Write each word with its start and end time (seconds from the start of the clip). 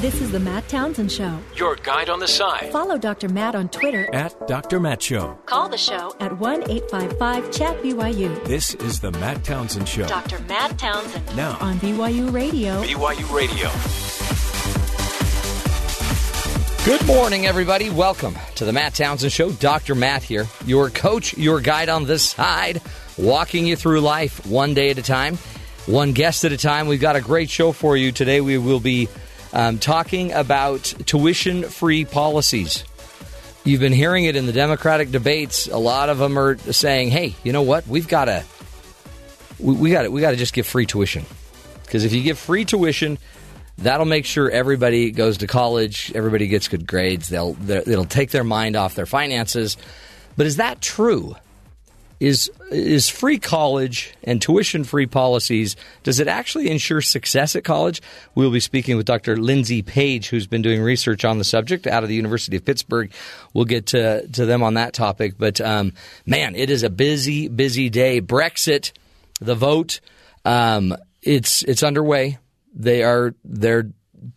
This 0.00 0.20
is 0.20 0.30
the 0.30 0.38
Matt 0.38 0.68
Townsend 0.68 1.10
Show. 1.10 1.40
Your 1.56 1.74
guide 1.74 2.08
on 2.08 2.20
the 2.20 2.28
side. 2.28 2.70
Follow 2.70 2.98
Dr. 2.98 3.28
Matt 3.28 3.56
on 3.56 3.68
Twitter. 3.68 4.08
At 4.14 4.46
Dr. 4.46 4.78
Matt 4.78 5.02
Show. 5.02 5.36
Call 5.46 5.68
the 5.68 5.76
show 5.76 6.14
at 6.20 6.38
1 6.38 6.70
855 6.70 7.50
Chat 7.50 7.82
BYU. 7.82 8.44
This 8.44 8.74
is 8.74 9.00
the 9.00 9.10
Matt 9.10 9.42
Townsend 9.42 9.88
Show. 9.88 10.06
Dr. 10.06 10.38
Matt 10.42 10.78
Townsend. 10.78 11.34
Now. 11.34 11.58
On 11.58 11.80
BYU 11.80 12.32
Radio. 12.32 12.80
BYU 12.80 13.34
Radio. 13.34 13.68
Good 16.84 17.04
morning, 17.04 17.46
everybody. 17.46 17.90
Welcome 17.90 18.36
to 18.54 18.64
the 18.64 18.72
Matt 18.72 18.94
Townsend 18.94 19.32
Show. 19.32 19.50
Dr. 19.50 19.96
Matt 19.96 20.22
here, 20.22 20.46
your 20.64 20.90
coach, 20.90 21.36
your 21.36 21.60
guide 21.60 21.88
on 21.88 22.04
this 22.04 22.22
side, 22.22 22.80
walking 23.16 23.66
you 23.66 23.74
through 23.74 24.00
life 24.02 24.46
one 24.46 24.74
day 24.74 24.90
at 24.90 24.98
a 24.98 25.02
time, 25.02 25.38
one 25.86 26.12
guest 26.12 26.44
at 26.44 26.52
a 26.52 26.56
time. 26.56 26.86
We've 26.86 27.00
got 27.00 27.16
a 27.16 27.20
great 27.20 27.50
show 27.50 27.72
for 27.72 27.96
you 27.96 28.12
today. 28.12 28.40
We 28.40 28.58
will 28.58 28.78
be 28.78 29.08
um, 29.52 29.78
talking 29.78 30.32
about 30.32 30.84
tuition 31.06 31.64
free 31.64 32.04
policies. 32.04 32.84
You've 33.64 33.80
been 33.80 33.92
hearing 33.92 34.24
it 34.24 34.36
in 34.36 34.46
the 34.46 34.52
Democratic 34.52 35.10
debates. 35.10 35.66
A 35.66 35.78
lot 35.78 36.08
of 36.08 36.18
them 36.18 36.38
are 36.38 36.56
saying, 36.58 37.10
"Hey, 37.10 37.34
you 37.44 37.52
know 37.52 37.62
what? 37.62 37.86
We've 37.86 38.08
got 38.08 38.26
to, 38.26 38.44
we, 39.58 39.90
got 39.90 40.10
we 40.10 40.20
got 40.20 40.30
to 40.30 40.36
just 40.36 40.54
give 40.54 40.66
free 40.66 40.86
tuition 40.86 41.24
because 41.84 42.04
if 42.04 42.12
you 42.12 42.22
give 42.22 42.38
free 42.38 42.64
tuition." 42.64 43.18
That'll 43.80 44.06
make 44.06 44.24
sure 44.24 44.50
everybody 44.50 45.12
goes 45.12 45.38
to 45.38 45.46
college, 45.46 46.10
everybody 46.12 46.48
gets 46.48 46.66
good 46.66 46.84
grades. 46.84 47.28
They'll 47.28 47.56
it'll 47.70 48.06
take 48.06 48.32
their 48.32 48.42
mind 48.42 48.74
off 48.74 48.96
their 48.96 49.06
finances. 49.06 49.76
But 50.36 50.46
is 50.46 50.56
that 50.56 50.80
true? 50.80 51.36
Is 52.20 52.50
is 52.70 53.08
free 53.08 53.38
college 53.38 54.14
and 54.24 54.42
tuition 54.42 54.82
free 54.82 55.06
policies 55.06 55.76
does 56.02 56.18
it 56.18 56.26
actually 56.26 56.68
ensure 56.68 57.00
success 57.00 57.54
at 57.54 57.62
college? 57.62 58.02
We'll 58.34 58.50
be 58.50 58.60
speaking 58.60 58.96
with 58.96 59.06
Dr. 59.06 59.36
Lindsay 59.36 59.82
Page 59.82 60.28
who's 60.28 60.46
been 60.46 60.62
doing 60.62 60.82
research 60.82 61.24
on 61.24 61.38
the 61.38 61.44
subject 61.44 61.86
out 61.86 62.02
of 62.02 62.08
the 62.08 62.16
University 62.16 62.56
of 62.56 62.64
Pittsburgh. 62.64 63.12
We'll 63.54 63.66
get 63.66 63.86
to 63.88 64.26
to 64.26 64.46
them 64.46 64.62
on 64.64 64.74
that 64.74 64.94
topic, 64.94 65.34
but 65.38 65.60
um, 65.60 65.92
man, 66.26 66.56
it 66.56 66.70
is 66.70 66.82
a 66.82 66.90
busy 66.90 67.46
busy 67.46 67.88
day. 67.88 68.20
Brexit, 68.20 68.92
the 69.40 69.54
vote, 69.54 70.00
um, 70.44 70.96
it's 71.22 71.62
it's 71.62 71.84
underway 71.84 72.38
they 72.74 73.02
are 73.02 73.34
they're 73.44 73.90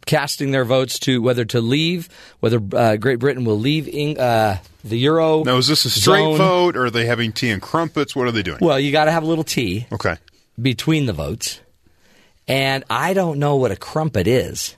casting 0.06 0.52
their 0.52 0.66
votes 0.66 1.00
to 1.00 1.22
whether 1.22 1.46
to 1.46 1.62
leave, 1.62 2.10
whether 2.40 2.62
uh, 2.74 2.98
Great 2.98 3.20
Britain 3.20 3.46
will 3.46 3.60
leave 3.60 3.88
uh, 4.18 4.58
the 4.84 4.98
euro. 4.98 5.44
Now, 5.44 5.58
is 5.58 5.68
this 5.68 5.86
a 5.86 5.90
straight 5.90 6.22
zone. 6.22 6.38
vote, 6.38 6.76
or 6.76 6.86
are 6.86 6.90
they 6.90 7.06
having 7.06 7.32
tea 7.32 7.50
and 7.50 7.62
crumpets? 7.62 8.16
What 8.16 8.28
are 8.28 8.32
they 8.32 8.44
doing? 8.44 8.60
Well, 8.62 8.80
you 8.80 8.92
got 8.92 9.06
to 9.06 9.12
have 9.12 9.24
a 9.24 9.28
little 9.28 9.44
tea 9.44 9.88
okay. 9.92 10.18
between 10.62 11.06
the 11.06 11.14
votes, 11.14 11.60
and 12.48 12.84
I 12.90 13.14
don't 13.14 13.40
know 13.40 13.56
what 13.56 13.72
a 13.72 13.76
crumpet 13.76 14.28
is, 14.28 14.76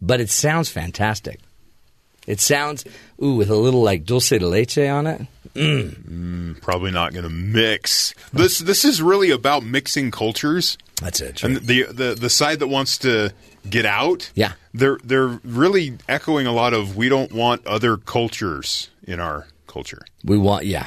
but 0.00 0.20
it 0.20 0.30
sounds 0.30 0.68
fantastic. 0.68 1.40
It 2.26 2.40
sounds 2.40 2.84
ooh 3.22 3.34
with 3.34 3.50
a 3.50 3.56
little 3.56 3.82
like 3.82 4.04
dulce 4.04 4.30
de 4.30 4.46
leche 4.46 4.78
on 4.78 5.06
it. 5.06 5.22
Mm. 5.54 6.60
Probably 6.60 6.90
not 6.90 7.12
going 7.12 7.24
to 7.24 7.30
mix. 7.30 8.14
This 8.32 8.58
this 8.58 8.84
is 8.84 9.00
really 9.00 9.30
about 9.30 9.64
mixing 9.64 10.10
cultures, 10.10 10.76
That's 11.00 11.20
it. 11.20 11.42
and 11.42 11.56
the 11.56 11.84
the 11.84 12.14
the 12.14 12.30
side 12.30 12.58
that 12.58 12.66
wants 12.68 12.98
to 12.98 13.32
get 13.68 13.86
out. 13.86 14.30
Yeah. 14.34 14.52
they're 14.72 14.98
they're 15.04 15.40
really 15.44 15.96
echoing 16.08 16.46
a 16.46 16.52
lot 16.52 16.74
of 16.74 16.96
we 16.96 17.08
don't 17.08 17.32
want 17.32 17.66
other 17.66 17.96
cultures 17.96 18.88
in 19.06 19.20
our 19.20 19.46
culture. 19.66 20.02
We 20.24 20.36
want, 20.38 20.66
yeah. 20.66 20.86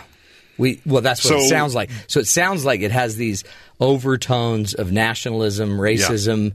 We 0.57 0.81
well, 0.85 1.01
that's 1.01 1.23
what 1.23 1.35
it 1.35 1.49
sounds 1.49 1.73
like. 1.75 1.89
So 2.07 2.19
it 2.19 2.27
sounds 2.27 2.65
like 2.65 2.81
it 2.81 2.91
has 2.91 3.15
these 3.15 3.43
overtones 3.79 4.73
of 4.73 4.91
nationalism, 4.91 5.77
racism, 5.77 6.53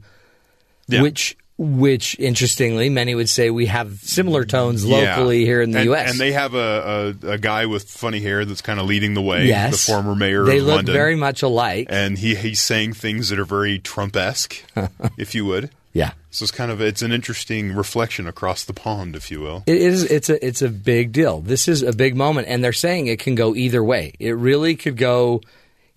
Yeah. 0.89 1.03
which, 1.03 1.37
which 1.59 2.19
interestingly, 2.19 2.89
many 2.89 3.15
would 3.15 3.29
say 3.29 3.51
we 3.51 3.67
have 3.67 3.99
similar 4.01 4.45
tones 4.45 4.85
Yeah. 4.85 5.17
locally 5.17 5.45
here 5.45 5.61
in 5.63 5.71
the 5.71 5.79
and, 5.81 5.85
U.S. 5.87 6.11
and 6.11 6.19
they 6.21 6.33
have 6.33 6.55
a, 6.55 7.15
a, 7.23 7.29
a 7.33 7.39
guy 7.39 7.67
with 7.67 7.89
funny 7.91 8.21
hair 8.21 8.45
that's 8.45 8.63
kind 8.63 8.81
of 8.81 8.87
leading 8.87 9.15
the 9.15 9.23
way. 9.23 9.47
yes, 9.47 9.87
the 9.87 9.93
former 9.93 10.15
mayor 10.15 10.45
They 10.45 10.59
of 10.59 10.65
look 10.65 10.77
London, 10.77 10.93
very 10.95 11.15
much 11.17 11.43
alike. 11.43 11.87
and 11.91 12.19
he 12.19 12.35
he's 12.35 12.61
saying 12.61 12.95
things 12.95 13.29
that 13.29 13.39
are 13.39 13.45
very 13.45 13.79
Trump-esque, 13.79 14.65
if 15.19 15.35
you 15.35 15.45
would. 15.47 15.71
yeah. 15.93 16.13
So 16.31 16.45
it's 16.45 16.51
kind 16.53 16.71
of 16.71 16.81
it's 16.81 17.03
an 17.03 17.13
interesting 17.13 17.75
reflection 17.75 18.27
across 18.27 18.65
the 18.65 18.73
pond, 18.73 19.15
if 19.15 19.31
you 19.31 19.41
will. 19.43 19.63
It 19.67 19.77
is. 19.77 20.05
It's 20.05 20.31
a. 20.31 20.45
It's 20.45 20.63
a 20.63 20.71
big 20.71 21.13
deal. 21.13 21.43
This 21.43 21.69
is 21.69 21.83
a 21.83 21.93
big 21.93 22.17
moment, 22.17 22.49
and 22.49 22.65
they're 22.65 22.73
saying 22.73 23.07
it 23.09 23.19
can 23.19 23.35
go 23.35 23.55
either 23.55 23.85
way. 23.85 24.15
It 24.19 24.31
really 24.33 24.75
could 24.75 24.97
go 24.97 25.43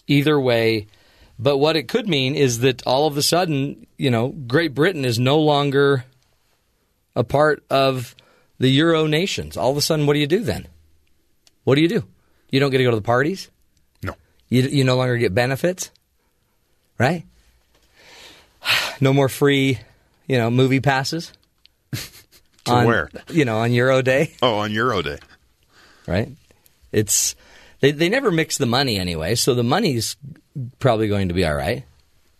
either 0.07 0.37
way. 0.37 0.87
But 1.37 1.57
what 1.57 1.75
it 1.75 1.87
could 1.87 2.07
mean 2.07 2.35
is 2.35 2.59
that 2.59 2.85
all 2.87 3.07
of 3.07 3.17
a 3.17 3.21
sudden, 3.21 3.87
you 3.97 4.09
know, 4.09 4.29
Great 4.29 4.73
Britain 4.73 5.03
is 5.05 5.19
no 5.19 5.39
longer 5.39 6.05
a 7.15 7.23
part 7.23 7.63
of 7.69 8.15
the 8.57 8.69
Euro 8.69 9.05
nations. 9.05 9.57
All 9.57 9.71
of 9.71 9.77
a 9.77 9.81
sudden, 9.81 10.05
what 10.07 10.13
do 10.13 10.19
you 10.19 10.27
do 10.27 10.39
then? 10.43 10.67
What 11.65 11.75
do 11.75 11.81
you 11.81 11.89
do? 11.89 12.03
You 12.51 12.59
don't 12.59 12.71
get 12.71 12.77
to 12.77 12.83
go 12.85 12.91
to 12.91 12.95
the 12.95 13.01
parties. 13.01 13.49
No. 14.01 14.13
You 14.49 14.61
you 14.63 14.83
no 14.85 14.95
longer 14.95 15.17
get 15.17 15.33
benefits, 15.33 15.91
right? 16.97 17.25
No 19.01 19.11
more 19.11 19.27
free, 19.27 19.79
you 20.27 20.37
know, 20.37 20.49
movie 20.49 20.79
passes. 20.79 21.31
To 22.65 22.71
on, 22.71 22.87
where? 22.87 23.11
You 23.29 23.45
know, 23.45 23.59
on 23.59 23.71
Euro 23.73 24.01
Day, 24.01 24.33
Oh, 24.41 24.55
on 24.55 24.71
Euro 24.71 25.03
Day. 25.03 25.19
right? 26.07 26.29
It's 26.91 27.35
they 27.85 27.91
they 27.91 28.09
never 28.09 28.31
mix 28.31 28.57
the 28.57 28.65
money 28.65 28.97
anyway, 28.97 29.35
so 29.35 29.53
the 29.53 29.63
money's 29.63 30.17
probably 30.79 31.07
going 31.07 31.27
to 31.27 31.33
be 31.33 31.45
all 31.45 31.55
right, 31.55 31.83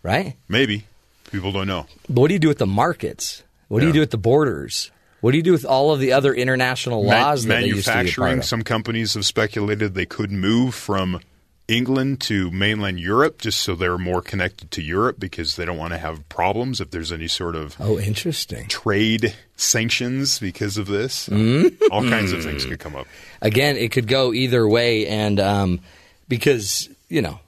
right? 0.02 0.36
Maybe. 0.48 0.86
People 1.32 1.52
don't 1.52 1.68
know. 1.68 1.86
But 2.10 2.22
what 2.22 2.28
do 2.30 2.34
you 2.34 2.40
do 2.40 2.48
with 2.48 2.60
the 2.60 2.68
markets? 2.68 3.44
What 3.68 3.82
do 3.82 3.88
you 3.88 3.94
do 3.94 4.00
with 4.00 4.12
the 4.12 4.18
borders? 4.18 4.92
What 5.22 5.32
do 5.32 5.38
you 5.38 5.44
do 5.44 5.52
with 5.52 5.66
all 5.66 5.92
of 5.92 6.00
the 6.00 6.14
other 6.14 6.34
international 6.34 7.04
laws 7.04 7.46
that 7.46 7.62
they 7.62 7.68
used 7.68 7.86
to 7.88 7.92
be 7.92 7.92
a 7.92 7.96
part 7.96 8.06
manufacturing, 8.06 8.40
of? 8.40 8.46
some 8.46 8.64
companies 8.64 9.16
have 9.16 9.26
speculated 9.26 9.96
they 9.96 10.06
could 10.06 10.32
move 10.32 10.76
from 10.76 11.20
England 11.68 12.22
to 12.22 12.52
mainland 12.52 13.00
Europe 13.00 13.42
just 13.42 13.60
so 13.62 13.74
they're 13.76 13.98
more 13.98 14.22
connected 14.22 14.70
to 14.72 14.82
Europe 14.84 15.20
because 15.20 15.56
they 15.56 15.66
don't 15.66 15.78
want 15.78 15.94
to 15.94 15.98
have 15.98 16.28
problems 16.30 16.80
if 16.80 16.92
there's 16.92 17.12
any 17.12 17.28
sort 17.28 17.56
of 17.56 17.76
Oh, 17.80 17.98
interesting. 18.00 18.68
trade 18.68 19.34
sanctions 19.58 20.38
because 20.40 20.78
of 20.78 20.86
this. 20.88 21.28
Mm-hmm. 21.28 21.92
All 21.92 22.04
kinds 22.04 22.32
of 22.32 22.44
things 22.44 22.66
could 22.66 22.80
come 22.80 22.96
up. 22.96 23.08
Again, 23.42 23.78
it 23.78 23.92
could 23.92 24.08
go 24.08 24.32
either 24.34 24.68
way, 24.68 25.08
and 25.08 25.40
um, 25.40 25.80
because 26.28 26.88
you 27.10 27.22
know 27.22 27.40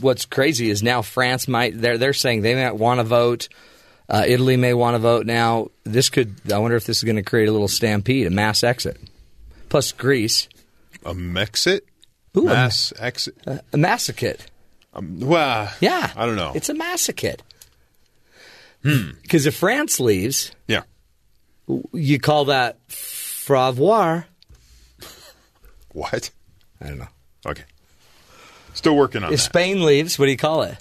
what's 0.00 0.24
crazy 0.24 0.70
is 0.70 0.82
now 0.82 1.02
France 1.02 1.46
might 1.48 1.78
they're 1.80 1.98
they're 1.98 2.12
saying 2.12 2.42
they 2.42 2.54
might 2.54 2.76
want 2.76 3.00
to 3.00 3.04
vote. 3.04 3.48
Uh, 4.06 4.22
Italy 4.26 4.58
may 4.58 4.74
want 4.74 4.94
to 4.96 4.98
vote 4.98 5.24
now. 5.24 5.68
This 5.84 6.10
could. 6.10 6.34
I 6.52 6.58
wonder 6.58 6.76
if 6.76 6.84
this 6.84 6.98
is 6.98 7.04
going 7.04 7.16
to 7.16 7.22
create 7.22 7.48
a 7.48 7.52
little 7.52 7.68
stampede, 7.68 8.26
a 8.26 8.30
mass 8.30 8.62
exit. 8.62 8.98
Plus 9.70 9.92
Greece, 9.92 10.46
A 11.06 11.14
Mexit? 11.14 11.80
Ooh, 12.36 12.42
a- 12.48 12.52
Mass 12.54 12.92
exit? 12.98 13.36
a 13.72 13.76
massacre. 13.76 14.36
Um, 14.92 15.20
well, 15.20 15.72
Yeah, 15.80 16.10
I 16.16 16.26
don't 16.26 16.36
know. 16.36 16.52
It's 16.54 16.68
a 16.68 16.74
massacre. 16.74 17.34
Because 18.82 19.46
if 19.46 19.56
France 19.56 19.98
leaves, 19.98 20.52
yeah. 20.68 20.82
you 21.92 22.18
call 22.20 22.44
that 22.46 22.86
fravoir. 22.88 24.26
What? 25.92 26.30
I 26.80 26.88
don't 26.88 26.98
know. 26.98 27.08
Okay. 27.46 27.64
Still 28.74 28.94
working 28.96 29.22
on 29.24 29.30
it. 29.30 29.34
If 29.34 29.40
that. 29.40 29.44
Spain 29.44 29.84
leaves, 29.84 30.18
what 30.18 30.26
do 30.26 30.30
you 30.32 30.36
call 30.36 30.62
it? 30.64 30.76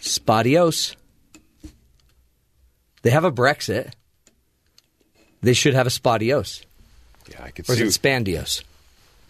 Spadios. 0.00 0.94
They 3.02 3.10
have 3.10 3.24
a 3.24 3.32
Brexit. 3.32 3.92
They 5.42 5.52
should 5.52 5.74
have 5.74 5.86
a 5.86 5.90
Spadios. 5.90 6.64
yeah, 7.30 7.42
I 7.44 7.50
could 7.50 7.68
Or 7.68 7.72
is 7.74 7.80
it 7.80 8.00
Spandios? 8.02 8.62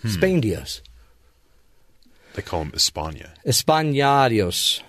Hmm. 0.02 0.08
Spandios. 0.08 0.82
They 2.34 2.42
call 2.42 2.60
them 2.60 2.72
España. 2.72 3.28
Españadios. 3.46 4.82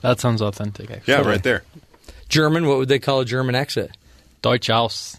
That 0.00 0.18
sounds 0.20 0.42
authentic, 0.42 0.90
actually. 0.90 1.14
Yeah, 1.14 1.20
right 1.20 1.42
there. 1.42 1.62
German, 2.28 2.66
what 2.66 2.78
would 2.78 2.88
they 2.88 2.98
call 2.98 3.20
a 3.20 3.24
German 3.24 3.54
exit? 3.54 3.90
Deutsch 4.40 4.70
aus. 4.70 5.18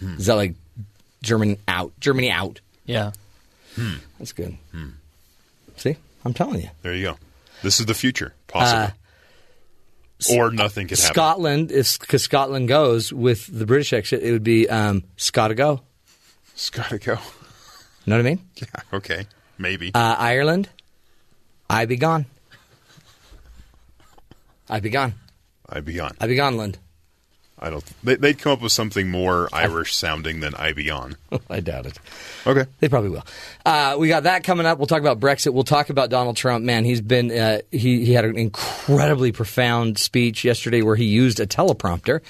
Is 0.00 0.26
that 0.26 0.34
like 0.34 0.54
German 1.22 1.58
out? 1.68 1.92
Germany 2.00 2.30
out. 2.30 2.60
Yeah. 2.86 3.12
That's 4.18 4.32
good. 4.32 4.56
Hmm. 4.72 4.88
See? 5.76 5.96
I'm 6.24 6.34
telling 6.34 6.60
you. 6.60 6.70
There 6.82 6.94
you 6.94 7.04
go. 7.04 7.18
This 7.62 7.78
is 7.78 7.86
the 7.86 7.94
future, 7.94 8.34
possible. 8.48 8.94
or 10.32 10.50
nothing 10.50 10.88
could 10.88 10.98
happen. 10.98 11.14
Scotland, 11.14 11.70
if 11.70 12.00
because 12.00 12.22
Scotland 12.24 12.66
goes 12.66 13.12
with 13.12 13.46
the 13.56 13.66
British 13.66 13.92
exit, 13.92 14.22
it 14.22 14.32
would 14.32 14.42
be 14.42 14.68
um, 14.68 15.04
Scotta 15.16 15.54
go. 15.54 15.82
It's 16.54 16.70
gotta 16.70 16.98
go. 16.98 17.14
Know 18.06 18.16
what 18.16 18.26
I 18.26 18.28
mean? 18.28 18.40
Yeah, 18.56 18.82
okay. 18.92 19.26
Maybe. 19.62 19.94
Uh, 19.94 20.16
Ireland, 20.18 20.68
I 21.70 21.86
be 21.86 21.96
gone. 21.96 22.26
I 24.68 24.80
be 24.80 24.90
gone. 24.90 25.14
I 25.68 25.80
be 25.80 25.94
gone. 25.94 26.16
I 26.20 26.26
be 26.26 26.34
gone, 26.34 26.56
Land. 26.56 26.78
I 27.58 27.70
don't. 27.70 27.84
They, 28.02 28.16
they'd 28.16 28.38
come 28.38 28.52
up 28.52 28.60
with 28.60 28.72
something 28.72 29.08
more 29.08 29.48
Irish 29.52 29.94
sounding 29.94 30.40
than 30.40 30.52
Ivion. 30.54 31.14
I 31.50 31.60
doubt 31.60 31.86
it. 31.86 31.96
Okay. 32.44 32.68
They 32.80 32.88
probably 32.88 33.10
will. 33.10 33.24
Uh, 33.64 33.94
we 33.98 34.08
got 34.08 34.24
that 34.24 34.42
coming 34.42 34.66
up. 34.66 34.78
We'll 34.78 34.88
talk 34.88 35.00
about 35.00 35.20
Brexit. 35.20 35.54
We'll 35.54 35.62
talk 35.62 35.88
about 35.88 36.10
Donald 36.10 36.36
Trump. 36.36 36.64
Man, 36.64 36.84
he's 36.84 37.00
been 37.00 37.30
uh, 37.30 37.60
he 37.70 38.04
he 38.04 38.14
had 38.14 38.24
an 38.24 38.36
incredibly 38.36 39.30
profound 39.30 39.96
speech 39.96 40.44
yesterday 40.44 40.82
where 40.82 40.96
he 40.96 41.04
used 41.04 41.38
a 41.38 41.46
teleprompter. 41.46 42.20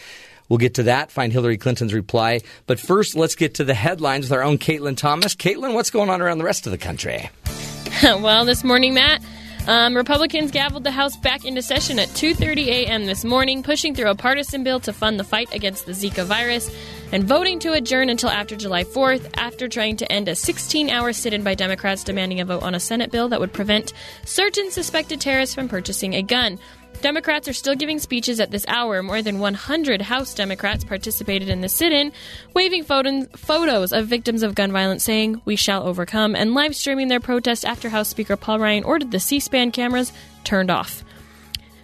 We'll 0.53 0.59
get 0.59 0.75
to 0.75 0.83
that. 0.83 1.11
Find 1.11 1.33
Hillary 1.33 1.57
Clinton's 1.57 1.95
reply. 1.95 2.43
But 2.67 2.79
first, 2.79 3.17
let's 3.17 3.37
get 3.37 3.55
to 3.55 3.65
the 3.65 3.73
headlines 3.73 4.27
with 4.27 4.33
our 4.33 4.43
own 4.43 4.59
Caitlin 4.59 4.99
Thomas. 4.99 5.35
Caitlin, 5.35 5.73
what's 5.73 5.89
going 5.89 6.11
on 6.11 6.21
around 6.21 6.37
the 6.37 6.45
rest 6.45 6.67
of 6.67 6.73
the 6.73 6.77
country? 6.77 7.31
well, 8.03 8.45
this 8.45 8.63
morning, 8.63 8.93
Matt, 8.93 9.23
um, 9.67 9.97
Republicans 9.97 10.53
gavelled 10.53 10.83
the 10.83 10.91
House 10.91 11.17
back 11.17 11.47
into 11.47 11.63
session 11.63 11.99
at 11.99 12.09
2:30 12.09 12.67
a.m. 12.67 13.07
this 13.07 13.25
morning, 13.25 13.63
pushing 13.63 13.95
through 13.95 14.11
a 14.11 14.15
partisan 14.15 14.63
bill 14.63 14.79
to 14.81 14.93
fund 14.93 15.19
the 15.19 15.25
fight 15.25 15.55
against 15.55 15.87
the 15.87 15.93
Zika 15.93 16.27
virus, 16.27 16.71
and 17.13 17.25
voting 17.25 17.59
to 17.61 17.73
adjourn 17.73 18.11
until 18.11 18.29
after 18.29 18.55
July 18.55 18.85
4th. 18.85 19.31
After 19.39 19.69
trying 19.69 19.97
to 19.97 20.13
end 20.13 20.29
a 20.29 20.33
16-hour 20.33 21.15
sit-in 21.15 21.43
by 21.45 21.55
Democrats 21.55 22.05
demanding 22.05 22.41
a 22.41 22.45
vote 22.45 22.63
on 22.63 22.75
a 22.75 22.81
Senate 22.81 23.11
bill 23.11 23.31
that 23.31 23.41
would 23.41 23.55
prevent 23.55 23.95
certain 24.27 24.71
suspected 24.71 25.19
terrorists 25.19 25.55
from 25.55 25.71
purchasing 25.71 26.13
a 26.13 26.21
gun. 26.21 26.59
Democrats 27.03 27.49
are 27.49 27.53
still 27.53 27.75
giving 27.75 27.99
speeches 27.99 28.39
at 28.39 28.53
this 28.53 28.65
hour. 28.69 29.03
More 29.03 29.23
than 29.23 29.41
100 29.41 30.03
House 30.03 30.35
Democrats 30.35 30.85
participated 30.85 31.49
in 31.49 31.61
the 31.61 31.69
sit 31.69 31.93
in, 31.93 32.13
waving 32.55 32.85
photos 32.85 33.93
of 33.93 34.07
victims 34.07 34.45
of 34.45 34.55
gun 34.55 34.71
violence 34.71 35.03
saying, 35.03 35.43
We 35.45 35.57
shall 35.57 35.83
overcome, 35.83 36.37
and 36.37 36.55
live 36.55 36.77
streaming 36.77 37.09
their 37.09 37.19
protest 37.19 37.65
after 37.65 37.89
House 37.89 38.09
Speaker 38.09 38.37
Paul 38.37 38.61
Ryan 38.61 38.85
ordered 38.85 39.11
the 39.11 39.19
C 39.19 39.41
SPAN 39.41 39.73
cameras 39.73 40.13
turned 40.45 40.71
off. 40.71 41.03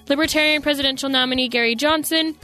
Libertarian 0.09 0.63
presidential 0.63 1.09
nominee 1.09 1.49
Gary 1.49 1.75
Johnson 1.75 2.37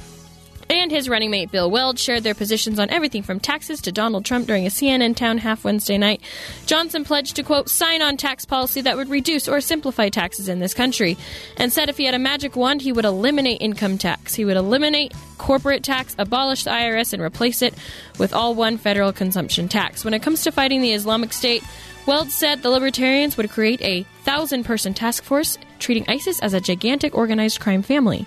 and 0.70 0.90
his 0.90 1.08
running 1.08 1.30
mate 1.30 1.50
Bill 1.50 1.70
Weld 1.70 1.98
shared 1.98 2.22
their 2.22 2.34
positions 2.34 2.78
on 2.78 2.90
everything 2.90 3.22
from 3.22 3.40
taxes 3.40 3.80
to 3.82 3.92
Donald 3.92 4.24
Trump 4.24 4.46
during 4.46 4.66
a 4.66 4.70
CNN 4.70 5.16
town 5.16 5.38
half 5.38 5.64
Wednesday 5.64 5.98
night. 5.98 6.20
Johnson 6.66 7.04
pledged 7.04 7.36
to, 7.36 7.42
quote, 7.42 7.68
sign 7.68 8.02
on 8.02 8.16
tax 8.16 8.44
policy 8.44 8.80
that 8.80 8.96
would 8.96 9.08
reduce 9.08 9.48
or 9.48 9.60
simplify 9.60 10.08
taxes 10.08 10.48
in 10.48 10.60
this 10.60 10.74
country, 10.74 11.16
and 11.56 11.72
said 11.72 11.88
if 11.88 11.96
he 11.96 12.04
had 12.04 12.14
a 12.14 12.18
magic 12.18 12.56
wand, 12.56 12.82
he 12.82 12.92
would 12.92 13.04
eliminate 13.04 13.60
income 13.60 13.98
tax. 13.98 14.34
He 14.34 14.44
would 14.44 14.56
eliminate 14.56 15.12
corporate 15.38 15.82
tax, 15.82 16.14
abolish 16.18 16.64
the 16.64 16.70
IRS, 16.70 17.12
and 17.12 17.22
replace 17.22 17.62
it 17.62 17.74
with 18.18 18.32
all 18.32 18.54
one 18.54 18.78
federal 18.78 19.12
consumption 19.12 19.68
tax. 19.68 20.04
When 20.04 20.14
it 20.14 20.22
comes 20.22 20.42
to 20.42 20.52
fighting 20.52 20.80
the 20.80 20.92
Islamic 20.92 21.32
State, 21.32 21.62
Weld 22.06 22.30
said 22.30 22.62
the 22.62 22.70
libertarians 22.70 23.36
would 23.36 23.50
create 23.50 23.80
a 23.80 24.02
thousand 24.24 24.64
person 24.64 24.92
task 24.92 25.24
force 25.24 25.56
treating 25.78 26.04
ISIS 26.08 26.38
as 26.40 26.52
a 26.52 26.60
gigantic 26.60 27.14
organized 27.14 27.60
crime 27.60 27.82
family. 27.82 28.26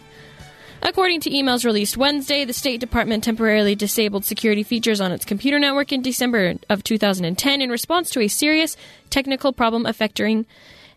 According 0.82 1.22
to 1.22 1.30
emails 1.30 1.66
released 1.66 1.98
Wednesday, 1.98 2.46
the 2.46 2.54
State 2.54 2.80
Department 2.80 3.24
temporarily 3.24 3.76
disabled 3.76 4.26
security 4.26 4.64
features 4.64 5.02
on 5.02 5.12
its 5.12 5.26
computer 5.26 5.60
network 5.60 5.92
in 5.92 6.02
December 6.02 6.56
of 6.70 6.84
2010 6.84 7.62
in 7.62 7.70
response 7.70 8.10
to 8.12 8.22
a 8.22 8.28
serious 8.28 8.78
technical 9.10 9.52
problem 9.52 9.86
affecting 9.86 10.46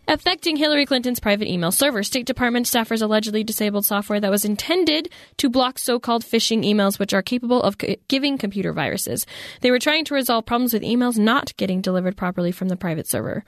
affecting 0.07 0.55
Hillary 0.55 0.85
Clinton's 0.85 1.19
private 1.19 1.47
email 1.47 1.71
server. 1.71 2.03
State 2.03 2.25
Department 2.25 2.65
staffers 2.65 3.01
allegedly 3.01 3.43
disabled 3.43 3.85
software 3.85 4.19
that 4.19 4.31
was 4.31 4.45
intended 4.45 5.09
to 5.37 5.49
block 5.49 5.77
so-called 5.77 6.23
phishing 6.23 6.65
emails 6.65 6.99
which 6.99 7.13
are 7.13 7.21
capable 7.21 7.61
of 7.61 7.75
c- 7.79 7.97
giving 8.07 8.37
computer 8.37 8.73
viruses. 8.73 9.25
They 9.61 9.71
were 9.71 9.79
trying 9.79 10.05
to 10.05 10.15
resolve 10.15 10.45
problems 10.45 10.73
with 10.73 10.81
emails 10.81 11.17
not 11.17 11.55
getting 11.57 11.81
delivered 11.81 12.17
properly 12.17 12.51
from 12.51 12.67
the 12.69 12.75
private 12.75 13.07
server. 13.07 13.43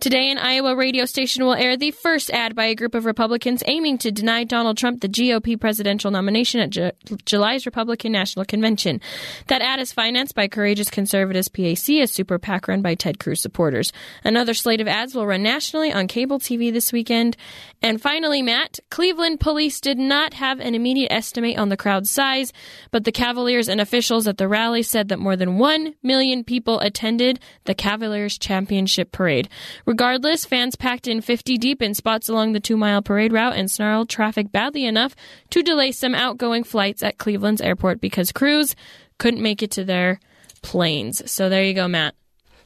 Today, 0.00 0.30
an 0.30 0.38
Iowa 0.38 0.76
radio 0.76 1.06
station 1.06 1.44
will 1.44 1.54
air 1.54 1.76
the 1.76 1.90
first 1.90 2.30
ad 2.30 2.54
by 2.54 2.66
a 2.66 2.76
group 2.76 2.94
of 2.94 3.04
Republicans 3.04 3.64
aiming 3.66 3.98
to 3.98 4.12
deny 4.12 4.44
Donald 4.44 4.78
Trump 4.78 5.00
the 5.00 5.08
GOP 5.08 5.58
presidential 5.58 6.12
nomination 6.12 6.60
at 6.60 6.70
Ju- 6.70 6.92
July's 7.24 7.66
Republican 7.66 8.12
National 8.12 8.44
Convention. 8.44 9.00
That 9.48 9.60
ad 9.60 9.80
is 9.80 9.92
financed 9.92 10.36
by 10.36 10.46
Courageous 10.46 10.88
Conservatives 10.88 11.48
PAC, 11.48 11.88
a 11.88 12.06
super 12.06 12.38
PAC 12.38 12.68
run 12.68 12.80
by 12.80 12.94
Ted 12.94 13.18
Cruz 13.18 13.42
supporters. 13.42 13.92
Another 14.22 14.54
slate 14.54 14.80
of 14.80 14.86
ads 14.86 15.16
will 15.16 15.26
run 15.26 15.42
nationally 15.42 15.92
on 15.92 16.06
cable 16.06 16.38
TV 16.38 16.72
this 16.72 16.92
weekend. 16.92 17.36
And 17.82 18.00
finally, 18.00 18.40
Matt, 18.40 18.78
Cleveland 18.90 19.40
police 19.40 19.80
did 19.80 19.98
not 19.98 20.34
have 20.34 20.60
an 20.60 20.76
immediate 20.76 21.10
estimate 21.10 21.58
on 21.58 21.70
the 21.70 21.76
crowd 21.76 22.06
size, 22.06 22.52
but 22.92 23.02
the 23.02 23.10
Cavaliers 23.10 23.68
and 23.68 23.80
officials 23.80 24.28
at 24.28 24.38
the 24.38 24.46
rally 24.46 24.84
said 24.84 25.08
that 25.08 25.18
more 25.18 25.34
than 25.34 25.58
1 25.58 25.94
million 26.04 26.44
people 26.44 26.78
attended 26.78 27.40
the 27.64 27.74
Cavaliers 27.74 28.38
championship 28.38 29.10
parade. 29.10 29.48
Regardless, 29.88 30.44
fans 30.44 30.76
packed 30.76 31.08
in 31.08 31.22
50 31.22 31.56
deep 31.56 31.80
in 31.80 31.94
spots 31.94 32.28
along 32.28 32.52
the 32.52 32.60
two 32.60 32.76
mile 32.76 33.00
parade 33.00 33.32
route 33.32 33.56
and 33.56 33.70
snarled 33.70 34.10
traffic 34.10 34.52
badly 34.52 34.84
enough 34.84 35.16
to 35.48 35.62
delay 35.62 35.92
some 35.92 36.14
outgoing 36.14 36.62
flights 36.62 37.02
at 37.02 37.16
Cleveland's 37.16 37.62
airport 37.62 37.98
because 37.98 38.30
crews 38.30 38.76
couldn't 39.16 39.40
make 39.40 39.62
it 39.62 39.70
to 39.70 39.84
their 39.84 40.20
planes. 40.60 41.30
So 41.30 41.48
there 41.48 41.64
you 41.64 41.72
go, 41.72 41.88
Matt. 41.88 42.14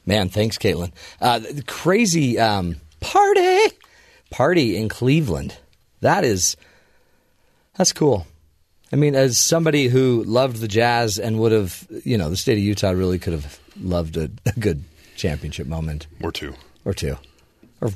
Man, 0.05 0.27
thanks, 0.27 0.57
Caitlin. 0.57 0.91
Uh, 1.21 1.39
the 1.39 1.63
crazy 1.65 2.37
um, 2.37 2.81
party 2.99 3.57
party 4.29 4.75
in 4.75 4.89
Cleveland. 4.89 5.55
That 6.01 6.25
is 6.25 6.57
that's 7.77 7.93
cool. 7.93 8.27
I 8.91 8.97
mean, 8.97 9.15
as 9.15 9.37
somebody 9.37 9.87
who 9.87 10.25
loved 10.25 10.57
the 10.57 10.67
Jazz 10.67 11.17
and 11.19 11.39
would 11.39 11.53
have, 11.53 11.87
you 12.03 12.17
know, 12.17 12.29
the 12.29 12.35
state 12.35 12.57
of 12.57 12.63
Utah 12.65 12.89
really 12.91 13.17
could 13.17 13.31
have 13.31 13.61
loved 13.79 14.17
a, 14.17 14.29
a 14.45 14.59
good 14.59 14.83
championship 15.15 15.67
moment 15.67 16.07
Or 16.21 16.33
two. 16.33 16.53
Or 16.85 16.93
two, 16.93 17.17
or 17.81 17.89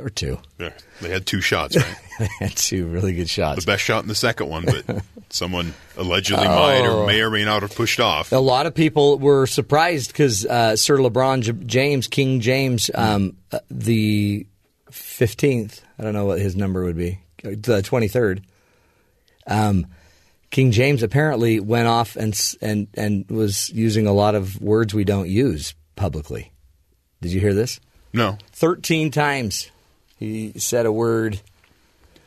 or 0.00 0.08
two. 0.10 0.38
Yeah. 0.58 0.70
They 1.00 1.10
had 1.10 1.26
two 1.26 1.40
shots, 1.40 1.76
right? 1.76 1.96
They 2.18 2.28
had 2.38 2.54
two 2.56 2.86
really 2.86 3.12
good 3.12 3.28
shots. 3.28 3.64
the 3.64 3.72
best 3.72 3.82
shot 3.82 4.02
in 4.04 4.08
the 4.08 4.14
second 4.14 4.48
one, 4.48 4.64
but 4.64 5.02
someone 5.30 5.74
allegedly 5.96 6.44
might 6.46 6.82
Oh. 6.86 7.02
or 7.02 7.06
may 7.08 7.20
or 7.22 7.28
may 7.30 7.44
not 7.44 7.62
have 7.62 7.74
pushed 7.74 7.98
off. 7.98 8.30
A 8.30 8.36
lot 8.36 8.66
of 8.66 8.74
people 8.74 9.18
were 9.18 9.48
surprised 9.48 10.12
because 10.12 10.46
uh, 10.46 10.76
Sir 10.76 10.98
LeBron 10.98 11.42
J- 11.42 11.64
James, 11.66 12.06
King 12.06 12.38
James, 12.40 12.88
um, 12.94 13.36
uh, 13.50 13.58
the 13.68 14.46
fifteenth. 14.92 15.82
I 15.98 16.04
don't 16.04 16.12
know 16.12 16.26
what 16.26 16.38
his 16.38 16.54
number 16.54 16.84
would 16.84 16.96
be. 16.96 17.18
The 17.42 17.82
twenty 17.82 18.06
third. 18.06 18.42
Um, 19.46 19.86
King 20.50 20.70
James 20.70 21.02
apparently 21.02 21.58
went 21.58 21.88
off 21.88 22.14
and 22.14 22.40
and 22.62 22.86
and 22.94 23.28
was 23.28 23.70
using 23.70 24.06
a 24.06 24.12
lot 24.12 24.36
of 24.36 24.60
words 24.62 24.94
we 24.94 25.02
don't 25.04 25.28
use 25.28 25.74
publicly. 25.96 26.52
Did 27.20 27.32
you 27.32 27.40
hear 27.40 27.54
this? 27.54 27.80
No. 28.14 28.38
Thirteen 28.52 29.10
times 29.10 29.70
he 30.18 30.52
said 30.56 30.86
a 30.86 30.92
word 30.92 31.40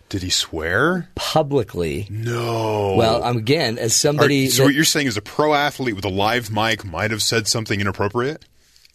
Did 0.10 0.22
he 0.22 0.30
swear? 0.30 1.10
publicly. 1.16 2.06
No. 2.10 2.96
Well, 2.96 3.24
um, 3.24 3.38
again, 3.38 3.78
as 3.80 3.92
Are- 3.92 3.96
somebody, 3.96 4.50
so 4.50 4.58
that- 4.62 4.68
what 4.68 4.76
you're 4.76 4.84
saying 4.86 5.08
is 5.08 5.18
a 5.18 5.22
pro 5.22 5.54
athlete 5.54 5.96
with 5.96 6.06
a 6.06 6.10
live 6.10 6.52
mic 6.52 6.86
might 6.86 7.12
have 7.12 7.24
said 7.24 7.48
something 7.48 7.80
inappropriate 7.82 8.44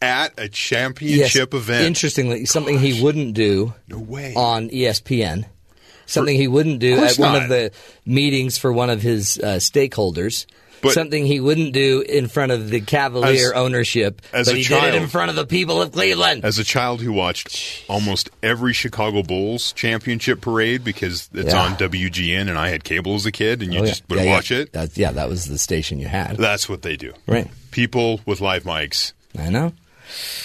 at 0.01 0.35
a 0.39 0.49
championship 0.49 1.55
event. 1.55 1.87
Interestingly, 1.87 2.45
something 2.45 2.79
he 2.79 3.03
wouldn't 3.03 3.35
do 3.35 3.75
No 3.89 3.99
way. 3.99 4.35
on 4.35 4.69
ESPN. 4.71 5.47
Something 6.07 6.37
he 6.37 6.49
wouldn't 6.49 6.79
do 6.81 6.95
at 6.95 6.99
course 6.99 7.19
one 7.19 7.43
of 7.43 7.49
the 7.49 7.71
meetings 8.05 8.59
for 8.59 8.71
one 8.73 8.91
of 8.91 9.01
his 9.01 9.39
uh, 9.39 9.57
stakeholders. 9.61 10.45
But- 10.83 10.95
something 10.95 11.25
he 11.27 11.41
wouldn't 11.41 11.73
do 11.73 12.01
in 12.01 12.29
front 12.29 12.53
of 12.53 12.69
the 12.71 12.81
Cavalier 12.81 13.49
As- 13.49 13.53
ownership, 13.53 14.21
as 14.33 14.49
but 14.49 14.55
a 14.55 14.59
he 14.59 14.65
did 14.65 14.83
it 14.85 14.95
in 14.97 15.09
front 15.09 15.31
of 15.31 15.37
the 15.37 15.47
people 15.47 15.81
of 15.81 15.93
Cleveland. 15.93 16.45
As 16.45 16.59
a 16.59 16.65
child 16.65 17.01
who 17.01 17.13
watched 17.13 17.85
almost 17.89 18.31
every 18.43 18.73
Chicago 18.73 19.23
Bulls 19.23 19.73
championship 19.73 20.41
parade 20.41 20.83
because 20.85 21.31
it's 21.33 21.53
Yeah. 21.53 21.61
on 21.63 21.77
WGN 21.77 22.49
and 22.49 22.59
I 22.59 22.69
had 22.71 22.85
cable 22.85 23.15
as 23.15 23.25
a 23.27 23.33
kid 23.33 23.63
and 23.63 23.73
you 23.73 23.81
Oh, 23.81 23.85
yeah. 23.85 23.89
just 23.91 24.03
would 24.09 24.19
Yeah, 24.19 24.27
watch 24.31 24.51
it, 24.51 24.73
That, 24.73 24.97
yeah, 24.97 25.13
that 25.13 25.29
was 25.29 25.47
the 25.47 25.59
station 25.59 25.99
you 26.01 26.09
had. 26.09 26.37
that's 26.37 26.69
what 26.69 26.83
they 26.83 26.97
do. 26.97 27.13
Right. 27.27 27.47
People 27.71 28.21
with 28.27 28.41
live 28.41 28.65
mics 28.65 29.13
I 29.39 29.49
know. 29.51 29.73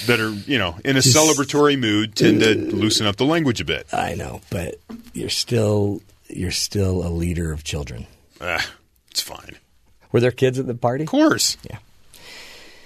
that 0.06 0.20
are, 0.20 0.30
you 0.30 0.58
know, 0.58 0.78
in 0.86 0.98
a 0.98 1.02
Just- 1.02 1.16
celebratory 1.18 1.78
mood 1.80 2.16
tend 2.16 2.40
to 2.42 2.54
loosen 2.56 3.06
up 3.08 3.16
the 3.18 3.26
language 3.26 3.60
a 3.60 3.66
bit. 3.66 3.88
I 3.92 4.14
know, 4.14 4.42
but 4.50 4.80
you're 5.14 5.30
still 5.30 6.02
you're 6.30 6.52
still 6.52 7.08
a 7.08 7.10
leader 7.10 7.52
of 7.52 7.64
children. 7.64 8.06
Ah, 8.40 8.66
it's 9.10 9.22
fine. 9.22 9.58
Were 10.18 10.22
there 10.22 10.32
kids 10.32 10.58
at 10.58 10.66
the 10.66 10.74
party? 10.74 11.04
Of 11.04 11.12
course. 11.12 11.58
Yeah. 11.70 11.78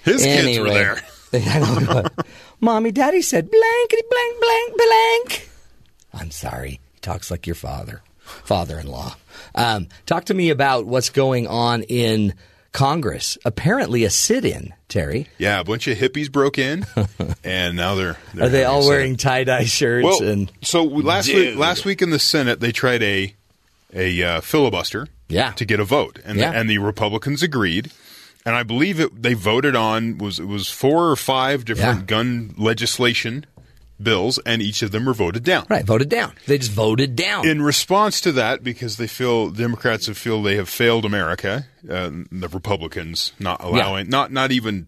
His 0.04 0.22
kids 0.22 0.60
were 0.60 0.68
there. 0.68 1.02
I 1.34 1.60
know, 1.80 2.04
Mommy, 2.60 2.92
Daddy 2.92 3.22
said 3.22 3.50
blankety 3.50 4.02
blank 4.10 4.38
blank 4.42 4.74
blank. 4.76 5.50
I'm 6.14 6.30
sorry. 6.30 6.82
He 6.94 7.00
talks 7.00 7.32
like 7.32 7.48
your 7.48 7.56
father, 7.56 8.02
father-in-law. 8.20 9.16
Um, 9.56 9.88
talk 10.06 10.26
to 10.26 10.34
me 10.34 10.50
about 10.50 10.86
what's 10.88 11.10
going 11.10 11.48
on 11.48 11.84
in 11.84 12.34
Congress. 12.74 13.38
Apparently, 13.46 14.04
a 14.04 14.10
sit-in. 14.10 14.74
Terry, 14.90 15.28
Yeah, 15.38 15.62
a 15.62 15.64
bunch 15.64 15.88
of 15.88 15.98
hippies 15.98 16.30
broke 16.30 16.58
in, 16.58 16.86
and 17.46 17.78
now 17.78 17.96
they're. 17.96 18.18
they're 18.34 18.48
are 18.48 18.50
they 18.50 18.66
all 18.66 18.86
wearing 18.86 19.16
tie-dye 19.16 19.64
shirts? 19.64 20.04
Well, 20.04 20.22
and 20.22 20.52
so 20.64 20.84
last 20.84 21.28
Dude. 21.28 21.52
week, 21.52 21.58
last 21.58 21.86
week 21.86 22.02
in 22.02 22.10
the 22.10 22.20
Senate, 22.20 22.60
they 22.60 22.74
tried 22.74 23.02
a 23.02 23.34
a 23.94 24.24
uh, 24.24 24.42
filibuster, 24.42 25.08
Yeah. 25.30 25.52
to 25.54 25.66
get 25.66 25.80
a 25.80 25.84
vote, 25.86 26.20
and 26.26 26.38
Yeah. 26.40 26.52
the, 26.52 26.58
and 26.60 26.70
the 26.70 26.78
Republicans 26.80 27.44
agreed, 27.44 27.92
and 28.46 28.56
I 28.56 28.64
believe 28.64 29.00
it 29.00 29.22
they 29.22 29.34
voted 29.34 29.76
on 29.76 30.18
was 30.18 30.40
it 30.40 30.48
was 30.48 30.70
four 30.70 31.10
or 31.10 31.16
five 31.16 31.66
different 31.66 32.00
Yeah. 32.02 32.06
gun 32.06 32.54
legislation 32.58 33.46
bills, 34.02 34.40
and 34.48 34.64
each 34.64 34.82
of 34.82 34.90
them 34.92 35.06
were 35.06 35.14
voted 35.14 35.44
down. 35.44 35.66
Right, 35.70 35.86
voted 35.86 36.10
down. 36.10 36.34
They 36.48 36.58
just 36.58 36.72
voted 36.72 37.16
down. 37.16 37.48
In 37.48 37.62
response 37.62 38.20
to 38.22 38.32
that, 38.32 38.64
because 38.64 38.98
they 38.98 39.06
feel 39.08 39.52
Democrats 39.52 40.08
have 40.08 40.18
feel 40.18 40.42
they 40.42 40.56
have 40.56 40.70
failed 40.70 41.06
America, 41.06 41.68
uh, 41.88 42.10
the 42.32 42.48
Republicans 42.52 43.32
not 43.40 43.64
allowing, 43.64 44.10
not 44.10 44.32
not 44.32 44.52
even 44.52 44.88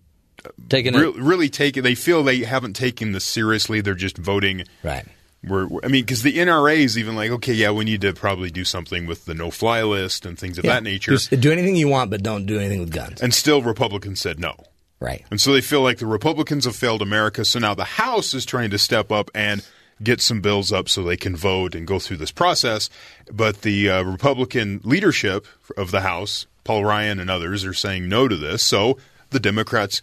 Taking 0.68 0.94
re- 0.94 1.14
really 1.16 1.48
taking. 1.48 1.84
They 1.84 1.96
feel 1.96 2.22
they 2.22 2.40
haven't 2.40 2.74
taken 2.76 3.14
this 3.14 3.24
seriously. 3.24 3.80
They're 3.80 3.94
just 3.96 4.18
voting. 4.18 4.66
Right. 4.84 5.06
We're, 5.46 5.66
I 5.84 5.88
mean, 5.88 6.04
because 6.06 6.22
the 6.24 6.38
NRA 6.38 6.78
is 6.78 6.98
even 6.98 7.16
like, 7.16 7.30
okay, 7.32 7.54
yeah, 7.54 7.72
we 7.72 7.84
need 7.84 8.02
to 8.02 8.14
probably 8.14 8.50
do 8.50 8.64
something 8.64 9.06
with 9.06 9.26
the 9.26 9.34
no-fly 9.34 9.84
list 9.84 10.26
and 10.26 10.40
things 10.40 10.58
of 10.58 10.64
Yeah. 10.66 10.74
that 10.76 10.84
nature. 10.84 11.12
Just 11.12 11.38
do 11.40 11.52
anything 11.52 11.76
you 11.76 11.90
want, 11.90 12.12
but 12.12 12.24
don't 12.24 12.46
do 12.46 12.58
anything 12.60 12.80
with 12.80 12.92
guns. 12.92 13.22
and 13.22 13.34
still, 13.34 13.62
Republicans 13.62 14.22
said 14.22 14.40
no. 14.40 14.56
Right. 15.02 15.26
And 15.30 15.42
so 15.42 15.52
they 15.52 15.60
feel 15.60 15.82
like 15.82 15.98
the 15.98 16.06
Republicans 16.08 16.64
have 16.64 16.78
failed 16.78 17.02
America. 17.02 17.44
So 17.44 17.60
now 17.60 17.74
the 17.74 17.84
House 17.84 18.34
is 18.34 18.46
trying 18.46 18.70
to 18.70 18.78
step 18.78 19.12
up 19.12 19.30
and 19.36 19.66
get 20.02 20.22
some 20.22 20.40
bills 20.40 20.72
up 20.72 20.88
so 20.88 21.04
they 21.04 21.18
can 21.18 21.36
vote 21.36 21.76
and 21.76 21.86
go 21.86 22.00
through 22.00 22.18
this 22.18 22.32
process. 22.32 22.90
But 23.32 23.64
the 23.64 23.90
uh, 23.90 24.04
Republican 24.04 24.80
leadership 24.86 25.46
of 25.76 25.92
the 25.92 26.02
House, 26.02 26.48
Paul 26.64 26.86
Ryan 26.86 27.20
and 27.20 27.30
others, 27.30 27.66
are 27.66 27.74
saying 27.74 28.08
no 28.08 28.30
to 28.30 28.38
this. 28.38 28.64
So 28.64 28.98
the 29.32 29.40
Democrats 29.42 30.02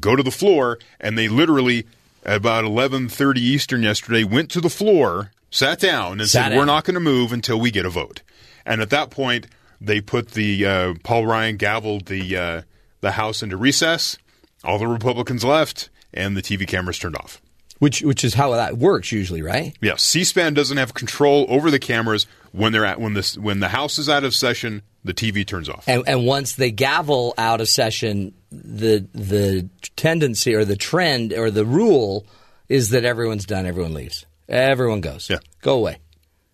go 0.00 0.16
to 0.16 0.22
the 0.22 0.30
floor 0.32 0.78
and 1.00 1.16
they 1.16 1.28
literally, 1.28 1.86
at 2.24 2.36
about 2.36 2.64
11:30 2.64 3.38
Eastern 3.38 3.82
yesterday, 3.82 4.24
went 4.24 4.50
to 4.50 4.60
the 4.60 4.70
floor, 4.70 5.30
sat 5.50 5.80
down, 5.80 6.20
and 6.20 6.28
Sat 6.28 6.44
said, 6.44 6.48
down. 6.50 6.58
"We're 6.58 6.64
not 6.64 6.84
going 6.84 6.94
to 6.94 7.00
move 7.00 7.32
until 7.32 7.58
we 7.58 7.70
get 7.70 7.86
a 7.86 7.90
vote." 7.90 8.22
And 8.64 8.80
at 8.80 8.90
that 8.90 9.10
point, 9.10 9.46
they 9.80 10.00
put 10.00 10.32
the 10.32 10.66
uh, 10.66 10.94
Paul 11.02 11.26
Ryan 11.26 11.56
gavelled 11.56 12.06
the 12.06 12.36
uh, 12.36 12.62
the 13.00 13.12
House 13.12 13.42
into 13.42 13.56
recess. 13.56 14.16
All 14.62 14.78
the 14.78 14.86
Republicans 14.86 15.44
left, 15.44 15.88
and 16.12 16.36
the 16.36 16.42
TV 16.42 16.66
cameras 16.68 16.98
turned 16.98 17.16
off. 17.16 17.40
Which 17.78 18.02
which 18.02 18.24
is 18.24 18.34
how 18.34 18.50
that 18.50 18.76
works 18.76 19.10
usually, 19.10 19.40
right? 19.40 19.74
Yeah, 19.80 19.94
C-SPAN 19.96 20.52
doesn't 20.52 20.76
have 20.76 20.92
control 20.92 21.46
over 21.48 21.70
the 21.70 21.78
cameras 21.78 22.26
when 22.52 22.72
they're 22.72 22.84
at 22.84 23.00
when 23.00 23.14
this 23.14 23.38
when 23.38 23.60
the 23.60 23.68
House 23.68 23.98
is 23.98 24.08
out 24.08 24.22
of 24.22 24.34
session. 24.34 24.82
The 25.02 25.14
TV 25.14 25.46
turns 25.46 25.66
off. 25.70 25.88
And, 25.88 26.06
and 26.06 26.26
once 26.26 26.52
they 26.52 26.70
gavel 26.70 27.32
out 27.38 27.62
of 27.62 27.70
session, 27.70 28.34
the 28.50 29.06
the 29.14 29.68
tendency 29.96 30.54
or 30.54 30.64
the 30.64 30.76
trend 30.76 31.32
or 31.32 31.50
the 31.50 31.64
rule 31.64 32.26
is 32.68 32.90
that 32.90 33.04
everyone's 33.04 33.44
done, 33.46 33.66
everyone 33.66 33.94
leaves, 33.94 34.26
everyone 34.48 35.00
goes, 35.00 35.28
Yeah. 35.30 35.38
go 35.62 35.76
away. 35.76 35.98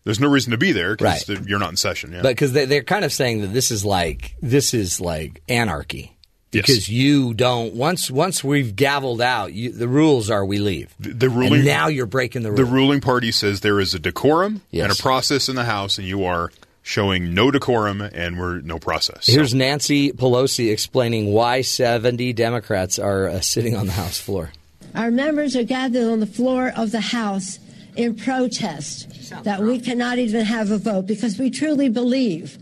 There's 0.04 0.20
no 0.20 0.28
reason 0.28 0.52
to 0.52 0.58
be 0.58 0.72
there 0.72 0.94
because 0.94 1.28
Right. 1.28 1.40
you're 1.46 1.58
not 1.58 1.70
in 1.70 1.76
session. 1.76 2.12
Yeah. 2.12 2.22
But 2.22 2.28
because 2.30 2.52
they, 2.52 2.64
they're 2.64 2.84
kind 2.84 3.04
of 3.04 3.12
saying 3.12 3.40
that 3.40 3.48
this 3.52 3.70
is 3.70 3.84
like 3.84 4.36
this 4.40 4.72
is 4.74 5.00
like 5.00 5.42
anarchy 5.48 6.16
Yes. 6.52 6.62
because 6.66 6.88
you 6.88 7.34
don't 7.34 7.74
once 7.74 8.08
once 8.10 8.44
we've 8.44 8.74
gavelled 8.76 9.20
out, 9.20 9.52
you, 9.52 9.72
the 9.72 9.88
rules 9.88 10.30
are 10.30 10.44
we 10.44 10.58
leave. 10.58 10.94
the, 11.00 11.10
the 11.12 11.26
And 11.26 11.36
ruling 11.36 11.64
now 11.64 11.88
you're 11.88 12.06
breaking 12.06 12.42
the 12.42 12.52
the 12.52 12.64
ruling 12.64 13.00
party 13.00 13.32
says 13.32 13.60
there 13.62 13.80
is 13.80 13.94
a 13.94 13.98
decorum 13.98 14.62
Yes. 14.70 14.84
and 14.84 14.92
a 14.98 15.02
process 15.02 15.48
in 15.48 15.56
the 15.56 15.64
House, 15.64 15.98
and 15.98 16.06
you 16.06 16.24
are 16.24 16.52
showing 16.86 17.34
no 17.34 17.50
decorum 17.50 18.00
and 18.00 18.38
we're 18.38 18.60
no 18.60 18.78
process. 18.78 19.26
So- 19.26 19.32
Here's 19.32 19.52
Nancy 19.52 20.12
Pelosi 20.12 20.70
explaining 20.70 21.32
why 21.32 21.62
70 21.62 22.32
Democrats 22.32 22.96
are 23.00 23.26
uh, 23.28 23.40
sitting 23.40 23.74
on 23.74 23.86
the 23.86 23.92
House 23.92 24.20
floor. 24.20 24.52
Our 24.94 25.10
members 25.10 25.56
are 25.56 25.64
gathered 25.64 26.06
on 26.08 26.20
the 26.20 26.26
floor 26.28 26.72
of 26.76 26.92
the 26.92 27.00
House 27.00 27.58
in 27.96 28.14
protest 28.14 29.08
that 29.42 29.60
we 29.60 29.80
cannot 29.80 30.18
even 30.18 30.44
have 30.44 30.70
a 30.70 30.78
vote 30.78 31.08
because 31.08 31.38
we 31.38 31.50
truly 31.50 31.88
believe 31.88 32.56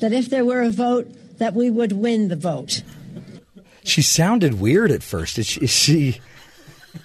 that 0.00 0.12
if 0.12 0.28
there 0.28 0.44
were 0.44 0.62
a 0.62 0.70
vote, 0.70 1.06
that 1.38 1.54
we 1.54 1.70
would 1.70 1.92
win 1.92 2.26
the 2.28 2.36
vote. 2.36 2.82
She 3.84 4.02
sounded 4.02 4.60
weird 4.60 4.90
at 4.90 5.04
first. 5.04 5.38
Is 5.38 5.46
she? 5.46 5.60
Is 5.60 5.70
she 5.70 6.20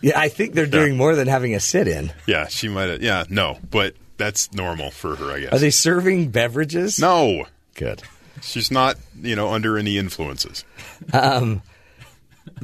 yeah, 0.01 0.19
I 0.19 0.27
think 0.29 0.53
they're 0.55 0.65
doing 0.65 0.97
more 0.97 1.15
than 1.15 1.27
having 1.27 1.53
a 1.53 1.59
sit-in. 1.59 2.11
yeah, 2.25 2.47
she 2.47 2.67
might 2.67 2.89
have. 2.89 3.03
Yeah, 3.03 3.25
no, 3.29 3.59
but 3.69 3.95
that's 4.17 4.51
normal 4.53 4.91
for 4.91 5.15
her, 5.15 5.31
I 5.31 5.39
guess. 5.41 5.53
Are 5.53 5.59
they 5.59 5.69
serving 5.71 6.29
beverages? 6.29 6.99
no, 6.99 7.45
Good. 7.75 8.03
she's 8.41 8.69
not. 8.71 8.97
You 9.21 9.35
know, 9.35 9.49
under 9.49 9.77
any 9.77 9.97
influences. 9.97 10.63
Um, 11.13 11.61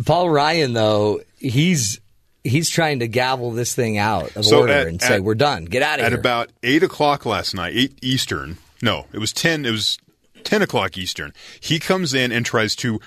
Paul 0.06 0.30
Ryan, 0.30 0.74
though, 0.74 1.22
he's 1.38 2.00
he's 2.44 2.70
trying 2.70 3.00
to 3.00 3.08
gavel 3.08 3.52
this 3.52 3.74
thing 3.76 3.98
out 3.98 4.36
of 4.36 4.46
So 4.46 4.60
order 4.62 4.74
at- 4.74 4.88
and 4.88 5.02
say, 5.02 5.16
at- 5.16 5.24
"We're 5.24 5.36
done. 5.36 5.66
Get 5.66 5.82
out 5.84 6.00
of 6.00 6.06
At 6.06 6.12
here." 6.12 6.18
At 6.18 6.20
about 6.20 6.50
eight 6.64 6.84
o'clock 6.84 7.26
last 7.26 7.54
night, 7.54 7.74
eight 7.76 7.98
Eastern. 8.02 8.58
No, 8.82 9.06
it 9.14 9.20
was 9.20 9.32
ten. 9.34 9.66
It 9.66 9.72
was 9.72 9.98
ten 10.44 10.62
o'clock 10.62 10.98
Eastern. 10.98 11.34
He 11.60 11.80
comes 11.80 12.14
in 12.14 12.32
and 12.32 12.46
tries 12.46 12.76
to 12.78 13.00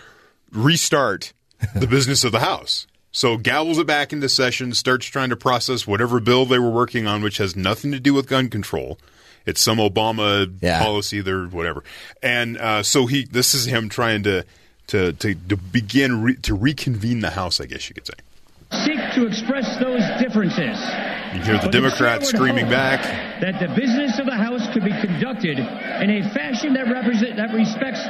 restart 0.50 1.32
the 1.74 1.86
business 1.86 2.24
of 2.24 2.32
the 2.32 2.40
House. 2.40 2.86
So 3.12 3.36
gavels 3.36 3.78
it 3.78 3.86
back 3.86 4.12
into 4.12 4.28
session, 4.28 4.72
starts 4.74 5.06
trying 5.06 5.28
to 5.30 5.36
process 5.36 5.86
whatever 5.86 6.18
bill 6.18 6.46
they 6.46 6.58
were 6.58 6.70
working 6.70 7.06
on, 7.06 7.22
which 7.22 7.36
has 7.36 7.54
nothing 7.54 7.92
to 7.92 8.00
do 8.00 8.14
with 8.14 8.26
gun 8.26 8.48
control. 8.48 8.98
It's 9.44 9.60
some 9.60 9.78
Obama 9.78 10.50
Yeah. 10.62 10.78
policy, 10.82 11.20
there, 11.20 11.44
whatever. 11.44 11.84
And 12.22 12.56
uh, 12.58 12.82
so 12.82 13.06
he, 13.06 13.24
this 13.24 13.54
is 13.54 13.66
him 13.66 13.88
trying 13.88 14.22
to 14.24 14.44
to 14.88 15.12
to, 15.12 15.34
to 15.34 15.56
begin 15.56 16.22
re, 16.22 16.36
to 16.36 16.54
reconvene 16.54 17.20
the 17.20 17.30
House, 17.30 17.60
I 17.60 17.66
guess 17.66 17.88
you 17.88 17.94
could 17.94 18.06
say. 18.06 18.14
Seek 18.84 18.98
to 19.14 19.26
express 19.26 19.76
those 19.78 20.02
differences. 20.20 20.78
You 21.34 21.40
hear 21.42 21.54
the 21.56 21.60
But 21.64 21.72
Democrats 21.72 22.28
screaming 22.28 22.68
back. 22.68 23.00
that 23.40 23.58
the 23.60 23.68
business 23.74 24.18
of 24.18 24.26
the 24.26 24.34
House 24.36 24.66
could 24.72 24.84
be 24.84 24.92
conducted 25.00 25.58
in 25.58 26.10
a 26.10 26.28
fashion 26.30 26.74
that 26.74 26.86
represent 26.90 27.36
that 27.36 27.52
respects 27.54 28.00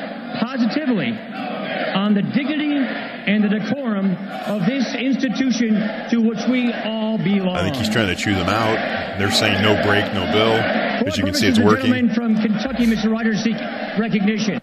positively 0.41 1.11
on 1.95 2.15
the 2.15 2.23
dignity 2.23 2.77
and 2.77 3.45
the 3.45 3.49
decorum 3.49 4.17
of 4.47 4.67
this 4.67 4.95
institution 4.95 5.75
to 6.11 6.19
which 6.21 6.41
we 6.51 6.73
all 6.73 7.19
belong. 7.19 7.55
I 7.57 7.63
think 7.63 7.77
he's 7.77 7.89
trying 7.91 8.09
to 8.09 8.17
chew 8.17 8.35
them 8.35 8.49
out. 8.49 9.19
They're 9.19 9.31
saying 9.31 9.63
no 9.63 9.75
break, 9.85 10.05
no 10.15 10.25
bill. 10.33 10.57
For 11.01 11.09
As 11.09 11.19
you 11.19 11.25
can 11.25 11.35
see, 11.35 11.47
it's 11.49 11.59
working. 11.61 11.93
gentleman 11.93 12.15
from 12.15 12.35
Kentucky, 12.41 12.87
Mr. 12.87 13.11
Ryder, 13.13 13.37
seek 13.37 13.57
recognition. 13.99 14.61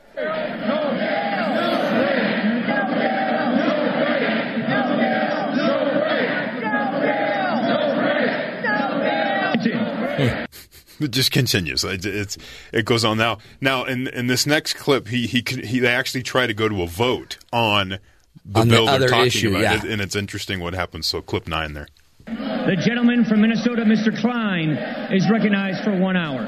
It 11.00 11.12
just 11.12 11.32
continues. 11.32 11.84
It, 11.84 12.06
it's 12.06 12.38
it 12.74 12.86
goes 12.86 13.06
on 13.06 13.18
now. 13.18 13.38
Now 13.62 13.86
in 13.86 14.08
in 14.08 14.27
this 14.27 14.46
next 14.46 14.74
clip, 14.74 15.08
he 15.08 15.27
he 15.27 15.44
he 15.63 15.79
they 15.79 15.88
actually 15.88 16.24
try 16.24 16.48
to 16.48 16.53
go 16.53 16.68
to 16.70 16.84
a 16.84 16.88
vote 16.88 17.38
on 17.51 18.00
the 18.46 18.60
On 18.60 18.68
the 18.68 18.75
bill 18.75 18.86
they're 18.86 18.96
other 18.96 19.10
talking 19.10 19.27
issue, 19.27 19.50
about, 19.50 19.62
yeah. 19.84 19.91
and 19.91 20.01
it's 20.01 20.15
interesting 20.15 20.60
what 20.60 20.74
happens. 20.74 21.08
So 21.08 21.22
clip 21.22 21.48
nine 21.48 21.74
there. 21.74 21.88
The 22.25 22.75
gentleman 22.86 23.25
from 23.25 23.41
Minnesota, 23.41 23.82
Mr. 23.84 24.15
Kline, 24.22 24.70
is 25.12 25.27
recognized 25.32 25.84
for 25.84 25.98
one 25.98 26.15
hour. 26.15 26.46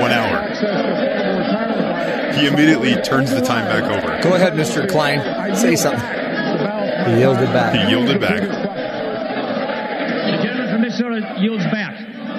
One 0.00 0.10
hour. 0.10 0.48
He 2.34 2.46
immediately 2.48 2.96
turns 3.02 3.30
the 3.30 3.40
time 3.40 3.66
back 3.66 3.84
over. 3.84 4.20
Go 4.28 4.34
ahead, 4.34 4.54
Mr. 4.54 4.88
Kline. 4.90 5.20
Say 5.54 5.76
something. 5.76 6.00
He 6.00 7.18
yielded 7.20 7.52
back. 7.52 7.72
He 7.74 7.88
yielded 7.88 8.20
back. 8.20 8.40
The 8.40 8.48
gentleman 10.42 10.68
from 10.72 10.80
Minnesota 10.80 11.36
yields 11.38 11.64
back. 11.66 11.94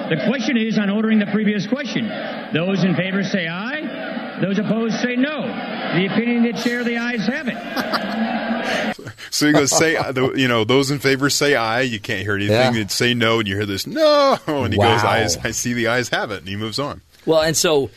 The 0.09 0.23
question 0.27 0.57
is 0.57 0.77
on 0.77 0.89
ordering 0.89 1.19
the 1.19 1.25
previous 1.27 1.65
question. 1.67 2.07
Those 2.53 2.83
in 2.83 2.95
favor 2.95 3.23
say 3.23 3.47
aye. 3.47 4.39
Those 4.41 4.59
opposed 4.59 4.95
say 5.01 5.15
no. 5.15 5.41
The 5.41 6.07
opinion 6.11 6.45
of 6.45 6.55
the 6.55 6.61
chair, 6.61 6.83
the 6.83 6.97
ayes 6.97 7.25
have 7.27 7.47
it. 7.47 7.55
So 9.31 9.47
he 9.47 9.51
goes, 9.53 9.69
say, 9.77 9.97
uh, 9.97 10.13
you 10.33 10.47
know, 10.47 10.63
those 10.63 10.91
in 10.91 10.99
favor 10.99 11.29
say 11.29 11.55
aye. 11.55 11.81
You 11.81 11.99
can't 11.99 12.21
hear 12.21 12.35
anything. 12.35 12.53
Yeah. 12.55 12.71
You'd 12.71 12.89
say 12.91 13.13
no, 13.13 13.39
and 13.39 13.47
you 13.49 13.55
hear 13.57 13.65
this 13.65 13.85
no, 13.85 14.37
and 14.47 14.71
he 14.71 14.79
goes, 14.79 15.03
Wow. 15.03 15.09
I, 15.09 15.27
I 15.43 15.51
see 15.51 15.73
the 15.73 15.87
ayes 15.89 16.07
have 16.09 16.31
it, 16.31 16.39
and 16.39 16.47
he 16.47 16.55
moves 16.55 16.79
on. 16.79 17.01
Well, 17.25 17.41
and 17.41 17.55
so 17.55 17.89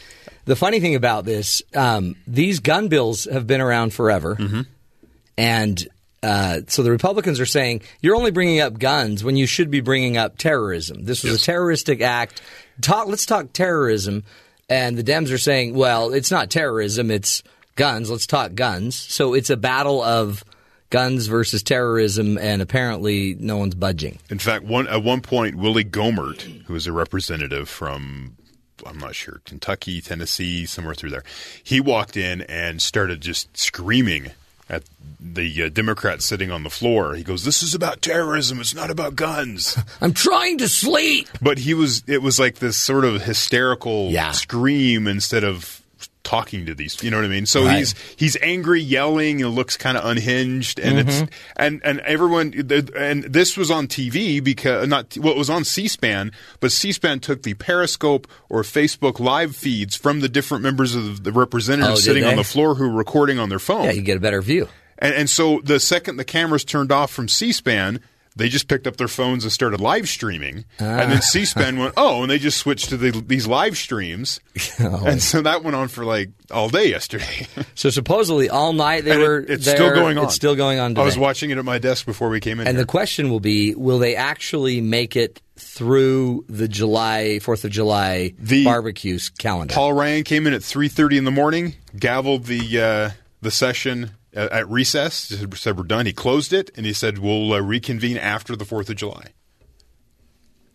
the 0.47 0.57
funny 0.57 0.81
thing 0.81 0.97
about 0.97 1.25
this, 1.25 1.63
um, 1.77 2.17
these 2.27 2.59
gun 2.59 2.89
bills 2.89 3.25
have 3.25 3.47
been 3.47 3.61
around 3.61 3.93
forever, 3.95 4.35
Mm-hmm. 4.35 4.63
and 5.37 5.89
uh, 6.23 6.61
so 6.67 6.83
the 6.83 6.91
Republicans 6.91 7.41
are 7.41 7.47
saying 7.47 7.83
you're 8.01 8.17
only 8.17 8.31
bringing 8.31 8.61
up 8.61 8.79
guns 8.79 9.23
when 9.23 9.37
you 9.37 9.47
should 9.47 9.71
be 9.71 9.81
bringing 9.81 10.17
up 10.17 10.37
terrorism. 10.39 11.05
This 11.05 11.23
was 11.23 11.33
Yes. 11.35 11.43
a 11.43 11.45
terroristic 11.47 12.01
act. 12.01 12.43
Talk. 12.81 13.07
Let's 13.09 13.27
talk 13.27 13.53
terrorism. 13.53 14.25
And 14.69 14.99
the 14.99 15.05
Dems 15.05 15.33
are 15.33 15.39
saying, 15.39 15.75
well, 15.75 16.13
it's 16.13 16.31
not 16.31 16.51
terrorism; 16.51 17.11
it's 17.11 17.43
guns. 17.77 18.11
Let's 18.11 18.27
talk 18.27 18.55
guns. 18.55 18.97
So 18.97 19.33
it's 19.35 19.49
a 19.51 19.57
battle 19.57 20.03
of 20.03 20.45
guns 20.91 21.27
versus 21.27 21.63
terrorism, 21.63 22.37
and 22.39 22.61
apparently 22.63 23.35
no 23.39 23.57
one's 23.57 23.75
budging. 23.75 24.19
In 24.31 24.39
fact, 24.39 24.65
one 24.65 24.87
at 24.89 25.03
one 25.03 25.21
point, 25.23 25.55
Willie 25.57 25.85
Gohmert, 25.85 26.43
who 26.67 26.75
is 26.75 26.87
a 26.87 26.93
representative 26.93 27.69
from 27.69 28.37
I'm 28.87 28.99
not 28.99 29.15
sure 29.15 29.41
Kentucky, 29.45 30.01
Tennessee, 30.01 30.67
somewhere 30.67 30.95
through 30.95 31.11
there, 31.11 31.25
he 31.63 31.81
walked 31.81 32.17
in 32.17 32.43
and 32.43 32.81
started 32.83 33.21
just 33.21 33.57
screaming 33.57 34.31
at 34.69 34.83
the 35.21 35.65
uh, 35.65 35.69
Democrats 35.69 36.25
sitting 36.25 36.51
on 36.51 36.63
the 36.63 36.71
floor. 36.71 37.15
He 37.15 37.23
goes, 37.25 37.45
"This 37.45 37.63
is 37.63 37.75
about 37.75 38.03
terrorism. 38.03 38.61
It's 38.61 38.75
not 38.75 38.91
about 38.91 39.17
guns." 39.17 39.77
I'm 40.01 40.13
trying 40.13 40.59
to 40.59 40.69
sleep. 40.69 41.29
but 41.43 41.59
he 41.59 41.75
was 41.75 42.03
it 42.07 42.23
was 42.23 42.39
like 42.39 42.57
this 42.57 42.77
sort 42.77 43.05
of 43.05 43.23
hysterical 43.23 44.11
Yeah. 44.11 44.33
scream 44.33 45.07
instead 45.07 45.45
of 45.45 45.81
talking 46.25 46.67
to 46.67 46.75
these. 46.75 47.03
You 47.03 47.11
know 47.11 47.17
what 47.19 47.25
I 47.25 47.29
mean? 47.29 47.47
So 47.47 47.65
Right. 47.65 47.79
he's 47.79 47.95
he's 48.17 48.37
angry, 48.43 48.81
yelling, 48.81 49.43
and 49.43 49.55
looks 49.55 49.77
kind 49.77 49.97
of 49.97 50.05
unhinged, 50.05 50.79
and 50.79 50.99
Mm-hmm. 50.99 51.09
it's 51.25 51.37
and 51.57 51.81
and 51.85 52.01
everyone 52.01 52.53
and 52.97 53.25
this 53.25 53.57
was 53.57 53.71
on 53.71 53.87
TV 53.89 54.43
because 54.43 54.87
not 54.89 55.17
well, 55.19 55.33
it 55.33 55.39
was 55.39 55.49
on 55.51 55.65
C-SPAN, 55.65 56.33
but 56.61 56.73
C-SPAN 56.73 57.21
took 57.21 57.43
the 57.43 57.55
Periscope 57.55 58.27
or 58.49 58.63
Facebook 58.63 59.19
live 59.21 59.57
feeds 59.57 59.97
from 59.97 60.21
the 60.21 60.29
different 60.29 60.63
members 60.63 60.95
of 60.95 61.25
the 61.25 61.33
representatives 61.33 62.01
Oh, 62.01 62.03
sitting 62.03 62.25
on 62.25 62.37
the 62.37 62.45
floor 62.45 62.75
who 62.75 62.89
were 62.91 62.97
recording 62.99 63.39
on 63.39 63.49
their 63.49 63.59
phone. 63.59 63.85
Yeah, 63.85 63.93
you 63.93 64.03
get 64.03 64.17
a 64.17 64.21
better 64.21 64.43
view. 64.43 64.69
And, 64.99 65.15
and 65.15 65.31
so 65.31 65.61
the 65.63 65.79
second 65.81 66.17
the 66.17 66.25
cameras 66.25 66.65
turned 66.65 66.91
off 66.93 67.11
from 67.13 67.29
C-SPAN, 67.29 68.01
they 68.39 68.49
just 68.49 68.69
picked 68.69 68.87
up 68.87 68.97
their 68.97 69.09
phones 69.09 69.45
and 69.45 69.53
started 69.53 69.81
live 69.81 70.09
streaming. 70.09 70.65
And 70.79 71.01
Ah. 71.03 71.07
then 71.07 71.21
C-SPAN 71.23 71.77
went, 71.79 71.95
oh, 71.97 72.23
and 72.23 72.31
they 72.31 72.39
just 72.39 72.57
switched 72.59 72.89
to 72.89 72.97
the, 72.97 73.11
these 73.27 73.47
live 73.47 73.77
streams. 73.77 74.41
Oh. 74.81 75.05
And 75.07 75.21
so 75.21 75.43
that 75.43 75.65
went 75.65 75.75
on 75.77 75.89
for 75.89 76.05
like 76.05 76.31
all 76.53 76.69
day 76.69 76.89
yesterday. 76.89 77.47
So 77.75 77.91
supposedly 77.91 78.49
all 78.49 78.73
night 78.73 79.05
they 79.05 79.11
And 79.13 79.21
were. 79.21 79.41
it- 79.41 79.51
it's 79.51 79.65
there. 79.65 79.75
still 79.77 79.93
going 79.95 80.17
on. 80.19 80.25
It's 80.27 80.35
still 80.37 80.55
going 80.55 80.79
on. 80.79 80.97
I 80.97 81.03
was 81.03 81.19
watching 81.19 81.51
it 81.51 81.59
at 81.59 81.65
my 81.65 81.79
desk 81.79 82.07
before 82.07 82.29
we 82.29 82.39
came 82.41 82.61
in. 82.61 82.67
And 82.69 82.77
here. 82.77 82.85
the 82.85 82.87
question 82.89 83.29
will 83.29 83.41
be: 83.41 83.75
Will 83.75 83.99
they 83.99 84.15
actually 84.15 84.81
make 84.81 85.17
it 85.17 85.43
through 85.57 86.45
the 86.49 86.69
July 86.69 87.39
Fourth 87.41 87.65
of 87.65 87.71
July 87.73 88.35
The- 88.39 88.65
barbecue 88.65 89.19
calendar? 89.39 89.75
Paul 89.75 89.93
Ryan 89.95 90.23
came 90.25 90.47
in 90.47 90.53
at 90.53 90.61
3:30 90.63 91.19
in 91.19 91.25
the 91.25 91.31
morning, 91.33 91.75
gavelled 91.97 92.45
the 92.47 92.81
uh, 92.81 93.11
the 93.43 93.51
session 93.51 94.13
at, 94.35 94.51
at 94.53 94.69
recess. 94.69 95.15
Said 95.15 95.55
said 95.55 95.77
we're 95.77 95.85
done. 95.85 96.07
He 96.07 96.13
closed 96.13 96.53
it, 96.53 96.71
and 96.77 96.85
he 96.87 96.93
said 96.93 97.19
we'll 97.19 97.53
uh, 97.53 97.61
reconvene 97.61 98.17
after 98.17 98.55
the 98.57 98.65
Fourth 98.65 98.89
of 98.91 98.97
July. 98.97 99.29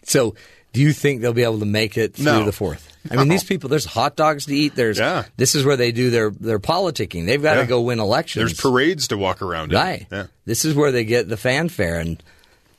So, 0.04 0.36
do 0.74 0.82
you 0.82 0.92
think 0.92 1.22
they'll 1.22 1.34
be 1.34 1.44
able 1.44 1.60
to 1.60 1.66
make 1.66 1.98
it 1.98 2.16
through 2.16 2.26
No. 2.26 2.44
the 2.46 2.52
fourth? 2.52 2.92
I 3.10 3.16
mean, 3.16 3.28
No. 3.28 3.34
these 3.34 3.44
people. 3.44 3.70
There's 3.70 3.86
hot 3.86 4.16
dogs 4.16 4.46
to 4.48 4.56
eat. 4.56 4.76
There's. 4.76 5.00
Yeah. 5.00 5.26
This 5.38 5.56
is 5.56 5.64
where 5.66 5.78
they 5.78 5.92
do 5.92 6.10
their 6.10 6.30
their 6.32 6.60
politicking. 6.60 7.26
They've 7.26 7.42
got 7.42 7.56
to 7.56 7.66
go 7.66 7.82
win 7.82 8.00
elections. 8.00 8.42
There's 8.42 8.60
parades 8.60 9.08
to 9.10 9.18
walk 9.18 9.42
around. 9.42 9.72
in. 9.72 9.78
Right. 9.78 10.08
Yeah. 10.12 10.28
This 10.46 10.66
is 10.66 10.76
where 10.76 10.92
they 10.92 11.06
get 11.06 11.30
the 11.30 11.38
fanfare, 11.38 12.00
and 12.00 12.22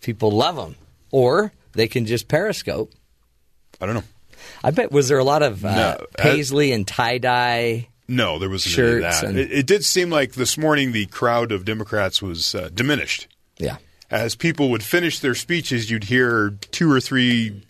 people 0.02 0.30
love 0.30 0.56
them. 0.56 0.76
Or 1.10 1.52
they 1.72 1.88
can 1.88 2.04
just 2.06 2.28
periscope. 2.28 2.92
I 3.80 3.86
don't 3.86 3.94
know. 3.94 4.04
I 4.62 4.70
bet 4.70 4.92
was 4.92 5.08
there 5.08 5.18
a 5.18 5.24
lot 5.24 5.42
of 5.42 5.64
uh, 5.64 5.74
No, 5.98 6.06
paisley 6.18 6.72
and 6.72 6.86
tie 6.86 7.18
dye. 7.18 7.88
No, 8.06 8.38
there 8.38 8.50
wasn't 8.50 8.78
any 8.78 8.86
of 8.86 9.02
Shirts 9.02 9.20
that. 9.20 9.28
and- 9.30 9.38
It, 9.38 9.52
it 9.52 9.66
did 9.66 9.84
seem 9.84 10.10
like 10.10 10.32
this 10.32 10.58
morning 10.58 10.92
the 10.92 11.06
crowd 11.06 11.52
of 11.52 11.64
Democrats 11.64 12.20
was 12.20 12.54
uh, 12.54 12.68
diminished. 12.74 13.28
Yeah. 13.58 13.76
As 14.10 14.34
people 14.34 14.70
would 14.70 14.82
finish 14.82 15.20
their 15.20 15.34
speeches, 15.34 15.90
you'd 15.90 16.04
hear 16.04 16.50
two 16.70 16.90
or 16.92 17.00
three 17.00 17.62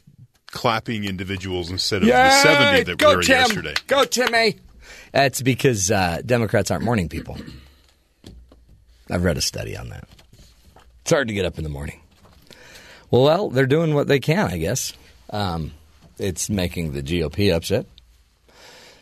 clapping 0.49 1.05
individuals 1.05 1.71
instead 1.71 2.03
of 2.03 2.09
the 2.09 2.31
70 2.31 2.83
that 2.85 3.03
were 3.03 3.23
Tim. 3.23 3.37
yesterday. 3.37 3.75
Go 3.87 4.05
Timmy. 4.05 4.57
That's 5.13 5.41
because 5.43 5.91
uh, 5.91 6.21
Democrats 6.27 6.71
aren't 6.71 6.85
morning 6.85 7.09
people. 7.09 7.39
I've 9.11 9.23
read 9.25 9.37
a 9.37 9.41
study 9.43 9.77
on 9.77 9.91
that. 9.91 10.09
It's 11.03 11.11
hard 11.11 11.29
to 11.29 11.35
get 11.35 11.45
up 11.45 11.59
in 11.59 11.65
the 11.65 11.71
morning. 11.71 12.01
Well, 13.11 13.23
well, 13.23 13.51
they're 13.51 13.67
doing 13.67 13.95
what 13.95 14.09
they 14.09 14.19
can, 14.19 14.51
I 14.51 14.59
guess. 14.59 14.93
Um, 15.31 15.73
it's 16.19 16.49
making 16.51 16.93
the 16.93 17.03
GOP 17.03 17.55
upset. 17.55 17.87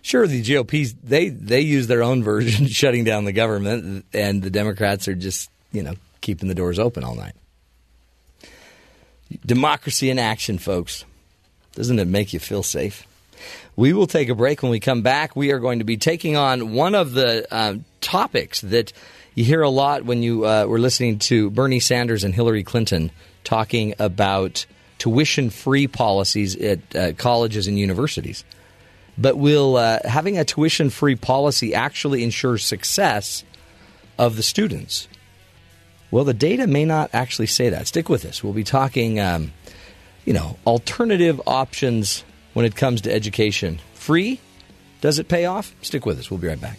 Sure, 0.03 0.27
the 0.27 0.43
GOP 0.43 0.95
they 1.03 1.29
they 1.29 1.61
use 1.61 1.87
their 1.87 2.03
own 2.03 2.23
version, 2.25 2.67
shutting 2.67 3.05
down 3.05 3.25
the 3.25 3.33
government, 3.33 4.05
and 4.13 4.43
the 4.43 4.51
Democrats 4.51 5.09
are 5.09 5.15
just 5.15 5.51
you 5.71 5.83
know 5.83 5.95
keeping 6.21 6.49
the 6.49 6.55
doors 6.55 6.79
open 6.79 7.05
all 7.05 7.15
night. 7.15 7.35
Democracy 9.47 10.11
in 10.11 10.19
action, 10.19 10.59
folks. 10.59 11.05
Doesn't 11.75 11.99
it 11.99 12.07
make 12.07 12.35
you 12.35 12.39
feel 12.39 12.63
safe? 12.63 13.07
We 13.77 13.95
will 13.95 14.07
take 14.07 14.29
a 14.29 14.35
break. 14.35 14.63
When 14.63 14.71
we 14.71 14.81
come 14.81 15.01
back, 15.01 15.35
we 15.35 15.53
are 15.53 15.59
going 15.59 15.79
to 15.79 15.85
be 15.85 15.97
taking 15.97 16.37
on 16.37 16.75
one 16.75 16.95
of 16.95 17.13
the 17.13 17.47
uh, 17.51 17.77
topics 18.03 18.61
that 18.61 18.93
you 19.35 19.45
hear 19.45 19.63
a 19.63 19.71
lot 19.71 20.05
when 20.05 20.23
you 20.23 20.47
uh, 20.47 20.67
were 20.67 20.79
listening 20.79 21.19
to 21.21 21.49
Bernie 21.51 21.81
Sanders 21.81 22.25
and 22.25 22.35
Hillary 22.35 22.63
Clinton 22.63 23.11
talking 23.45 23.95
about 23.99 24.67
tuition 24.99 25.49
free 25.49 25.87
policies 25.87 26.55
at 26.57 26.95
uh, 26.95 27.13
colleges 27.15 27.67
and 27.67 27.79
universities. 27.79 28.45
But 29.19 29.37
will 29.37 29.77
uh, 29.77 29.99
having 30.05 30.39
a 30.39 30.45
tuition 30.45 30.91
free 30.91 31.17
policy 31.17 31.75
actually 31.75 32.23
ensure 32.23 32.59
success 32.59 33.45
of 34.19 34.37
the 34.37 34.43
students? 34.43 35.09
Well, 36.11 36.25
the 36.25 36.35
data 36.35 36.67
may 36.67 36.85
not 36.85 37.11
actually 37.13 37.47
say 37.47 37.71
that. 37.71 37.87
Stick 37.87 38.09
with 38.09 38.25
us. 38.25 38.45
We'll 38.45 38.53
be 38.53 38.65
talking, 38.65 39.19
um, 39.19 39.53
you 40.25 40.33
know, 40.33 40.59
alternative 40.67 41.41
options 41.47 42.25
when 42.53 42.67
it 42.67 42.77
comes 42.77 43.01
to 43.03 43.13
education. 43.13 43.81
Free? 43.95 44.41
Does 45.01 45.19
it 45.19 45.29
pay 45.29 45.47
off? 45.47 45.75
Stick 45.83 46.07
with 46.07 46.19
us. 46.19 46.31
We'll 46.31 46.41
be 46.41 46.49
right 46.49 46.61
back. 46.61 46.79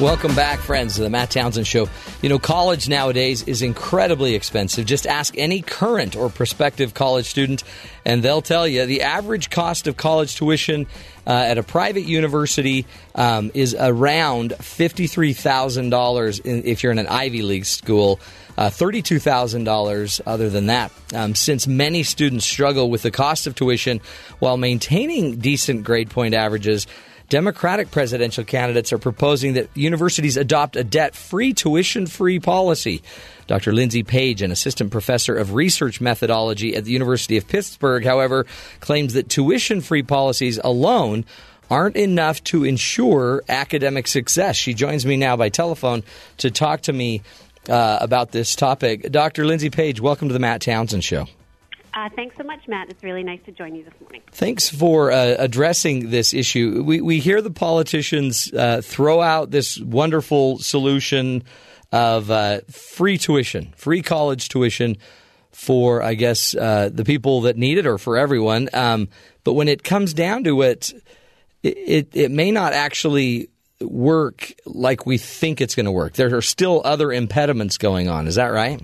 Welcome 0.00 0.34
back, 0.34 0.58
friends, 0.58 0.96
to 0.96 1.02
the 1.02 1.08
Matt 1.08 1.30
Townsend 1.30 1.66
Show. 1.66 1.88
You 2.20 2.28
know, 2.28 2.38
college 2.38 2.86
nowadays 2.86 3.42
is 3.44 3.62
incredibly 3.62 4.34
expensive. 4.34 4.84
Just 4.84 5.06
ask 5.06 5.34
any 5.38 5.62
current 5.62 6.14
or 6.14 6.28
prospective 6.28 6.92
college 6.92 7.24
student, 7.24 7.64
and 8.04 8.22
they'll 8.22 8.42
tell 8.42 8.68
you 8.68 8.84
the 8.84 9.00
average 9.00 9.48
cost 9.48 9.86
of 9.86 9.96
college 9.96 10.36
tuition 10.36 10.86
uh, 11.26 11.30
at 11.30 11.56
a 11.56 11.62
private 11.62 12.02
university 12.02 12.84
um, 13.14 13.50
is 13.54 13.74
around 13.74 14.50
$53,000 14.58 16.40
if 16.44 16.82
you're 16.82 16.92
in 16.92 16.98
an 16.98 17.06
Ivy 17.06 17.40
League 17.40 17.64
school. 17.64 18.20
Uh, 18.58 18.68
$32,000 18.68 20.20
other 20.26 20.50
than 20.50 20.66
that. 20.66 20.92
Um, 21.14 21.34
since 21.34 21.66
many 21.66 22.02
students 22.02 22.46
struggle 22.46 22.90
with 22.90 23.02
the 23.02 23.10
cost 23.10 23.46
of 23.46 23.54
tuition 23.54 24.00
while 24.40 24.56
maintaining 24.56 25.36
decent 25.36 25.84
grade 25.84 26.08
point 26.10 26.34
averages, 26.34 26.86
Democratic 27.28 27.90
presidential 27.90 28.44
candidates 28.44 28.92
are 28.92 28.98
proposing 28.98 29.54
that 29.54 29.68
universities 29.74 30.36
adopt 30.36 30.76
a 30.76 30.84
debt 30.84 31.16
free, 31.16 31.52
tuition 31.52 32.06
free 32.06 32.38
policy. 32.38 33.02
Dr. 33.48 33.72
Lindsay 33.72 34.04
Page, 34.04 34.42
an 34.42 34.52
assistant 34.52 34.92
professor 34.92 35.36
of 35.36 35.54
research 35.54 36.00
methodology 36.00 36.76
at 36.76 36.84
the 36.84 36.92
University 36.92 37.36
of 37.36 37.48
Pittsburgh, 37.48 38.04
however, 38.04 38.46
claims 38.80 39.14
that 39.14 39.28
tuition 39.28 39.80
free 39.80 40.02
policies 40.02 40.58
alone 40.62 41.24
aren't 41.68 41.96
enough 41.96 42.42
to 42.44 42.64
ensure 42.64 43.42
academic 43.48 44.06
success. 44.06 44.54
She 44.54 44.72
joins 44.72 45.04
me 45.04 45.16
now 45.16 45.36
by 45.36 45.48
telephone 45.48 46.04
to 46.38 46.50
talk 46.50 46.82
to 46.82 46.92
me 46.92 47.22
uh, 47.68 47.98
about 48.00 48.30
this 48.30 48.54
topic. 48.54 49.10
Dr. 49.10 49.44
Lindsay 49.44 49.70
Page, 49.70 50.00
welcome 50.00 50.28
to 50.28 50.32
the 50.32 50.38
Matt 50.38 50.60
Townsend 50.60 51.02
Show. 51.02 51.26
Uh, 51.96 52.10
thanks 52.14 52.36
so 52.36 52.44
much, 52.44 52.68
Matt. 52.68 52.90
It's 52.90 53.02
really 53.02 53.22
nice 53.22 53.40
to 53.46 53.52
join 53.52 53.74
you 53.74 53.82
this 53.82 53.94
morning. 54.02 54.20
Thanks 54.30 54.68
for 54.68 55.10
uh, 55.10 55.36
addressing 55.38 56.10
this 56.10 56.34
issue. 56.34 56.82
We, 56.84 57.00
we 57.00 57.20
hear 57.20 57.40
the 57.40 57.50
politicians 57.50 58.52
uh, 58.52 58.82
throw 58.84 59.22
out 59.22 59.50
this 59.50 59.80
wonderful 59.80 60.58
solution 60.58 61.42
of 61.92 62.30
uh, 62.30 62.60
free 62.70 63.16
tuition, 63.16 63.72
free 63.78 64.02
college 64.02 64.50
tuition 64.50 64.98
for, 65.52 66.02
I 66.02 66.12
guess, 66.12 66.54
uh, 66.54 66.90
the 66.92 67.04
people 67.04 67.40
that 67.42 67.56
need 67.56 67.78
it 67.78 67.86
or 67.86 67.96
for 67.96 68.18
everyone. 68.18 68.68
Um, 68.74 69.08
but 69.42 69.54
when 69.54 69.66
it 69.66 69.82
comes 69.82 70.12
down 70.12 70.44
to 70.44 70.60
it, 70.60 70.92
it, 71.62 71.78
it, 71.78 72.08
it 72.12 72.30
may 72.30 72.50
not 72.50 72.74
actually 72.74 73.48
work 73.80 74.52
like 74.66 75.06
we 75.06 75.16
think 75.16 75.62
it's 75.62 75.74
going 75.74 75.86
to 75.86 75.92
work. 75.92 76.12
There 76.12 76.34
are 76.36 76.42
still 76.42 76.82
other 76.84 77.10
impediments 77.10 77.78
going 77.78 78.10
on. 78.10 78.26
Is 78.26 78.34
that 78.34 78.48
right? 78.48 78.82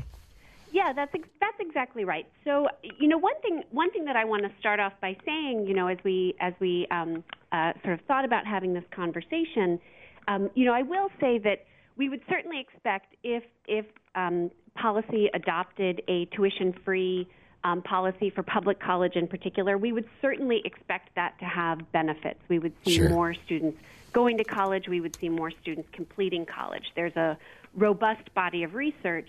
Yeah, 0.73 0.95
that's 0.95 1.15
ex- 1.15 1.29
that's 1.39 1.61
exactly 1.73 2.05
right. 2.05 2.27
So, 2.45 2.69
you 2.99 3.09
know, 3.09 3.17
one 3.17 3.41
thing 3.41 3.63
one 3.71 3.91
thing 3.93 4.05
that 4.05 4.17
I 4.17 4.25
want 4.27 4.43
to 4.43 4.51
start 4.61 4.79
off 4.79 4.93
by 5.01 5.17
saying, 5.25 5.67
you 5.67 5.75
know, 5.75 5.87
as 5.89 5.97
we 6.05 6.35
as 6.39 6.53
we 6.61 6.87
um, 6.91 7.25
uh, 7.51 7.73
sort 7.83 7.95
of 7.99 8.05
thought 8.07 8.27
about 8.27 8.47
having 8.47 8.75
this 8.75 8.85
conversation, 8.91 9.81
um, 10.29 10.51
you 10.55 10.67
know, 10.67 10.75
I 10.75 10.83
will 10.83 11.09
say 11.19 11.39
that 11.39 11.65
we 11.97 12.11
would 12.11 12.21
certainly 12.29 12.61
expect 12.61 13.15
if 13.23 13.43
if 13.67 13.87
um, 14.15 14.51
policy 14.75 15.31
adopted 15.33 16.03
a 16.09 16.27
tuition-free 16.27 17.27
um, 17.65 17.81
policy 17.83 18.29
for 18.29 18.43
public 18.43 18.79
college 18.79 19.17
in 19.17 19.27
particular, 19.27 19.79
we 19.79 19.93
would 19.93 20.09
certainly 20.21 20.61
expect 20.67 21.15
that 21.15 21.39
to 21.39 21.47
have 21.47 21.91
benefits. 21.93 22.41
We 22.49 22.59
would 22.59 22.75
see 22.85 22.97
Sure. 22.97 23.09
more 23.09 23.35
students 23.47 23.79
going 24.13 24.37
to 24.39 24.45
college. 24.45 24.89
We 24.89 25.01
would 25.01 25.17
see 25.17 25.31
more 25.31 25.51
students 25.63 25.89
completing 25.93 26.45
college. 26.45 26.85
There's 26.95 27.17
a 27.17 27.39
robust 27.75 28.35
body 28.35 28.63
of 28.63 28.75
research 28.75 29.29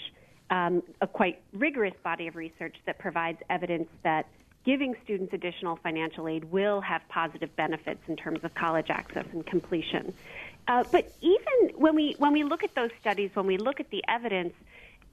um, 0.49 0.83
a 1.01 1.07
quite 1.07 1.41
rigorous 1.53 1.93
body 2.03 2.27
of 2.27 2.35
research 2.35 2.75
that 2.85 2.99
provides 2.99 3.39
evidence 3.49 3.89
that 4.03 4.27
giving 4.65 4.95
students 5.03 5.33
additional 5.33 5.75
financial 5.77 6.27
aid 6.27 6.45
will 6.45 6.81
have 6.81 7.01
positive 7.09 7.53
benefits 7.55 7.99
in 8.07 8.15
terms 8.15 8.43
of 8.43 8.53
college 8.55 8.89
access 8.89 9.25
and 9.33 9.45
completion. 9.45 10.13
Uh, 10.67 10.83
but 10.91 11.11
even 11.21 11.75
when 11.75 11.95
we 11.95 12.15
when 12.19 12.31
we 12.31 12.43
look 12.43 12.63
at 12.63 12.73
those 12.75 12.91
studies, 13.01 13.29
when 13.33 13.45
we 13.45 13.57
look 13.57 13.79
at 13.79 13.89
the 13.89 14.03
evidence, 14.07 14.53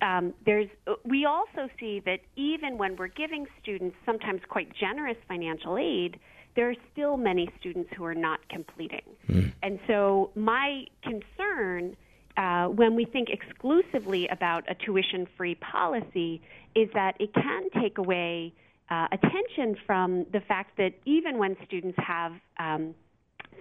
um, 0.00 0.32
there's 0.46 0.68
we 1.04 1.24
also 1.24 1.68
see 1.78 2.00
that 2.00 2.20
even 2.36 2.78
when 2.78 2.96
we're 2.96 3.08
giving 3.08 3.46
students 3.60 3.96
sometimes 4.06 4.42
quite 4.48 4.72
generous 4.72 5.16
financial 5.26 5.76
aid, 5.76 6.20
there 6.54 6.70
are 6.70 6.76
still 6.92 7.16
many 7.16 7.50
students 7.58 7.90
who 7.96 8.04
are 8.04 8.14
not 8.14 8.40
completing. 8.48 9.02
Mm. 9.28 9.52
And 9.62 9.80
so, 9.88 10.30
my 10.36 10.86
concern 11.02 11.96
uh, 12.36 12.66
when 12.66 12.94
we 12.94 13.04
think 13.04 13.28
exclusively 13.30 14.28
about 14.28 14.64
a 14.68 14.74
tuition 14.74 15.26
free 15.36 15.56
policy 15.56 16.40
is 16.74 16.88
that 16.94 17.14
it 17.20 17.32
can 17.34 17.68
take 17.80 17.98
away 17.98 18.52
uh, 18.90 19.06
attention 19.12 19.76
from 19.86 20.26
the 20.32 20.40
fact 20.40 20.76
that 20.76 20.92
even 21.04 21.38
when 21.38 21.56
students 21.66 21.98
have 21.98 22.32
um, 22.58 22.94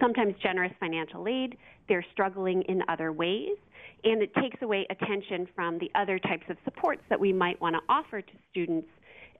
sometimes 0.00 0.34
generous 0.42 0.72
financial 0.80 1.26
aid, 1.28 1.56
they're 1.88 2.04
struggling 2.12 2.62
in 2.62 2.82
other 2.88 3.12
ways. 3.12 3.56
And 4.02 4.22
it 4.22 4.34
takes 4.34 4.62
away 4.62 4.86
attention 4.88 5.46
from 5.54 5.78
the 5.78 5.90
other 5.94 6.18
types 6.18 6.44
of 6.48 6.56
supports 6.64 7.02
that 7.10 7.20
we 7.20 7.32
might 7.32 7.60
want 7.60 7.76
to 7.76 7.80
offer 7.88 8.22
to 8.22 8.32
students 8.50 8.88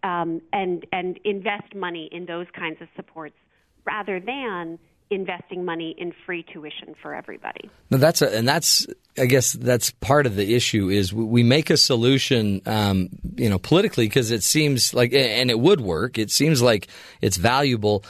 um, 0.03 0.41
and, 0.53 0.87
and 0.93 1.19
invest 1.25 1.75
money 1.75 2.09
in 2.13 2.27
those 2.27 2.47
kinds 2.57 2.81
of 2.81 2.89
supports 2.95 3.37
rather 3.85 4.21
than 4.21 4.79
investing 5.11 5.65
money 5.65 5.95
in 5.99 6.13
free 6.25 6.45
tuition 6.45 6.95
for 7.03 7.15
everybody. 7.15 7.69
No, 7.91 7.99
that's 7.99 8.23
a, 8.23 8.37
and 8.37 8.47
that's 8.47 8.87
I 9.19 9.27
guess 9.27 9.53
that's 9.53 9.91
part 9.91 10.27
of 10.27 10.37
the 10.37 10.55
issue 10.55 10.89
is 10.89 11.13
we 11.13 11.43
make 11.43 11.69
a 11.71 11.77
solution, 11.77 12.63
um, 12.67 13.09
you 13.37 13.51
know, 13.51 13.59
politically 13.59 14.07
because 14.07 14.31
it 14.31 14.43
seems 14.43 14.95
like 14.95 15.13
and 15.13 15.51
it 15.51 15.59
would 15.59 15.81
work. 15.81 16.19
It 16.19 16.31
seems 16.31 16.63
like 16.63 16.89
it's 17.21 17.37
valuable. 17.37 18.05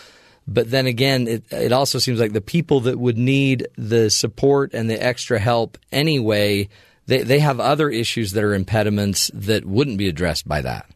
But 0.46 0.70
then 0.70 0.86
again, 0.86 1.28
it, 1.28 1.44
it 1.50 1.72
also 1.72 1.98
seems 1.98 2.18
like 2.20 2.32
the 2.32 2.40
people 2.40 2.80
that 2.80 2.98
would 2.98 3.16
need 3.16 3.68
the 3.76 4.10
support 4.10 4.74
and 4.74 4.90
the 4.90 5.02
extra 5.02 5.38
help 5.38 5.78
anyway, 5.92 6.68
they, 7.06 7.22
they 7.22 7.38
have 7.38 7.60
other 7.60 7.88
issues 7.88 8.32
that 8.32 8.44
are 8.44 8.54
impediments 8.54 9.30
that 9.32 9.64
wouldn't 9.64 9.96
be 9.96 10.08
addressed 10.08 10.46
by 10.48 10.60
that. 10.62 10.86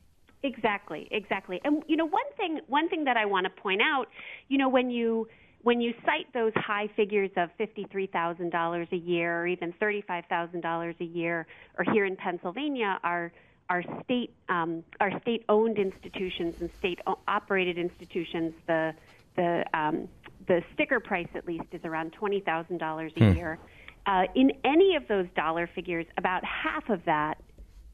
Exactly, 0.43 1.09
exactly. 1.11 1.61
And 1.65 1.83
you 1.87 1.97
know, 1.97 2.07
one 2.07 2.23
thing 2.37 2.61
one 2.67 2.91
thing 2.91 3.05
that 3.05 3.17
I 3.17 3.25
want 3.25 3.45
to 3.45 3.63
point 3.63 3.81
out, 3.81 4.09
you 4.49 4.59
know, 4.59 4.69
when 4.69 4.91
you 4.91 5.29
when 5.65 5.81
you 5.81 5.95
cite 6.05 6.33
those 6.35 6.53
high 6.55 6.89
figures 6.95 7.31
of 7.37 7.49
$53,000 7.59 8.93
a 8.93 8.97
year 8.97 9.41
or 9.41 9.47
even 9.47 9.73
$35,000 9.73 11.01
a 11.01 11.05
year, 11.05 11.47
or 11.79 11.85
here 11.93 12.05
in 12.05 12.17
Pennsylvania, 12.17 13.01
our 13.03 13.33
our 13.71 13.83
state 14.05 14.31
um, 14.51 14.85
our 15.01 15.19
state 15.23 15.43
owned 15.49 15.79
institutions 15.79 16.61
and 16.61 16.71
state 16.79 17.01
operated 17.27 17.79
institutions, 17.79 18.53
the 18.67 18.93
the 19.37 19.65
um, 19.73 20.07
the 20.47 20.63
sticker 20.75 21.01
price 21.01 21.29
at 21.35 21.47
least 21.47 21.65
is 21.73 21.81
around 21.83 22.13
twenty 22.13 22.41
thousand 22.41 22.77
dollars 22.77 23.11
a 23.17 23.21
hmm. 23.21 23.37
year. 23.37 23.59
Uh, 24.05 24.25
in 24.35 24.53
any 24.65 24.97
of 24.97 25.09
those 25.09 25.27
dollar 25.35 25.67
figures, 25.67 26.05
about 26.19 26.45
half 26.45 26.91
of 26.91 27.03
that 27.07 27.39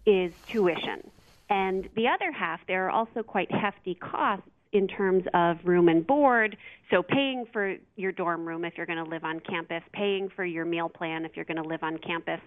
is 0.06 0.32
tuition, 0.48 1.08
and 1.48 1.88
the 1.94 2.08
other 2.08 2.32
half 2.32 2.58
there 2.66 2.86
are 2.86 2.90
also 2.90 3.22
quite 3.22 3.52
hefty 3.52 3.94
costs 3.94 4.49
in 4.72 4.86
terms 4.86 5.24
of 5.34 5.58
room 5.64 5.88
and 5.88 6.06
board. 6.06 6.56
So, 6.90 7.02
paying 7.02 7.46
for 7.52 7.76
your 7.96 8.12
dorm 8.12 8.46
room 8.46 8.64
if 8.64 8.74
you're 8.76 8.86
going 8.86 9.02
to 9.02 9.10
live 9.10 9.24
on 9.24 9.40
campus, 9.40 9.82
paying 9.92 10.28
for 10.28 10.44
your 10.44 10.64
meal 10.64 10.88
plan 10.88 11.24
if 11.24 11.36
you're 11.36 11.44
going 11.44 11.62
to 11.62 11.68
live 11.68 11.82
on 11.82 11.98
campus, 11.98 12.40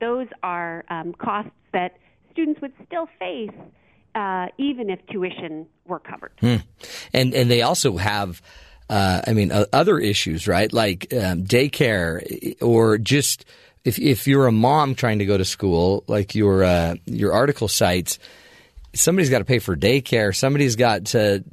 those 0.00 0.26
are 0.42 0.84
um, 0.88 1.12
costs 1.14 1.50
that 1.72 1.96
students 2.32 2.60
would 2.60 2.72
still 2.86 3.08
face 3.18 3.50
uh, 4.14 4.46
even 4.58 4.90
if 4.90 4.98
tuition 5.06 5.66
were 5.86 5.98
covered. 5.98 6.32
Hmm. 6.40 6.56
And 7.12 7.34
and 7.34 7.50
they 7.50 7.62
also 7.62 7.96
have. 7.96 8.42
Uh, 8.88 9.22
I 9.24 9.34
mean, 9.34 9.52
uh, 9.52 9.66
other 9.72 10.00
issues, 10.00 10.48
right? 10.48 10.72
Like 10.72 11.12
um, 11.12 11.44
daycare, 11.44 12.60
or 12.60 12.98
just 12.98 13.44
if 13.84 14.00
if 14.00 14.26
you're 14.26 14.48
a 14.48 14.52
mom 14.52 14.96
trying 14.96 15.20
to 15.20 15.26
go 15.26 15.38
to 15.38 15.44
school, 15.44 16.02
like 16.08 16.34
your 16.34 16.64
uh, 16.64 16.96
your 17.06 17.32
article 17.32 17.68
cites, 17.68 18.18
somebody's 18.94 19.30
got 19.30 19.38
to 19.38 19.44
pay 19.44 19.58
for 19.58 19.76
daycare. 19.76 20.34
Somebody's 20.34 20.76
got 20.76 21.06
to, 21.06 21.44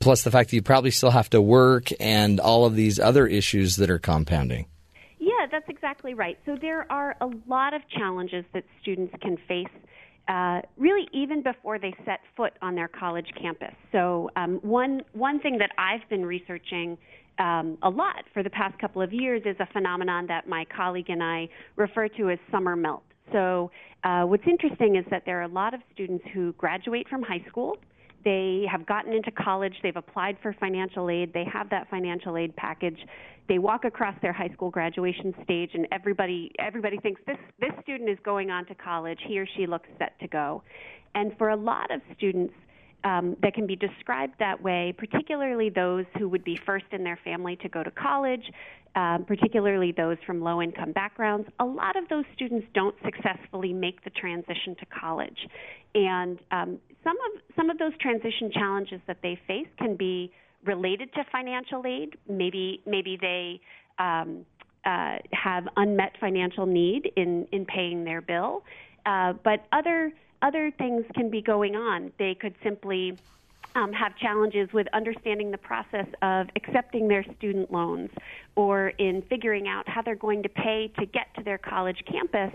plus 0.00 0.22
the 0.22 0.30
fact 0.30 0.50
that 0.50 0.56
you 0.56 0.62
probably 0.62 0.90
still 0.90 1.10
have 1.10 1.30
to 1.30 1.40
work 1.40 1.88
and 2.00 2.40
all 2.40 2.64
of 2.64 2.74
these 2.74 2.98
other 2.98 3.26
issues 3.26 3.76
that 3.76 3.90
are 3.90 3.98
compounding. 3.98 4.66
Yeah, 5.18 5.46
that's 5.50 5.68
exactly 5.68 6.14
right. 6.14 6.38
So 6.46 6.56
there 6.60 6.90
are 6.90 7.16
a 7.20 7.28
lot 7.46 7.74
of 7.74 7.82
challenges 7.88 8.44
that 8.54 8.64
students 8.80 9.14
can 9.20 9.36
face. 9.48 9.66
Uh, 10.28 10.60
really, 10.76 11.06
even 11.12 11.40
before 11.40 11.78
they 11.78 11.94
set 12.04 12.18
foot 12.36 12.52
on 12.60 12.74
their 12.74 12.88
college 12.88 13.28
campus. 13.40 13.74
So, 13.92 14.28
um, 14.34 14.58
one 14.62 15.02
one 15.12 15.38
thing 15.38 15.58
that 15.58 15.70
I've 15.78 16.08
been 16.08 16.26
researching 16.26 16.98
um, 17.38 17.78
a 17.82 17.90
lot 17.90 18.24
for 18.34 18.42
the 18.42 18.50
past 18.50 18.76
couple 18.80 19.02
of 19.02 19.12
years 19.12 19.42
is 19.44 19.54
a 19.60 19.66
phenomenon 19.72 20.26
that 20.26 20.48
my 20.48 20.64
colleague 20.64 21.10
and 21.10 21.22
I 21.22 21.48
refer 21.76 22.08
to 22.08 22.30
as 22.30 22.38
summer 22.50 22.74
melt. 22.74 23.04
So, 23.32 23.70
uh, 24.04 24.22
what's 24.22 24.46
interesting 24.46 24.96
is 24.96 25.04
that 25.10 25.24
there 25.26 25.38
are 25.40 25.44
a 25.44 25.48
lot 25.48 25.74
of 25.74 25.80
students 25.92 26.24
who 26.32 26.52
graduate 26.54 27.08
from 27.08 27.22
high 27.22 27.44
school. 27.48 27.76
They 28.24 28.64
have 28.70 28.86
gotten 28.86 29.12
into 29.12 29.30
college, 29.30 29.74
they've 29.82 29.96
applied 29.96 30.36
for 30.42 30.52
financial 30.58 31.10
aid, 31.10 31.32
they 31.32 31.44
have 31.44 31.70
that 31.70 31.88
financial 31.90 32.36
aid 32.36 32.56
package. 32.56 32.98
They 33.48 33.60
walk 33.60 33.84
across 33.84 34.16
their 34.20 34.32
high 34.32 34.48
school 34.48 34.70
graduation 34.70 35.32
stage 35.44 35.70
and 35.74 35.86
everybody 35.92 36.50
everybody 36.58 36.98
thinks 36.98 37.20
this 37.26 37.38
this 37.60 37.70
student 37.82 38.10
is 38.10 38.18
going 38.24 38.50
on 38.50 38.66
to 38.66 38.74
college, 38.74 39.20
he 39.26 39.38
or 39.38 39.46
she 39.56 39.66
looks 39.66 39.88
set 39.98 40.18
to 40.20 40.26
go. 40.26 40.64
And 41.14 41.38
for 41.38 41.50
a 41.50 41.56
lot 41.56 41.92
of 41.92 42.00
students, 42.16 42.52
um, 43.06 43.36
that 43.40 43.54
can 43.54 43.68
be 43.68 43.76
described 43.76 44.34
that 44.40 44.60
way, 44.60 44.92
particularly 44.98 45.70
those 45.70 46.04
who 46.18 46.28
would 46.28 46.42
be 46.42 46.58
first 46.66 46.86
in 46.90 47.04
their 47.04 47.18
family 47.22 47.54
to 47.62 47.68
go 47.68 47.84
to 47.84 47.90
college, 47.92 48.42
um, 48.96 49.24
particularly 49.24 49.92
those 49.92 50.16
from 50.26 50.40
low 50.40 50.60
income 50.60 50.90
backgrounds. 50.90 51.48
A 51.60 51.64
lot 51.64 51.96
of 51.96 52.08
those 52.08 52.24
students 52.34 52.66
don't 52.74 52.96
successfully 53.04 53.72
make 53.72 54.02
the 54.02 54.10
transition 54.10 54.74
to 54.80 54.86
college. 54.86 55.38
And 55.94 56.40
um, 56.50 56.78
some, 57.04 57.16
of, 57.16 57.42
some 57.54 57.70
of 57.70 57.78
those 57.78 57.92
transition 58.00 58.50
challenges 58.52 59.00
that 59.06 59.18
they 59.22 59.38
face 59.46 59.68
can 59.78 59.94
be 59.94 60.32
related 60.64 61.12
to 61.14 61.24
financial 61.30 61.86
aid. 61.86 62.16
Maybe, 62.28 62.82
maybe 62.86 63.16
they 63.20 63.60
um, 64.02 64.44
uh, 64.84 65.18
have 65.32 65.68
unmet 65.76 66.16
financial 66.18 66.66
need 66.66 67.12
in, 67.14 67.46
in 67.52 67.66
paying 67.66 68.02
their 68.02 68.20
bill. 68.20 68.64
Uh, 69.04 69.34
but 69.44 69.66
other 69.70 70.12
other 70.46 70.70
things 70.70 71.04
can 71.14 71.28
be 71.28 71.42
going 71.42 71.74
on. 71.74 72.12
They 72.18 72.34
could 72.34 72.54
simply 72.62 73.18
um, 73.74 73.92
have 73.92 74.16
challenges 74.16 74.72
with 74.72 74.86
understanding 74.92 75.50
the 75.50 75.58
process 75.58 76.06
of 76.22 76.46
accepting 76.54 77.08
their 77.08 77.24
student 77.36 77.72
loans 77.72 78.10
or 78.54 78.88
in 78.90 79.22
figuring 79.22 79.66
out 79.66 79.88
how 79.88 80.02
they're 80.02 80.14
going 80.14 80.44
to 80.44 80.48
pay 80.48 80.90
to 80.98 81.06
get 81.06 81.26
to 81.36 81.42
their 81.42 81.58
college 81.58 82.02
campus 82.10 82.52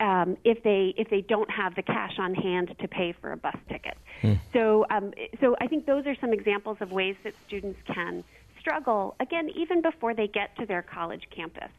um, 0.00 0.36
if 0.44 0.62
they 0.62 0.94
if 0.96 1.08
they 1.10 1.20
don't 1.20 1.50
have 1.50 1.74
the 1.74 1.82
cash 1.82 2.14
on 2.18 2.34
hand 2.34 2.74
to 2.80 2.88
pay 2.88 3.12
for 3.20 3.32
a 3.32 3.36
bus 3.36 3.56
ticket. 3.68 3.96
Hmm. 4.22 4.34
So 4.52 4.86
um, 4.90 5.12
so 5.40 5.56
I 5.60 5.66
think 5.66 5.86
those 5.86 6.06
are 6.06 6.16
some 6.20 6.32
examples 6.32 6.78
of 6.80 6.90
ways 6.90 7.16
that 7.22 7.34
students 7.46 7.78
can 7.86 8.24
struggle 8.58 9.14
again 9.20 9.50
even 9.50 9.82
before 9.82 10.14
they 10.14 10.26
get 10.26 10.56
to 10.56 10.66
their 10.66 10.82
college 10.82 11.24
campus 11.34 11.70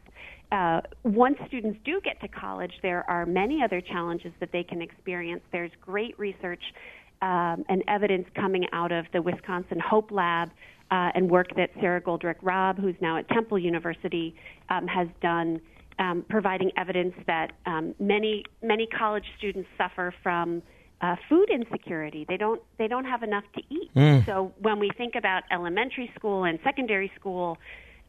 uh, 0.52 0.82
once 1.02 1.36
students 1.48 1.78
do 1.84 2.00
get 2.04 2.20
to 2.20 2.28
college, 2.28 2.72
there 2.82 3.08
are 3.08 3.24
many 3.24 3.62
other 3.62 3.80
challenges 3.80 4.32
that 4.38 4.50
they 4.52 4.62
can 4.62 4.82
experience. 4.82 5.42
There's 5.50 5.70
great 5.80 6.18
research 6.18 6.62
um, 7.22 7.64
and 7.68 7.82
evidence 7.88 8.26
coming 8.34 8.66
out 8.72 8.92
of 8.92 9.06
the 9.12 9.22
Wisconsin 9.22 9.80
Hope 9.80 10.10
Lab 10.10 10.50
uh, 10.90 11.10
and 11.14 11.30
work 11.30 11.54
that 11.56 11.70
Sarah 11.80 12.02
Goldrick-Rab, 12.02 12.78
who's 12.78 12.96
now 13.00 13.16
at 13.16 13.28
Temple 13.30 13.58
University, 13.58 14.34
um, 14.68 14.86
has 14.86 15.08
done, 15.22 15.60
um, 15.98 16.24
providing 16.28 16.70
evidence 16.76 17.14
that 17.26 17.52
um, 17.64 17.94
many 17.98 18.44
many 18.62 18.86
college 18.86 19.24
students 19.38 19.68
suffer 19.78 20.12
from 20.22 20.62
uh, 21.00 21.16
food 21.28 21.48
insecurity. 21.50 22.26
They 22.28 22.36
don't 22.36 22.60
they 22.78 22.88
don't 22.88 23.06
have 23.06 23.22
enough 23.22 23.44
to 23.54 23.62
eat. 23.70 23.90
Mm. 23.96 24.26
So 24.26 24.52
when 24.58 24.78
we 24.78 24.90
think 24.98 25.14
about 25.14 25.44
elementary 25.50 26.10
school 26.14 26.44
and 26.44 26.58
secondary 26.62 27.10
school 27.18 27.56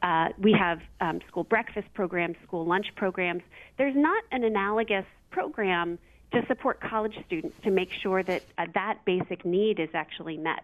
uh, 0.04 0.30
we 0.38 0.52
have 0.52 0.82
um, 1.00 1.22
school 1.28 1.46
breakfast 1.46 1.88
programs, 1.94 2.36
school 2.46 2.66
lunch 2.66 2.88
programs. 2.96 3.42
There's 3.78 3.96
not 3.96 4.22
an 4.32 4.44
analogous 4.44 5.06
program 5.32 5.98
to 6.34 6.46
support 6.48 6.82
college 6.82 7.18
students 7.26 7.56
to 7.63 7.72
make 7.72 7.92
sure 7.92 8.22
that 8.22 8.44
uh, 8.58 8.66
that 8.74 9.00
basic 9.06 9.46
need 9.46 9.80
is 9.80 9.89
actually 9.94 10.38
met. 10.38 10.63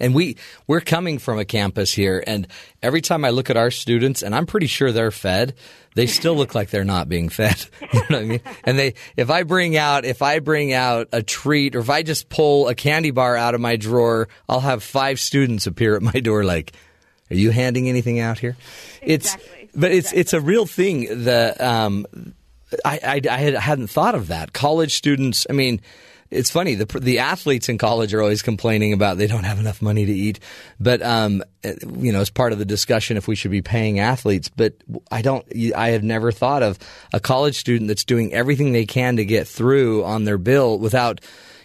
And 0.00 0.14
we 0.14 0.36
we're 0.66 0.80
coming 0.80 1.18
from 1.18 1.38
a 1.38 1.44
campus 1.44 1.92
here, 1.92 2.24
and 2.26 2.48
every 2.82 3.02
time 3.02 3.24
I 3.24 3.30
look 3.30 3.50
at 3.50 3.56
our 3.56 3.70
students, 3.70 4.22
and 4.22 4.34
I'm 4.34 4.46
pretty 4.46 4.66
sure 4.66 4.90
they're 4.90 5.12
fed, 5.12 5.54
they 5.94 6.06
still 6.06 6.34
look 6.34 6.56
like 6.56 6.70
they're 6.70 6.82
not 6.82 7.08
being 7.08 7.28
fed. 7.28 7.64
you 7.92 8.00
know 8.10 8.16
what 8.16 8.16
I 8.16 8.24
mean? 8.24 8.40
And 8.64 8.78
they, 8.78 8.94
if 9.16 9.30
I 9.30 9.44
bring 9.44 9.76
out, 9.76 10.04
if 10.04 10.22
I 10.22 10.40
bring 10.40 10.72
out 10.72 11.08
a 11.12 11.22
treat, 11.22 11.76
or 11.76 11.80
if 11.80 11.90
I 11.90 12.02
just 12.02 12.30
pull 12.30 12.66
a 12.66 12.74
candy 12.74 13.12
bar 13.12 13.36
out 13.36 13.54
of 13.54 13.60
my 13.60 13.76
drawer, 13.76 14.28
I'll 14.48 14.60
have 14.60 14.82
five 14.82 15.20
students 15.20 15.68
appear 15.68 15.94
at 15.94 16.02
my 16.02 16.18
door 16.18 16.42
like, 16.42 16.72
are 17.32 17.36
you 17.38 17.50
handing 17.50 17.88
anything 17.88 18.20
out 18.20 18.38
here? 18.38 18.56
Exactly. 19.00 19.60
It's 19.62 19.72
but 19.74 19.90
it's 19.90 20.12
exactly. 20.12 20.20
it's 20.20 20.32
a 20.32 20.40
real 20.40 20.66
thing. 20.66 21.24
The 21.24 21.56
um, 21.66 22.06
I, 22.84 23.20
I, 23.26 23.28
I 23.30 23.38
hadn't 23.38 23.88
thought 23.88 24.14
of 24.14 24.28
that. 24.28 24.52
College 24.52 24.94
students. 24.94 25.46
I 25.48 25.52
mean, 25.52 25.80
it's 26.30 26.50
funny. 26.50 26.74
The 26.74 26.86
the 26.98 27.20
athletes 27.20 27.68
in 27.68 27.78
college 27.78 28.14
are 28.14 28.22
always 28.22 28.42
complaining 28.42 28.92
about 28.92 29.18
they 29.18 29.26
don't 29.26 29.44
have 29.44 29.58
enough 29.58 29.82
money 29.82 30.06
to 30.06 30.12
eat. 30.12 30.40
But 30.80 31.02
um, 31.02 31.42
you 31.62 32.12
know, 32.12 32.20
as 32.20 32.30
part 32.30 32.52
of 32.52 32.58
the 32.58 32.64
discussion, 32.64 33.16
if 33.16 33.28
we 33.28 33.34
should 33.34 33.50
be 33.50 33.62
paying 33.62 33.98
athletes, 33.98 34.48
but 34.48 34.74
I 35.10 35.22
don't. 35.22 35.46
I 35.76 35.90
have 35.90 36.02
never 36.02 36.32
thought 36.32 36.62
of 36.62 36.78
a 37.12 37.20
college 37.20 37.58
student 37.58 37.88
that's 37.88 38.04
doing 38.04 38.32
everything 38.32 38.72
they 38.72 38.86
can 38.86 39.16
to 39.16 39.24
get 39.24 39.46
through 39.46 40.04
on 40.04 40.24
their 40.24 40.38
bill 40.38 40.78
without. 40.78 41.20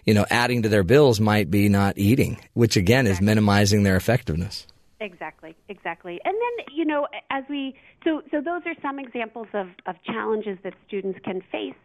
You 0.05 0.13
know, 0.13 0.25
adding 0.29 0.61
to 0.61 0.69
their 0.69 0.85
bills 0.85 1.19
might 1.19 1.51
be 1.51 1.67
not 1.67 1.97
eating, 1.97 2.39
which 2.53 2.77
again 2.77 3.07
is 3.07 3.19
minimizing 3.19 3.83
their 3.83 3.97
effectiveness. 3.97 4.65
Exactly, 4.99 5.55
exactly. 5.69 6.19
And 6.25 6.33
then, 6.33 6.75
you 6.75 6.85
know, 6.85 7.07
as 7.29 7.43
we 7.49 7.75
so 8.03 8.21
so 8.31 8.41
those 8.41 8.61
are 8.65 8.75
some 8.81 8.99
examples 8.99 9.47
of 9.53 9.67
of 9.85 9.95
challenges 10.05 10.57
that 10.63 10.73
students 10.87 11.19
can 11.23 11.41
face. 11.51 11.75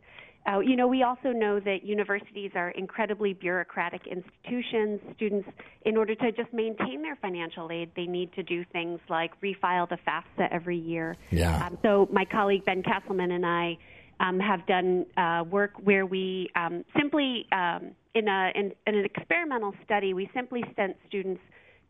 Uh, 0.45 0.59
you 0.59 0.75
know, 0.75 0.89
we 0.89 1.05
also 1.05 1.31
know 1.31 1.61
that 1.61 1.85
universities 1.85 2.51
are 2.57 2.71
incredibly 2.71 3.33
bureaucratic 3.33 4.09
institutions. 4.09 4.99
Students, 5.15 5.49
in 5.85 5.97
order 5.97 6.17
to 6.17 6.33
just 6.33 6.53
maintain 6.53 7.01
their 7.01 7.15
financial 7.17 7.71
aid, 7.71 7.93
they 7.95 8.07
need 8.07 8.33
to 8.33 8.43
do 8.43 8.65
things 8.73 8.99
like 9.09 9.41
refile 9.41 9.89
the 9.89 9.99
FAFSA 10.05 10.49
every 10.51 10.77
year. 10.77 11.17
Yeah. 11.31 11.65
Um, 11.65 11.79
so 11.83 12.09
my 12.11 12.25
colleague 12.25 12.65
Ben 12.65 12.83
Castleman 12.83 13.31
and 13.31 13.47
I 13.47 13.79
um, 14.19 14.41
have 14.41 14.67
done 14.67 15.07
uh, 15.17 15.45
work 15.49 15.75
where 15.85 16.07
we 16.07 16.51
um, 16.57 16.85
simply, 16.99 17.47
um, 17.53 17.93
in, 18.15 18.27
a, 18.27 18.51
in, 18.57 18.73
in 18.89 18.97
an 18.97 19.05
experimental 19.05 19.75
study, 19.85 20.13
we 20.13 20.29
simply 20.35 20.65
sent 20.75 20.97
students 21.07 21.41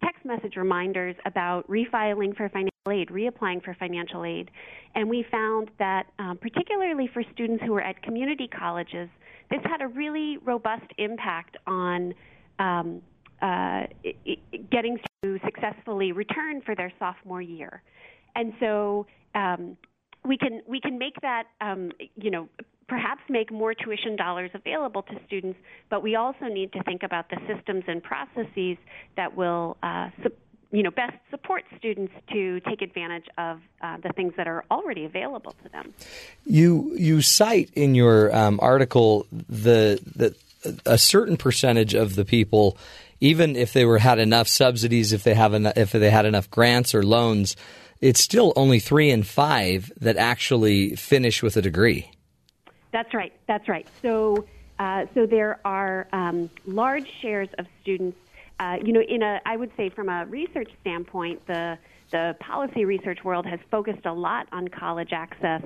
text 0.05 0.25
message 0.25 0.57
reminders 0.57 1.17
about 1.27 1.69
refiling 1.69 2.37
for 2.37 2.49
financial 2.49 2.71
aid, 2.91 3.09
reapplying 3.09 3.63
for 3.63 3.75
financial 3.79 4.25
aid. 4.25 4.51
And 4.95 5.09
we 5.09 5.25
found 5.31 5.71
that, 5.79 6.07
um, 6.19 6.39
particularly 6.39 7.09
for 7.13 7.23
students 7.33 7.63
who 7.65 7.73
were 7.73 7.83
at 7.83 8.03
community 8.03 8.49
colleges, 8.49 9.09
this 9.51 9.61
had 9.65 9.83
a 9.83 9.89
really 9.89 10.39
robust 10.39 10.87
impact 10.99 11.57
on 11.67 12.15
um, 12.59 13.03
uh, 13.41 13.83
getting 14.71 14.99
to 15.23 15.39
successfully 15.45 16.13
return 16.13 16.63
for 16.63 16.75
their 16.75 16.93
sophomore 16.99 17.43
year. 17.43 17.83
And 18.35 18.53
so 18.61 19.07
um, 19.35 19.77
we 20.25 20.39
can 20.39 20.63
we 20.67 20.81
can 20.81 20.99
make 20.99 21.21
that 21.23 21.45
um, 21.61 21.91
you 22.17 22.31
know 22.31 22.49
perhaps 22.89 23.23
make 23.29 23.51
more 23.53 23.75
tuition 23.75 24.17
dollars 24.17 24.51
available 24.55 25.03
to 25.03 25.19
students, 25.27 25.59
but 25.89 26.03
we 26.03 26.17
also 26.17 26.47
need 26.47 26.73
to 26.73 26.83
think 26.83 27.03
about 27.03 27.29
the 27.31 27.39
systems 27.47 27.85
and 27.87 28.03
processes 28.03 28.77
that 29.17 29.37
will 29.37 29.77
uh, 29.83 30.11
su- 30.23 30.33
you 30.73 30.83
know 30.83 30.91
best 30.91 31.17
support 31.31 31.65
students 31.79 32.13
to 32.33 32.61
take 32.61 32.83
advantage 32.83 33.27
of 33.39 33.61
uh, 33.83 33.99
the 33.99 34.09
things 34.11 34.33
that 34.37 34.49
are 34.49 34.65
already 34.71 35.05
available 35.05 35.55
to 35.63 35.69
them. 35.71 35.95
You 36.45 36.95
you 36.97 37.23
cite 37.23 37.71
in 37.75 37.95
your 37.95 38.35
um, 38.35 38.59
article 38.63 39.27
the 39.31 40.01
that 40.17 40.37
a 40.87 40.99
certain 40.99 41.37
percentage 41.37 41.95
of 41.95 42.15
the 42.15 42.25
people, 42.25 42.79
even 43.21 43.57
if 43.57 43.73
they 43.73 43.85
were 43.85 43.99
had 43.99 44.19
enough 44.19 44.49
subsidies, 44.49 45.13
if 45.13 45.25
they 45.25 45.35
have 45.35 45.55
enough, 45.55 45.77
if 45.77 45.93
they 45.93 46.11
had 46.11 46.27
enough 46.27 46.51
grants 46.51 46.95
or 46.95 47.03
loans, 47.03 47.57
it's 48.01 48.21
still 48.21 48.53
only 48.57 48.79
three 48.79 49.11
in 49.11 49.23
five 49.23 49.93
that 50.01 50.17
actually 50.17 50.97
finish 50.97 51.43
with 51.43 51.57
a 51.57 51.63
degree. 51.63 52.11
That's 52.93 53.13
right. 53.15 53.33
That's 53.49 53.69
right. 53.69 53.87
So, 54.03 54.47
uh, 54.79 55.07
so 55.15 55.27
there 55.27 55.61
are 55.65 56.09
um, 56.13 56.51
large 56.67 57.07
shares 57.21 57.49
of 57.59 57.67
students. 57.83 58.17
Uh, 58.61 58.77
you 58.85 58.93
know, 58.93 59.01
in 59.01 59.23
a, 59.23 59.41
I 59.47 59.57
would 59.57 59.71
say 59.77 59.89
from 59.89 60.09
a 60.09 60.27
research 60.27 60.71
standpoint, 60.81 61.47
the 61.47 61.79
the 62.13 62.37
policy 62.41 62.85
research 62.85 63.21
world 63.25 63.47
has 63.47 63.59
focused 63.71 64.05
a 64.05 64.13
lot 64.13 64.47
on 64.53 64.69
college 64.69 65.13
access. 65.13 65.63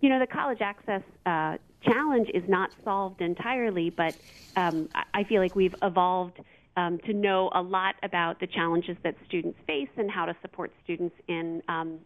You 0.00 0.08
know, 0.08 0.20
the 0.20 0.26
college 0.26 0.60
access 0.60 1.02
uh, 1.26 1.56
challenge 1.82 2.28
is 2.32 2.44
not 2.48 2.70
solved 2.84 3.20
entirely, 3.20 3.90
but 3.90 4.14
um, 4.56 4.88
I 4.94 5.24
feel 5.24 5.42
like 5.42 5.56
we've 5.56 5.74
evolved 5.82 6.38
um, 6.76 6.98
to 7.06 7.12
know 7.12 7.50
a 7.54 7.60
lot 7.60 7.96
about 8.04 8.38
the 8.38 8.46
challenges 8.46 8.96
that 9.02 9.16
students 9.26 9.58
face 9.66 9.88
and 9.96 10.10
how 10.10 10.26
to 10.26 10.36
support 10.42 10.72
students 10.84 11.16
in 11.26 11.60
um, 11.68 11.98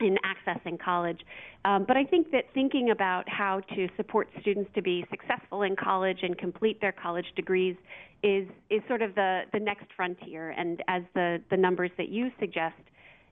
in 0.00 0.16
accessing 0.24 0.78
college. 0.78 1.20
Um, 1.64 1.84
but 1.86 1.96
I 1.96 2.04
think 2.04 2.30
that 2.32 2.44
thinking 2.54 2.90
about 2.90 3.28
how 3.28 3.60
to 3.74 3.88
support 3.96 4.28
students 4.40 4.70
to 4.74 4.82
be 4.82 5.04
successful 5.10 5.62
in 5.62 5.76
college 5.76 6.18
and 6.22 6.36
complete 6.36 6.80
their 6.80 6.92
college 6.92 7.26
degrees 7.36 7.76
is 8.22 8.48
is 8.70 8.80
sort 8.88 9.02
of 9.02 9.14
the 9.14 9.42
the 9.52 9.60
next 9.60 9.86
frontier. 9.96 10.50
And 10.50 10.82
as 10.88 11.02
the 11.14 11.40
the 11.50 11.56
numbers 11.56 11.90
that 11.98 12.08
you 12.08 12.30
suggest. 12.38 12.76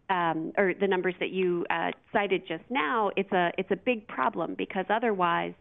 Um, 0.08 0.52
or 0.56 0.72
the 0.72 0.86
numbers 0.86 1.16
that 1.18 1.30
you 1.30 1.66
uh, 1.68 1.90
cited 2.12 2.46
just 2.46 2.62
now, 2.70 3.10
it's 3.16 3.32
a 3.32 3.50
it's 3.58 3.72
a 3.72 3.76
big 3.76 4.06
problem 4.06 4.54
because 4.56 4.84
otherwise 4.88 5.52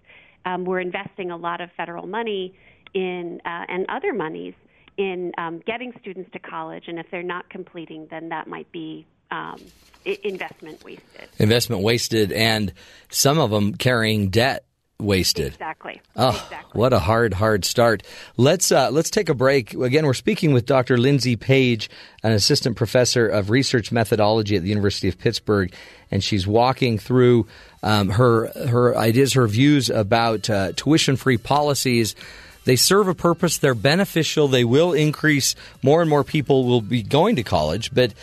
um, 0.46 0.66
we're 0.66 0.82
investing 0.82 1.32
a 1.32 1.36
lot 1.36 1.62
of 1.62 1.72
federal 1.76 2.06
money 2.06 2.54
in 2.94 3.42
uh, 3.44 3.66
and 3.68 3.88
other 3.90 4.14
monies 4.14 4.54
in 4.98 5.32
um, 5.38 5.62
getting 5.66 5.92
students 6.00 6.30
to 6.32 6.40
college, 6.40 6.84
and 6.88 7.00
if 7.00 7.06
they're 7.12 7.24
not 7.24 7.50
completing, 7.50 8.08
then 8.10 8.30
that 8.30 8.48
might 8.48 8.72
be 8.72 9.06
um, 9.32 9.62
investment 10.06 10.84
wasted. 10.84 11.30
Investment 11.40 11.82
wasted, 11.82 12.32
and 12.32 12.74
some 13.10 13.40
of 13.40 13.52
them 13.52 13.76
carrying 13.76 14.30
debt 14.30 14.66
wasted. 15.00 15.48
Exactly. 15.48 16.02
Oh, 16.16 16.30
exactly. 16.30 16.80
what 16.80 16.94
a 16.94 17.00
hard, 17.00 17.34
hard 17.34 17.66
start. 17.66 18.04
Let's 18.38 18.72
uh, 18.72 18.90
let's 18.92 19.10
take 19.10 19.30
a 19.30 19.34
break. 19.34 19.74
Again, 19.74 20.06
we're 20.06 20.14
speaking 20.14 20.54
with 20.54 20.66
Dr. 20.66 20.98
Lindsay 20.98 21.36
Page, 21.36 21.90
an 22.24 22.32
assistant 22.32 22.76
professor 22.76 23.28
of 23.28 23.50
research 23.50 23.92
methodology 23.92 24.56
at 24.56 24.62
the 24.62 24.70
University 24.70 25.08
of 25.08 25.18
Pittsburgh, 25.18 25.74
and 26.12 26.24
she's 26.24 26.48
walking 26.48 26.98
through 26.98 27.48
um, 27.84 28.10
her 28.10 28.48
her 28.68 28.96
ideas, 28.96 29.34
her 29.34 29.48
views 29.48 29.90
about 29.90 30.50
uh, 30.50 30.72
tuition 30.76 31.16
free 31.16 31.38
policies. 31.38 32.16
They 32.64 32.76
serve 32.76 33.08
a 33.08 33.14
purpose. 33.14 33.60
They're 33.60 33.76
beneficial. 33.76 34.48
They 34.48 34.64
will 34.64 34.92
increase. 34.92 35.56
More 35.84 36.02
and 36.02 36.10
more 36.10 36.24
people 36.24 36.66
will 36.66 36.82
be 36.82 37.04
going 37.04 37.36
to 37.36 37.44
college, 37.44 37.94
but 37.94 38.14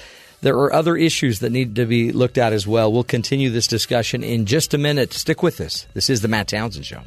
there 0.43 0.57
are 0.57 0.73
other 0.73 0.97
issues 0.97 1.39
that 1.39 1.51
need 1.51 1.77
to 1.77 1.87
be 1.87 2.13
looked 2.13 2.37
at 2.37 2.53
as 2.53 2.67
well. 2.67 2.93
We'll 2.93 3.05
continue 3.05 3.49
this 3.49 3.67
discussion 3.67 4.23
in 4.23 4.45
just 4.45 4.75
a 4.75 4.79
minute. 4.79 5.13
Stick 5.13 5.43
with 5.43 5.61
us. 5.61 5.87
This 5.95 6.11
is 6.11 6.21
the 6.21 6.29
Matt 6.29 6.49
Townsend 6.49 6.85
Show. 6.85 7.03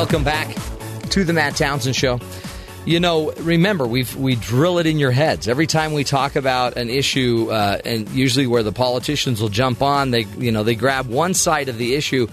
Welcome 0.00 0.24
back 0.24 0.56
to 1.10 1.24
the 1.24 1.34
Matt 1.34 1.56
Townsend 1.56 1.94
Show. 1.94 2.20
You 2.86 3.00
know, 3.00 3.32
remember 3.32 3.86
we 3.86 4.06
we 4.16 4.34
drill 4.34 4.78
it 4.78 4.86
in 4.86 4.98
your 4.98 5.10
heads 5.10 5.46
every 5.46 5.66
time 5.66 5.92
we 5.92 6.04
talk 6.04 6.36
about 6.36 6.78
an 6.78 6.88
issue, 6.88 7.48
uh, 7.50 7.82
and 7.84 8.08
usually 8.08 8.46
where 8.46 8.62
the 8.62 8.72
politicians 8.72 9.42
will 9.42 9.50
jump 9.50 9.82
on, 9.82 10.10
they 10.10 10.22
you 10.38 10.52
know 10.52 10.62
they 10.62 10.74
grab 10.74 11.06
one 11.06 11.34
side 11.34 11.68
of 11.68 11.76
the 11.76 11.94
issue, 11.96 12.28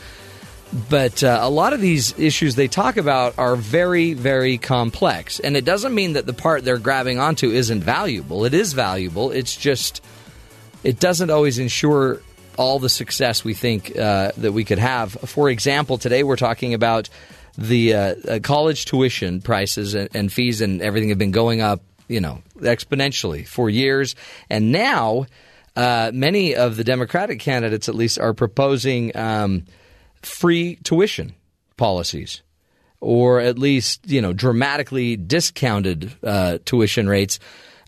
but 0.89 1.21
uh, 1.25 1.39
a 1.41 1.49
lot 1.49 1.73
of 1.73 1.81
these 1.81 2.17
issues 2.17 2.55
they 2.55 2.69
talk 2.69 2.95
about 2.95 3.37
are 3.37 3.57
very 3.57 4.13
very 4.13 4.57
complex, 4.57 5.41
and 5.41 5.57
it 5.57 5.65
doesn't 5.65 5.93
mean 5.93 6.13
that 6.13 6.25
the 6.25 6.31
part 6.31 6.63
they're 6.63 6.77
grabbing 6.77 7.19
onto 7.19 7.51
isn't 7.51 7.83
valuable. 7.83 8.45
It 8.45 8.53
is 8.53 8.71
valuable. 8.71 9.31
It's 9.31 9.57
just 9.57 10.01
it 10.85 11.01
doesn't 11.01 11.29
always 11.29 11.59
ensure 11.59 12.21
all 12.57 12.79
the 12.79 12.89
success 12.89 13.43
we 13.43 13.53
think 13.53 13.91
uh, 13.99 14.31
that 14.37 14.53
we 14.53 14.63
could 14.63 14.79
have. 14.79 15.11
For 15.11 15.49
example, 15.49 15.97
today 15.97 16.23
we're 16.23 16.37
talking 16.37 16.73
about 16.73 17.09
the 17.57 17.93
uh, 17.93 18.15
uh, 18.27 18.39
college 18.41 18.85
tuition 18.85 19.41
prices 19.41 19.95
and, 19.95 20.09
and, 20.13 20.31
fees 20.31 20.61
and 20.61 20.81
everything 20.81 21.09
have 21.09 21.17
been 21.17 21.31
going 21.31 21.61
up, 21.61 21.81
you 22.07 22.21
know, 22.21 22.41
exponentially 22.57 23.47
for 23.47 23.69
years, 23.69 24.15
and 24.49 24.71
now 24.71 25.25
uh, 25.75 26.11
many 26.13 26.55
of 26.55 26.75
the 26.75 26.83
Democratic 26.83 27.39
candidates, 27.39 27.87
at 27.87 27.95
least, 27.95 28.19
are 28.19 28.33
proposing 28.33 29.15
um, 29.15 29.65
free 30.23 30.75
tuition 30.83 31.33
policies, 31.77 32.41
or 32.99 33.39
at 33.39 33.59
least 33.59 34.09
you 34.09 34.21
know 34.21 34.33
dramatically 34.33 35.15
discounted 35.15 36.11
uh, 36.23 36.57
tuition 36.65 37.07
rates, 37.07 37.39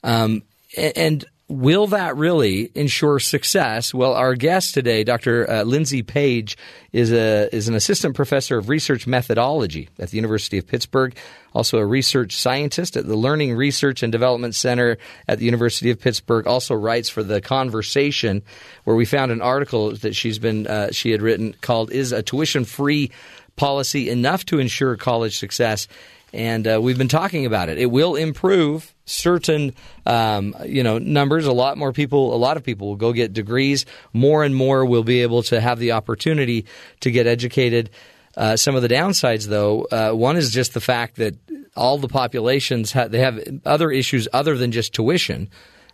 um, 0.04 0.44
and 0.78 1.26
Will 1.50 1.88
that 1.88 2.16
really 2.16 2.70
ensure 2.76 3.18
success? 3.18 3.92
Well, 3.92 4.14
our 4.14 4.36
guest 4.36 4.76
today, 4.76 5.04
Dr. 5.04 5.50
Uh, 5.50 5.64
Lindsay 5.64 6.04
Page, 6.04 6.56
is 6.94 7.12
a 7.12 7.50
is 7.52 7.68
an 7.68 7.74
assistant 7.74 8.16
professor 8.16 8.60
of 8.60 8.70
research 8.70 9.08
methodology 9.08 9.90
at 9.98 10.12
the 10.12 10.18
University 10.18 10.60
of 10.60 10.68
Pittsburgh, 10.68 11.18
also 11.56 11.80
a 11.80 11.86
research 11.88 12.38
scientist 12.38 12.96
at 12.96 13.08
the 13.08 13.16
Learning 13.16 13.56
Research 13.56 14.04
and 14.04 14.12
Development 14.12 14.54
Center 14.54 15.00
at 15.28 15.40
the 15.40 15.46
University 15.46 15.90
of 15.90 16.00
Pittsburgh. 16.00 16.46
Also 16.46 16.76
writes 16.76 17.10
for 17.10 17.24
the 17.24 17.42
Conversation, 17.42 18.44
where 18.84 18.96
we 18.96 19.06
found 19.06 19.32
an 19.32 19.42
article 19.42 19.96
that 19.96 20.16
she's 20.16 20.38
been 20.38 20.68
uh, 20.68 20.92
she 20.92 21.10
had 21.10 21.24
written 21.24 21.56
called 21.62 21.92
"Is 21.92 22.12
a 22.12 22.22
Tuition 22.22 22.64
Free 22.64 23.10
Policy 23.56 24.12
Enough 24.12 24.46
to 24.46 24.60
Ensure 24.60 24.96
College 24.98 25.40
Success?" 25.40 25.88
And 26.34 26.68
uh, 26.68 26.80
we've 26.82 26.98
been 26.98 27.08
talking 27.08 27.46
about 27.46 27.70
it. 27.70 27.78
It 27.78 27.88
will 27.88 28.16
improve 28.16 28.94
certain 29.06 29.74
um, 30.06 30.56
you 30.66 30.84
know 30.84 30.98
numbers. 30.98 31.46
A 31.46 31.54
lot 31.54 31.78
more 31.78 31.94
people, 31.94 32.34
a 32.34 32.38
lot 32.38 32.58
of 32.58 32.64
people 32.64 32.88
will 32.90 32.96
go 32.96 33.14
get 33.14 33.34
degrees. 33.34 33.86
More 34.14 34.44
and 34.44 34.56
more 34.56 34.86
will 34.86 35.04
be 35.04 35.22
able 35.22 35.44
to 35.44 35.60
have 35.60 35.80
the 35.80 35.94
opportunity 35.94 36.66
to 37.02 37.12
get 37.12 37.28
educated. 37.28 37.90
Uh, 38.38 38.56
some 38.56 38.76
of 38.76 38.82
the 38.82 38.88
downsides, 38.88 39.48
though, 39.48 39.84
uh, 39.92 40.12
one 40.12 40.38
is 40.38 40.52
just 40.52 40.74
the 40.74 40.82
fact 40.82 41.18
that 41.18 41.36
all 41.76 41.98
the 41.98 42.08
populations 42.08 42.92
ha- 42.92 43.08
they 43.08 43.20
have 43.20 43.40
other 43.66 43.92
issues 43.92 44.28
other 44.34 44.58
than 44.58 44.72
just 44.72 44.94
tuition. 44.94 45.50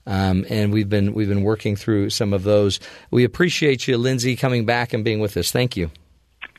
Um, 0.07 0.45
and 0.49 0.71
we've 0.71 0.89
been 0.89 1.13
we've 1.13 1.29
been 1.29 1.43
working 1.43 1.75
through 1.75 2.11
some 2.11 2.33
of 2.33 2.43
those. 2.43 2.79
We 3.09 3.23
appreciate 3.23 3.87
you, 3.87 3.97
Lindsay, 3.97 4.35
coming 4.35 4.65
back 4.65 4.93
and 4.93 5.03
being 5.03 5.19
with 5.19 5.35
us. 5.37 5.51
Thank 5.51 5.75
you. 5.75 5.89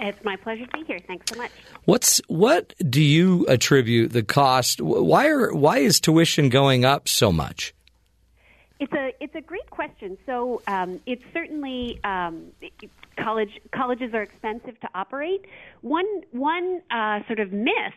It's 0.00 0.22
my 0.24 0.36
pleasure 0.36 0.66
to 0.66 0.72
be 0.72 0.84
here. 0.84 0.98
Thanks 1.06 1.26
so 1.32 1.38
much. 1.38 1.50
What's 1.84 2.20
what 2.28 2.74
do 2.78 3.02
you 3.02 3.46
attribute 3.48 4.12
the 4.12 4.22
cost? 4.22 4.80
Why 4.80 5.28
are 5.28 5.54
why 5.54 5.78
is 5.78 6.00
tuition 6.00 6.48
going 6.48 6.84
up 6.84 7.08
so 7.08 7.32
much? 7.32 7.74
It's 8.78 8.92
a 8.92 9.12
it's 9.20 9.34
a 9.34 9.40
great 9.40 9.70
question. 9.70 10.18
So 10.26 10.60
um, 10.66 11.00
it's 11.06 11.22
certainly 11.32 11.98
um, 12.04 12.52
college 13.18 13.60
colleges 13.72 14.12
are 14.12 14.22
expensive 14.22 14.78
to 14.80 14.88
operate. 14.94 15.46
One 15.80 16.06
one 16.32 16.82
uh, 16.90 17.20
sort 17.26 17.40
of 17.40 17.52
myth 17.52 17.94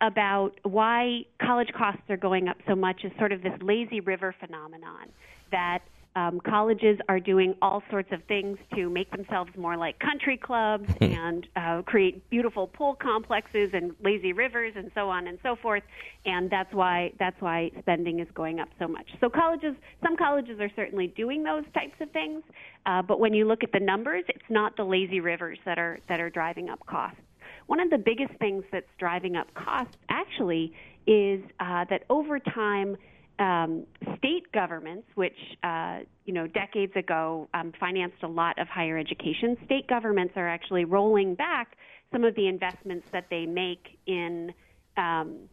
about 0.00 0.58
why 0.62 1.24
college 1.40 1.72
costs 1.76 2.02
are 2.08 2.16
going 2.16 2.48
up 2.48 2.56
so 2.66 2.74
much 2.74 3.04
is 3.04 3.12
sort 3.18 3.30
of 3.30 3.42
this 3.42 3.52
lazy 3.60 4.00
river 4.00 4.34
phenomenon 4.40 5.08
that 5.50 5.80
um, 6.14 6.40
colleges 6.40 6.98
are 7.08 7.20
doing 7.20 7.54
all 7.62 7.82
sorts 7.90 8.12
of 8.12 8.22
things 8.24 8.58
to 8.74 8.90
make 8.90 9.10
themselves 9.10 9.50
more 9.56 9.76
like 9.76 9.98
country 9.98 10.36
clubs 10.36 10.92
and 11.00 11.46
uh, 11.56 11.82
create 11.82 12.28
beautiful 12.28 12.66
pool 12.66 12.94
complexes 12.94 13.70
and 13.72 13.94
lazy 14.02 14.32
rivers 14.32 14.74
and 14.76 14.90
so 14.94 15.08
on 15.08 15.26
and 15.26 15.38
so 15.42 15.56
forth. 15.56 15.82
And 16.26 16.50
that's 16.50 16.72
why 16.72 17.12
that's 17.18 17.40
why 17.40 17.70
spending 17.80 18.20
is 18.20 18.28
going 18.34 18.60
up 18.60 18.68
so 18.78 18.86
much. 18.86 19.08
So 19.20 19.30
colleges, 19.30 19.74
some 20.02 20.16
colleges 20.16 20.60
are 20.60 20.70
certainly 20.76 21.06
doing 21.08 21.42
those 21.42 21.64
types 21.74 21.96
of 22.00 22.10
things, 22.10 22.42
uh, 22.84 23.02
but 23.02 23.18
when 23.18 23.32
you 23.32 23.46
look 23.46 23.64
at 23.64 23.72
the 23.72 23.80
numbers, 23.80 24.24
it's 24.28 24.50
not 24.50 24.76
the 24.76 24.84
lazy 24.84 25.20
rivers 25.20 25.58
that 25.64 25.78
are 25.78 25.98
that 26.08 26.20
are 26.20 26.30
driving 26.30 26.68
up 26.68 26.84
costs. 26.86 27.20
One 27.66 27.80
of 27.80 27.90
the 27.90 27.98
biggest 27.98 28.34
things 28.38 28.64
that's 28.70 28.90
driving 28.98 29.36
up 29.36 29.52
costs 29.54 29.96
actually 30.08 30.74
is 31.06 31.42
uh, 31.58 31.84
that 31.90 32.04
over 32.10 32.38
time 32.38 32.96
um, 33.42 33.84
state 34.18 34.50
governments, 34.52 35.08
which 35.16 35.36
uh, 35.64 36.00
you 36.24 36.32
know 36.32 36.46
decades 36.46 36.94
ago 36.94 37.48
um, 37.52 37.72
financed 37.78 38.22
a 38.22 38.28
lot 38.28 38.58
of 38.58 38.68
higher 38.68 38.96
education, 38.96 39.56
state 39.64 39.88
governments 39.88 40.34
are 40.36 40.48
actually 40.48 40.84
rolling 40.84 41.34
back 41.34 41.76
some 42.12 42.24
of 42.24 42.34
the 42.36 42.46
investments 42.46 43.06
that 43.12 43.26
they 43.30 43.46
make 43.46 43.98
in 44.06 44.52
um, 44.96 45.48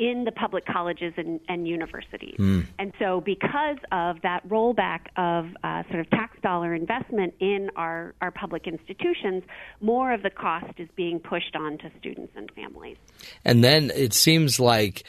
in 0.00 0.24
the 0.24 0.32
public 0.32 0.64
colleges 0.64 1.12
and, 1.18 1.38
and 1.48 1.68
universities. 1.68 2.36
Mm. 2.38 2.66
And 2.78 2.92
so, 2.98 3.20
because 3.20 3.76
of 3.92 4.16
that 4.22 4.48
rollback 4.48 5.00
of 5.16 5.54
uh, 5.62 5.82
sort 5.90 6.00
of 6.00 6.10
tax 6.10 6.38
dollar 6.42 6.74
investment 6.74 7.34
in 7.38 7.70
our, 7.76 8.14
our 8.22 8.30
public 8.30 8.66
institutions, 8.66 9.44
more 9.82 10.12
of 10.12 10.22
the 10.22 10.30
cost 10.30 10.72
is 10.78 10.88
being 10.96 11.20
pushed 11.20 11.54
on 11.54 11.76
to 11.78 11.90
students 11.98 12.32
and 12.34 12.50
families. 12.52 12.96
And 13.44 13.62
then 13.62 13.92
it 13.94 14.14
seems 14.14 14.58
like 14.58 15.04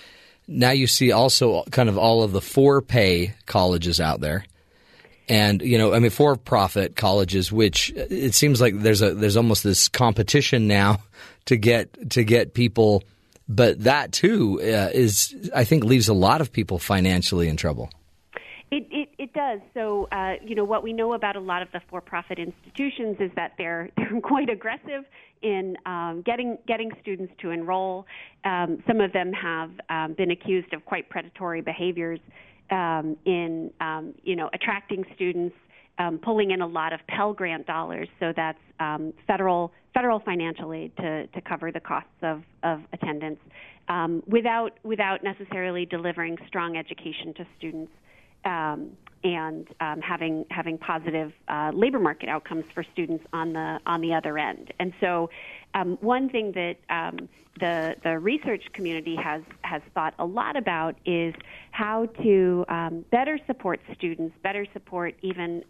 now 0.48 0.72
you 0.72 0.88
see 0.88 1.12
also 1.12 1.64
kind 1.72 1.90
of 1.90 1.98
all 1.98 2.24
of 2.24 2.32
the 2.32 2.42
for 2.42 2.82
pay 2.82 3.34
colleges 3.46 4.00
out 4.00 4.22
there. 4.22 4.46
And 5.30 5.62
you 5.62 5.78
know, 5.78 5.94
I 5.94 6.00
mean, 6.00 6.12
for-profit 6.12 6.96
colleges, 6.96 7.52
which 7.52 7.92
it 7.96 8.34
seems 8.34 8.60
like 8.60 8.80
there's 8.80 9.02
a 9.02 9.14
there's 9.14 9.38
almost 9.38 9.64
this 9.64 9.88
competition 9.88 10.68
now 10.68 11.00
to 11.46 11.58
get 11.58 12.12
to 12.12 12.24
get 12.24 12.54
people, 12.54 13.04
but 13.48 13.84
that 13.84 14.12
too 14.12 14.60
uh, 14.62 14.90
is 14.94 15.52
I 15.56 15.64
think 15.64 15.84
leaves 15.84 16.10
a 16.10 16.14
lot 16.14 16.42
of 16.42 16.52
people 16.52 16.80
financially 16.80 17.48
in 17.48 17.56
trouble. 17.56 17.90
It, 18.72 18.88
it, 18.90 19.01
it 19.34 19.38
does. 19.38 19.60
So, 19.74 20.08
uh, 20.12 20.34
you 20.44 20.56
know, 20.56 20.64
what 20.64 20.84
we 20.84 20.94
know 20.94 21.14
about 21.14 21.36
a 21.36 21.40
lot 21.40 21.62
of 21.62 21.70
the 21.72 21.82
for-profit 21.90 22.40
institutions 22.40 23.18
is 23.20 23.32
that 23.36 23.54
they're 23.58 23.90
they're 23.98 24.20
quite 24.22 24.50
aggressive 24.50 25.06
in 25.42 25.76
um, 25.86 26.24
getting 26.26 26.58
getting 26.68 26.92
students 27.02 27.34
to 27.42 27.52
enroll. 27.52 28.06
Um, 28.46 28.84
some 28.88 29.02
of 29.02 29.14
them 29.14 29.32
have 29.34 29.72
um, 29.90 30.14
been 30.14 30.32
accused 30.32 30.74
of 30.74 30.86
quite 30.86 31.10
predatory 31.10 31.62
behaviors 31.62 32.20
um, 32.70 33.18
in, 33.26 33.72
um, 33.82 34.14
you 34.24 34.36
know, 34.36 34.50
attracting 34.54 35.04
students, 35.16 35.56
um, 36.00 36.20
pulling 36.20 36.52
in 36.52 36.62
a 36.62 36.68
lot 36.68 36.94
of 36.94 37.00
Pell 37.08 37.34
Grant 37.34 37.68
dollars. 37.68 38.08
So 38.20 38.34
that's 38.36 38.60
um, 38.80 39.14
federal 39.28 39.72
federal 39.94 40.20
financial 40.20 40.74
aid 40.74 40.96
to, 40.98 41.28
to 41.28 41.42
cover 41.42 41.70
the 41.72 41.82
costs 41.82 42.10
of, 42.22 42.44
of 42.64 42.80
attendance, 42.94 43.40
um, 43.90 44.24
without 44.28 44.78
without 44.84 45.24
necessarily 45.24 45.86
delivering 45.86 46.38
strong 46.48 46.78
education 46.78 47.34
to 47.36 47.46
students 47.58 47.92
um, 48.46 48.92
and 49.24 49.68
um, 49.80 50.02
having 50.02 50.46
having 50.50 50.78
positive 50.78 51.32
uh, 51.48 51.72
labor 51.74 52.00
market 52.00 52.28
outcomes 52.28 52.66
for 52.74 52.84
students 52.94 53.24
on 53.34 53.54
the 53.54 53.80
on 53.86 54.02
the 54.02 54.14
other 54.14 54.38
end. 54.38 54.74
And 54.80 54.94
so, 55.00 55.30
um, 55.74 55.98
one 56.02 56.30
thing 56.30 56.54
that 56.54 56.78
um, 56.90 57.30
the 57.60 57.96
the 58.04 58.18
research 58.18 58.64
community 58.74 59.16
has 59.16 59.44
has 59.62 59.82
thought 59.94 60.14
a 60.18 60.26
lot 60.26 60.56
about 60.56 60.96
is 61.06 61.36
how 61.72 62.08
to 62.24 62.66
um, 62.68 63.06
better 63.12 63.40
support 63.48 63.80
students, 63.96 64.36
better 64.44 64.66
support 64.74 65.16
even. 65.22 65.64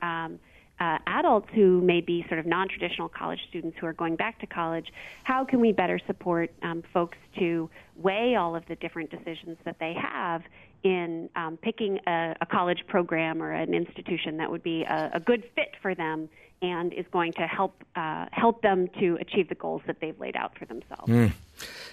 Uh, 0.81 0.97
adults 1.05 1.47
who 1.53 1.79
may 1.79 2.01
be 2.01 2.25
sort 2.27 2.39
of 2.39 2.47
non-traditional 2.47 3.07
college 3.07 3.39
students 3.47 3.77
who 3.79 3.85
are 3.85 3.93
going 3.93 4.15
back 4.15 4.39
to 4.39 4.47
college, 4.47 4.91
how 5.23 5.45
can 5.45 5.59
we 5.59 5.71
better 5.71 5.99
support 6.07 6.49
um, 6.63 6.81
folks 6.91 7.19
to 7.37 7.69
weigh 7.97 8.35
all 8.35 8.55
of 8.55 8.65
the 8.65 8.75
different 8.77 9.11
decisions 9.11 9.59
that 9.63 9.77
they 9.79 9.93
have 9.93 10.41
in 10.81 11.29
um, 11.35 11.55
picking 11.57 11.99
a, 12.07 12.35
a, 12.41 12.47
college 12.47 12.79
program 12.87 13.43
or 13.43 13.51
an 13.51 13.75
institution 13.75 14.37
that 14.37 14.49
would 14.49 14.63
be 14.63 14.81
a, 14.81 15.11
a, 15.13 15.19
good 15.19 15.43
fit 15.53 15.75
for 15.83 15.93
them 15.93 16.27
and 16.63 16.93
is 16.93 17.05
going 17.11 17.33
to 17.33 17.45
help 17.45 17.83
uh, 17.95 18.25
help 18.31 18.63
them 18.63 18.87
to 18.99 19.19
achieve 19.21 19.49
the 19.49 19.55
goals 19.55 19.83
that 19.85 19.97
they've 20.01 20.19
laid 20.19 20.35
out 20.35 20.57
for 20.57 20.65
themselves. 20.65 21.07
Mm. 21.07 21.33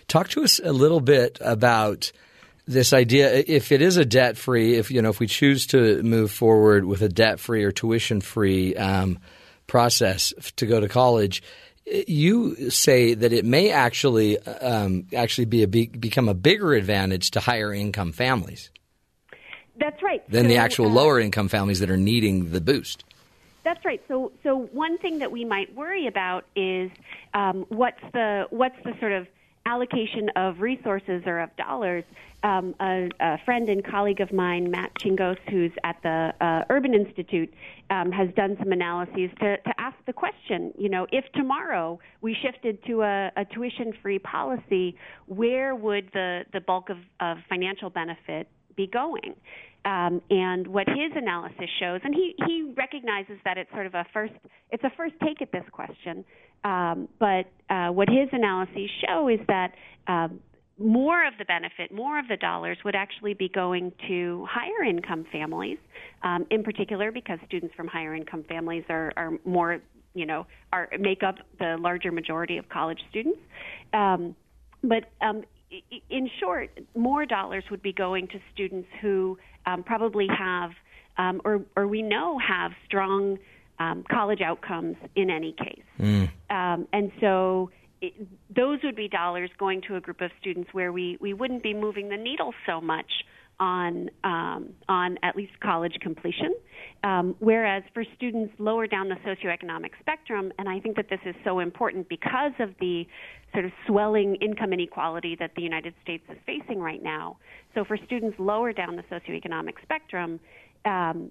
Talk 0.06 0.28
to 0.30 0.42
us 0.42 0.58
a 0.64 0.72
little 0.72 1.00
bit 1.00 1.36
about 1.42 2.10
this 2.68 2.92
idea 2.92 3.42
if 3.46 3.72
it 3.72 3.80
is 3.80 3.96
a 3.96 4.04
debt 4.04 4.36
free 4.36 4.74
if 4.74 4.90
you 4.90 5.00
know 5.00 5.08
if 5.08 5.18
we 5.18 5.26
choose 5.26 5.66
to 5.66 6.02
move 6.02 6.30
forward 6.30 6.84
with 6.84 7.00
a 7.02 7.08
debt 7.08 7.40
free 7.40 7.64
or 7.64 7.72
tuition 7.72 8.20
free 8.20 8.76
um, 8.76 9.18
process 9.66 10.32
to 10.56 10.66
go 10.66 10.78
to 10.78 10.88
college 10.88 11.42
you 11.86 12.70
say 12.70 13.14
that 13.14 13.32
it 13.32 13.46
may 13.46 13.70
actually 13.70 14.38
um, 14.38 15.06
actually 15.16 15.46
be 15.46 15.62
a 15.62 15.66
become 15.66 16.28
a 16.28 16.34
bigger 16.34 16.74
advantage 16.74 17.30
to 17.30 17.40
higher 17.40 17.72
income 17.72 18.12
families 18.12 18.70
that's 19.80 20.02
right 20.02 20.28
than 20.30 20.44
so, 20.44 20.48
the 20.48 20.56
actual 20.58 20.86
uh, 20.86 20.90
lower 20.90 21.18
income 21.18 21.48
families 21.48 21.80
that 21.80 21.90
are 21.90 21.96
needing 21.96 22.50
the 22.52 22.60
boost 22.60 23.02
that's 23.64 23.84
right. 23.84 24.02
So, 24.08 24.32
so 24.42 24.56
one 24.72 24.96
thing 24.96 25.18
that 25.18 25.30
we 25.30 25.44
might 25.44 25.74
worry 25.74 26.06
about 26.06 26.46
is 26.56 26.90
um, 27.34 27.66
what's 27.68 28.00
the 28.14 28.46
what's 28.48 28.82
the 28.82 28.94
sort 28.98 29.12
of 29.12 29.28
allocation 29.68 30.30
of 30.34 30.60
resources 30.60 31.22
or 31.26 31.40
of 31.40 31.54
dollars 31.56 32.04
um, 32.42 32.74
a, 32.80 33.08
a, 33.20 33.38
friend 33.44 33.68
and 33.68 33.84
colleague 33.84 34.20
of 34.20 34.32
mine, 34.32 34.70
Matt 34.70 34.92
Chingos, 35.00 35.36
who's 35.50 35.72
at 35.82 35.96
the 36.02 36.32
uh, 36.40 36.62
Urban 36.70 36.94
Institute, 36.94 37.52
um, 37.90 38.12
has 38.12 38.28
done 38.36 38.56
some 38.60 38.70
analyses 38.70 39.30
to, 39.40 39.56
to 39.56 39.74
ask 39.78 39.96
the 40.06 40.12
question, 40.12 40.72
you 40.78 40.88
know, 40.88 41.06
if 41.10 41.24
tomorrow 41.34 41.98
we 42.20 42.36
shifted 42.40 42.78
to 42.86 43.02
a, 43.02 43.32
a 43.36 43.44
tuition-free 43.44 44.20
policy, 44.20 44.96
where 45.26 45.74
would 45.74 46.08
the, 46.12 46.44
the 46.52 46.60
bulk 46.60 46.90
of, 46.90 46.98
of 47.20 47.38
financial 47.48 47.90
benefit 47.90 48.48
be 48.76 48.86
going? 48.86 49.34
Um, 49.84 50.20
and 50.30 50.66
what 50.66 50.86
his 50.86 51.12
analysis 51.14 51.70
shows, 51.80 52.00
and 52.04 52.14
he, 52.14 52.34
he 52.46 52.72
recognizes 52.76 53.38
that 53.44 53.58
it's 53.58 53.70
sort 53.72 53.86
of 53.86 53.94
a 53.94 54.04
first, 54.12 54.34
it's 54.70 54.84
a 54.84 54.90
first 54.96 55.14
take 55.24 55.40
at 55.40 55.50
this 55.50 55.64
question. 55.72 56.24
Um, 56.64 57.08
but 57.18 57.46
uh, 57.70 57.88
what 57.88 58.08
his 58.08 58.28
analyses 58.32 58.90
show 59.06 59.28
is 59.28 59.40
that 59.46 59.72
um, 60.06 60.40
more 60.78 61.26
of 61.26 61.34
the 61.38 61.44
benefit, 61.44 61.92
more 61.92 62.18
of 62.18 62.28
the 62.28 62.36
dollars 62.36 62.78
would 62.84 62.94
actually 62.94 63.34
be 63.34 63.48
going 63.48 63.92
to 64.06 64.46
higher 64.48 64.88
income 64.88 65.26
families, 65.32 65.78
um, 66.22 66.46
in 66.50 66.62
particular 66.62 67.10
because 67.10 67.38
students 67.46 67.74
from 67.74 67.88
higher 67.88 68.14
income 68.14 68.44
families 68.48 68.84
are, 68.88 69.12
are 69.16 69.32
more, 69.44 69.80
you 70.14 70.26
know, 70.26 70.46
are 70.72 70.88
make 70.98 71.22
up 71.22 71.36
the 71.58 71.76
larger 71.80 72.12
majority 72.12 72.58
of 72.58 72.68
college 72.68 73.00
students. 73.10 73.38
Um, 73.92 74.36
but 74.82 75.10
um, 75.20 75.42
in 76.10 76.30
short, 76.40 76.70
more 76.96 77.26
dollars 77.26 77.64
would 77.70 77.82
be 77.82 77.92
going 77.92 78.28
to 78.28 78.38
students 78.54 78.88
who 79.00 79.36
um, 79.66 79.82
probably 79.82 80.26
have, 80.28 80.70
um, 81.18 81.40
or, 81.44 81.62
or 81.76 81.88
we 81.88 82.02
know 82.02 82.38
have 82.38 82.70
strong 82.86 83.38
um, 83.78 84.04
college 84.10 84.40
outcomes 84.40 84.96
in 85.14 85.30
any 85.30 85.52
case. 85.52 85.84
Mm. 86.00 86.30
Um, 86.50 86.88
and 86.92 87.12
so 87.20 87.70
it, 88.00 88.12
those 88.54 88.78
would 88.84 88.96
be 88.96 89.08
dollars 89.08 89.50
going 89.58 89.82
to 89.88 89.96
a 89.96 90.00
group 90.00 90.20
of 90.20 90.30
students 90.40 90.70
where 90.72 90.92
we, 90.92 91.18
we 91.20 91.32
wouldn't 91.34 91.62
be 91.62 91.74
moving 91.74 92.08
the 92.08 92.16
needle 92.16 92.52
so 92.66 92.80
much 92.80 93.10
on 93.60 94.08
um, 94.22 94.70
on 94.88 95.18
at 95.22 95.34
least 95.34 95.52
college 95.60 95.94
completion. 96.00 96.54
Um, 97.02 97.34
whereas 97.40 97.82
for 97.92 98.04
students 98.16 98.54
lower 98.58 98.86
down 98.86 99.08
the 99.08 99.16
socioeconomic 99.16 99.90
spectrum, 100.00 100.52
and 100.58 100.68
I 100.68 100.80
think 100.80 100.96
that 100.96 101.08
this 101.10 101.20
is 101.26 101.34
so 101.44 101.58
important 101.58 102.08
because 102.08 102.52
of 102.60 102.70
the 102.80 103.06
sort 103.52 103.64
of 103.64 103.72
swelling 103.86 104.36
income 104.36 104.72
inequality 104.72 105.36
that 105.40 105.52
the 105.56 105.62
United 105.62 105.94
States 106.02 106.24
is 106.28 106.36
facing 106.46 106.80
right 106.80 107.02
now. 107.02 107.38
So 107.74 107.84
for 107.84 107.96
students 108.06 108.38
lower 108.38 108.72
down 108.72 108.96
the 108.96 109.02
socioeconomic 109.04 109.74
spectrum, 109.82 110.38
um, 110.84 111.30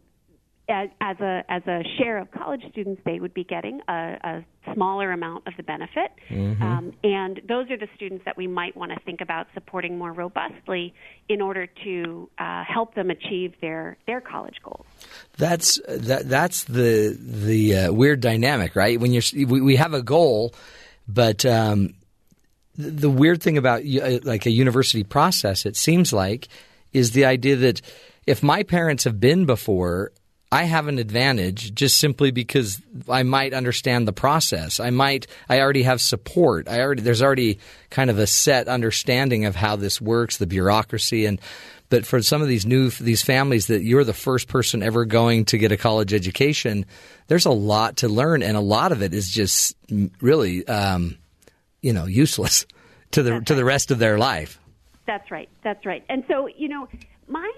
as, 0.70 0.90
as 1.00 1.20
a 1.20 1.44
as 1.50 1.64
a 1.68 1.82
share 1.98 2.18
of 2.18 2.30
college 2.32 2.62
students, 2.72 3.02
they 3.06 3.20
would 3.20 3.34
be 3.34 3.44
getting 3.44 3.82
a, 3.88 4.18
a 4.24 4.74
smaller 4.74 5.12
amount 5.12 5.48
of 5.48 5.54
the 5.56 5.64
benefit, 5.64 6.12
mm-hmm. 6.30 6.62
um, 6.62 6.94
and 7.04 7.42
those 7.48 7.72
are 7.72 7.78
the 7.78 7.88
students 7.96 8.26
that 8.26 8.36
we 8.36 8.48
might 8.48 8.76
want 8.76 8.92
to 8.92 9.00
think 9.06 9.22
about 9.22 9.48
supporting 9.54 9.98
more 9.98 10.12
robustly 10.12 10.94
in 11.30 11.42
order 11.42 11.68
to 11.84 12.30
uh, 12.38 12.64
help 12.66 12.96
them 12.96 13.10
achieve 13.10 13.54
their 13.62 13.98
their 14.08 14.22
college 14.22 14.58
goals. 14.64 14.86
That's 15.38 15.80
that 15.88 16.28
that's 16.28 16.66
the 16.66 17.18
the 17.18 17.78
uh, 17.78 17.94
weird 17.94 18.20
dynamic, 18.20 18.76
right? 18.76 19.00
When 19.00 19.12
you're 19.12 19.24
we, 19.34 19.62
we 19.62 19.76
have 19.78 19.94
a 19.94 20.02
goal 20.02 20.54
But 21.08 21.46
um, 21.46 21.94
the, 22.76 22.92
the 22.92 23.10
weird 23.10 23.42
thing 23.42 23.58
about 23.58 23.82
uh, 23.82 24.20
like 24.24 24.46
a 24.46 24.52
university 24.52 25.04
process, 25.04 25.66
it 25.66 25.76
seems 25.76 26.12
like, 26.12 26.48
is 26.94 27.12
the 27.12 27.26
idea 27.26 27.56
that 27.56 27.82
if 28.26 28.44
my 28.44 28.64
parents 28.64 29.06
have 29.06 29.20
been 29.20 29.46
before, 29.46 30.12
I 30.52 30.64
have 30.64 30.88
an 30.88 30.98
advantage 30.98 31.74
just 31.76 31.98
simply 31.98 32.32
because 32.32 32.82
I 33.10 33.24
might 33.24 33.54
understand 33.54 34.08
the 34.08 34.14
process. 34.14 34.80
I 34.80 34.92
might 34.92 35.28
I 35.50 35.60
already 35.60 35.84
have 35.84 36.00
support. 36.00 36.70
I 36.70 36.82
already 36.82 37.02
there's 37.02 37.22
already 37.22 37.60
kind 37.90 38.10
of 38.10 38.18
a 38.18 38.28
set 38.28 38.68
understanding 38.68 39.46
of 39.46 39.56
how 39.56 39.76
this 39.76 40.00
works, 40.00 40.38
the 40.38 40.48
bureaucracy 40.48 41.26
and 41.26 41.42
but 41.90 42.06
for 42.06 42.22
some 42.22 42.42
of 42.42 42.48
these 42.48 42.66
new 42.66 42.90
these 42.90 43.22
families 43.22 43.68
that 43.68 43.84
you're 43.84 44.04
the 44.04 44.14
first 44.14 44.48
person 44.48 44.84
ever 44.84 45.06
going 45.06 45.46
to 45.46 45.58
get 45.58 45.72
a 45.72 45.78
college 45.78 46.14
education, 46.14 46.86
there's 47.28 47.46
a 47.46 47.52
lot 47.52 47.98
to 47.98 48.08
learn 48.08 48.44
and 48.44 48.58
a 48.58 48.62
lot 48.62 48.92
of 48.92 49.02
it 49.02 49.14
is 49.14 49.30
just 49.30 49.76
really 50.22 50.68
um, 50.68 51.18
you 51.82 51.94
know 51.94 52.06
useless 52.06 52.66
to 53.12 53.24
the 53.24 53.32
That's 53.32 53.46
to 53.46 53.56
the 53.56 53.66
rest 53.66 53.92
of 53.92 54.00
their 54.00 54.18
life. 54.18 54.60
That's 55.08 55.32
right. 55.32 55.50
That's 55.64 55.86
right. 55.86 56.04
And 56.10 56.24
so, 56.28 56.48
you 56.48 56.68
know, 56.68 56.88
my 57.28 57.52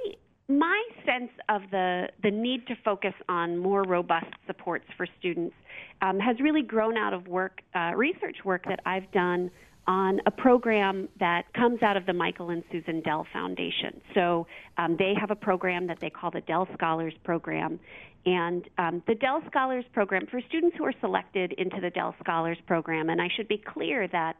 my 0.49 0.83
sense 1.05 1.31
of 1.47 1.61
the 1.71 2.09
the 2.23 2.31
need 2.31 2.65
to 2.67 2.75
focus 2.83 3.13
on 3.29 3.57
more 3.57 3.83
robust 3.83 4.33
supports 4.47 4.85
for 4.97 5.07
students 5.19 5.55
um, 6.01 6.19
has 6.19 6.39
really 6.39 6.63
grown 6.63 6.97
out 6.97 7.13
of 7.13 7.27
work, 7.27 7.61
uh, 7.75 7.91
research 7.95 8.37
work 8.43 8.65
that 8.65 8.79
I've 8.85 9.09
done 9.11 9.51
on 9.87 10.19
a 10.25 10.31
program 10.31 11.07
that 11.19 11.51
comes 11.53 11.81
out 11.81 11.97
of 11.97 12.05
the 12.05 12.13
Michael 12.13 12.49
and 12.49 12.63
Susan 12.71 13.01
Dell 13.01 13.25
Foundation. 13.33 14.01
So 14.13 14.45
um, 14.77 14.95
they 14.97 15.13
have 15.19 15.31
a 15.31 15.35
program 15.35 15.87
that 15.87 15.99
they 15.99 16.09
call 16.09 16.31
the 16.31 16.41
Dell 16.41 16.67
Scholars 16.73 17.13
Program. 17.23 17.79
And 18.25 18.69
um, 18.77 19.01
the 19.07 19.15
Dell 19.15 19.41
Scholars 19.49 19.85
Program, 19.93 20.27
for 20.29 20.41
students 20.47 20.75
who 20.77 20.85
are 20.85 20.93
selected 21.01 21.53
into 21.53 21.81
the 21.81 21.89
Dell 21.89 22.13
Scholars 22.21 22.57
Program, 22.67 23.09
and 23.09 23.19
I 23.19 23.29
should 23.35 23.47
be 23.47 23.57
clear 23.57 24.07
that 24.09 24.35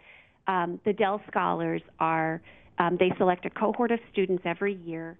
um, 0.48 0.80
the 0.86 0.94
Dell 0.94 1.22
Scholars 1.28 1.82
are, 2.00 2.42
um, 2.78 2.98
they 3.00 3.12
select 3.18 3.46
a 3.46 3.50
cohort 3.50 3.92
of 3.92 4.00
students 4.12 4.44
every 4.46 4.76
year. 4.76 5.18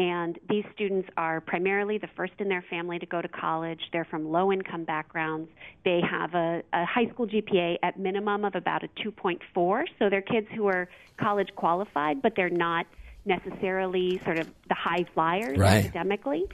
And 0.00 0.38
these 0.48 0.64
students 0.74 1.10
are 1.18 1.42
primarily 1.42 1.98
the 1.98 2.06
first 2.16 2.32
in 2.38 2.48
their 2.48 2.64
family 2.70 2.98
to 2.98 3.04
go 3.04 3.20
to 3.20 3.28
college. 3.28 3.80
They're 3.92 4.06
from 4.06 4.32
low 4.32 4.50
income 4.50 4.84
backgrounds. 4.84 5.50
They 5.84 6.00
have 6.10 6.32
a, 6.34 6.62
a 6.72 6.86
high 6.86 7.04
school 7.12 7.26
GPA 7.26 7.76
at 7.82 7.98
minimum 7.98 8.46
of 8.46 8.54
about 8.54 8.82
a 8.82 8.88
2.4. 9.04 9.84
So 9.98 10.08
they're 10.08 10.22
kids 10.22 10.46
who 10.56 10.68
are 10.68 10.88
college 11.20 11.50
qualified, 11.54 12.22
but 12.22 12.32
they're 12.34 12.48
not 12.48 12.86
necessarily 13.26 14.22
sort 14.24 14.38
of 14.38 14.46
the 14.70 14.74
high 14.74 15.04
flyers 15.12 15.58
Right. 15.58 15.84
academically. 15.84 16.44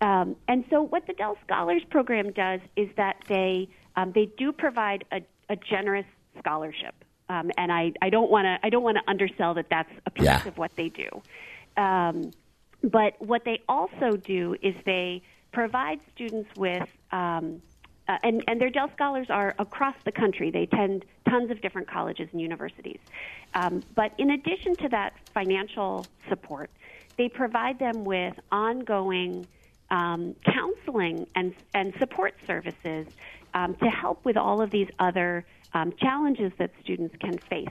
Um, 0.00 0.36
and 0.46 0.64
so, 0.70 0.82
what 0.82 1.08
the 1.08 1.12
Dell 1.12 1.36
Scholars 1.44 1.82
Program 1.90 2.30
does 2.32 2.60
is 2.76 2.88
that 2.96 3.16
they 3.28 3.68
um, 3.96 4.12
they 4.14 4.26
do 4.38 4.52
provide 4.52 5.04
a, 5.10 5.22
a 5.48 5.56
generous 5.56 6.06
scholarship, 6.38 6.94
um, 7.28 7.50
and 7.56 7.72
I, 7.72 7.92
I 8.00 8.10
don't 8.10 8.30
want 8.30 8.44
to 8.46 8.58
I 8.64 8.70
don't 8.70 8.82
want 8.84 8.96
to 8.98 9.10
undersell 9.10 9.54
that 9.54 9.66
that's 9.70 9.90
a 10.06 10.10
piece 10.10 10.24
Yeah. 10.24 10.46
of 10.46 10.56
what 10.56 10.70
they 10.76 10.88
do. 10.88 11.08
Um, 11.80 12.32
but 12.82 13.14
what 13.20 13.44
they 13.44 13.62
also 13.68 14.16
do 14.16 14.56
is 14.62 14.74
they 14.84 15.22
provide 15.52 16.00
students 16.14 16.50
with 16.56 16.88
um, 17.10 17.62
uh, 18.08 18.18
and, 18.24 18.42
and 18.48 18.60
their 18.60 18.70
Dell 18.70 18.90
Scholars 18.94 19.28
are 19.30 19.54
across 19.58 19.94
the 20.04 20.12
country. 20.12 20.50
They 20.50 20.64
attend 20.64 21.04
tons 21.28 21.50
of 21.50 21.60
different 21.62 21.88
colleges 21.88 22.28
and 22.32 22.40
universities. 22.40 22.98
Um, 23.54 23.82
but 23.94 24.12
in 24.18 24.30
addition 24.30 24.74
to 24.76 24.88
that 24.88 25.14
financial 25.32 26.04
support, 26.28 26.70
they 27.16 27.28
provide 27.28 27.78
them 27.78 28.04
with 28.04 28.34
ongoing 28.50 29.46
um, 29.90 30.34
counseling 30.44 31.26
and, 31.36 31.54
and 31.74 31.94
support 31.98 32.34
services 32.46 33.06
um, 33.54 33.76
to 33.76 33.86
help 33.86 34.24
with 34.24 34.36
all 34.36 34.60
of 34.60 34.70
these 34.70 34.88
other 34.98 35.44
um, 35.74 35.92
challenges 35.98 36.52
that 36.58 36.70
students 36.82 37.14
can 37.20 37.38
face. 37.38 37.68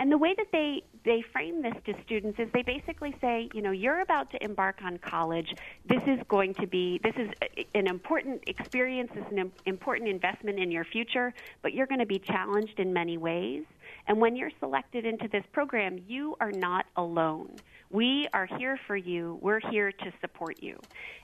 And 0.00 0.10
the 0.10 0.16
way 0.16 0.34
that 0.34 0.46
they, 0.50 0.82
they 1.04 1.22
frame 1.30 1.60
this 1.60 1.74
to 1.84 1.92
students 2.06 2.38
is 2.38 2.48
they 2.54 2.62
basically 2.62 3.14
say, 3.20 3.50
you 3.52 3.60
know, 3.60 3.70
you're 3.70 4.00
about 4.00 4.30
to 4.30 4.42
embark 4.42 4.78
on 4.82 4.96
college. 4.96 5.54
This 5.86 6.00
is 6.06 6.18
going 6.26 6.54
to 6.54 6.66
be, 6.66 6.98
this 7.04 7.14
is 7.16 7.28
an 7.74 7.86
important 7.86 8.42
experience, 8.46 9.10
is 9.14 9.26
an 9.30 9.52
important 9.66 10.08
investment 10.08 10.58
in 10.58 10.70
your 10.70 10.84
future, 10.84 11.34
but 11.60 11.74
you're 11.74 11.86
going 11.86 12.00
to 12.00 12.06
be 12.06 12.18
challenged 12.18 12.78
in 12.78 12.94
many 12.94 13.18
ways. 13.18 13.64
And 14.08 14.18
when 14.18 14.36
you're 14.36 14.52
selected 14.58 15.04
into 15.04 15.28
this 15.28 15.44
program, 15.52 15.98
you 16.08 16.34
are 16.40 16.50
not 16.50 16.86
alone. 16.96 17.56
We 17.90 18.26
are 18.32 18.46
here 18.46 18.80
for 18.86 18.96
you. 18.96 19.38
We're 19.42 19.60
here 19.60 19.92
to 19.92 20.12
support 20.22 20.62
you. 20.62 20.78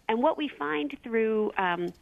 And 0.06 0.22
what 0.22 0.36
we 0.36 0.48
find 0.48 0.94
through 1.02 1.50
um, 1.56 1.94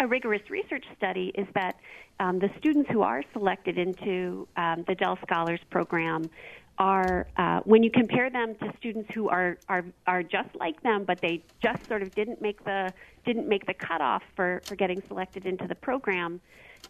a 0.00 0.06
rigorous 0.06 0.42
research 0.50 0.84
study 0.96 1.30
is 1.34 1.46
that 1.54 1.76
um, 2.18 2.38
the 2.38 2.50
students 2.58 2.90
who 2.90 3.02
are 3.02 3.22
selected 3.32 3.78
into 3.78 4.48
um, 4.56 4.84
the 4.88 4.94
Dell 4.94 5.18
Scholars 5.22 5.60
Program 5.70 6.30
are, 6.78 7.26
uh, 7.36 7.60
when 7.64 7.82
you 7.82 7.90
compare 7.90 8.30
them 8.30 8.54
to 8.56 8.72
students 8.78 9.10
who 9.14 9.28
are, 9.28 9.58
are 9.68 9.84
are 10.06 10.22
just 10.22 10.48
like 10.58 10.82
them, 10.82 11.04
but 11.04 11.20
they 11.20 11.44
just 11.62 11.86
sort 11.86 12.02
of 12.02 12.14
didn't 12.14 12.40
make 12.40 12.64
the 12.64 12.90
didn't 13.26 13.46
make 13.46 13.66
the 13.66 13.74
cutoff 13.74 14.22
for, 14.34 14.62
for 14.66 14.74
getting 14.76 15.02
selected 15.06 15.44
into 15.44 15.66
the 15.66 15.74
program. 15.74 16.40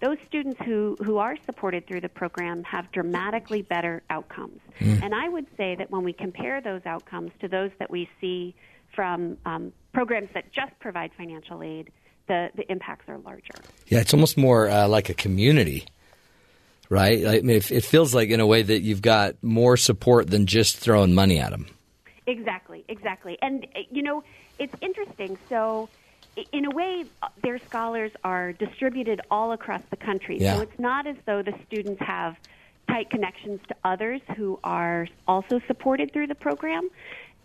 Those 0.00 0.16
students 0.28 0.60
who, 0.64 0.96
who 1.04 1.18
are 1.18 1.36
supported 1.44 1.86
through 1.86 2.00
the 2.00 2.08
program 2.08 2.62
have 2.64 2.90
dramatically 2.92 3.60
better 3.60 4.02
outcomes. 4.08 4.60
And 4.80 5.14
I 5.14 5.28
would 5.28 5.46
say 5.58 5.74
that 5.74 5.90
when 5.90 6.04
we 6.04 6.14
compare 6.14 6.62
those 6.62 6.80
outcomes 6.86 7.32
to 7.40 7.48
those 7.48 7.70
that 7.78 7.90
we 7.90 8.08
see 8.18 8.54
from 8.94 9.36
um, 9.44 9.72
programs 9.92 10.30
that 10.32 10.52
just 10.52 10.72
provide 10.78 11.10
financial 11.18 11.62
aid, 11.62 11.90
the, 12.30 12.48
the 12.54 12.70
impacts 12.70 13.08
are 13.08 13.18
larger. 13.18 13.54
Yeah, 13.88 13.98
it's 13.98 14.14
almost 14.14 14.38
more 14.38 14.68
uh, 14.68 14.86
like 14.86 15.08
a 15.08 15.14
community, 15.14 15.84
right? 16.88 17.26
I 17.26 17.40
mean, 17.40 17.56
it, 17.56 17.72
it 17.72 17.84
feels 17.84 18.14
like 18.14 18.30
in 18.30 18.38
a 18.38 18.46
way 18.46 18.62
that 18.62 18.82
you've 18.82 19.02
got 19.02 19.42
more 19.42 19.76
support 19.76 20.30
than 20.30 20.46
just 20.46 20.76
throwing 20.76 21.12
money 21.12 21.40
at 21.40 21.50
them. 21.50 21.66
Exactly, 22.28 22.84
exactly. 22.86 23.36
And, 23.42 23.66
uh, 23.74 23.80
you 23.90 24.02
know, 24.02 24.22
it's 24.60 24.74
interesting. 24.80 25.38
So, 25.48 25.88
in 26.52 26.66
a 26.66 26.70
way, 26.70 27.04
uh, 27.20 27.28
their 27.42 27.58
scholars 27.58 28.12
are 28.22 28.52
distributed 28.52 29.20
all 29.28 29.50
across 29.50 29.82
the 29.90 29.96
country. 29.96 30.38
Yeah. 30.38 30.54
So, 30.54 30.62
it's 30.62 30.78
not 30.78 31.08
as 31.08 31.16
though 31.26 31.42
the 31.42 31.54
students 31.66 32.00
have 32.00 32.36
tight 32.88 33.10
connections 33.10 33.58
to 33.66 33.74
others 33.82 34.20
who 34.36 34.60
are 34.62 35.08
also 35.26 35.60
supported 35.66 36.12
through 36.12 36.28
the 36.28 36.36
program. 36.36 36.88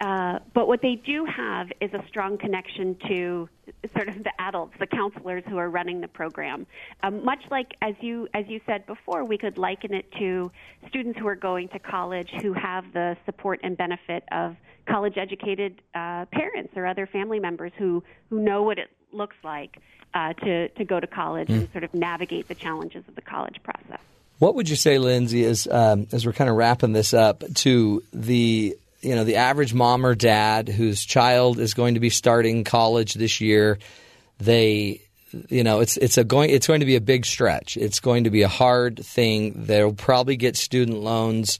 Uh, 0.01 0.39
but 0.53 0.67
what 0.67 0.81
they 0.81 0.95
do 0.95 1.25
have 1.25 1.71
is 1.79 1.93
a 1.93 2.03
strong 2.07 2.37
connection 2.37 2.97
to 3.07 3.47
sort 3.95 4.09
of 4.09 4.23
the 4.23 4.31
adults, 4.39 4.73
the 4.79 4.87
counselors 4.87 5.43
who 5.47 5.57
are 5.57 5.69
running 5.69 6.01
the 6.01 6.07
program. 6.07 6.67
Um, 7.01 7.23
much 7.23 7.39
like 7.49 7.75
as 7.81 7.95
you 8.01 8.27
as 8.33 8.45
you 8.47 8.59
said 8.65 8.85
before, 8.85 9.23
we 9.23 9.37
could 9.37 9.57
liken 9.57 9.93
it 9.93 10.11
to 10.19 10.51
students 10.89 11.17
who 11.17 11.27
are 11.27 11.35
going 11.35 11.69
to 11.69 11.79
college 11.79 12.29
who 12.41 12.51
have 12.53 12.91
the 12.93 13.15
support 13.25 13.61
and 13.63 13.77
benefit 13.77 14.23
of 14.31 14.57
college-educated 14.85 15.81
uh, 15.95 16.25
parents 16.25 16.73
or 16.75 16.85
other 16.85 17.07
family 17.07 17.39
members 17.39 17.71
who 17.77 18.03
who 18.29 18.41
know 18.41 18.63
what 18.63 18.77
it 18.77 18.89
looks 19.13 19.37
like 19.43 19.77
uh, 20.13 20.33
to 20.33 20.67
to 20.69 20.83
go 20.83 20.99
to 20.99 21.07
college 21.07 21.49
and 21.49 21.71
sort 21.71 21.85
of 21.85 21.93
navigate 21.93 22.47
the 22.47 22.55
challenges 22.55 23.03
of 23.07 23.15
the 23.15 23.21
college 23.21 23.61
process. 23.63 23.99
What 24.39 24.55
would 24.55 24.67
you 24.67 24.75
say, 24.75 24.97
Lindsay, 24.97 25.45
as 25.45 25.67
um, 25.67 26.07
as 26.11 26.25
we're 26.25 26.33
kind 26.33 26.49
of 26.49 26.57
wrapping 26.57 26.91
this 26.91 27.13
up 27.13 27.43
to 27.55 28.03
the 28.11 28.77
you 29.05 29.15
know 29.15 29.23
the 29.23 29.37
average 29.37 29.73
mom 29.73 30.05
or 30.05 30.15
dad 30.15 30.67
whose 30.67 31.05
child 31.05 31.59
is 31.59 31.73
going 31.73 31.93
to 31.93 31.99
be 31.99 32.09
starting 32.09 32.63
college 32.63 33.13
this 33.13 33.39
year? 33.39 33.79
They 34.39 35.01
you 35.49 35.63
know 35.63 35.79
it's 35.79 35.97
it's 35.97 36.17
a 36.17 36.23
going 36.23 36.49
it's 36.49 36.67
going 36.67 36.79
to 36.81 36.85
be 36.85 36.95
a 36.95 37.01
big 37.01 37.25
stretch. 37.25 37.77
It's 37.77 37.99
going 37.99 38.25
to 38.25 38.29
be 38.29 38.41
a 38.41 38.47
hard 38.47 39.03
thing. 39.05 39.65
They'll 39.65 39.93
probably 39.93 40.35
get 40.35 40.55
student 40.57 40.99
loans 40.99 41.59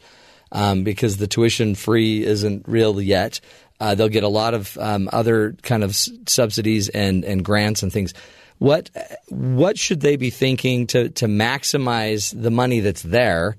um, 0.51 0.83
because 0.83 1.17
the 1.17 1.27
tuition 1.27 1.75
free 1.75 2.23
isn't 2.23 2.67
real 2.67 3.01
yet. 3.01 3.39
Uh, 3.79 3.93
they'll 3.93 4.09
get 4.09 4.23
a 4.23 4.29
lot 4.29 4.53
of 4.53 4.77
um, 4.77 5.09
other 5.11 5.53
kind 5.61 5.83
of 5.83 5.91
s- 5.91 6.09
subsidies 6.27 6.87
and, 6.89 7.25
and 7.25 7.43
grants 7.43 7.83
and 7.83 7.91
things. 7.91 8.13
What 8.57 8.89
what 9.27 9.77
should 9.77 9.99
they 9.99 10.15
be 10.15 10.29
thinking 10.29 10.87
to 10.87 11.09
to 11.09 11.27
maximize 11.27 12.33
the 12.41 12.51
money 12.51 12.79
that's 12.79 13.01
there, 13.01 13.57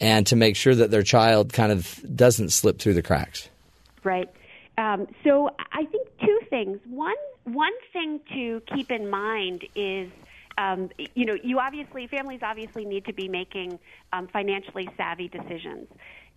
and 0.00 0.26
to 0.28 0.36
make 0.36 0.56
sure 0.56 0.74
that 0.74 0.90
their 0.90 1.02
child 1.02 1.52
kind 1.52 1.72
of 1.72 2.00
doesn't 2.14 2.50
slip 2.50 2.78
through 2.78 2.94
the 2.94 3.02
cracks? 3.02 3.48
Right. 4.02 4.30
Um, 4.78 5.06
so 5.24 5.50
I 5.72 5.84
think 5.84 6.08
two 6.20 6.40
things. 6.48 6.78
One 6.88 7.14
one 7.44 7.72
thing 7.92 8.20
to 8.32 8.62
keep 8.74 8.90
in 8.90 9.08
mind 9.08 9.66
is. 9.74 10.10
Um, 10.58 10.90
you 11.14 11.24
know, 11.24 11.36
you 11.42 11.58
obviously 11.58 12.06
families 12.06 12.40
obviously 12.42 12.84
need 12.84 13.06
to 13.06 13.14
be 13.14 13.28
making 13.28 13.78
um, 14.12 14.26
financially 14.26 14.90
savvy 14.94 15.26
decisions. 15.28 15.88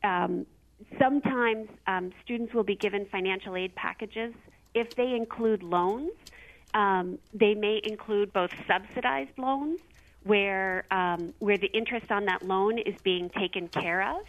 Um, 0.01 0.45
sometimes 0.97 1.67
um, 1.87 2.11
students 2.23 2.53
will 2.53 2.63
be 2.63 2.75
given 2.75 3.05
financial 3.05 3.55
aid 3.57 3.75
packages 3.75 4.33
if 4.73 4.95
they 4.95 5.15
include 5.15 5.63
loans. 5.63 6.11
Um, 6.73 7.19
they 7.33 7.53
may 7.53 7.81
include 7.83 8.33
both 8.33 8.51
subsidized 8.67 9.37
loans, 9.37 9.79
where 10.23 10.85
um, 10.91 11.33
where 11.39 11.57
the 11.57 11.67
interest 11.67 12.11
on 12.11 12.25
that 12.25 12.43
loan 12.45 12.77
is 12.77 12.95
being 13.03 13.29
taken 13.29 13.67
care 13.67 14.01
of, 14.01 14.21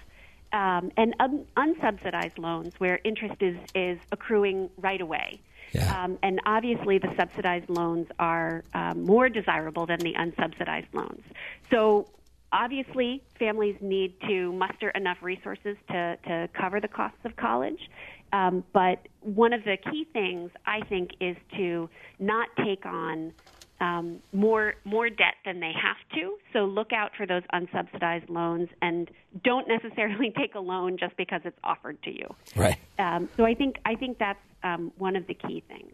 um, 0.53 0.91
and 0.97 1.15
un- 1.21 1.47
unsubsidized 1.57 2.39
loans 2.39 2.75
where 2.79 3.01
interest 3.05 3.41
is 3.41 3.57
is 3.75 3.99
accruing 4.13 4.71
right 4.79 5.01
away. 5.01 5.41
Yeah. 5.73 6.05
Um, 6.05 6.19
and 6.23 6.41
obviously, 6.47 6.99
the 6.99 7.13
subsidized 7.17 7.69
loans 7.69 8.07
are 8.19 8.63
um, 8.75 9.05
more 9.05 9.29
desirable 9.29 9.87
than 9.87 9.99
the 9.99 10.15
unsubsidized 10.15 10.93
loans. 10.93 11.25
So, 11.71 12.09
obviously, 12.53 13.23
families 13.41 13.77
need 13.81 14.15
to 14.29 14.53
muster 14.53 14.91
enough 14.91 15.19
resources 15.21 15.77
to, 15.89 16.17
to 16.29 16.49
cover 16.53 16.81
the 16.81 16.87
costs 16.87 17.19
of 17.25 17.35
college. 17.35 17.91
Um, 18.33 18.65
but 18.73 19.07
one 19.21 19.53
of 19.53 19.65
the 19.65 19.77
key 19.77 20.07
things, 20.13 20.51
I 20.67 20.81
think, 20.89 21.11
is 21.21 21.37
to 21.57 21.89
not 22.19 22.49
take 22.65 22.87
on 22.87 23.33
um, 23.81 24.21
more 24.33 24.75
more 24.85 25.11
debt 25.11 25.35
than 25.45 25.61
they 25.61 25.73
have 25.73 25.97
to. 26.15 26.37
So 26.53 26.65
look 26.65 26.93
out 26.93 27.13
for 27.17 27.27
those 27.27 27.43
unsubsidized 27.53 28.29
loans, 28.29 28.69
and 28.81 29.11
don't 29.43 29.69
necessarily 29.69 30.31
take 30.37 30.55
a 30.55 30.61
loan 30.61 30.97
just 30.99 31.17
because 31.17 31.41
it's 31.45 31.59
offered 31.65 32.03
to 32.05 32.11
you. 32.11 32.35
Right. 32.57 32.77
Um, 32.99 33.29
so 33.37 33.45
I 33.45 33.55
think 33.55 33.77
I 33.85 33.95
think 33.95 34.19
that's 34.19 34.39
um, 34.63 34.93
one 34.99 35.17
of 35.17 35.27
the 35.27 35.35
key 35.35 35.63
things. 35.69 35.93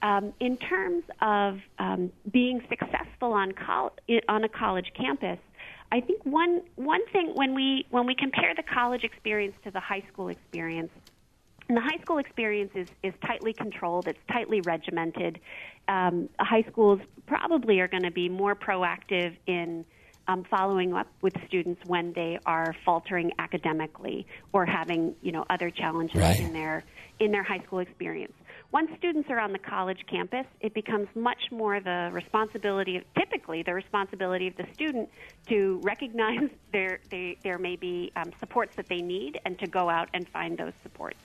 Um, 0.00 0.32
in 0.38 0.56
terms 0.56 1.02
of 1.20 1.58
um, 1.80 2.12
being 2.30 2.62
successful 2.68 3.32
on 3.32 3.52
col- 3.52 3.94
on 4.28 4.44
a 4.44 4.48
college 4.48 4.92
campus, 4.94 5.38
I 5.90 6.00
think 6.00 6.24
one 6.24 6.62
one 6.76 7.04
thing 7.08 7.32
when 7.34 7.54
we 7.54 7.86
when 7.90 8.06
we 8.06 8.14
compare 8.14 8.54
the 8.54 8.62
college 8.62 9.04
experience 9.04 9.56
to 9.64 9.70
the 9.70 9.80
high 9.80 10.04
school 10.12 10.28
experience, 10.28 10.92
and 11.68 11.76
the 11.76 11.82
high 11.82 11.98
school 12.02 12.18
experience 12.18 12.70
is, 12.74 12.88
is 13.02 13.12
tightly 13.26 13.52
controlled, 13.52 14.08
it's 14.08 14.18
tightly 14.32 14.60
regimented. 14.62 15.38
Um, 15.86 16.28
high 16.40 16.64
schools 16.70 17.00
probably 17.26 17.80
are 17.80 17.88
going 17.88 18.04
to 18.04 18.10
be 18.10 18.28
more 18.28 18.54
proactive 18.54 19.36
in 19.46 19.84
um, 20.28 20.44
following 20.50 20.92
up 20.94 21.08
with 21.22 21.34
students 21.46 21.80
when 21.86 22.12
they 22.12 22.38
are 22.44 22.74
faltering 22.84 23.32
academically 23.38 24.26
or 24.52 24.66
having 24.66 25.14
you 25.22 25.32
know 25.32 25.44
other 25.48 25.70
challenges 25.70 26.20
Right. 26.20 26.38
in 26.40 26.52
their 26.52 26.84
in 27.18 27.32
their 27.32 27.42
high 27.42 27.60
school 27.60 27.78
experience. 27.80 28.34
Once 28.70 28.90
students 28.98 29.30
are 29.30 29.40
on 29.40 29.52
the 29.52 29.58
college 29.58 30.04
campus, 30.10 30.44
it 30.60 30.74
becomes 30.74 31.08
much 31.14 31.50
more 31.50 31.80
the 31.80 32.10
responsibility 32.12 32.98
of 32.98 33.04
typically 33.14 33.62
the 33.62 33.72
responsibility 33.72 34.46
of 34.46 34.56
the 34.56 34.66
student 34.74 35.08
to 35.48 35.80
recognize 35.82 36.50
there 36.72 37.00
they, 37.10 37.38
there 37.42 37.58
may 37.58 37.76
be 37.76 38.12
um, 38.14 38.30
supports 38.38 38.76
that 38.76 38.86
they 38.88 39.00
need 39.00 39.40
and 39.46 39.58
to 39.58 39.66
go 39.66 39.88
out 39.88 40.08
and 40.12 40.28
find 40.28 40.58
those 40.58 40.74
supports. 40.82 41.16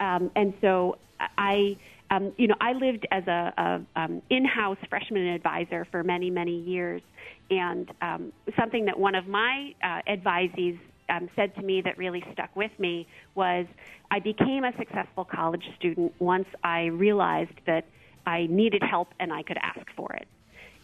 Um, 0.00 0.30
and 0.36 0.54
so 0.60 0.98
I, 1.38 1.76
um, 2.10 2.32
you 2.36 2.48
know, 2.48 2.56
I 2.60 2.72
lived 2.72 3.06
as 3.10 3.26
a, 3.26 3.52
a 3.56 4.00
um, 4.00 4.22
in-house 4.30 4.78
freshman 4.88 5.26
advisor 5.28 5.86
for 5.90 6.02
many, 6.02 6.30
many 6.30 6.60
years, 6.60 7.02
and 7.50 7.90
um, 8.02 8.32
something 8.58 8.84
that 8.86 8.98
one 8.98 9.14
of 9.14 9.26
my 9.26 9.74
uh, 9.82 10.02
advisees 10.08 10.78
um, 11.08 11.28
said 11.36 11.54
to 11.56 11.62
me 11.62 11.80
that 11.82 11.96
really 11.98 12.24
stuck 12.32 12.54
with 12.56 12.72
me 12.78 13.06
was, 13.34 13.66
I 14.10 14.18
became 14.20 14.64
a 14.64 14.72
successful 14.78 15.24
college 15.24 15.64
student 15.78 16.12
once 16.18 16.46
I 16.62 16.86
realized 16.86 17.58
that 17.66 17.84
I 18.26 18.46
needed 18.50 18.82
help 18.82 19.08
and 19.20 19.32
I 19.32 19.42
could 19.42 19.58
ask 19.58 19.86
for 19.96 20.12
it. 20.14 20.26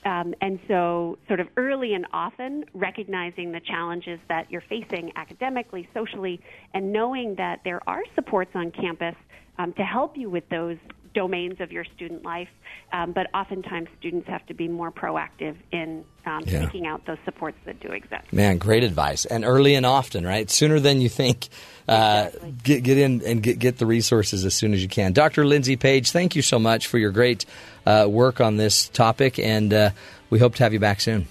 Um, 0.04 0.34
and 0.40 0.58
so, 0.66 1.18
sort 1.28 1.38
of 1.38 1.48
early 1.56 1.94
and 1.94 2.06
often, 2.12 2.64
recognizing 2.74 3.52
the 3.52 3.60
challenges 3.60 4.18
that 4.28 4.50
you're 4.50 4.64
facing 4.68 5.12
academically, 5.14 5.88
socially, 5.94 6.40
and 6.74 6.92
knowing 6.92 7.36
that 7.36 7.60
there 7.64 7.80
are 7.86 8.02
supports 8.16 8.50
on 8.54 8.72
campus 8.72 9.14
um, 9.58 9.72
to 9.74 9.84
help 9.84 10.16
you 10.16 10.28
with 10.28 10.48
those 10.48 10.76
domains 11.14 11.60
of 11.60 11.72
your 11.72 11.84
student 11.84 12.24
life. 12.24 12.48
Um, 12.92 13.12
but 13.12 13.28
oftentimes, 13.34 13.88
students 13.98 14.28
have 14.28 14.44
to 14.46 14.54
be 14.54 14.68
more 14.68 14.90
proactive 14.90 15.56
in 15.70 16.04
um, 16.26 16.42
Yeah. 16.46 16.64
seeking 16.66 16.86
out 16.86 17.04
those 17.06 17.18
supports 17.24 17.56
that 17.64 17.80
do 17.80 17.88
exist. 17.88 18.32
Man, 18.32 18.58
great 18.58 18.84
advice. 18.84 19.24
And 19.24 19.44
early 19.44 19.74
and 19.74 19.84
often, 19.86 20.26
right? 20.26 20.50
Sooner 20.50 20.78
than 20.80 21.00
you 21.00 21.08
think. 21.08 21.48
Uh, 21.88 22.28
get 22.62 22.82
get 22.84 22.96
in 22.96 23.22
and 23.26 23.42
get 23.42 23.58
get 23.58 23.78
the 23.78 23.86
resources 23.86 24.44
as 24.44 24.54
soon 24.54 24.72
as 24.72 24.82
you 24.82 24.88
can. 24.88 25.12
Dr. 25.12 25.44
Lindsay 25.44 25.76
Page, 25.76 26.12
thank 26.12 26.36
you 26.36 26.42
so 26.42 26.58
much 26.58 26.86
for 26.86 26.96
your 26.98 27.10
great 27.10 27.44
uh, 27.86 28.06
work 28.08 28.40
on 28.40 28.56
this 28.56 28.88
topic, 28.88 29.38
and 29.40 29.74
uh, 29.74 29.90
we 30.30 30.38
hope 30.38 30.54
to 30.56 30.62
have 30.62 30.72
you 30.72 30.78
back 30.78 31.00
soon. 31.00 31.26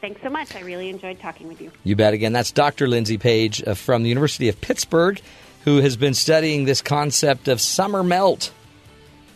Thanks 0.00 0.20
so 0.22 0.30
much. 0.30 0.54
I 0.54 0.60
really 0.60 0.88
enjoyed 0.90 1.18
talking 1.18 1.48
with 1.48 1.60
you. 1.60 1.72
You 1.82 1.96
bet. 1.96 2.14
Again, 2.14 2.32
that's 2.32 2.52
Dr. 2.52 2.86
Lindsay 2.86 3.18
Page 3.18 3.64
uh, 3.66 3.74
from 3.74 4.04
the 4.04 4.08
University 4.08 4.48
of 4.48 4.60
Pittsburgh, 4.60 5.20
who 5.64 5.78
has 5.78 5.96
been 5.96 6.14
studying 6.14 6.64
this 6.66 6.80
concept 6.82 7.48
of 7.48 7.60
summer 7.60 8.04
melt. 8.04 8.52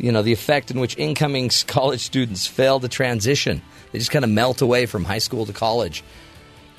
You 0.00 0.12
know, 0.12 0.22
the 0.22 0.32
effect 0.32 0.70
in 0.70 0.80
which 0.80 0.96
incoming 0.96 1.50
college 1.66 2.00
students 2.00 2.46
fail 2.46 2.80
to 2.80 2.88
transition. 2.88 3.62
They 3.92 3.98
just 3.98 4.10
kind 4.10 4.24
of 4.24 4.30
melt 4.30 4.62
away 4.62 4.86
from 4.86 5.04
high 5.04 5.18
school 5.18 5.46
to 5.46 5.52
college. 5.52 6.02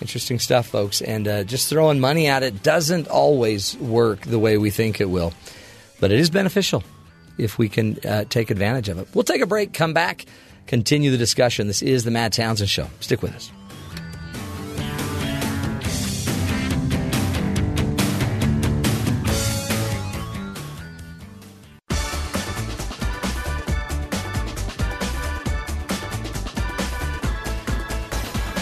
Interesting 0.02 0.40
stuff, 0.40 0.68
folks. 0.68 1.02
And 1.02 1.28
uh, 1.28 1.44
just 1.44 1.70
throwing 1.70 2.00
money 2.00 2.28
at 2.28 2.42
it 2.42 2.64
doesn't 2.64 3.08
always 3.08 3.78
work 3.78 4.22
the 4.22 4.40
way 4.40 4.58
we 4.58 4.72
think 4.72 5.00
it 5.00 5.10
will. 5.10 5.34
But 6.00 6.12
it 6.12 6.20
is 6.20 6.32
beneficial 6.32 6.84
if 7.38 7.60
we 7.60 7.70
can 7.70 8.00
uh, 8.04 8.26
take 8.28 8.50
advantage 8.50 8.90
of 8.90 8.98
it. 8.98 9.08
We'll 9.14 9.24
take 9.24 9.42
a 9.42 9.46
break, 9.46 9.74
come 9.74 9.94
back, 9.94 10.26
continue 10.66 11.12
the 11.12 11.18
discussion. 11.18 11.68
This 11.68 11.84
is 11.84 12.04
the 12.04 12.12
Matt 12.12 12.34
Townsend 12.34 12.70
Show. 12.70 12.88
Stick 13.00 13.22
with 13.22 13.36
us. 13.36 13.52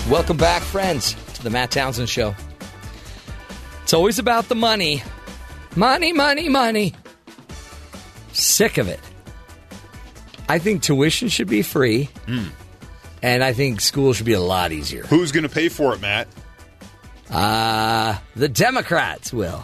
Welcome 0.09 0.37
back, 0.37 0.63
friends, 0.63 1.13
to 1.35 1.43
the 1.43 1.49
Matt 1.51 1.69
Townsend 1.71 2.09
Show. 2.09 2.35
It's 3.83 3.93
always 3.93 4.17
about 4.17 4.49
the 4.49 4.55
money. 4.55 5.03
Money, 5.75 6.13
money, 6.13 6.49
money. 6.49 6.95
Sick 8.33 8.77
of 8.79 8.87
it. 8.87 8.99
I 10.47 10.57
think 10.57 10.81
tuition 10.81 11.29
should 11.29 11.47
be 11.47 11.61
free, 11.61 12.09
and 13.21 13.43
I 13.43 13.53
think 13.53 13.81
school 13.81 14.13
should 14.13 14.25
be 14.25 14.33
a 14.33 14.39
lot 14.39 14.71
easier. 14.71 15.03
Who's 15.03 15.31
going 15.31 15.43
to 15.43 15.49
pay 15.49 15.69
for 15.69 15.93
it, 15.93 16.01
Matt? 16.01 16.27
Uh, 17.29 18.17
the 18.35 18.49
Democrats 18.49 19.31
will. 19.31 19.63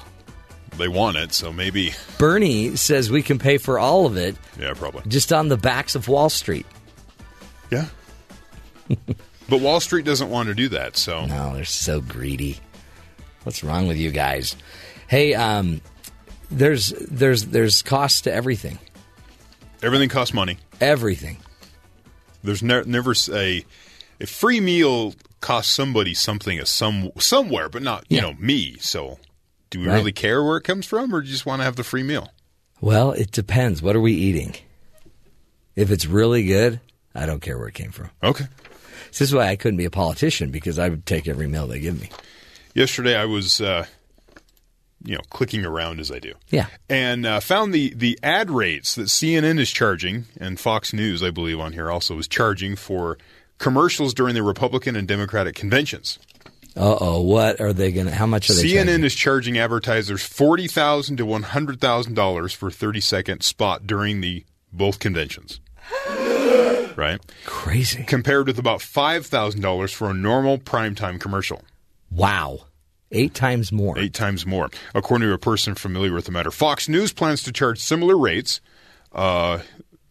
They 0.78 0.88
want 0.88 1.18
it, 1.18 1.34
so 1.34 1.52
maybe. 1.52 1.94
Bernie 2.20 2.76
says 2.76 3.10
we 3.10 3.24
can 3.24 3.40
pay 3.40 3.58
for 3.58 3.80
all 3.80 4.06
of 4.06 4.16
it 4.18 4.36
Yeah, 4.60 4.74
probably. 4.76 5.02
just 5.08 5.34
on 5.34 5.48
the 5.48 5.58
backs 5.58 5.96
of 5.96 6.08
Wall 6.08 6.30
Street. 6.30 6.68
Yeah. 7.72 7.88
but 9.50 9.60
Wall 9.62 9.80
Street 9.80 10.06
doesn't 10.06 10.30
want 10.30 10.48
to 10.50 10.56
do 10.56 10.70
that, 10.70 10.98
so. 10.98 11.26
No, 11.26 11.54
they're 11.56 11.66
so 11.66 12.02
greedy. 12.02 12.60
What's 13.44 13.64
wrong 13.64 13.88
with 13.88 13.98
you 13.98 14.12
guys? 14.12 14.56
Hey, 15.08 15.34
um, 15.36 15.82
there's 16.50 16.90
there's 16.90 17.46
there's 17.46 17.82
cost 17.82 18.24
to 18.26 18.34
everything. 18.34 18.80
Everything 19.84 20.10
costs 20.10 20.34
money. 20.34 20.58
Everything. 20.82 21.38
There's 22.44 22.64
ne- 22.64 22.84
never 22.86 23.14
a 23.32 23.64
a 24.20 24.26
free 24.26 24.60
meal 24.60 25.14
costs 25.42 25.72
somebody 25.72 26.14
something 26.16 26.60
a 26.60 26.66
some 26.66 27.12
somewhere, 27.20 27.70
but 27.70 27.82
not 27.84 28.06
you 28.10 28.18
Yeah. 28.18 28.22
know 28.24 28.34
me. 28.40 28.78
So, 28.80 29.20
do 29.70 29.80
we 29.80 29.88
Right. 29.88 29.96
really 29.96 30.12
care 30.12 30.44
where 30.44 30.58
it 30.58 30.64
comes 30.64 30.86
from, 30.88 31.14
or 31.14 31.22
do 31.22 31.28
you 31.28 31.34
just 31.34 31.46
want 31.46 31.60
to 31.60 31.64
have 31.66 31.76
the 31.76 31.84
free 31.84 32.04
meal? 32.04 32.32
Well, 32.82 33.12
it 33.12 33.32
depends. 33.32 33.82
What 33.82 33.96
are 33.96 34.02
we 34.02 34.14
eating? 34.14 34.56
If 35.76 35.92
it's 35.92 36.06
really 36.06 36.46
good, 36.46 36.80
I 37.14 37.26
don't 37.26 37.42
care 37.42 37.58
where 37.58 37.68
it 37.68 37.74
came 37.74 37.92
from. 37.92 38.10
Okay. 38.24 38.46
This 39.18 39.30
is 39.30 39.34
why 39.34 39.48
I 39.48 39.56
couldn't 39.56 39.78
be 39.78 39.86
a 39.86 39.90
politician 39.90 40.52
because 40.52 40.78
I 40.78 40.90
would 40.90 41.06
take 41.06 41.28
every 41.28 41.48
meal 41.48 41.68
they 41.68 41.80
give 41.80 42.00
me. 42.02 42.10
Yesterday, 42.74 43.16
I 43.16 43.24
was, 43.26 43.62
uh, 43.62 43.86
you 45.04 45.16
know, 45.16 45.22
clicking 45.30 45.66
around 45.66 46.00
as 46.02 46.12
I 46.12 46.20
do. 46.20 46.34
Yeah. 46.50 46.66
and 46.90 47.26
uh, 47.26 47.40
found 47.40 47.74
the 47.74 47.94
the 47.96 48.20
ad 48.22 48.52
rates 48.52 48.96
that 48.96 49.04
CNN 49.08 49.60
is 49.60 49.72
charging, 49.72 50.26
and 50.40 50.60
Fox 50.60 50.92
News, 50.94 51.24
I 51.24 51.30
believe, 51.32 51.60
on 51.60 51.74
here 51.74 51.90
also 51.90 52.18
is 52.18 52.28
charging 52.28 52.76
for 52.76 53.18
commercials 53.58 54.14
during 54.14 54.36
the 54.36 54.44
Republican 54.44 54.96
and 54.98 55.08
Democratic 55.08 55.56
conventions. 55.56 56.20
Uh 56.78 56.98
oh, 57.00 57.22
what 57.22 57.62
are 57.62 57.72
they 57.72 57.94
going 57.94 58.08
to? 58.08 58.14
How 58.14 58.26
much 58.26 58.50
are 58.50 58.54
they? 58.54 58.64
CNN 58.64 58.86
charging? 58.88 59.04
is 59.06 59.16
charging 59.16 59.58
advertisers 59.58 60.24
forty 60.26 60.68
thousand 60.68 61.16
to 61.18 61.26
one 61.26 61.44
hundred 61.44 61.80
thousand 61.80 62.16
dollars 62.16 62.52
for 62.52 62.70
thirty 62.70 63.00
second 63.00 63.44
spot 63.44 63.88
during 63.88 64.20
the 64.20 64.44
both 64.74 65.00
conventions. 65.00 65.62
right, 66.98 67.20
crazy. 67.46 68.04
compared 68.04 68.48
with 68.48 68.60
about 68.60 68.82
five 68.82 69.26
thousand 69.26 69.62
dollars 69.62 69.92
for 69.92 70.10
a 70.10 70.14
normal 70.14 70.58
primetime 70.58 71.20
commercial. 71.20 71.62
Wow, 72.12 72.62
eight 73.12 73.34
times 73.34 73.72
more. 73.72 73.98
eight 73.98 74.14
times 74.14 74.46
more. 74.46 74.70
According 74.94 75.28
to 75.28 75.34
a 75.34 75.38
person 75.38 75.76
familiar 75.76 76.14
with 76.14 76.26
the 76.26 76.32
matter, 76.32 76.52
Fox 76.52 76.88
News 76.90 77.14
plans 77.14 77.44
to 77.44 77.52
charge 77.52 77.80
similar 77.80 78.18
rates. 78.18 78.62
Uh, 79.12 79.60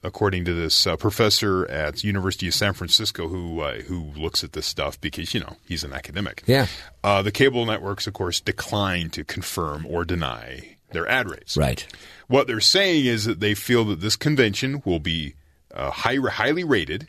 according 0.04 0.44
to 0.44 0.52
this 0.52 0.86
uh, 0.86 0.96
professor 0.96 1.66
at 1.70 2.04
University 2.04 2.46
of 2.46 2.54
San 2.54 2.74
Francisco, 2.74 3.26
who 3.26 3.60
uh, 3.60 3.80
who 3.82 4.12
looks 4.16 4.44
at 4.44 4.52
this 4.52 4.66
stuff 4.66 5.00
because 5.00 5.34
you 5.34 5.40
know 5.40 5.56
he's 5.66 5.82
an 5.82 5.92
academic. 5.92 6.42
Yeah. 6.46 6.66
Uh, 7.02 7.22
the 7.22 7.32
cable 7.32 7.64
networks, 7.66 8.06
of 8.06 8.12
course, 8.12 8.40
decline 8.40 9.10
to 9.10 9.24
confirm 9.24 9.86
or 9.86 10.04
deny 10.04 10.76
their 10.92 11.08
ad 11.08 11.28
rates. 11.28 11.56
Right. 11.56 11.86
What 12.28 12.46
they're 12.46 12.60
saying 12.60 13.06
is 13.06 13.24
that 13.24 13.40
they 13.40 13.54
feel 13.54 13.84
that 13.86 14.00
this 14.00 14.16
convention 14.16 14.82
will 14.84 15.00
be 15.00 15.34
uh, 15.74 15.90
high, 15.90 16.16
highly 16.16 16.64
rated, 16.64 17.08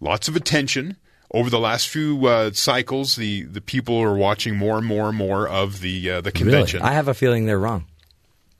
lots 0.00 0.28
of 0.28 0.36
attention. 0.36 0.96
Over 1.32 1.50
the 1.50 1.58
last 1.58 1.88
few 1.88 2.26
uh, 2.26 2.52
cycles, 2.52 3.16
the, 3.16 3.42
the 3.42 3.60
people 3.60 3.98
are 3.98 4.14
watching 4.14 4.56
more 4.56 4.78
and 4.78 4.86
more 4.86 5.08
and 5.08 5.18
more 5.18 5.48
of 5.48 5.80
the 5.80 6.08
uh, 6.10 6.20
the 6.20 6.30
convention. 6.30 6.78
Really? 6.80 6.90
I 6.92 6.94
have 6.94 7.08
a 7.08 7.14
feeling 7.14 7.46
they're 7.46 7.58
wrong. 7.58 7.86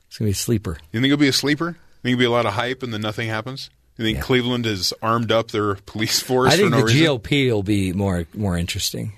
It's 0.08 0.18
going 0.18 0.26
to 0.26 0.30
be 0.30 0.32
a 0.32 0.34
sleeper. 0.34 0.78
you 0.92 1.00
think 1.00 1.12
it'll 1.12 1.20
be 1.20 1.28
a 1.28 1.32
sleeper? 1.32 1.68
You 1.68 1.74
think 2.02 2.12
it'll 2.14 2.18
be 2.18 2.24
a 2.24 2.30
lot 2.30 2.46
of 2.46 2.54
hype 2.54 2.82
and 2.82 2.92
then 2.92 3.00
nothing 3.00 3.28
happens? 3.28 3.70
You 3.96 4.04
think 4.04 4.16
Yeah. 4.18 4.22
Cleveland 4.24 4.64
has 4.64 4.92
armed 5.02 5.30
up 5.30 5.52
their 5.52 5.74
police 5.86 6.18
force 6.20 6.52
I 6.52 6.56
think 6.56 6.66
for 6.66 6.70
no 6.70 6.78
the 6.78 6.84
reason? 6.86 7.06
GOP 7.06 7.52
will 7.52 7.62
be 7.62 7.92
more 7.92 8.26
more 8.34 8.58
interesting. 8.58 9.12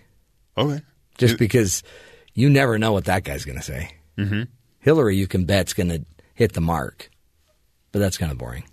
Okay. 0.58 0.82
just 1.16 1.34
It- 1.34 1.38
because 1.38 1.82
you 2.34 2.50
never 2.50 2.78
know 2.78 2.92
what 2.92 3.06
that 3.06 3.24
guy's 3.24 3.46
going 3.46 3.56
to 3.58 3.64
say. 3.64 3.92
Mm-hmm. 4.18 4.42
Hillary, 4.80 5.16
you 5.16 5.26
can 5.26 5.46
bet's 5.46 5.72
going 5.72 5.88
to 5.88 6.04
hit 6.34 6.52
the 6.52 6.60
mark, 6.60 7.10
but 7.92 8.00
that's 8.00 8.18
kind 8.18 8.30
of 8.30 8.36
boring. 8.36 8.64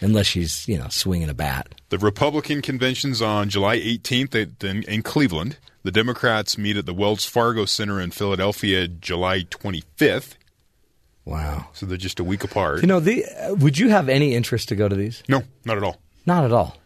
Unless 0.00 0.26
she's, 0.26 0.66
you 0.68 0.76
know, 0.78 0.88
swinging 0.88 1.28
a 1.30 1.34
bat. 1.34 1.68
The 1.88 1.98
Republican 1.98 2.60
convention's 2.62 3.22
on 3.22 3.48
July 3.48 3.78
18th 3.78 4.62
in, 4.64 4.82
in 4.84 5.02
Cleveland. 5.02 5.56
The 5.82 5.92
Democrats 5.92 6.58
meet 6.58 6.76
at 6.76 6.84
the 6.86 6.94
Wells 6.94 7.24
Fargo 7.24 7.64
Center 7.64 8.00
in 8.00 8.10
Philadelphia 8.10 8.88
July 8.88 9.40
25th. 9.44 10.34
Wow. 11.24 11.68
So 11.72 11.86
they're 11.86 11.96
just 11.96 12.20
a 12.20 12.24
week 12.24 12.44
apart. 12.44 12.80
You 12.82 12.86
know, 12.88 13.00
the, 13.00 13.24
uh, 13.24 13.54
would 13.54 13.78
you 13.78 13.88
have 13.90 14.08
any 14.08 14.34
interest 14.34 14.68
to 14.70 14.76
go 14.76 14.88
to 14.88 14.94
these? 14.96 15.22
no, 15.28 15.42
not 15.64 15.76
at 15.76 15.82
all. 15.82 15.98
Not 16.26 16.44
at 16.44 16.52
all. 16.52 16.76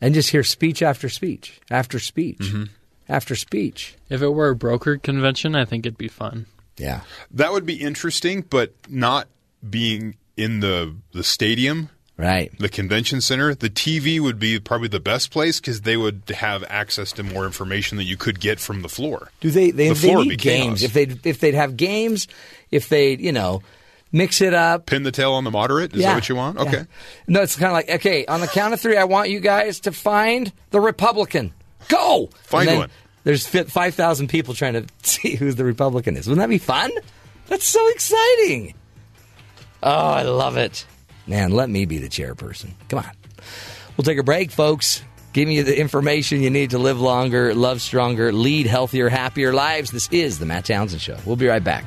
And 0.00 0.14
just 0.14 0.30
hear 0.30 0.42
speech 0.44 0.82
after 0.82 1.08
speech 1.08 1.60
after 1.70 1.98
speech 1.98 2.38
Mm-hmm. 2.38 2.64
after 3.08 3.34
speech. 3.34 3.94
If 4.10 4.20
it 4.22 4.28
were 4.28 4.50
a 4.50 4.54
brokered 4.56 5.02
convention, 5.02 5.54
I 5.56 5.64
think 5.64 5.86
it'd 5.86 5.96
be 5.98 6.08
fun. 6.08 6.46
Yeah. 6.76 7.00
That 7.30 7.52
would 7.52 7.64
be 7.66 7.76
interesting, 7.76 8.42
but 8.42 8.74
not 8.88 9.28
being 9.68 10.16
in 10.36 10.60
the 10.60 10.94
the 11.12 11.24
stadium, 11.24 11.88
Right. 12.18 12.50
the 12.58 12.68
convention 12.68 13.20
center. 13.20 13.54
The 13.54 13.68
TV 13.70 14.20
would 14.20 14.38
be 14.38 14.58
probably 14.58 14.88
the 14.88 15.00
best 15.00 15.30
place 15.30 15.60
because 15.60 15.82
they 15.82 15.96
would 15.96 16.22
have 16.34 16.64
access 16.68 17.12
to 17.12 17.22
more 17.22 17.44
information 17.44 17.98
that 17.98 18.04
you 18.04 18.16
could 18.16 18.40
get 18.40 18.58
from 18.60 18.82
the 18.82 18.88
floor. 18.88 19.30
Do 19.40 19.50
they? 19.50 19.70
They, 19.70 19.88
The 19.90 19.94
they 19.94 20.14
need 20.14 20.28
be 20.30 20.36
games. 20.36 20.80
chaos. 20.80 20.82
If 20.82 20.92
they 20.94 21.28
if 21.28 21.40
they'd 21.40 21.54
have 21.54 21.76
games, 21.76 22.26
if 22.70 22.88
they 22.88 23.16
you 23.16 23.32
know 23.32 23.62
mix 24.12 24.40
it 24.40 24.54
up. 24.54 24.86
Pin 24.86 25.02
the 25.02 25.12
tail 25.12 25.32
on 25.32 25.44
the 25.44 25.50
moderate. 25.50 25.92
Is 25.94 26.00
yeah. 26.00 26.10
that 26.10 26.14
what 26.14 26.28
you 26.28 26.36
want? 26.36 26.56
Yeah. 26.58 26.64
Okay. 26.64 26.84
No, 27.26 27.42
it's 27.42 27.56
kind 27.56 27.66
of 27.66 27.72
like 27.72 27.90
okay. 27.90 28.24
On 28.26 28.40
the 28.40 28.46
count 28.46 28.72
of 28.72 28.80
three, 28.80 28.96
I 28.96 29.04
want 29.04 29.28
you 29.30 29.40
guys 29.40 29.80
to 29.80 29.92
find 29.92 30.52
the 30.70 30.80
Republican. 30.80 31.52
Go 31.88 32.30
Find 32.44 32.78
one. 32.78 32.90
There's 33.24 33.46
five 33.46 33.94
thousand 33.94 34.28
people 34.28 34.54
trying 34.54 34.74
to 34.74 34.86
see 35.02 35.34
who 35.34 35.52
the 35.52 35.64
Republican 35.64 36.16
is. 36.16 36.28
Wouldn't 36.28 36.42
that 36.42 36.48
be 36.48 36.58
fun? 36.58 36.90
That's 37.48 37.66
so 37.66 37.86
exciting. 37.90 38.74
Oh, 39.86 39.90
I 39.90 40.22
love 40.22 40.56
it. 40.56 40.84
Man, 41.28 41.52
let 41.52 41.70
me 41.70 41.86
be 41.86 41.98
the 41.98 42.08
chairperson. 42.08 42.72
Come 42.88 42.98
on. 42.98 43.10
We'll 43.96 44.04
take 44.04 44.18
a 44.18 44.24
break, 44.24 44.50
folks. 44.50 45.00
Give 45.32 45.48
you 45.48 45.62
the 45.62 45.78
information 45.78 46.42
you 46.42 46.50
need 46.50 46.70
to 46.70 46.78
live 46.78 47.00
longer, 47.00 47.54
love 47.54 47.80
stronger, 47.80 48.32
lead 48.32 48.66
healthier, 48.66 49.08
happier 49.08 49.52
lives. 49.52 49.92
This 49.92 50.08
is 50.10 50.40
the 50.40 50.46
Matt 50.46 50.64
Townsend 50.64 51.02
Show. 51.02 51.18
We'll 51.24 51.36
be 51.36 51.46
right 51.46 51.62
back. 51.62 51.84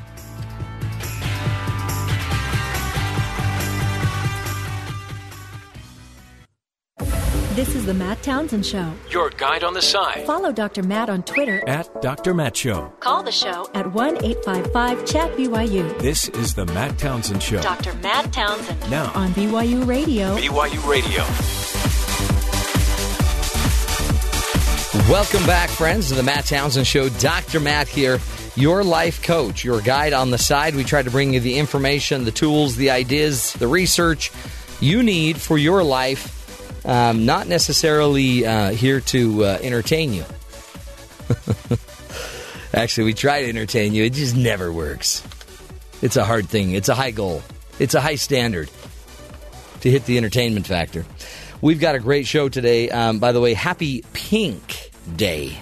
This 7.54 7.74
is 7.74 7.84
the 7.84 7.94
Matt 7.94 8.22
Townsend 8.22 8.64
Show. 8.64 8.92
Your 9.10 9.30
guide 9.30 9.64
on 9.64 9.74
the 9.74 9.82
side 9.82 10.24
Follow 10.24 10.52
Dr. 10.52 10.84
Matt 10.84 11.10
on 11.10 11.24
Twitter 11.24 11.68
at 11.68 12.00
Dr. 12.00 12.32
Matt 12.32 12.56
Show. 12.56 12.92
Call 13.00 13.24
the 13.24 13.32
show 13.32 13.68
at 13.74 13.92
1 13.92 14.24
855 14.24 15.04
Chat 15.04 15.36
BYU 15.36 15.98
This 15.98 16.28
is 16.28 16.54
the 16.54 16.64
Matt 16.66 16.96
Townsend 16.96 17.42
Show. 17.42 17.60
Dr. 17.60 17.92
Matt 17.94 18.32
Townsend 18.32 18.88
Now, 18.88 19.10
on 19.16 19.30
BYU 19.32 19.84
Radio. 19.84 20.36
BYU 20.36 20.88
Radio. 20.88 21.24
Welcome 25.10 25.44
back, 25.44 25.70
friends, 25.70 26.08
to 26.10 26.14
the 26.14 26.22
Matt 26.22 26.44
Townsend 26.44 26.86
Show. 26.86 27.08
Dr. 27.08 27.58
Matt 27.58 27.88
here, 27.88 28.20
your 28.54 28.84
life 28.84 29.24
coach, 29.24 29.64
your 29.64 29.80
guide 29.80 30.12
on 30.12 30.30
the 30.30 30.38
side. 30.38 30.76
We 30.76 30.84
try 30.84 31.02
to 31.02 31.10
bring 31.10 31.34
you 31.34 31.40
the 31.40 31.58
information, 31.58 32.22
the 32.22 32.30
tools, 32.30 32.76
the 32.76 32.90
ideas, 32.90 33.54
the 33.54 33.66
research 33.66 34.30
you 34.78 35.02
need 35.02 35.36
for 35.40 35.58
your 35.58 35.82
life. 35.82 36.39
Um, 36.84 37.26
not 37.26 37.46
necessarily 37.46 38.46
uh, 38.46 38.70
here 38.70 39.00
to 39.00 39.44
uh, 39.44 39.58
entertain 39.62 40.12
you. 40.12 40.24
Actually, 42.74 43.04
we 43.04 43.14
try 43.14 43.42
to 43.42 43.48
entertain 43.48 43.94
you, 43.94 44.04
it 44.04 44.12
just 44.12 44.36
never 44.36 44.72
works. 44.72 45.22
It's 46.02 46.16
a 46.16 46.24
hard 46.24 46.48
thing, 46.48 46.72
it's 46.72 46.88
a 46.88 46.94
high 46.94 47.10
goal, 47.10 47.42
it's 47.78 47.94
a 47.94 48.00
high 48.00 48.14
standard 48.14 48.70
to 49.80 49.90
hit 49.90 50.04
the 50.06 50.16
entertainment 50.18 50.66
factor. 50.66 51.04
We've 51.60 51.80
got 51.80 51.94
a 51.94 51.98
great 51.98 52.26
show 52.26 52.48
today. 52.48 52.88
Um, 52.88 53.18
by 53.18 53.32
the 53.32 53.40
way, 53.40 53.52
happy 53.54 54.02
Pink 54.12 54.90
Day. 55.16 55.58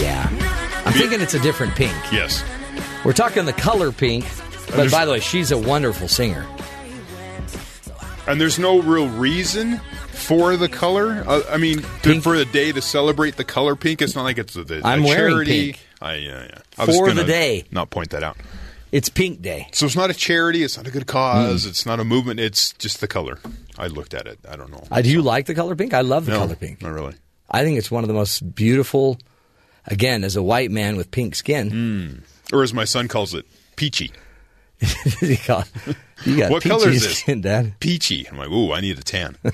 Yeah. 0.00 0.28
I'm 0.84 0.92
thinking 0.92 1.20
it's 1.22 1.34
a 1.34 1.40
different 1.40 1.74
pink. 1.74 1.94
Yes. 2.12 2.44
We're 3.04 3.14
talking 3.14 3.46
the 3.46 3.52
color 3.52 3.92
pink, 3.92 4.26
but 4.76 4.90
by 4.90 5.06
the 5.06 5.12
way, 5.12 5.20
she's 5.20 5.52
a 5.52 5.58
wonderful 5.58 6.08
singer. 6.08 6.46
And 8.26 8.40
there's 8.40 8.58
no 8.58 8.80
real 8.80 9.08
reason 9.08 9.78
for 10.10 10.56
the 10.56 10.68
color. 10.68 11.24
Uh, 11.26 11.42
I 11.50 11.56
mean, 11.56 11.82
to, 12.02 12.20
for 12.20 12.36
the 12.38 12.44
day 12.44 12.70
to 12.72 12.80
celebrate 12.80 13.36
the 13.36 13.44
color 13.44 13.74
pink. 13.74 14.00
It's 14.00 14.14
not 14.14 14.22
like 14.22 14.38
it's 14.38 14.54
a, 14.54 14.60
a 14.60 14.80
I'm 14.84 15.02
wearing 15.02 15.32
charity. 15.34 15.72
pink. 15.72 15.86
I, 16.00 16.14
yeah, 16.16 16.44
yeah. 16.44 16.58
I 16.78 16.84
was 16.84 16.96
For 16.96 17.12
the 17.12 17.24
day. 17.24 17.64
Not 17.70 17.90
point 17.90 18.10
that 18.10 18.22
out. 18.22 18.36
It's 18.92 19.08
Pink 19.08 19.40
Day. 19.40 19.68
So 19.72 19.86
it's 19.86 19.96
not 19.96 20.10
a 20.10 20.14
charity. 20.14 20.62
It's 20.62 20.76
not 20.76 20.86
a 20.86 20.90
good 20.90 21.06
cause. 21.06 21.64
Hmm. 21.64 21.70
It's 21.70 21.86
not 21.86 21.98
a 21.98 22.04
movement. 22.04 22.38
It's 22.40 22.74
just 22.74 23.00
the 23.00 23.08
color. 23.08 23.38
I 23.78 23.86
looked 23.86 24.12
at 24.12 24.26
it. 24.26 24.38
I 24.46 24.54
don't 24.56 24.70
know. 24.70 24.84
Uh, 24.90 25.00
do 25.00 25.08
you 25.10 25.22
like 25.22 25.46
the 25.46 25.54
color 25.54 25.74
pink? 25.74 25.94
I 25.94 26.02
love 26.02 26.26
the 26.26 26.32
no, 26.32 26.38
color 26.40 26.56
pink. 26.56 26.82
Not 26.82 26.92
really. 26.92 27.14
I 27.50 27.64
think 27.64 27.78
it's 27.78 27.90
one 27.90 28.04
of 28.04 28.08
the 28.08 28.14
most 28.14 28.54
beautiful. 28.54 29.18
Again, 29.86 30.24
as 30.24 30.36
a 30.36 30.42
white 30.42 30.70
man 30.70 30.96
with 30.96 31.10
pink 31.10 31.34
skin, 31.34 32.22
Or 32.52 32.62
as 32.62 32.72
my 32.74 32.84
son 32.84 33.08
calls 33.08 33.34
it, 33.34 33.46
peachy. 33.76 34.12
you 36.24 36.36
got, 36.36 36.50
What 36.50 36.62
color 36.62 36.88
is 36.88 37.02
this? 37.02 37.18
skin, 37.20 37.40
Dad. 37.42 37.74
Peachy. 37.80 38.26
I'm 38.28 38.36
like, 38.38 38.48
ooh, 38.50 38.72
I 38.72 38.80
need 38.80 38.98
a 38.98 39.02
tan. 39.02 39.36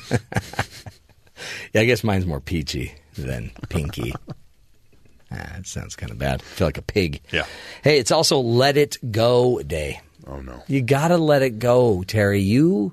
Yeah, 1.73 1.83
I 1.83 1.85
guess 1.85 2.03
mine's 2.03 2.27
more 2.27 2.41
peachy 2.41 2.95
than 3.17 3.53
pinky. 3.69 4.13
ah, 5.33 5.57
it 5.57 5.69
sounds 5.69 5.95
kind 5.95 6.11
of 6.11 6.19
bad. 6.19 6.41
I 6.41 6.45
feel 6.45 6.67
like 6.67 6.79
a 6.79 6.83
pig. 6.83 7.21
Yeah. 7.31 7.45
Hey, 7.85 7.99
it's 8.01 8.11
also 8.11 8.41
Let 8.41 8.77
It 8.77 8.97
Go 9.13 9.63
Day. 9.63 10.01
Oh 10.27 10.41
no. 10.41 10.65
You 10.67 10.83
gotta 10.83 11.17
let 11.17 11.43
it 11.43 11.61
go, 11.61 12.03
Terry. 12.03 12.41
You 12.41 12.93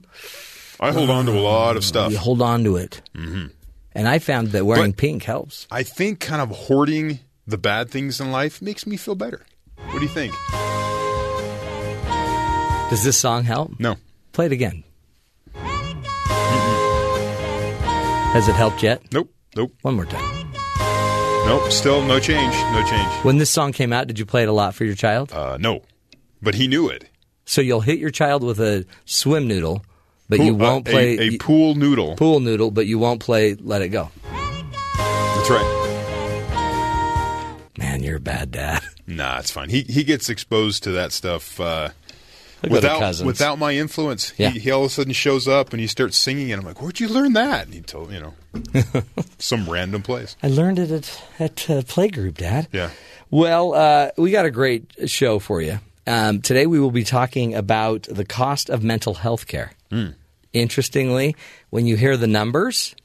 I 0.79 0.91
hold 0.91 1.09
on 1.09 1.25
to 1.25 1.31
a 1.31 1.41
lot 1.41 1.75
of 1.75 1.83
stuff. 1.83 2.11
you 2.11 2.19
hold 2.19 2.41
on 2.41 2.63
to 2.65 2.75
it. 2.77 3.01
Mm-hmm. 3.15 3.47
And 3.93 4.07
I 4.07 4.19
found 4.19 4.49
that 4.49 4.63
wearing 4.65 4.91
But- 4.91 4.97
pink 4.97 5.23
helps. 5.23 5.67
I 5.71 5.81
think 5.81 6.19
kind 6.19 6.41
of 6.41 6.49
hoarding 6.55 7.19
the 7.47 7.57
bad 7.57 7.89
things 7.89 8.21
in 8.21 8.31
life 8.31 8.61
makes 8.61 8.85
me 8.85 8.95
feel 8.95 9.15
better. 9.15 9.43
What 9.77 9.95
do 9.95 10.01
you 10.01 10.07
think? 10.09 10.35
Does 12.89 13.03
this 13.03 13.17
song 13.17 13.43
help? 13.43 13.79
No. 13.79 13.95
Play 14.31 14.45
it 14.47 14.51
again. 14.51 14.83
Has 18.33 18.47
it 18.47 18.55
helped 18.55 18.83
yet? 18.83 19.01
Nope. 19.13 19.33
Nope. 19.55 19.73
One 19.81 19.95
more 19.95 20.05
time. 20.05 20.51
Nope. 21.47 21.71
Still 21.71 22.03
no 22.03 22.19
change. 22.19 22.53
No 22.73 22.83
change. 22.87 23.09
When 23.23 23.37
this 23.37 23.49
song 23.49 23.71
came 23.71 23.91
out, 23.93 24.07
did 24.07 24.19
you 24.19 24.25
play 24.25 24.43
it 24.43 24.49
a 24.49 24.53
lot 24.53 24.75
for 24.75 24.83
your 24.85 24.95
child? 24.95 25.31
Uh, 25.31 25.57
no. 25.59 25.81
But 26.41 26.55
he 26.55 26.67
knew 26.67 26.89
it. 26.89 27.05
So 27.45 27.61
you'll 27.61 27.81
hit 27.81 27.97
your 27.99 28.09
child 28.11 28.43
with 28.43 28.59
a 28.59 28.85
swim 29.05 29.47
noodle, 29.47 29.83
but 30.29 30.39
you 30.39 30.53
Pool- 30.55 30.65
uh, 30.65 30.71
won't 30.71 30.85
play 30.85 31.17
a, 31.17 31.21
a 31.33 31.37
pool 31.37 31.75
noodle. 31.75 32.15
pool 32.15 32.39
noodle, 32.39 32.71
but 32.71 32.87
you 32.87 32.99
won't 32.99 33.19
play 33.21 33.55
Let 33.55 33.81
It 33.81 33.89
Go. 33.89 34.09
That's 34.97 35.49
right. 35.49 35.81
Man, 37.77 38.03
you're 38.03 38.17
a 38.17 38.21
bad 38.21 38.51
dad. 38.51 38.83
Nah, 39.07 39.37
it's 39.39 39.51
fine. 39.51 39.69
He 39.69 39.81
he 39.83 40.03
gets 40.03 40.29
exposed 40.29 40.81
to 40.83 40.91
that 40.93 41.11
stuff 41.11 41.59
uh, 41.59 41.89
Look 41.89 41.91
at 41.91 41.91
the 41.91 42.24
without 42.69 43.21
without 43.21 43.59
my 43.59 43.73
influence. 43.73 44.33
Yeah. 44.37 44.49
He, 44.49 44.59
he 44.59 44.71
all 44.71 44.81
of 44.81 44.91
a 44.91 44.93
sudden 44.93 45.13
shows 45.13 45.47
up 45.47 45.71
and 45.71 45.79
he 45.79 45.87
starts 45.87 46.17
singing, 46.17 46.51
and 46.51 46.61
I'm 46.61 46.67
like, 46.67 46.81
"Where'd 46.81 46.99
you 46.99 47.07
learn 47.07 47.33
that?" 47.33 47.65
And 47.65 47.73
he 47.73 47.81
told 47.81 48.11
you 48.11 48.19
know 48.19 48.33
some 49.39 49.69
random 49.69 50.01
place. 50.01 50.35
I 50.41 50.47
learned 50.47 50.79
it 50.79 50.91
at 50.91 51.23
at 51.39 51.69
uh, 51.69 51.81
playgroup, 51.81 52.37
Dad. 52.37 52.67
Yeah. 52.71 52.89
Well, 53.31 53.73
uh, 53.73 54.11
we 54.17 54.31
got 54.31 54.45
a 54.45 54.51
great 54.51 55.09
show 55.09 55.39
for 55.39 55.61
you. 55.61 55.79
Um, 56.07 56.41
today 56.41 56.67
we 56.67 56.79
will 56.79 56.91
be 56.91 57.03
talking 57.03 57.55
about 57.55 58.03
the 58.03 58.25
cost 58.25 58.69
of 58.69 58.83
mental 58.83 59.15
health 59.15 59.47
care. 59.47 59.71
Mm. 59.91 60.13
Interestingly, 60.53 61.35
when 61.69 61.87
you 61.87 61.97
hear 61.97 62.15
the 62.15 62.27
numbers, 62.27 62.95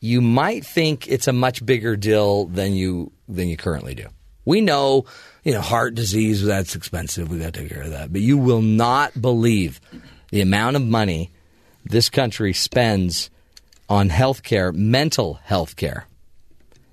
you 0.00 0.20
might 0.20 0.66
think 0.66 1.08
it's 1.08 1.26
a 1.26 1.32
much 1.32 1.64
bigger 1.64 1.96
deal 1.96 2.44
than 2.44 2.74
you 2.74 3.12
than 3.28 3.48
you 3.48 3.56
currently 3.56 3.94
do. 3.94 4.06
We 4.44 4.60
know, 4.60 5.06
you 5.42 5.52
know, 5.52 5.60
heart 5.60 5.94
disease 5.94 6.44
that's 6.44 6.74
expensive. 6.74 7.30
We 7.30 7.38
got 7.38 7.54
to 7.54 7.60
take 7.60 7.70
care 7.70 7.82
of 7.82 7.90
that. 7.90 8.12
But 8.12 8.22
you 8.22 8.38
will 8.38 8.62
not 8.62 9.20
believe 9.20 9.80
the 10.30 10.40
amount 10.40 10.76
of 10.76 10.82
money 10.82 11.30
this 11.84 12.08
country 12.08 12.52
spends 12.52 13.30
on 13.88 14.08
health 14.08 14.42
care, 14.42 14.72
mental 14.72 15.34
health 15.44 15.76
care. 15.76 16.06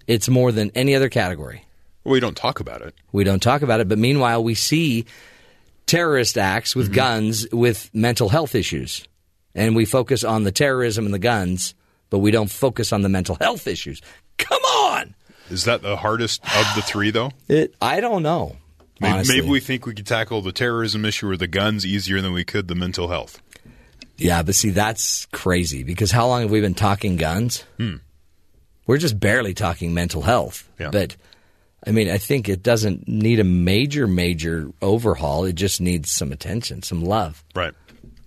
It's 0.08 0.28
more 0.28 0.52
than 0.52 0.72
any 0.76 0.96
other 0.96 1.10
category. 1.10 1.66
We 2.04 2.20
don't 2.20 2.36
talk 2.36 2.60
about 2.60 2.82
it. 2.82 2.96
We 3.12 3.24
don't 3.24 3.42
talk 3.42 3.62
about 3.62 3.80
it, 3.80 3.88
but 3.88 3.98
meanwhile, 3.98 4.44
we 4.44 4.56
see 4.56 5.06
terrorist 5.86 6.38
acts 6.38 6.76
with 6.76 6.88
mm-hmm. 6.88 6.96
guns 6.96 7.48
with 7.52 7.90
mental 7.94 8.30
health 8.30 8.56
issues. 8.56 9.08
And 9.54 9.76
we 9.76 9.86
focus 9.86 10.24
on 10.24 10.44
the 10.44 10.52
terrorism 10.52 11.06
and 11.06 11.14
the 11.14 11.20
guns, 11.20 11.76
but 12.10 12.20
we 12.20 12.32
don't 12.32 12.50
focus 12.50 12.94
on 12.94 13.02
the 13.02 13.10
mental 13.10 13.38
health 13.40 13.68
issues. 13.68 14.02
Come 14.38 14.64
on! 14.64 15.14
Is 15.52 15.66
that 15.66 15.82
the 15.82 15.98
hardest 15.98 16.44
of 16.44 16.66
the 16.76 16.82
three, 16.82 17.12
though? 17.12 17.32
It, 17.48 17.76
I 17.82 18.00
don't 18.00 18.24
know. 18.24 18.58
Maybe, 19.00 19.28
maybe 19.28 19.48
we 19.48 19.60
think 19.60 19.86
we 19.86 19.96
could 19.96 20.06
tackle 20.06 20.42
the 20.42 20.52
terrorism 20.52 21.06
issue 21.06 21.28
or 21.28 21.36
the 21.36 21.48
guns 21.48 21.86
easier 21.86 22.22
than 22.22 22.34
we 22.34 22.44
could 22.44 22.68
the 22.68 22.76
mental 22.76 23.08
health. 23.08 23.42
Yeah, 24.18 24.44
but 24.44 24.54
see, 24.54 24.70
that's 24.70 25.26
crazy 25.28 25.84
because 25.84 26.12
how 26.12 26.28
long 26.28 26.44
have 26.44 26.52
we 26.52 26.62
been 26.62 26.76
talking 26.76 27.18
guns? 27.18 27.66
Hmm. 27.78 27.96
We're 28.86 29.00
just 29.00 29.20
barely 29.20 29.56
talking 29.56 29.96
mental 29.96 30.22
health. 30.22 30.70
Yeah. 30.80 30.92
But 30.92 31.16
I 31.86 31.92
mean, 31.92 32.10
I 32.12 32.20
think 32.20 32.48
it 32.48 32.62
doesn't 32.62 33.08
need 33.08 33.40
a 33.40 33.44
major, 33.44 34.06
major 34.06 34.70
overhaul. 34.82 35.46
It 35.46 35.54
just 35.54 35.82
needs 35.82 36.12
some 36.12 36.32
attention, 36.32 36.84
some 36.84 37.04
love. 37.04 37.44
Right. 37.56 37.74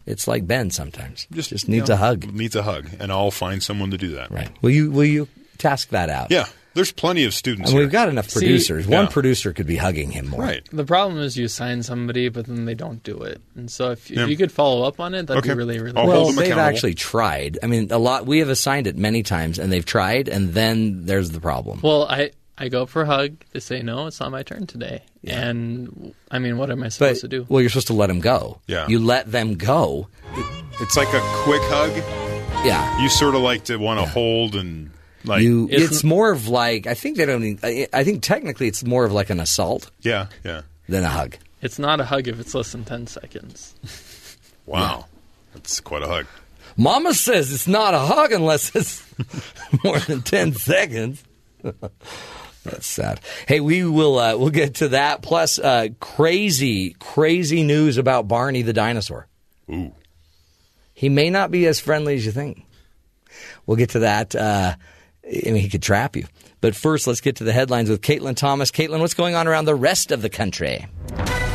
It's 0.06 0.26
like 0.26 0.46
Ben 0.46 0.70
sometimes. 0.70 1.28
Just, 1.30 1.50
just 1.50 1.68
you 1.68 1.76
needs 1.76 1.88
know, 1.88 1.94
a 1.94 1.98
hug. 1.98 2.32
Needs 2.32 2.56
a 2.56 2.62
hug, 2.62 2.88
and 2.98 3.12
I'll 3.12 3.30
find 3.30 3.62
someone 3.62 3.92
to 3.92 3.98
do 3.98 4.14
that. 4.14 4.30
Right. 4.30 4.50
Will 4.60 4.70
you 4.70 4.90
will 4.90 5.04
you 5.04 5.28
task 5.58 5.90
that 5.90 6.10
out? 6.10 6.30
Yeah. 6.30 6.46
There's 6.74 6.92
plenty 6.92 7.24
of 7.24 7.32
students. 7.34 7.70
And 7.70 7.76
here. 7.78 7.84
we've 7.86 7.92
got 7.92 8.08
enough 8.08 8.28
See- 8.28 8.40
producers. 8.40 8.86
One 8.86 9.04
Yeah. 9.04 9.10
producer 9.10 9.52
could 9.52 9.66
be 9.66 9.76
hugging 9.76 10.10
him 10.10 10.28
more. 10.28 10.42
Right. 10.42 10.62
The 10.72 10.84
problem 10.84 11.20
is 11.20 11.36
you 11.36 11.48
sign 11.48 11.82
somebody, 11.82 12.28
but 12.28 12.46
then 12.46 12.64
they 12.64 12.74
don't 12.74 13.02
do 13.02 13.16
it. 13.22 13.40
And 13.56 13.70
so 13.70 13.92
if, 13.92 14.10
if 14.10 14.28
you 14.28 14.36
could 14.36 14.50
follow 14.52 14.82
up 14.86 14.98
on 15.00 15.14
it, 15.14 15.26
that'd 15.26 15.42
Okay. 15.44 15.52
be 15.54 15.58
really, 15.58 15.78
really 15.78 15.96
I'll. 15.96 16.06
Well, 16.08 16.32
they've 16.32 16.52
actually 16.58 16.94
tried. 16.94 17.58
I 17.62 17.66
mean, 17.66 17.88
a 17.90 17.98
lot. 17.98 18.26
We 18.26 18.40
have 18.40 18.48
assigned 18.48 18.86
it 18.86 18.96
many 18.96 19.22
times, 19.22 19.58
and 19.58 19.72
they've 19.72 19.84
tried, 19.86 20.28
and 20.28 20.52
then 20.54 21.06
there's 21.06 21.30
the 21.30 21.40
problem. 21.40 21.80
Well, 21.82 22.04
I, 22.08 22.32
I 22.58 22.68
go 22.68 22.86
for 22.86 23.02
a 23.02 23.06
hug. 23.06 23.36
They 23.52 23.60
say, 23.60 23.82
no, 23.82 24.06
it's 24.08 24.18
not 24.20 24.30
my 24.32 24.42
turn 24.42 24.66
today. 24.66 25.02
And, 25.26 26.14
I 26.30 26.38
mean, 26.38 26.58
what 26.58 26.70
am 26.70 26.82
I 26.82 26.86
but 26.86 26.92
supposed 26.92 27.20
to 27.22 27.28
do? 27.28 27.46
well, 27.48 27.60
you're 27.60 27.70
supposed 27.70 27.86
to 27.88 27.94
let 27.94 28.08
them 28.08 28.20
go. 28.20 28.60
Yeah. 28.66 28.86
You 28.88 28.98
let 28.98 29.30
them 29.30 29.54
go. 29.54 30.08
It's 30.80 30.96
like 30.96 31.08
a 31.14 31.20
quick 31.44 31.62
hug. 31.64 31.92
Yeah. 32.66 33.00
You 33.02 33.08
sort 33.08 33.34
of 33.34 33.42
like 33.42 33.64
to 33.64 33.76
want 33.76 34.00
to 34.00 34.06
hold 34.06 34.54
and 34.54 34.90
like. 35.24 35.42
you. 35.42 35.68
It's- 35.70 35.82
It's, 35.90 36.04
more 36.04 36.30
of 36.30 36.48
like 36.48 36.86
I 36.86 36.94
think 36.94 37.16
they 37.16 37.26
don't. 37.26 37.40
Need, 37.42 37.60
I, 37.62 37.88
I 37.92 38.04
think 38.04 38.22
technically 38.22 38.68
it's 38.68 38.84
more 38.84 39.04
of 39.04 39.12
like 39.12 39.30
an 39.30 39.40
assault 39.40 39.90
yeah. 40.00 40.26
Yeah. 40.44 40.62
than 40.88 41.04
a 41.04 41.08
hug. 41.08 41.36
It's 41.62 41.78
not 41.78 42.00
a 42.00 42.04
hug 42.04 42.28
if 42.28 42.38
it's 42.40 42.54
less 42.54 42.72
than 42.72 42.84
10 42.84 43.06
seconds. 43.06 43.74
Wow. 44.66 45.04
That's 45.52 45.78
quite 45.80 46.02
a 46.02 46.08
hug. 46.08 46.26
Mama 46.76 47.12
says 47.12 47.52
it's 47.52 47.68
not 47.68 47.92
a 47.92 47.98
hug 47.98 48.32
unless 48.32 48.74
it's 48.74 49.04
more 49.84 49.98
than 49.98 50.22
ten 50.22 50.54
seconds. 50.54 51.22
That's 52.64 52.86
sad. 52.86 53.20
Hey, 53.46 53.60
we 53.60 53.84
will 53.84 54.18
uh, 54.18 54.36
we'll 54.38 54.48
get 54.48 54.76
to 54.76 54.88
that. 54.88 55.20
Plus, 55.20 55.58
uh, 55.58 55.88
crazy, 56.00 56.96
crazy 56.98 57.62
news 57.62 57.98
about 57.98 58.26
Barney 58.26 58.62
the 58.62 58.72
dinosaur. 58.72 59.26
Ooh. 59.70 59.92
He 60.94 61.10
may 61.10 61.28
not 61.28 61.50
be 61.50 61.66
as 61.66 61.78
friendly 61.78 62.14
as 62.14 62.24
you 62.24 62.32
think. 62.32 62.64
We'll 63.66 63.76
get 63.76 63.90
to 63.90 63.98
that. 64.00 64.34
Uh, 64.34 64.76
I 65.26 65.50
mean, 65.50 65.56
he 65.56 65.68
could 65.68 65.82
trap 65.82 66.16
you. 66.16 66.26
But 66.60 66.74
first, 66.74 67.06
let's 67.06 67.20
get 67.20 67.36
to 67.36 67.44
the 67.44 67.52
headlines 67.52 67.90
with 67.90 68.00
Caitlin 68.00 68.36
Thomas. 68.36 68.70
Caitlin, 68.70 69.00
what's 69.00 69.14
going 69.14 69.34
on 69.34 69.46
around 69.46 69.64
the 69.64 69.74
rest 69.74 70.12
of 70.12 70.22
the 70.22 70.30
country? 70.30 70.86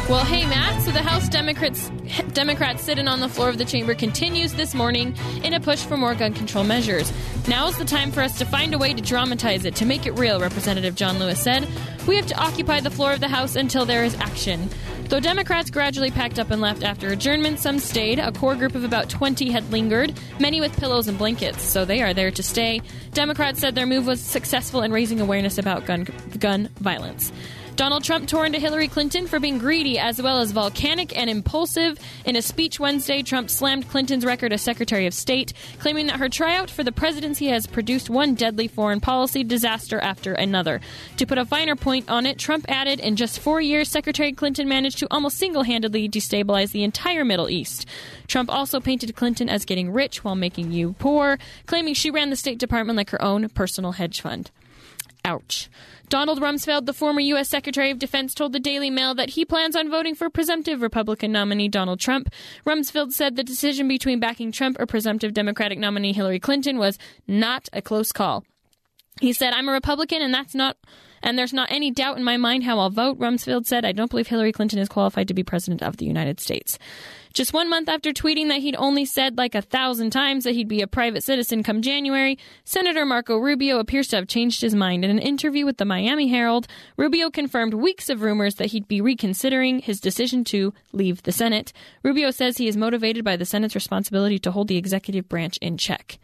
Well, 0.10 0.26
hey, 0.26 0.44
Matt. 0.46 0.82
So 0.82 0.92
the 0.92 1.04
House 1.04 1.30
Democrats 1.30 1.92
Democrats 2.34 2.84
sitting 2.84 3.08
on 3.08 3.20
the 3.20 3.30
floor 3.30 3.48
of 3.48 3.60
the 3.60 3.66
chamber 3.66 3.94
continues 3.94 4.54
this 4.54 4.74
morning 4.74 5.16
in 5.44 5.54
a 5.54 5.60
push 5.60 5.84
for 5.84 5.98
more 5.98 6.16
gun 6.16 6.34
control 6.34 6.64
measures. 6.64 7.14
Now 7.48 7.68
is 7.68 7.78
the 7.78 7.86
time 7.86 8.12
for 8.12 8.22
us 8.22 8.40
to 8.40 8.46
find 8.46 8.74
a 8.74 8.80
way 8.80 8.94
to 8.94 9.02
dramatize 9.02 9.66
it, 9.66 9.76
to 9.76 9.86
make 9.86 10.08
it 10.08 10.14
real, 10.14 10.40
Representative 10.40 10.96
John 10.96 11.20
Lewis 11.20 11.40
said. 11.40 11.68
We 12.08 12.16
have 12.16 12.26
to 12.28 12.42
occupy 12.42 12.80
the 12.80 12.90
floor 12.90 13.14
of 13.14 13.20
the 13.20 13.28
House 13.28 13.56
until 13.56 13.86
there 13.86 14.04
is 14.04 14.16
action. 14.16 14.70
Though 15.10 15.20
Democrats 15.20 15.72
gradually 15.72 16.12
packed 16.12 16.38
up 16.38 16.52
and 16.52 16.62
left 16.62 16.84
after 16.84 17.08
adjournment, 17.08 17.58
some 17.58 17.80
stayed. 17.80 18.20
A 18.20 18.32
core 18.32 18.56
group 18.56 18.76
of 18.76 18.84
about 18.84 19.10
20 19.10 19.50
had 19.50 19.72
lingered, 19.72 20.14
many 20.40 20.62
with 20.62 20.78
pillows 20.78 21.08
and 21.08 21.18
blankets, 21.18 21.64
so 21.64 21.84
they 21.84 22.04
are 22.04 22.14
there 22.14 22.30
to 22.30 22.44
stay. 22.44 22.80
Democrats 23.12 23.60
said 23.60 23.74
their 23.74 23.88
move 23.88 24.06
was 24.06 24.22
successful 24.22 24.84
in 24.84 24.92
raising 24.92 25.20
awareness 25.20 25.58
about 25.58 25.88
gun, 25.88 26.06
gun 26.38 26.70
violence. 26.80 27.32
Donald 27.80 28.04
Trump 28.04 28.28
tore 28.28 28.46
into 28.46 28.60
Hillary 28.60 28.90
Clinton 28.90 29.26
for 29.26 29.40
being 29.40 29.58
greedy 29.58 29.98
as 29.98 30.22
well 30.22 30.40
as 30.40 30.52
volcanic 30.52 31.18
and 31.18 31.30
impulsive. 31.30 31.98
In 32.26 32.36
a 32.36 32.42
speech 32.42 32.78
Wednesday, 32.78 33.24
Trump 33.24 33.50
slammed 33.50 33.88
Clinton's 33.88 34.26
record 34.26 34.52
as 34.52 34.62
Secretary 34.62 35.06
of 35.06 35.14
State, 35.14 35.54
claiming 35.80 36.08
that 36.08 36.20
her 36.20 36.28
tryout 36.28 36.70
for 36.70 36.84
the 36.84 36.92
presidency 36.92 37.48
has 37.48 37.66
produced 37.66 38.10
one 38.10 38.36
deadly 38.36 38.68
foreign 38.68 39.00
policy 39.00 39.46
disaster 39.46 39.98
after 39.98 40.34
another. 40.34 40.82
To 41.16 41.26
put 41.26 41.38
a 41.38 41.46
finer 41.46 41.78
point 41.78 42.10
on 42.10 42.26
it, 42.26 42.38
Trump 42.38 42.66
added, 42.68 43.00
in 43.00 43.16
just 43.16 43.40
four 43.40 43.62
years, 43.62 43.88
Secretary 43.88 44.34
Clinton 44.34 44.68
managed 44.68 45.00
to 45.00 45.08
almost 45.10 45.38
single 45.38 45.64
handedly 45.64 46.10
destabilize 46.10 46.74
the 46.74 46.84
entire 46.84 47.24
Middle 47.24 47.50
East. 47.50 47.86
Trump 48.28 48.52
also 48.52 48.82
painted 48.82 49.16
Clinton 49.16 49.48
as 49.48 49.64
getting 49.64 49.90
rich 49.90 50.22
while 50.22 50.36
making 50.36 50.74
you 50.74 50.96
poor, 51.00 51.40
claiming 51.66 51.94
she 51.94 52.12
ran 52.12 52.30
the 52.30 52.36
State 52.36 52.60
Department 52.60 52.98
like 52.98 53.12
her 53.12 53.22
own 53.22 53.48
personal 53.48 53.94
hedge 53.94 54.20
fund. 54.20 54.52
Ouch. 55.26 55.70
Donald 56.08 56.40
Rumsfeld, 56.42 56.86
the 56.86 56.94
former 56.94 57.20
U.S. 57.20 57.50
Secretary 57.50 57.92
of 57.92 58.00
Defense, 58.00 58.34
told 58.34 58.52
the 58.52 58.60
Daily 58.60 58.90
Mail 58.90 59.14
that 59.14 59.32
he 59.32 59.46
plans 59.46 59.76
on 59.76 59.92
voting 59.92 60.16
for 60.16 60.30
presumptive 60.30 60.82
Republican 60.82 61.32
nominee 61.32 61.68
Donald 61.68 62.00
Trump. 62.00 62.30
Rumsfeld 62.66 63.12
said 63.12 63.36
the 63.36 63.44
decision 63.44 63.88
between 63.88 64.20
backing 64.20 64.52
Trump 64.52 64.78
or 64.80 64.88
presumptive 64.88 65.34
Democratic 65.34 65.78
nominee 65.78 66.14
Hillary 66.14 66.40
Clinton 66.40 66.80
was 66.80 66.98
not 67.28 67.70
a 67.74 67.82
close 67.82 68.12
call. 68.12 68.44
He 69.22 69.34
said, 69.34 69.54
I'm 69.54 69.70
a 69.70 69.72
Republican 69.72 70.22
and 70.22 70.34
that's 70.34 70.56
not, 70.56 70.78
and 71.22 71.38
there's 71.38 71.54
not 71.54 71.72
any 71.72 71.92
doubt 71.92 72.18
in 72.18 72.24
my 72.24 72.38
mind 72.38 72.64
how 72.64 72.80
I'll 72.80 72.90
vote. 72.90 73.20
Rumsfeld 73.20 73.66
said, 73.66 73.86
I 73.86 73.92
don't 73.92 74.10
believe 74.10 74.28
Hillary 74.28 74.52
Clinton 74.52 74.80
is 74.80 74.90
qualified 74.90 75.28
to 75.28 75.34
be 75.34 75.44
president 75.44 75.82
of 75.84 75.98
the 75.98 76.06
United 76.06 76.40
States. 76.40 76.78
Just 77.34 77.54
one 77.54 77.70
month 77.70 77.90
after 77.90 78.12
tweeting 78.12 78.48
that 78.48 78.62
he'd 78.62 78.76
only 78.76 79.06
said 79.06 79.38
like 79.38 79.54
a 79.54 79.62
thousand 79.62 80.10
times 80.10 80.44
that 80.44 80.56
he'd 80.56 80.68
be 80.68 80.82
a 80.82 80.88
private 80.88 81.24
citizen 81.24 81.62
come 81.62 81.82
January, 81.82 82.40
Senator 82.64 83.06
Marco 83.06 83.38
Rubio 83.38 83.78
appears 83.78 84.08
to 84.08 84.16
have 84.16 84.28
changed 84.28 84.62
his 84.62 84.74
mind. 84.74 85.06
In 85.06 85.12
an 85.12 85.20
interview 85.20 85.66
with 85.66 85.78
the 85.78 85.86
Miami 85.86 86.28
Herald, 86.28 86.68
Rubio 86.98 87.30
confirmed 87.30 87.76
weeks 87.76 88.10
of 88.10 88.24
rumors 88.24 88.56
that 88.56 88.68
he'd 88.68 88.88
be 88.88 89.00
reconsidering 89.00 89.80
his 89.80 90.00
decision 90.00 90.44
to 90.46 90.74
leave 90.92 91.22
the 91.22 91.32
Senate. 91.32 91.72
Rubio 92.02 92.32
says 92.32 92.58
he 92.58 92.68
is 92.68 92.76
motivated 92.76 93.24
by 93.24 93.36
the 93.36 93.46
Senate's 93.46 93.76
responsibility 93.76 94.40
to 94.40 94.52
hold 94.52 94.68
the 94.68 94.78
executive 94.78 95.30
branch 95.30 95.58
in 95.62 95.78
check. 95.78 96.18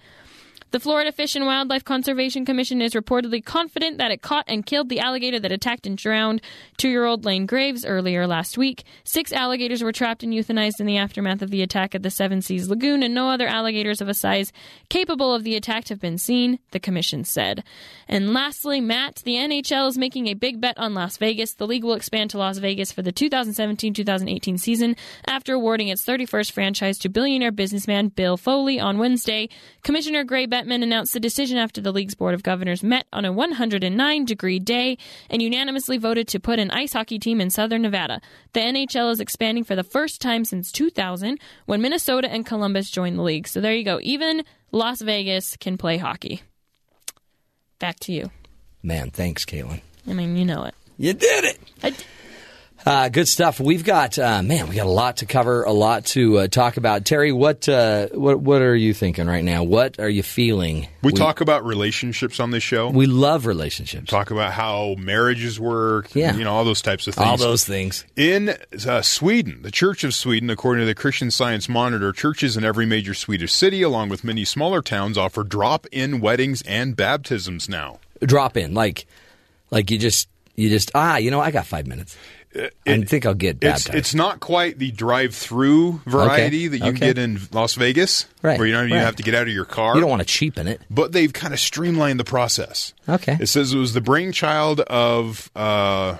The 0.76 0.82
Florida 0.82 1.14
Fish 1.14 1.38
and 1.38 1.46
Wildlife 1.46 1.86
Conservation 1.86 2.44
Commission 2.44 2.82
is 2.82 2.96
reportedly 2.96 3.42
confident 3.42 3.98
that 4.00 4.12
it 4.12 4.22
caught 4.22 4.44
and 4.50 4.66
killed 4.66 4.90
the 4.90 5.00
alligator 5.00 5.40
that 5.40 5.54
attacked 5.54 5.88
and 5.88 5.98
drowned 5.98 6.42
two 6.76 6.90
year 6.90 7.06
old 7.06 7.24
Lane 7.24 7.46
Graves 7.46 7.86
earlier 7.86 8.28
last 8.28 8.58
week. 8.58 8.84
Six 9.06 9.32
alligators 9.32 9.82
were 9.82 9.94
trapped 9.94 10.22
and 10.22 10.34
euthanized 10.34 10.82
in 10.82 10.86
the 10.86 10.98
aftermath 10.98 11.42
of 11.42 11.50
the 11.50 11.62
attack 11.62 11.96
at 11.96 12.04
the 12.04 12.10
Seven 12.10 12.42
Seas 12.42 12.68
Lagoon, 12.68 13.04
and 13.04 13.14
no 13.14 13.30
other 13.30 13.48
alligators 13.48 14.02
of 14.02 14.10
a 14.10 14.14
size 14.14 14.52
capable 14.90 15.34
of 15.34 15.46
the 15.46 15.56
attack 15.56 15.88
have 15.88 16.02
been 16.02 16.18
seen, 16.18 16.60
the 16.72 16.80
commission 16.82 17.24
said. 17.24 17.64
And 18.10 18.34
lastly, 18.34 18.82
Matt, 18.82 19.22
the 19.24 19.36
NHL 19.36 19.88
is 19.88 19.98
making 19.98 20.28
a 20.28 20.34
big 20.34 20.60
bet 20.60 20.78
on 20.78 20.94
Las 20.94 21.16
Vegas. 21.16 21.54
The 21.54 21.68
league 21.68 21.86
will 21.86 21.94
expand 21.94 22.32
to 22.32 22.38
Las 22.38 22.58
Vegas 22.58 22.92
for 22.92 23.02
the 23.02 23.14
2017 23.14 23.94
2018 23.94 24.58
season 24.58 24.98
after 25.26 25.54
awarding 25.54 25.88
its 25.88 26.04
31st 26.04 26.52
franchise 26.52 26.98
to 26.98 27.08
billionaire 27.08 27.54
businessman 27.54 28.10
Bill 28.10 28.36
Foley 28.36 28.78
on 28.78 28.98
Wednesday. 28.98 29.48
Commissioner 29.82 30.26
Gary 30.26 30.48
Bettman 30.66 30.84
announced 30.84 31.14
the 31.14 31.20
decision 31.20 31.58
after 31.58 31.80
the 31.82 31.92
league's 31.92 32.16
board 32.16 32.34
of 32.34 32.44
governors 32.44 32.84
met 32.84 33.06
on 33.14 33.26
a 33.26 33.32
109 33.32 34.26
degree 34.26 34.60
day 34.60 34.98
and 35.30 35.42
unanimously 35.42 35.98
voted 35.98 36.28
to 36.30 36.40
put 36.40 36.60
an 36.60 36.72
ice 36.72 36.94
hockey 36.94 37.20
team 37.20 37.40
in 37.40 37.50
southern 37.50 37.84
Nevada. 37.84 38.20
The 38.54 38.62
NHL 38.62 39.12
is 39.12 39.20
expanding 39.20 39.64
for 39.64 39.76
the 39.76 39.84
first 39.84 40.22
time 40.22 40.44
since 40.46 40.72
2000 40.72 41.40
when 41.66 41.82
Minnesota 41.82 42.30
and 42.32 42.46
Columbus 42.46 42.90
joined 42.90 43.18
the 43.20 43.24
league. 43.24 43.48
So 43.48 43.62
there 43.62 43.76
you 43.76 43.84
go. 43.84 44.00
Even 44.02 44.44
Las 44.72 45.02
Vegas 45.02 45.56
can 45.58 45.78
play 45.78 45.98
hockey. 45.98 46.42
Back 47.80 48.00
to 48.02 48.12
you. 48.14 48.32
Man, 48.82 49.12
thanks, 49.12 49.46
Caitlin. 49.46 49.82
I 50.08 50.14
mean, 50.14 50.36
you 50.38 50.46
know 50.46 50.64
it. 50.64 50.74
You 50.98 51.14
did 51.14 51.44
it. 51.44 51.60
I 51.84 51.90
d- 51.92 52.04
Uh, 52.86 53.10
good 53.10 53.28
stuff. 53.28 53.60
We've 53.60 53.84
got 53.84 54.20
uh, 54.20 54.44
man, 54.44 54.70
we 54.70 54.76
got 54.76 54.86
a 54.86 54.90
lot 54.90 55.18
to 55.18 55.26
cover, 55.26 55.64
a 55.64 55.72
lot 55.72 56.06
to 56.08 56.40
uh, 56.40 56.48
talk 56.48 56.78
about. 56.78 57.04
Terry, 57.04 57.32
what 57.32 57.68
uh, 57.68 58.10
what 58.10 58.40
what 58.40 58.62
are 58.62 58.76
you 58.76 58.94
thinking 58.94 59.26
right 59.26 59.44
now? 59.44 59.64
What 59.64 60.00
are 60.00 60.10
you 60.10 60.22
feeling? 60.22 60.88
We, 61.02 61.12
talk 61.12 61.42
about 61.42 61.66
relationships 61.66 62.40
on 62.40 62.52
this 62.52 62.62
show. 62.62 62.90
We 62.90 63.08
love 63.08 63.48
relationships. 63.48 64.10
talk 64.10 64.30
about 64.30 64.54
how 64.54 64.96
marriages 65.00 65.60
work. 65.60 66.14
Yeah. 66.14 66.36
You 66.36 66.44
know, 66.44 66.54
all 66.54 66.64
those 66.64 66.84
types 66.84 67.08
of 67.08 67.16
things. 67.16 67.28
All 67.28 67.38
those 67.38 67.66
things. 67.66 68.06
In 68.16 68.56
uh, 68.88 69.02
Sweden, 69.02 69.64
the 69.64 69.72
Church 69.72 70.04
of 70.04 70.14
Sweden, 70.14 70.52
according 70.52 70.82
to 70.82 70.86
the 70.86 70.96
Christian 70.96 71.32
Science 71.32 71.68
Monitor, 71.68 72.12
churches 72.12 72.56
in 72.56 72.64
every 72.64 72.86
major 72.86 73.16
Swedish 73.16 73.52
city, 73.52 73.82
along 73.82 74.10
with 74.10 74.24
many 74.24 74.46
smaller 74.46 74.84
towns, 74.84 75.18
offer 75.18 75.44
drop 75.44 75.88
in 75.92 76.22
weddings 76.22 76.62
and 76.64 76.96
baptisms 76.96 77.68
now. 77.68 78.00
Drop 78.22 78.56
in, 78.58 78.76
like 78.76 79.08
like 79.72 79.90
you 79.90 79.98
just 79.98 80.28
you 80.56 80.70
just 80.70 80.92
ah, 80.94 81.18
you 81.18 81.32
know, 81.32 81.40
I 81.40 81.50
got 81.50 81.66
five 81.66 81.88
minutes. 81.88 82.16
I 82.88 83.02
think 83.04 83.26
I'll 83.26 83.34
get 83.34 83.58
It's, 83.58 83.60
baptized. 83.86 83.96
it's 83.96 84.16
not 84.16 84.40
quite 84.40 84.80
the 84.80 84.92
drive 84.92 85.36
through 85.36 86.02
variety 86.06 86.66
Okay, 86.66 86.68
that 86.70 86.78
you 86.80 86.90
okay. 86.92 87.00
get 87.08 87.18
in 87.18 87.40
Las 87.52 87.76
Vegas, 87.76 88.26
Right, 88.42 88.58
where 88.58 88.68
you 88.68 88.74
know 88.74 88.84
you 88.84 88.94
right. 88.96 89.02
have 89.02 89.16
to 89.18 89.24
get 89.24 89.34
out 89.36 89.48
of 89.48 89.54
your 89.54 89.66
car. 89.66 89.96
you 89.96 90.02
don't 90.02 90.10
want 90.10 90.22
to 90.22 90.28
cheapen 90.28 90.68
it. 90.68 90.82
but 90.90 91.12
they've 91.12 91.34
kind 91.34 91.54
of 91.54 91.60
streamlined 91.60 92.20
the 92.20 92.24
process. 92.24 92.94
Okay. 93.10 93.38
It 93.40 93.48
says 93.48 93.74
it 93.74 93.78
was 93.78 93.94
the 93.94 94.02
brainchild 94.02 94.80
of 94.82 95.52
uh, 95.56 96.18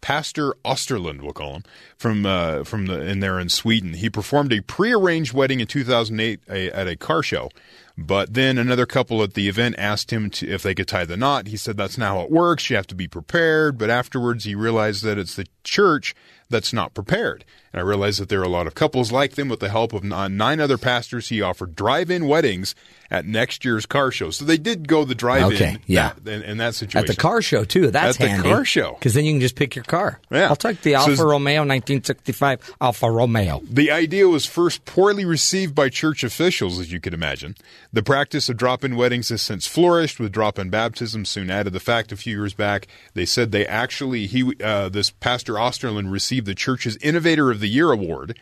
Pastor 0.00 0.54
Osterlund, 0.64 1.20
we'll 1.22 1.32
call 1.32 1.54
him, 1.54 1.64
from 1.96 2.26
uh, 2.26 2.62
from 2.64 2.86
the 2.86 3.00
in 3.00 3.20
there 3.20 3.40
in 3.40 3.48
Sweden. 3.48 3.94
He 3.94 4.08
performed 4.10 4.52
a 4.52 4.60
prearranged 4.62 5.32
wedding 5.32 5.60
in 5.60 5.66
2008 5.66 6.40
a, 6.48 6.70
at 6.70 6.86
a 6.88 6.96
car 6.96 7.22
show. 7.22 7.50
But 7.98 8.34
then 8.34 8.58
another 8.58 8.84
couple 8.84 9.22
at 9.22 9.34
the 9.34 9.48
event 9.48 9.76
asked 9.78 10.12
him 10.12 10.28
to, 10.30 10.48
if 10.48 10.62
they 10.62 10.74
could 10.74 10.88
tie 10.88 11.06
the 11.06 11.16
knot. 11.16 11.46
He 11.46 11.56
said 11.56 11.76
that's 11.76 11.96
not 11.96 12.08
how 12.08 12.20
it 12.20 12.30
works. 12.30 12.68
You 12.68 12.76
have 12.76 12.86
to 12.88 12.94
be 12.94 13.08
prepared. 13.08 13.78
But 13.78 13.88
afterwards, 13.88 14.44
he 14.44 14.54
realized 14.54 15.02
that 15.04 15.18
it's 15.18 15.36
the 15.36 15.46
church 15.64 16.14
that's 16.48 16.72
not 16.72 16.94
prepared. 16.94 17.44
And 17.72 17.80
I 17.80 17.84
realized 17.84 18.20
that 18.20 18.28
there 18.30 18.40
are 18.40 18.44
a 18.44 18.48
lot 18.48 18.66
of 18.66 18.74
couples 18.74 19.12
like 19.12 19.32
them. 19.34 19.48
With 19.48 19.60
the 19.60 19.68
help 19.68 19.92
of 19.92 20.02
nine 20.02 20.60
other 20.60 20.78
pastors, 20.78 21.28
he 21.28 21.42
offered 21.42 21.76
drive-in 21.76 22.26
weddings 22.26 22.74
at 23.10 23.26
next 23.26 23.64
year's 23.64 23.84
car 23.86 24.10
show. 24.10 24.30
So 24.30 24.44
they 24.44 24.56
did 24.56 24.88
go 24.88 25.04
the 25.04 25.14
drive-in. 25.14 25.52
Okay, 25.52 25.76
yeah. 25.86 26.12
that- 26.22 26.32
in, 26.32 26.42
in 26.42 26.58
that 26.58 26.74
situation 26.74 27.10
At 27.10 27.14
the 27.14 27.20
car 27.20 27.42
show 27.42 27.64
too. 27.64 27.90
That's 27.90 28.18
At 28.20 28.36
the 28.38 28.42
car 28.42 28.64
show. 28.64 28.94
because 28.94 29.14
then 29.14 29.24
you 29.24 29.32
can 29.32 29.40
just 29.40 29.56
pick 29.56 29.76
your 29.76 29.84
car. 29.84 30.20
Yeah. 30.30 30.48
I'll 30.48 30.56
take 30.56 30.82
the 30.82 30.94
Alfa 30.94 31.12
is- 31.12 31.20
Romeo 31.20 31.60
1965 31.64 32.76
Alfa 32.80 33.10
Romeo. 33.10 33.60
The 33.68 33.90
idea 33.90 34.28
was 34.28 34.46
first 34.46 34.84
poorly 34.84 35.24
received 35.24 35.74
by 35.74 35.88
church 35.88 36.24
officials, 36.24 36.78
as 36.78 36.90
you 36.92 37.00
could 37.00 37.14
imagine. 37.14 37.56
The 37.92 38.02
practice 38.02 38.48
of 38.48 38.56
drop 38.56 38.84
in 38.84 38.96
weddings 38.96 39.28
has 39.28 39.42
since 39.42 39.66
flourished, 39.66 40.18
with 40.18 40.32
drop 40.32 40.58
in 40.58 40.70
baptism 40.70 41.24
soon 41.24 41.50
added. 41.50 41.72
The 41.72 41.80
fact 41.80 42.10
a 42.12 42.16
few 42.16 42.36
years 42.38 42.54
back, 42.54 42.86
they 43.14 43.26
said 43.26 43.52
they 43.52 43.66
actually, 43.66 44.26
he, 44.26 44.52
uh, 44.62 44.88
this 44.88 45.10
Pastor 45.10 45.54
Osterlin 45.54 46.10
received 46.10 46.35
the 46.44 46.54
church's 46.54 46.96
Innovator 46.98 47.50
of 47.50 47.60
the 47.60 47.68
Year 47.68 47.90
award. 47.92 48.38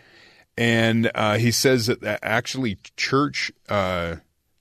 And 0.56 1.10
uh, 1.14 1.38
he 1.38 1.50
says 1.50 1.86
that 1.86 2.20
actually 2.22 2.78
church, 2.96 3.50
uh, 3.68 4.16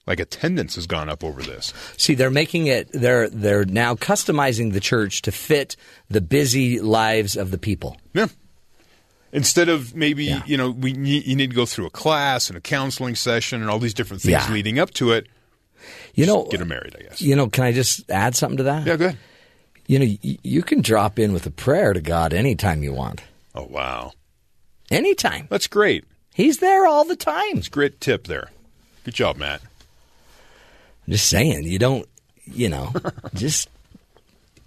like 0.07 0.19
attendance 0.19 0.75
has 0.75 0.87
gone 0.87 1.07
up 1.07 1.23
over 1.23 1.41
this. 1.41 1.71
See, 1.97 2.15
they're 2.15 2.31
making 2.31 2.67
it. 2.67 2.89
They're 2.91 3.29
they're 3.29 3.65
now 3.65 3.95
customizing 3.95 4.73
the 4.73 4.79
church 4.79 5.21
to 5.23 5.31
fit 5.31 5.75
the 6.09 6.19
busy 6.21 6.79
lives 6.81 7.37
of 7.37 7.51
the 7.51 7.57
people. 7.59 7.97
Yeah. 8.13 8.27
Instead 9.31 9.69
of 9.69 9.95
maybe, 9.95 10.35
you 10.45 10.57
know, 10.57 10.69
we 10.71 10.91
you 10.93 11.35
need 11.35 11.49
to 11.51 11.55
go 11.55 11.65
through 11.65 11.85
a 11.87 11.91
class 11.91 12.49
and 12.49 12.57
a 12.57 12.61
counseling 12.61 13.15
session 13.15 13.61
and 13.61 13.69
all 13.69 13.79
these 13.79 13.93
different 13.95 14.21
things 14.21 14.31
Yeah. 14.31 14.51
leading 14.53 14.77
up 14.79 14.91
to 14.95 15.11
it. 15.11 15.27
You 16.15 16.25
know, 16.25 16.47
get 16.49 16.57
them 16.59 16.67
married, 16.69 16.95
I 16.99 17.03
guess. 17.03 17.21
You 17.21 17.35
know, 17.35 17.47
can 17.49 17.63
I 17.63 17.71
just 17.71 18.09
add 18.11 18.35
something 18.35 18.57
to 18.57 18.63
that? 18.63 18.85
Yeah, 18.87 18.95
go 18.95 19.05
ahead. 19.05 19.17
You 19.93 19.99
know, 19.99 20.05
y- 20.23 20.39
you 20.41 20.63
can 20.63 20.81
drop 20.81 21.19
in 21.19 21.33
with 21.33 21.45
a 21.45 21.51
prayer 21.51 21.93
to 21.93 22.01
God 22.01 22.33
anytime 22.33 22.81
you 22.81 22.93
want. 22.93 23.21
Oh, 23.53 23.65
wow. 23.69 24.13
Anytime. 24.89 25.45
That's 25.51 25.67
great. 25.67 26.03
He's 26.33 26.57
there 26.57 26.87
all 26.87 27.05
the 27.05 27.15
time. 27.15 27.57
It's 27.59 27.67
a 27.67 27.69
great 27.69 28.01
tip 28.01 28.25
there. 28.25 28.49
Good 29.03 29.13
job, 29.13 29.37
Matt. 29.37 29.61
I'm 31.05 31.11
just 31.13 31.27
saying, 31.29 31.65
you 31.65 31.77
don't, 31.77 32.07
you 32.45 32.69
know, 32.69 32.91
just 33.35 33.69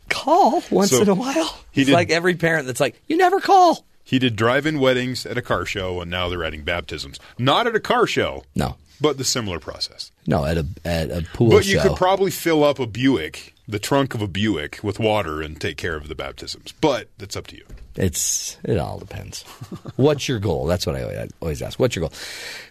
call 0.09 0.62
once 0.70 0.91
So, 0.91 1.03
in 1.03 1.09
a 1.09 1.14
while. 1.14 1.59
he 1.72 1.81
It's 1.81 1.89
did- 1.89 1.95
like 1.95 2.11
every 2.12 2.37
parent 2.37 2.66
that's 2.66 2.79
like, 2.81 3.01
you 3.09 3.16
never 3.16 3.41
call. 3.41 3.85
He 4.05 4.20
did 4.20 4.37
drive-in 4.37 4.79
weddings 4.79 5.27
at 5.27 5.37
a 5.37 5.43
car 5.43 5.66
show, 5.66 6.01
and 6.01 6.09
now 6.09 6.29
they're 6.29 6.45
adding 6.45 6.62
baptisms. 6.62 7.18
Not 7.39 7.66
at 7.66 7.74
a 7.74 7.81
car 7.81 8.07
show. 8.07 8.45
No. 8.55 8.77
But 9.01 9.18
the 9.18 9.24
similar 9.24 9.59
process. 9.59 10.12
No, 10.29 10.45
at 10.45 10.57
a 10.57 10.66
at 10.85 11.11
a 11.11 11.22
pool 11.35 11.51
but 11.51 11.66
you 11.66 11.81
show. 11.81 11.89
could 11.89 11.97
probably 11.97 12.31
fill 12.31 12.62
up 12.62 12.79
a 12.79 12.87
Buick, 12.87 13.53
the 13.68 13.78
trunk 13.78 14.14
of 14.14 14.22
a 14.22 14.28
Buick, 14.28 14.78
with 14.82 14.98
water 14.98 15.42
and 15.42 15.60
take 15.60 15.76
care 15.76 15.96
of 15.96 16.08
the 16.08 16.14
baptisms. 16.14 16.72
But 16.80 17.08
that's 17.18 17.36
up 17.36 17.46
to 17.48 17.56
you. 17.56 17.64
It's 17.96 18.58
it 18.64 18.78
all 18.78 18.98
depends. 18.98 19.42
What's 19.96 20.28
your 20.28 20.38
goal? 20.38 20.66
That's 20.66 20.86
what 20.86 20.96
I 20.96 21.28
always- 21.40 21.62
ask. 21.62 21.78
What's 21.78 21.96
your 21.96 22.08
goal? 22.08 22.12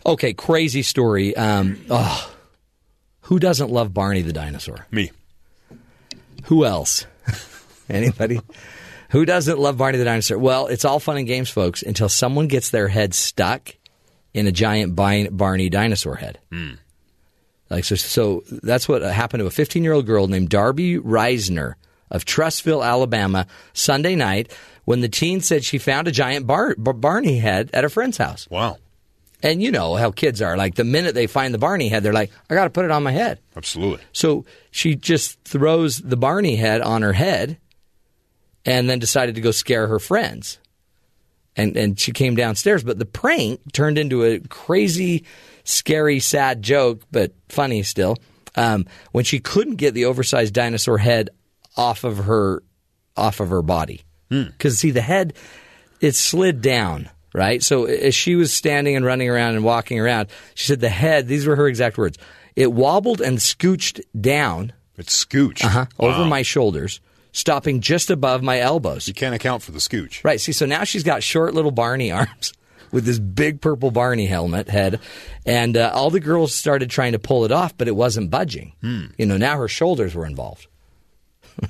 Okay, 0.06 0.34
crazy 0.34 0.84
story. 0.84 1.36
Um, 1.36 1.84
oh, 1.90 2.32
who 3.22 3.40
doesn't 3.40 3.72
love 3.72 3.94
Barney 3.94 4.22
the 4.22 4.34
dinosaur? 4.34 4.86
Me. 4.92 5.12
Who 6.46 6.64
else? 6.64 7.06
Anybody? 7.90 8.40
Who 9.10 9.26
doesn't 9.26 9.58
love 9.60 9.78
Barney 9.78 9.98
the 9.98 10.06
dinosaur? 10.06 10.38
Well, 10.38 10.68
it's 10.68 10.86
all 10.86 11.00
fun 11.00 11.18
and 11.18 11.26
games, 11.28 11.50
folks, 11.50 11.82
until 11.82 12.10
someone 12.10 12.48
gets 12.48 12.70
their 12.70 12.88
head 12.88 13.14
stuck 13.14 13.76
in 14.34 14.46
a 14.48 14.52
giant 14.52 14.96
Barney 14.96 15.70
dinosaur 15.70 16.16
head. 16.16 16.40
Like 17.76 17.84
so, 17.84 17.96
so 17.96 18.42
that's 18.64 18.88
what 18.88 19.02
happened 19.02 19.42
to 19.42 19.48
a 19.48 19.52
15 19.52 19.84
year 19.84 19.92
old 19.92 20.06
girl 20.06 20.28
named 20.28 20.48
Darby 20.48 20.98
Reisner 20.98 21.74
of 22.10 22.24
Trussville, 22.24 22.86
Alabama, 22.86 23.48
Sunday 23.74 24.16
night 24.16 24.50
when 24.86 25.02
the 25.02 25.10
teen 25.10 25.42
said 25.42 25.66
she 25.66 25.78
found 25.78 26.08
a 26.08 26.12
giant 26.12 26.48
Bar- 26.48 26.76
Bar- 26.78 26.94
Barney 26.94 27.38
head 27.38 27.70
at 27.74 27.84
a 27.84 27.90
friend's 27.90 28.18
house. 28.18 28.48
Wow. 28.50 28.78
And 29.44 29.62
you 29.62 29.72
know 29.72 29.96
how 29.96 30.12
kids 30.12 30.42
are. 30.42 30.56
Like 30.56 30.76
the 30.76 30.86
minute 30.86 31.16
they 31.16 31.28
find 31.28 31.54
the 31.54 31.58
Barney 31.58 31.90
head, 31.90 32.02
they're 32.02 32.14
like, 32.14 32.32
I 32.50 32.54
got 32.54 32.64
to 32.64 32.70
put 32.70 32.86
it 32.86 32.92
on 32.92 33.04
my 33.04 33.12
head. 33.12 33.40
Absolutely. 33.58 34.02
So 34.14 34.46
she 34.72 34.96
just 34.96 35.44
throws 35.44 35.98
the 35.98 36.16
Barney 36.16 36.56
head 36.56 36.80
on 36.80 37.02
her 37.02 37.12
head 37.12 37.58
and 38.66 38.90
then 38.90 39.00
decided 39.00 39.36
to 39.36 39.42
go 39.42 39.52
scare 39.52 39.88
her 39.88 40.00
friends. 40.00 40.60
And 41.58 41.76
and 41.76 42.00
she 42.00 42.14
came 42.14 42.36
downstairs, 42.36 42.86
but 42.86 43.00
the 43.00 43.06
prank 43.06 43.60
turned 43.74 43.98
into 43.98 44.24
a 44.24 44.40
crazy, 44.40 45.26
scary, 45.66 46.20
sad 46.20 46.62
joke, 46.62 47.02
but 47.12 47.34
funny 47.50 47.84
still. 47.84 48.18
Um, 48.56 48.86
when 49.12 49.26
she 49.26 49.40
couldn't 49.40 49.76
get 49.76 49.94
the 49.94 50.06
oversized 50.06 50.54
dinosaur 50.54 50.98
head 50.98 51.30
off 51.76 52.06
of 52.06 52.20
her 52.20 52.64
off 53.18 53.42
of 53.42 53.50
her 53.50 53.62
body, 53.62 54.06
because 54.30 54.80
see 54.80 54.92
the 54.92 55.02
head 55.02 55.34
it 56.00 56.16
slid 56.16 56.62
down 56.62 57.10
right. 57.34 57.62
So 57.62 57.86
as 57.86 58.16
she 58.16 58.36
was 58.36 58.54
standing 58.54 58.96
and 58.96 59.04
running 59.04 59.30
around 59.30 59.56
and 59.56 59.66
walking 59.66 60.00
around, 60.00 60.30
she 60.54 60.68
said 60.68 60.80
the 60.80 60.90
head. 60.90 61.28
These 61.28 61.46
were 61.46 61.58
her 61.58 61.68
exact 61.68 61.98
words. 61.98 62.18
It 62.56 62.72
wobbled 62.72 63.20
and 63.20 63.40
scooched 63.40 64.00
down. 64.20 64.72
It 64.98 65.08
scooched 65.08 65.66
uh-huh, 65.66 65.88
over 66.00 66.24
my 66.24 66.42
shoulders, 66.42 67.02
stopping 67.34 67.82
just 67.82 68.10
above 68.10 68.42
my 68.42 68.60
elbows. 68.60 69.10
You 69.10 69.14
can't 69.14 69.36
account 69.36 69.62
for 69.62 69.74
the 69.74 69.80
scooch. 69.80 70.24
Right. 70.24 70.40
See, 70.40 70.54
so 70.54 70.66
now 70.66 70.86
she's 70.86 71.04
got 71.04 71.22
short 71.22 71.54
little 71.54 71.72
Barney 71.72 72.12
arms 72.14 72.54
with 72.96 73.06
this 73.06 73.20
big 73.20 73.60
purple 73.60 73.92
Barney 73.92 74.26
helmet 74.26 74.70
head, 74.70 75.02
and 75.46 75.76
uh, 75.76 75.92
all 75.94 76.10
the 76.10 76.22
girls 76.22 76.56
started 76.56 76.90
trying 76.90 77.12
to 77.12 77.20
pull 77.20 77.44
it 77.44 77.52
off, 77.52 77.78
but 77.78 77.90
it 77.90 77.96
wasn't 77.96 78.32
budging. 78.32 78.74
You 79.18 79.26
know, 79.26 79.36
now 79.36 79.58
her 79.58 79.68
shoulders 79.68 80.16
were 80.16 80.26
involved. 80.26 80.68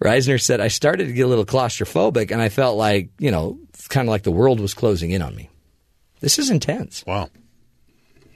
Reisner 0.00 0.40
said, 0.40 0.60
I 0.60 0.68
started 0.68 1.08
to 1.08 1.12
get 1.12 1.22
a 1.22 1.26
little 1.26 1.44
claustrophobic, 1.44 2.30
and 2.30 2.40
I 2.40 2.48
felt 2.48 2.78
like, 2.78 3.10
you 3.18 3.32
know, 3.32 3.58
it's 3.70 3.88
kind 3.88 4.08
of 4.08 4.10
like 4.10 4.22
the 4.22 4.30
world 4.30 4.60
was 4.60 4.74
closing 4.74 5.10
in 5.10 5.22
on 5.22 5.34
me. 5.34 5.50
This 6.20 6.38
is 6.38 6.50
intense. 6.50 7.04
Wow. 7.04 7.28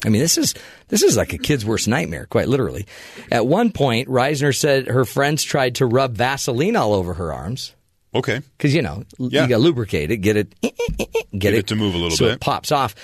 I 0.04 0.08
mean, 0.08 0.22
this 0.22 0.38
is 0.38 0.54
this 0.88 1.02
is 1.02 1.16
like 1.16 1.34
a 1.34 1.38
kid's 1.38 1.64
worst 1.64 1.86
nightmare, 1.86 2.26
quite 2.26 2.48
literally. 2.48 2.86
At 3.30 3.46
one 3.46 3.70
point, 3.70 4.08
Reisner 4.08 4.56
said 4.56 4.88
her 4.88 5.04
friends 5.04 5.44
tried 5.44 5.76
to 5.76 5.86
rub 5.86 6.16
Vaseline 6.16 6.74
all 6.74 6.94
over 6.94 7.14
her 7.14 7.32
arms 7.32 7.74
Okay. 8.14 8.40
because 8.56 8.74
you 8.74 8.82
know 8.82 9.04
Yeah. 9.18 9.42
you 9.42 9.48
got 9.48 9.56
to 9.56 9.58
lubricate 9.58 10.10
it, 10.10 10.16
get 10.18 10.36
it, 10.36 10.54
get, 11.38 11.54
it 11.54 11.68
to 11.68 11.76
move 11.76 11.94
a 11.94 11.98
little 11.98 12.16
so 12.16 12.24
bit. 12.26 12.34
it 12.34 12.40
pops 12.40 12.72
off. 12.72 12.94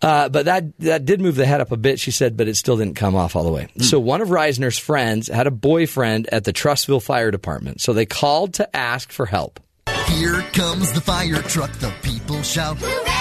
Uh, 0.00 0.28
but 0.28 0.44
that 0.44 0.78
that 0.78 1.04
did 1.04 1.20
move 1.20 1.34
the 1.34 1.44
head 1.44 1.60
up 1.60 1.72
a 1.72 1.76
bit, 1.76 1.98
she 1.98 2.12
said, 2.12 2.36
but 2.36 2.46
it 2.46 2.54
still 2.56 2.76
didn't 2.76 2.94
come 2.94 3.16
off 3.16 3.34
all 3.34 3.42
the 3.42 3.50
way. 3.50 3.68
Hmm. 3.74 3.82
So 3.82 3.98
one 3.98 4.20
of 4.20 4.28
Reisner's 4.28 4.78
friends 4.78 5.26
had 5.26 5.46
a 5.48 5.50
boyfriend 5.50 6.28
at 6.32 6.44
the 6.44 6.52
Trussville 6.52 7.02
Fire 7.02 7.30
Department, 7.32 7.80
so 7.80 7.92
they 7.92 8.06
called 8.06 8.54
to 8.54 8.76
ask 8.76 9.10
for 9.10 9.26
help. 9.26 9.58
Here 10.06 10.40
comes 10.52 10.92
the 10.92 11.00
fire 11.00 11.42
truck, 11.42 11.72
the 11.80 11.92
people 12.02 12.42
shout. 12.42 12.76
Hooray! 12.80 13.17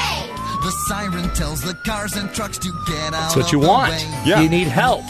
The 0.67 0.71
siren 0.89 1.29
tells 1.33 1.61
the 1.61 1.73
cars 1.85 2.17
and 2.17 2.29
trucks 2.33 2.57
to 2.57 2.69
get 2.87 2.97
out. 3.05 3.11
That's 3.11 3.35
what 3.37 3.53
you 3.53 3.59
want. 3.59 3.93
Yeah. 4.25 4.41
You 4.41 4.49
need 4.49 4.67
help. 4.67 5.05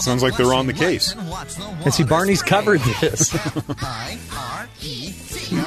Sounds 0.00 0.22
like 0.22 0.38
they're 0.38 0.54
on 0.54 0.66
the 0.66 0.72
case. 0.72 1.14
And 1.84 1.92
see, 1.92 2.02
Barney's 2.02 2.42
covered 2.42 2.80
this. 3.02 3.34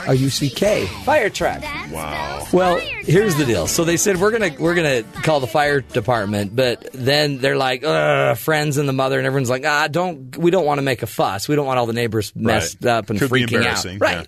R 0.08 0.16
U 0.16 0.30
C 0.32 0.50
K 0.50 0.88
fire 1.06 1.30
truck. 1.30 1.62
Wow. 1.91 2.48
Well, 2.52 2.80
here's 2.80 3.36
the 3.36 3.46
deal. 3.46 3.68
So 3.68 3.84
they 3.84 3.98
said 3.98 4.20
we're 4.20 4.32
gonna 4.32 4.50
we're 4.58 4.74
gonna 4.74 5.04
call 5.22 5.41
the 5.41 5.48
fire 5.48 5.82
department, 5.82 6.56
but 6.56 6.88
then 6.93 7.38
they're 7.38 7.56
like, 7.56 7.84
Ugh, 7.84 8.36
friends 8.36 8.78
and 8.78 8.89
the 8.89 8.93
mother 8.93 9.20
and 9.20 9.28
everyone's 9.28 9.50
like, 9.52 9.64
ah, 9.64 9.88
don't 9.88 10.36
we 10.39 10.50
don't 10.50 10.66
want 10.66 10.80
to 10.80 10.82
make 10.82 11.04
a 11.04 11.08
fuss. 11.08 11.48
We 11.48 11.56
don't 11.56 11.68
want 11.68 11.78
all 11.78 11.86
the 11.86 11.93
neighbors 11.93 12.34
messed 12.36 12.80
Right. 12.84 12.93
up 12.93 13.12
and 13.12 13.20
Could 13.20 13.32
be 13.32 13.41
freaking 13.43 13.58
out. 13.58 13.60
embarrassing, 13.60 14.00
Right. 14.00 14.18
yeah. 14.18 14.24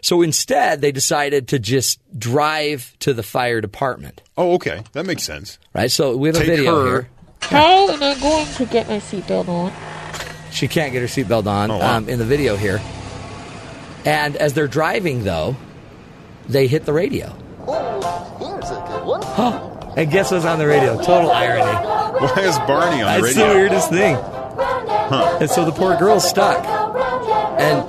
So 0.00 0.22
instead, 0.22 0.80
they 0.80 0.92
decided 0.92 1.48
to 1.48 1.58
just 1.58 1.98
drive 2.18 2.94
to 3.00 3.12
the 3.14 3.22
fire 3.22 3.60
department. 3.60 4.22
Oh, 4.36 4.54
okay. 4.54 4.82
That 4.92 5.06
makes 5.06 5.22
sense. 5.24 5.58
Right. 5.74 5.90
So 5.90 6.16
we 6.16 6.28
have 6.28 6.36
a 6.36 6.40
video 6.44 6.76
her. 6.84 6.86
here. 7.02 7.10
How 7.40 7.88
am 7.90 8.02
I 8.02 8.18
going 8.20 8.46
to 8.54 8.64
get 8.66 8.88
my 8.88 8.98
seatbelt 8.98 9.48
on? 9.48 9.72
She 10.50 10.66
can't 10.68 10.92
get 10.92 11.00
her 11.02 11.08
seatbelt 11.08 11.46
on 11.46 11.70
Oh, 11.70 11.78
wow. 11.78 11.96
um, 11.98 12.08
in 12.08 12.18
the 12.18 12.24
video 12.24 12.56
here. 12.56 12.80
And 14.04 14.36
as 14.36 14.54
they're 14.54 14.68
driving, 14.68 15.24
though, 15.24 15.56
they 16.48 16.66
hit 16.66 16.84
the 16.84 16.92
radio. 16.92 17.36
Oh, 17.66 18.36
here's 18.38 18.70
a 18.70 18.84
good 18.88 19.04
one. 19.04 19.98
And 19.98 20.10
guess 20.10 20.30
what's 20.30 20.44
on 20.44 20.58
the 20.58 20.66
radio? 20.66 20.96
Total 21.02 21.30
irony. 21.30 21.64
Why 22.26 22.42
is 22.42 22.56
Barney 22.60 23.02
on 23.02 23.20
the 23.20 23.22
That's 23.22 23.36
radio? 23.36 23.48
the 23.48 23.54
weirdest 23.54 23.90
thing. 23.90 24.16
And 24.16 25.50
so 25.50 25.64
the 25.64 25.72
poor 25.72 25.96
girl's 25.96 26.28
stuck. 26.28 26.64
And 27.60 27.88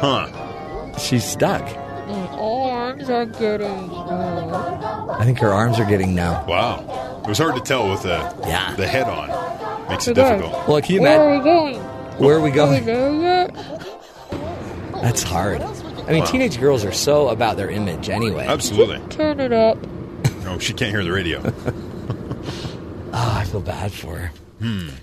Huh. 0.00 0.96
she's 0.98 1.24
stuck. 1.24 1.62
My 2.06 2.26
arms 2.38 3.08
are 3.10 3.26
getting 3.26 3.86
numb. 3.88 5.10
I 5.10 5.24
think 5.24 5.38
her 5.38 5.52
arms 5.52 5.78
are 5.78 5.84
getting 5.84 6.14
numb. 6.14 6.46
Wow. 6.46 7.20
It 7.24 7.28
was 7.28 7.38
hard 7.38 7.54
to 7.54 7.60
tell 7.60 7.88
with 7.90 8.02
the 8.02 8.18
Yeah. 8.46 8.74
the 8.76 8.86
head 8.86 9.04
on. 9.08 9.28
Makes 9.88 10.08
it 10.08 10.18
Okay. 10.18 10.36
difficult. 10.38 10.68
Well, 10.68 10.80
can 10.80 10.94
you 10.96 11.02
Where 11.02 11.20
are 11.20 11.38
we 11.38 11.44
going? 11.44 11.76
Where 12.18 12.36
are 12.36 12.40
we 12.40 12.50
Are 12.58 12.70
we 12.70 12.80
going? 12.80 13.22
yet? 13.22 13.54
That's 15.02 15.22
hard. 15.22 15.62
I 16.08 16.12
mean, 16.12 16.24
teenage 16.26 16.58
girls 16.58 16.84
are 16.84 16.92
so 16.92 17.28
about 17.28 17.56
their 17.56 17.70
image 17.70 18.08
anyway. 18.08 18.46
Absolutely. 18.48 18.98
Turn 19.10 19.38
it 19.40 19.52
up. 19.52 19.78
No, 20.44 20.58
she 20.58 20.72
can't 20.72 20.90
hear 20.90 21.04
the 21.04 21.12
radio. 21.12 21.40
Oh, 23.12 23.12
I 23.38 23.44
feel 23.44 23.60
bad 23.60 23.92
for 23.92 24.16
her. 24.16 24.32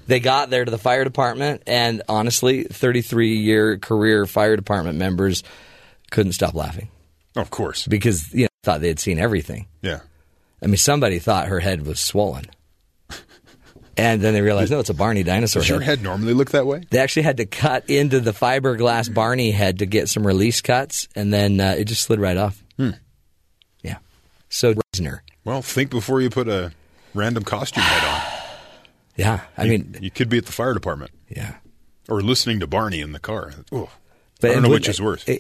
They 0.08 0.20
got 0.20 0.50
there 0.50 0.66
to 0.66 0.72
the 0.72 0.78
fire 0.78 1.04
department, 1.04 1.64
and 1.68 2.02
honestly, 2.08 2.64
33 2.64 3.38
year 3.38 3.78
career 3.78 4.26
fire 4.26 4.56
department 4.56 4.98
members 4.98 5.44
couldn't 6.12 6.34
stop 6.34 6.54
laughing 6.54 6.90
of 7.36 7.50
course. 7.50 7.88
because 7.88 8.34
you 8.34 8.44
know, 8.44 8.50
thought 8.64 8.82
they 8.82 8.88
had 8.88 9.00
seen 9.00 9.20
everything. 9.20 9.68
Yeah. 9.82 10.00
I 10.62 10.68
mean, 10.68 10.78
somebody 10.78 11.20
thought 11.20 11.48
her 11.48 11.60
head 11.60 11.86
was 11.86 12.00
swollen. 12.00 12.46
And 14.00 14.22
then 14.22 14.36
they 14.36 14.42
realized, 14.42 14.72
no, 14.72 14.80
it's 14.80 14.92
a 14.92 14.94
Barney 14.94 15.24
dinosaur 15.24 15.62
Does 15.64 15.70
your 15.70 15.80
head. 15.80 15.98
head 15.98 16.04
normally 16.04 16.36
look 16.36 16.52
that 16.52 16.68
way? 16.68 16.84
They 16.92 17.00
actually 17.00 17.24
had 17.24 17.38
to 17.38 17.48
cut 17.48 17.90
into 17.90 18.20
the 18.20 18.32
fiberglass 18.32 19.12
Barney 19.12 19.50
head 19.50 19.80
to 19.80 19.88
get 19.88 20.08
some 20.08 20.26
release 20.26 20.62
cuts, 20.62 21.08
and 21.16 21.34
then 21.34 21.60
uh, 21.60 21.74
it 21.76 21.86
just 21.86 22.04
slid 22.04 22.20
right 22.20 22.38
off. 22.38 22.64
Hmm. 22.78 22.92
Yeah. 23.82 23.98
So, 24.50 24.76
Reisner. 24.76 25.22
Well, 25.46 25.64
think 25.64 25.90
before 25.90 26.22
you 26.22 26.30
put 26.30 26.48
a 26.48 26.74
random 27.16 27.44
costume 27.44 27.82
head 27.82 28.04
on. 28.04 28.37
Yeah. 29.18 29.42
I 29.58 29.64
You- 29.66 29.70
mean, 29.72 29.98
you 30.02 30.12
could 30.12 30.30
be 30.30 30.38
at 30.38 30.46
the 30.46 30.52
fire 30.54 30.74
department 30.74 31.12
yeah. 31.28 31.56
or 32.08 32.22
listening 32.22 32.60
to 32.62 32.68
Barney 32.68 33.02
in 33.02 33.12
the 33.12 33.20
car. 33.20 33.54
Ooh. 33.74 33.90
But 34.40 34.52
I 34.52 34.54
don't 34.54 34.64
know 34.64 34.70
which 34.70 34.88
is 34.88 35.02
worse. 35.02 35.24
And 35.28 35.38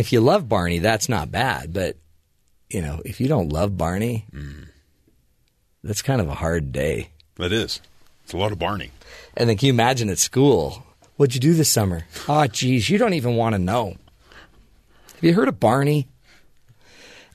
if 0.00 0.12
you 0.12 0.20
love 0.20 0.48
Barney, 0.48 0.78
that's 0.78 1.08
not 1.08 1.30
bad. 1.32 1.72
But 1.72 1.96
you 2.70 2.82
know, 2.82 3.00
if 3.04 3.20
you 3.20 3.26
don't 3.28 3.48
love 3.50 3.76
Barney, 3.78 4.26
Mm. 4.32 4.68
that's 5.82 6.02
kind 6.02 6.20
of 6.20 6.28
a 6.28 6.34
hard 6.34 6.70
day. 6.70 7.08
That 7.36 7.52
is. 7.52 7.80
It's 8.24 8.32
a 8.32 8.36
lot 8.36 8.52
of 8.52 8.58
Barney. 8.58 8.90
And 9.36 9.48
then 9.48 9.56
can 9.56 9.66
you 9.66 9.72
imagine 9.72 10.08
at 10.10 10.18
school? 10.18 10.84
What'd 11.16 11.34
you 11.34 11.40
do 11.40 11.54
this 11.54 11.68
summer? 11.70 12.06
Oh, 12.28 12.46
geez, 12.46 12.90
you 12.90 12.98
don't 12.98 13.14
even 13.14 13.36
want 13.36 13.54
to 13.54 13.58
know. 13.58 13.96
Have 15.14 15.22
you 15.24 15.32
heard 15.34 15.48
of 15.48 15.58
Barney? 15.60 16.08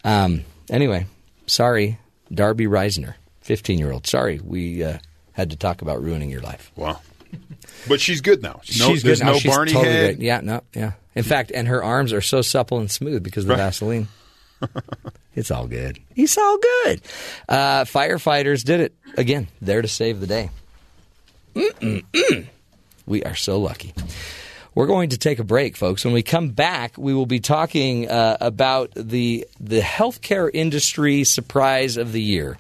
Um. 0.04 0.46
Anyway, 0.70 1.08
sorry, 1.48 1.98
Darby 2.32 2.66
Reisner, 2.66 3.16
fifteen-year-old. 3.42 4.06
Sorry, 4.08 4.40
we 4.44 4.84
uh, 4.84 5.00
had 5.40 5.50
to 5.52 5.56
talk 5.56 5.82
about 5.82 6.02
ruining 6.04 6.30
your 6.30 6.42
life. 6.42 6.72
Wow. 6.76 7.00
But 7.88 8.02
she's 8.02 8.22
good 8.22 8.42
now. 8.42 8.56
No, 8.56 8.62
she's 8.90 9.04
good 9.04 9.20
now. 9.20 9.32
no 9.34 9.40
She's 9.40 9.52
Barney 9.56 9.72
totally 9.72 9.94
head. 9.94 10.16
great. 10.18 10.26
Yeah, 10.26 10.42
no, 10.42 10.62
yeah. 10.74 10.94
In 11.16 11.24
fact, 11.24 11.52
and 11.54 11.68
her 11.68 11.84
arms 11.84 12.12
are 12.14 12.22
so 12.22 12.42
supple 12.42 12.80
and 12.80 12.90
smooth 12.92 13.24
because 13.24 13.44
of 13.46 13.48
the 13.48 13.54
Right. 13.54 13.60
Vaseline. 13.64 14.08
it's 15.36 15.50
all 15.52 15.68
good. 15.68 16.00
It's 16.16 16.38
all 16.38 16.58
good. 16.58 17.02
Uh, 17.48 17.84
firefighters 17.86 18.64
did 18.64 18.82
it 18.82 18.94
again. 19.16 19.48
There 19.62 19.82
to 19.82 19.88
save 19.88 20.20
the 20.20 20.28
day. 20.28 20.50
Mm-mm-mm. 21.56 22.48
We 23.06 23.24
are 23.24 23.36
so 23.36 23.60
lucky. 23.60 23.94
We're 24.76 24.88
going 24.88 25.10
to 25.10 25.18
take 25.18 25.40
a 25.40 25.44
break, 25.44 25.76
folks. 25.76 26.06
When 26.06 26.14
we 26.14 26.22
come 26.24 26.50
back, 26.50 26.98
we 26.98 27.14
will 27.14 27.26
be 27.26 27.40
talking 27.40 28.10
uh, 28.10 28.38
about 28.40 28.92
the 28.96 29.48
the 29.60 29.80
healthcare 29.80 30.50
industry 30.54 31.24
surprise 31.24 31.98
of 31.98 32.12
the 32.12 32.22
year. 32.22 32.58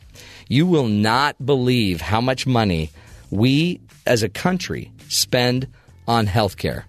You 0.50 0.66
will 0.66 0.88
not 0.88 1.46
believe 1.46 2.02
how 2.02 2.20
much 2.20 2.46
money 2.46 2.90
we 3.30 3.80
as 4.06 4.24
a 4.24 4.30
country 4.30 4.92
spend 5.08 5.68
on 6.08 6.26
healthcare. 6.26 6.84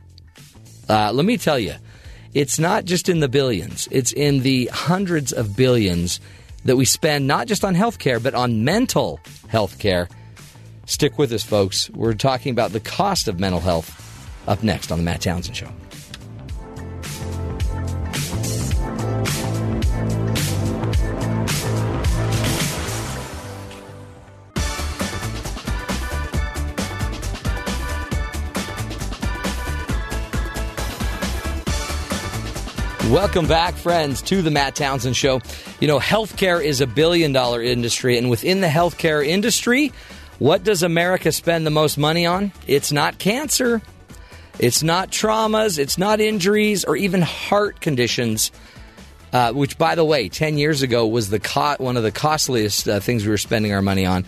Uh, 0.89 1.13
let 1.13 1.27
me 1.27 1.37
tell 1.37 1.59
you, 1.59 1.75
it's 2.33 2.59
not 2.59 2.87
just 2.87 3.09
in 3.09 3.21
the 3.21 3.29
billions, 3.29 3.87
it's 3.91 4.13
in 4.13 4.41
the 4.41 4.67
hundreds 4.73 5.33
of 5.33 5.57
billions 5.57 6.21
that 6.65 6.77
we 6.77 6.85
spend 6.85 7.27
not 7.27 7.47
just 7.47 7.65
on 7.65 7.75
healthcare, 7.75 8.23
but 8.23 8.35
on 8.35 8.65
mental 8.65 9.21
health 9.49 9.79
care. 9.79 10.09
Stick 10.87 11.19
with 11.19 11.33
us, 11.33 11.45
folks. 11.45 11.91
We're 11.91 12.15
talking 12.15 12.53
about 12.53 12.73
the 12.73 12.81
cost 12.81 13.29
of 13.29 13.39
mental 13.39 13.61
health 13.61 13.97
up 14.49 14.63
next 14.63 14.91
on 14.91 14.99
The 14.99 15.05
Matt 15.05 15.21
Townsend 15.21 15.57
Show. 15.57 15.69
Welcome 33.21 33.49
back, 33.49 33.75
friends, 33.75 34.23
to 34.23 34.41
the 34.41 34.51
Matt 34.51 34.75
Townsend 34.77 35.15
Show. 35.15 35.43
You 35.79 35.89
know, 35.89 35.99
healthcare 35.99 36.65
is 36.65 36.81
a 36.81 36.87
billion 36.87 37.35
dollar 37.35 37.63
industry, 37.63 38.17
and 38.17 38.31
within 38.31 38.63
the 38.63 38.67
healthcare 38.67 39.25
industry, 39.25 39.93
what 40.39 40.65
does 40.65 40.83
America 40.83 41.31
spend 41.31 41.67
the 41.67 41.71
most 41.71 41.99
money 41.99 42.25
on? 42.25 42.51
It's 42.67 42.93
not 42.93 43.19
cancer, 43.19 43.83
it's 44.59 44.83
not 44.83 45.11
traumas, 45.11 45.79
it's 45.79 45.99
not 45.99 46.19
injuries, 46.19 46.85
or 46.85 46.97
even 46.97 47.21
heart 47.21 47.83
conditions. 47.83 48.53
Uh, 49.35 49.53
which, 49.53 49.77
by 49.77 49.97
the 49.97 50.05
way, 50.05 50.31
ten 50.31 50.57
years 50.57 50.81
ago 50.81 51.07
was 51.07 51.29
the 51.29 51.39
co- 51.39 51.77
one 51.77 51.99
of 51.99 52.03
the 52.03 52.11
costliest 52.11 52.89
uh, 52.89 53.01
things 53.01 53.25
we 53.25 53.31
were 53.31 53.39
spending 53.39 53.75
our 53.75 53.83
money 53.83 54.07
on. 54.07 54.25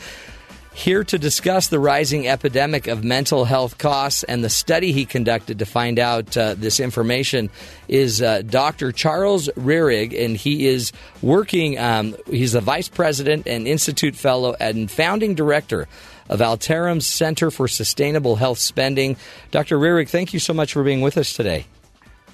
Here 0.74 1.04
to 1.04 1.18
discuss 1.18 1.68
the 1.68 1.78
rising 1.78 2.26
epidemic 2.26 2.86
of 2.86 3.04
mental 3.04 3.44
health 3.44 3.76
costs 3.76 4.22
and 4.22 4.42
the 4.42 4.48
study 4.48 4.92
he 4.92 5.04
conducted 5.04 5.58
to 5.58 5.66
find 5.66 5.98
out 5.98 6.34
uh, 6.36 6.54
this 6.54 6.80
information 6.80 7.50
is 7.88 8.22
uh, 8.22 8.40
Dr. 8.42 8.90
Charles 8.90 9.48
Roehrig, 9.48 10.18
and 10.18 10.34
he 10.34 10.66
is 10.66 10.90
working, 11.20 11.78
um, 11.78 12.16
he's 12.28 12.52
the 12.52 12.62
vice 12.62 12.88
president 12.88 13.46
and 13.46 13.68
institute 13.68 14.16
fellow 14.16 14.56
and 14.58 14.90
founding 14.90 15.34
director 15.34 15.88
of 16.30 16.40
Altarum's 16.40 17.06
Center 17.06 17.50
for 17.50 17.68
Sustainable 17.68 18.36
Health 18.36 18.58
Spending. 18.58 19.18
Dr. 19.50 19.78
Roehrig, 19.78 20.08
thank 20.08 20.32
you 20.32 20.40
so 20.40 20.54
much 20.54 20.72
for 20.72 20.82
being 20.82 21.02
with 21.02 21.18
us 21.18 21.34
today. 21.34 21.66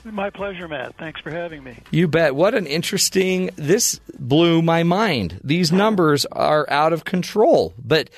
My 0.04 0.30
pleasure, 0.30 0.68
Matt. 0.68 0.96
Thanks 0.96 1.20
for 1.20 1.30
having 1.30 1.62
me. 1.62 1.76
You 1.90 2.08
bet. 2.08 2.34
What 2.34 2.54
an 2.54 2.66
interesting. 2.66 3.50
This 3.56 4.00
blew 4.18 4.62
my 4.62 4.82
mind. 4.82 5.40
These 5.42 5.72
numbers 5.72 6.24
are 6.26 6.68
out 6.70 6.92
of 6.92 7.04
control. 7.04 7.74
But 7.84 8.10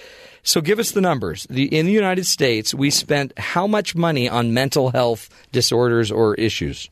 so 0.43 0.61
give 0.61 0.79
us 0.79 0.93
the 0.93 1.01
numbers. 1.01 1.47
The, 1.51 1.65
in 1.65 1.87
the 1.87 1.93
United 1.93 2.27
States, 2.27 2.75
we 2.75 2.91
spent 2.91 3.39
how 3.39 3.67
much 3.67 3.95
money 3.95 4.29
on 4.29 4.55
mental 4.55 4.91
health 4.91 5.29
disorders 5.53 6.11
or 6.11 6.35
issues? 6.35 6.89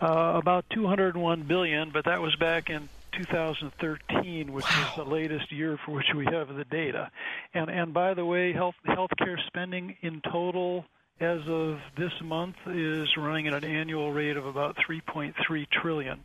Uh, 0.00 0.34
about 0.36 0.64
201 0.70 1.42
billion, 1.42 1.90
but 1.90 2.04
that 2.04 2.20
was 2.20 2.34
back 2.36 2.70
in 2.70 2.88
2013, 3.12 4.52
which 4.52 4.64
is 4.64 4.96
the 4.96 5.04
latest 5.04 5.50
year 5.50 5.78
for 5.84 5.92
which 5.92 6.06
we 6.14 6.24
have 6.26 6.54
the 6.54 6.64
data. 6.64 7.10
And 7.52 7.68
and 7.68 7.92
by 7.92 8.14
the 8.14 8.24
way, 8.24 8.52
health 8.52 8.76
healthcare 8.86 9.44
spending 9.46 9.96
in 10.02 10.20
total 10.20 10.84
as 11.20 11.40
of 11.48 11.78
this 11.96 12.12
month 12.22 12.56
is 12.66 13.08
running 13.16 13.48
at 13.48 13.54
an 13.54 13.64
annual 13.64 14.12
rate 14.12 14.36
of 14.36 14.46
about 14.46 14.76
3.3 14.76 15.34
trillion, 15.70 16.20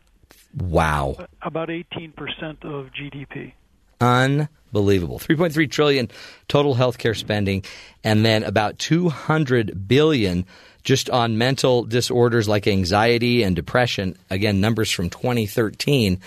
Wow. 0.57 1.17
about 1.41 1.69
18% 1.69 2.63
of 2.63 2.91
GDP. 2.93 3.53
Unbelievable. 4.01 5.19
3.3 5.19 5.69
trillion 5.69 6.09
total 6.47 6.75
healthcare 6.75 7.15
spending 7.15 7.63
and 8.03 8.25
then 8.25 8.43
about 8.43 8.77
200 8.79 9.87
billion 9.87 10.45
just 10.83 11.09
on 11.09 11.37
mental 11.37 11.83
disorders 11.83 12.49
like 12.49 12.67
anxiety 12.67 13.43
and 13.43 13.55
depression. 13.55 14.17
Again, 14.29 14.59
numbers 14.59 14.91
from 14.91 15.09
2013. 15.09 16.19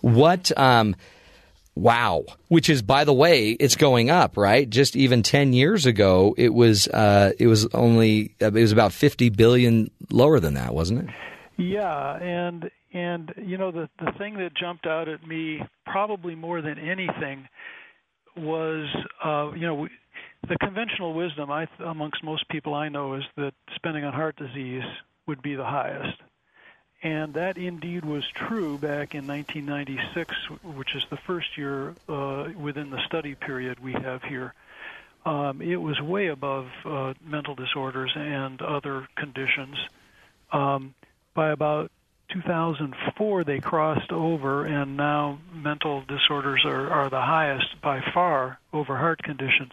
What 0.00 0.56
um 0.58 0.94
wow, 1.74 2.24
which 2.48 2.68
is 2.68 2.82
by 2.82 3.04
the 3.04 3.12
way, 3.12 3.50
it's 3.50 3.76
going 3.76 4.10
up, 4.10 4.36
right? 4.36 4.68
Just 4.68 4.96
even 4.96 5.22
10 5.22 5.52
years 5.52 5.86
ago, 5.86 6.34
it 6.36 6.52
was 6.52 6.88
uh 6.88 7.32
it 7.38 7.46
was 7.46 7.66
only 7.74 8.34
it 8.40 8.52
was 8.52 8.72
about 8.72 8.92
50 8.92 9.30
billion 9.30 9.90
lower 10.10 10.40
than 10.40 10.54
that, 10.54 10.74
wasn't 10.74 11.08
it? 11.08 11.14
Yeah, 11.56 12.16
and 12.16 12.70
and 12.92 13.32
you 13.36 13.58
know 13.58 13.70
the 13.70 13.88
the 13.98 14.12
thing 14.18 14.34
that 14.34 14.50
jumped 14.54 14.86
out 14.86 15.08
at 15.08 15.26
me 15.26 15.60
probably 15.86 16.34
more 16.34 16.62
than 16.62 16.78
anything 16.78 17.48
was 18.36 18.88
uh, 19.24 19.52
you 19.54 19.66
know 19.66 19.74
we, 19.74 19.88
the 20.48 20.56
conventional 20.60 21.14
wisdom 21.14 21.50
I 21.50 21.66
amongst 21.84 22.24
most 22.24 22.48
people 22.48 22.74
I 22.74 22.88
know 22.88 23.14
is 23.14 23.22
that 23.36 23.52
spending 23.76 24.04
on 24.04 24.12
heart 24.12 24.36
disease 24.36 24.82
would 25.26 25.42
be 25.42 25.54
the 25.54 25.64
highest. 25.64 26.20
And 27.04 27.34
that 27.34 27.58
indeed 27.58 28.06
was 28.06 28.24
true 28.34 28.78
back 28.78 29.14
in 29.14 29.26
1996, 29.26 30.34
which 30.62 30.94
is 30.94 31.04
the 31.10 31.18
first 31.18 31.58
year 31.58 31.94
uh, 32.08 32.48
within 32.58 32.88
the 32.88 33.04
study 33.04 33.34
period 33.34 33.78
we 33.78 33.92
have 33.92 34.22
here. 34.22 34.54
Um, 35.26 35.60
it 35.60 35.76
was 35.76 36.00
way 36.00 36.28
above 36.28 36.66
uh, 36.82 37.12
mental 37.22 37.54
disorders 37.54 38.10
and 38.16 38.60
other 38.62 39.06
conditions. 39.16 39.76
Um, 40.50 40.94
by 41.34 41.50
about 41.50 41.90
2004, 42.30 43.44
they 43.44 43.60
crossed 43.60 44.10
over, 44.10 44.64
and 44.64 44.96
now 44.96 45.38
mental 45.52 46.02
disorders 46.08 46.64
are, 46.64 46.90
are 46.90 47.10
the 47.10 47.20
highest 47.20 47.82
by 47.82 48.00
far 48.14 48.58
over 48.72 48.96
heart 48.96 49.22
conditions. 49.22 49.72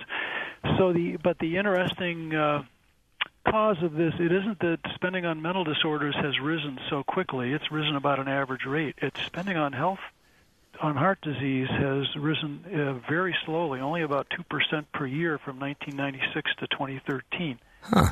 So 0.77 0.91
the 0.91 1.15
but 1.15 1.39
the 1.39 1.55
interesting 1.55 2.35
uh, 2.35 2.63
cause 3.49 3.77
of 3.83 3.93
this 3.93 4.13
it 4.19 4.31
isn't 4.31 4.59
that 4.59 4.79
spending 4.95 5.25
on 5.25 5.41
mental 5.41 5.63
disorders 5.63 6.15
has 6.15 6.39
risen 6.39 6.79
so 6.89 7.03
quickly. 7.03 7.53
It's 7.53 7.71
risen 7.71 7.95
about 7.95 8.19
an 8.19 8.27
average 8.27 8.65
rate. 8.65 8.95
It's 9.01 9.21
spending 9.23 9.57
on 9.57 9.73
health 9.73 9.99
on 10.81 10.95
heart 10.95 11.19
disease 11.21 11.67
has 11.69 12.15
risen 12.15 12.63
uh, 12.65 13.07
very 13.09 13.35
slowly, 13.45 13.79
only 13.79 14.01
about 14.01 14.27
two 14.35 14.43
percent 14.43 14.91
per 14.91 15.05
year 15.05 15.37
from 15.37 15.59
1996 15.59 16.51
to 16.59 16.67
2013. 16.67 17.59
Huh. 17.83 18.11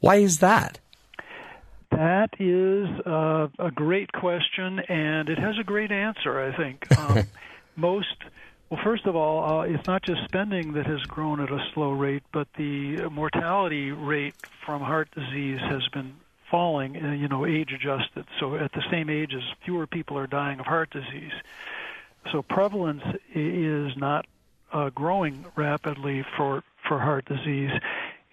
Why 0.00 0.16
is 0.16 0.38
that? 0.38 0.80
That 1.90 2.30
is 2.40 2.88
uh, 3.06 3.48
a 3.58 3.70
great 3.70 4.10
question, 4.12 4.80
and 4.80 5.28
it 5.28 5.38
has 5.38 5.58
a 5.60 5.64
great 5.64 5.92
answer. 5.92 6.40
I 6.40 6.56
think 6.56 6.98
um, 6.98 7.24
most 7.76 8.16
Well, 8.72 8.80
first 8.82 9.04
of 9.04 9.14
all, 9.14 9.44
uh, 9.44 9.62
it's 9.64 9.86
not 9.86 10.00
just 10.00 10.24
spending 10.24 10.72
that 10.72 10.86
has 10.86 11.02
grown 11.02 11.40
at 11.40 11.52
a 11.52 11.62
slow 11.74 11.90
rate, 11.90 12.22
but 12.32 12.48
the 12.56 13.06
mortality 13.10 13.90
rate 13.90 14.34
from 14.64 14.80
heart 14.80 15.10
disease 15.10 15.60
has 15.60 15.86
been 15.88 16.14
falling, 16.50 16.96
uh, 16.96 17.12
you 17.12 17.28
know, 17.28 17.44
age 17.44 17.70
adjusted. 17.74 18.24
So 18.40 18.56
at 18.56 18.72
the 18.72 18.82
same 18.90 19.10
age 19.10 19.34
as 19.34 19.42
fewer 19.66 19.86
people 19.86 20.16
are 20.16 20.26
dying 20.26 20.58
of 20.58 20.64
heart 20.64 20.88
disease. 20.88 21.34
So 22.32 22.40
prevalence 22.40 23.02
is 23.34 23.94
not 23.98 24.24
uh, 24.72 24.88
growing 24.88 25.44
rapidly 25.54 26.24
for 26.38 26.64
for 26.88 26.98
heart 26.98 27.26
disease, 27.26 27.72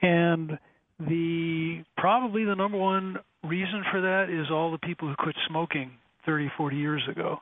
and 0.01 0.57
the 1.01 1.83
probably 1.97 2.45
the 2.45 2.55
number 2.55 2.77
one 2.77 3.19
reason 3.43 3.83
for 3.91 3.99
that 3.99 4.29
is 4.29 4.49
all 4.49 4.71
the 4.71 4.77
people 4.77 5.09
who 5.09 5.15
quit 5.15 5.35
smoking 5.49 5.91
30, 6.25 6.49
40 6.55 6.77
years 6.77 7.05
ago. 7.09 7.41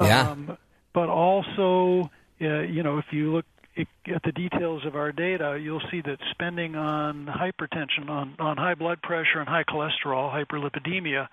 Yeah. 0.00 0.30
Um, 0.30 0.56
but 0.94 1.08
also, 1.08 2.10
uh, 2.40 2.60
you 2.60 2.82
know, 2.82 2.98
if 2.98 3.06
you 3.10 3.32
look 3.32 3.46
at 3.78 4.22
the 4.24 4.32
details 4.32 4.84
of 4.84 4.94
our 4.96 5.12
data, 5.12 5.58
you'll 5.60 5.82
see 5.90 6.02
that 6.02 6.18
spending 6.30 6.76
on 6.76 7.26
hypertension, 7.26 8.08
on, 8.08 8.34
on 8.38 8.56
high 8.56 8.74
blood 8.74 9.00
pressure 9.02 9.38
and 9.38 9.48
high 9.48 9.64
cholesterol, 9.64 10.30
hyperlipidemia, 10.30 11.26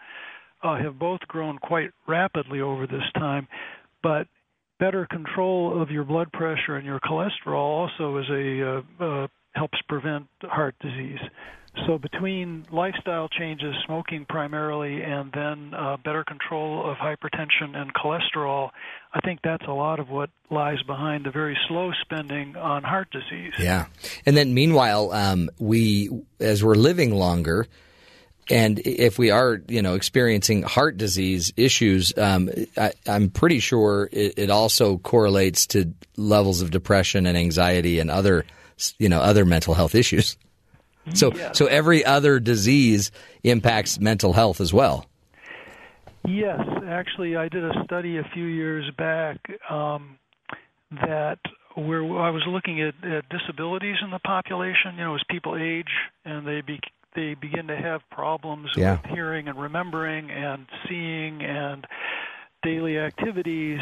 uh, 0.63 0.77
have 0.77 0.97
both 0.97 1.19
grown 1.27 1.57
quite 1.57 1.91
rapidly 2.07 2.61
over 2.61 2.87
this 2.87 3.03
time. 3.15 3.47
But 4.01 4.27
better 4.79 5.05
control 5.05 5.81
of 5.81 5.91
your 5.91 6.05
blood 6.05 6.31
pressure 6.31 6.77
and 6.77 6.85
your 6.85 6.99
cholesterol 7.01 7.55
also 7.55 8.17
is 8.17 8.29
a 8.29 8.81
uh, 9.01 9.03
uh, 9.03 9.27
helps 9.53 9.77
prevent 9.87 10.27
heart 10.43 10.75
disease. 10.81 11.19
So 11.85 11.97
between 11.97 12.65
lifestyle 12.71 13.27
changes, 13.29 13.75
smoking 13.85 14.25
primarily, 14.27 15.01
and 15.01 15.31
then 15.31 15.73
uh, 15.73 15.97
better 15.97 16.23
control 16.23 16.89
of 16.89 16.97
hypertension 16.97 17.75
and 17.75 17.93
cholesterol, 17.93 18.69
I 19.13 19.19
think 19.21 19.39
that's 19.43 19.65
a 19.67 19.71
lot 19.71 19.99
of 19.99 20.09
what 20.09 20.29
lies 20.49 20.81
behind 20.83 21.25
the 21.25 21.31
very 21.31 21.57
slow 21.67 21.91
spending 22.01 22.55
on 22.55 22.83
heart 22.83 23.09
disease. 23.11 23.53
Yeah, 23.57 23.85
and 24.25 24.35
then 24.35 24.53
meanwhile, 24.53 25.11
um, 25.11 25.49
we 25.59 26.09
as 26.39 26.63
we're 26.63 26.75
living 26.75 27.13
longer. 27.13 27.67
And 28.51 28.79
if 28.79 29.19
we 29.19 29.29
are, 29.29 29.61
you 29.67 29.83
know, 29.83 29.93
experiencing 29.93 30.63
heart 30.63 30.97
disease 30.97 31.53
issues, 31.55 32.17
um, 32.17 32.49
I, 32.75 32.93
am 33.05 33.29
pretty 33.29 33.59
sure 33.59 34.09
it, 34.11 34.39
it 34.39 34.49
also 34.49 34.97
correlates 34.97 35.67
to 35.67 35.93
levels 36.17 36.63
of 36.63 36.71
depression 36.71 37.27
and 37.27 37.37
anxiety 37.37 37.99
and 37.99 38.09
other, 38.09 38.45
you 38.97 39.07
know, 39.07 39.19
other 39.19 39.45
mental 39.45 39.75
health 39.75 39.93
issues. 39.93 40.35
So, 41.13 41.31
Yes. 41.33 41.57
so 41.57 41.65
every 41.67 42.03
other 42.05 42.39
disease 42.39 43.11
impacts 43.43 43.99
mental 43.99 44.33
health 44.33 44.59
as 44.61 44.73
well. 44.73 45.05
Yes, 46.27 46.59
actually, 46.87 47.35
I 47.35 47.47
did 47.49 47.63
a 47.63 47.83
study 47.85 48.17
a 48.17 48.23
few 48.33 48.45
years 48.45 48.89
back 48.97 49.37
um, 49.69 50.17
that 50.91 51.39
where 51.75 52.03
I 52.03 52.29
was 52.29 52.43
looking 52.47 52.81
at, 52.81 52.93
at 53.03 53.29
disabilities 53.29 53.95
in 54.03 54.11
the 54.11 54.19
population. 54.19 54.95
You 54.97 55.05
know, 55.05 55.15
as 55.15 55.21
people 55.29 55.55
age 55.55 55.89
and 56.25 56.45
they 56.45 56.61
be, 56.61 56.79
they 57.15 57.35
begin 57.35 57.67
to 57.67 57.77
have 57.77 58.01
problems 58.11 58.69
Yeah. 58.75 58.99
with 59.01 59.11
hearing 59.11 59.47
and 59.47 59.59
remembering 59.59 60.29
and 60.29 60.65
seeing 60.87 61.41
and 61.41 61.87
daily 62.63 62.99
activities. 62.99 63.79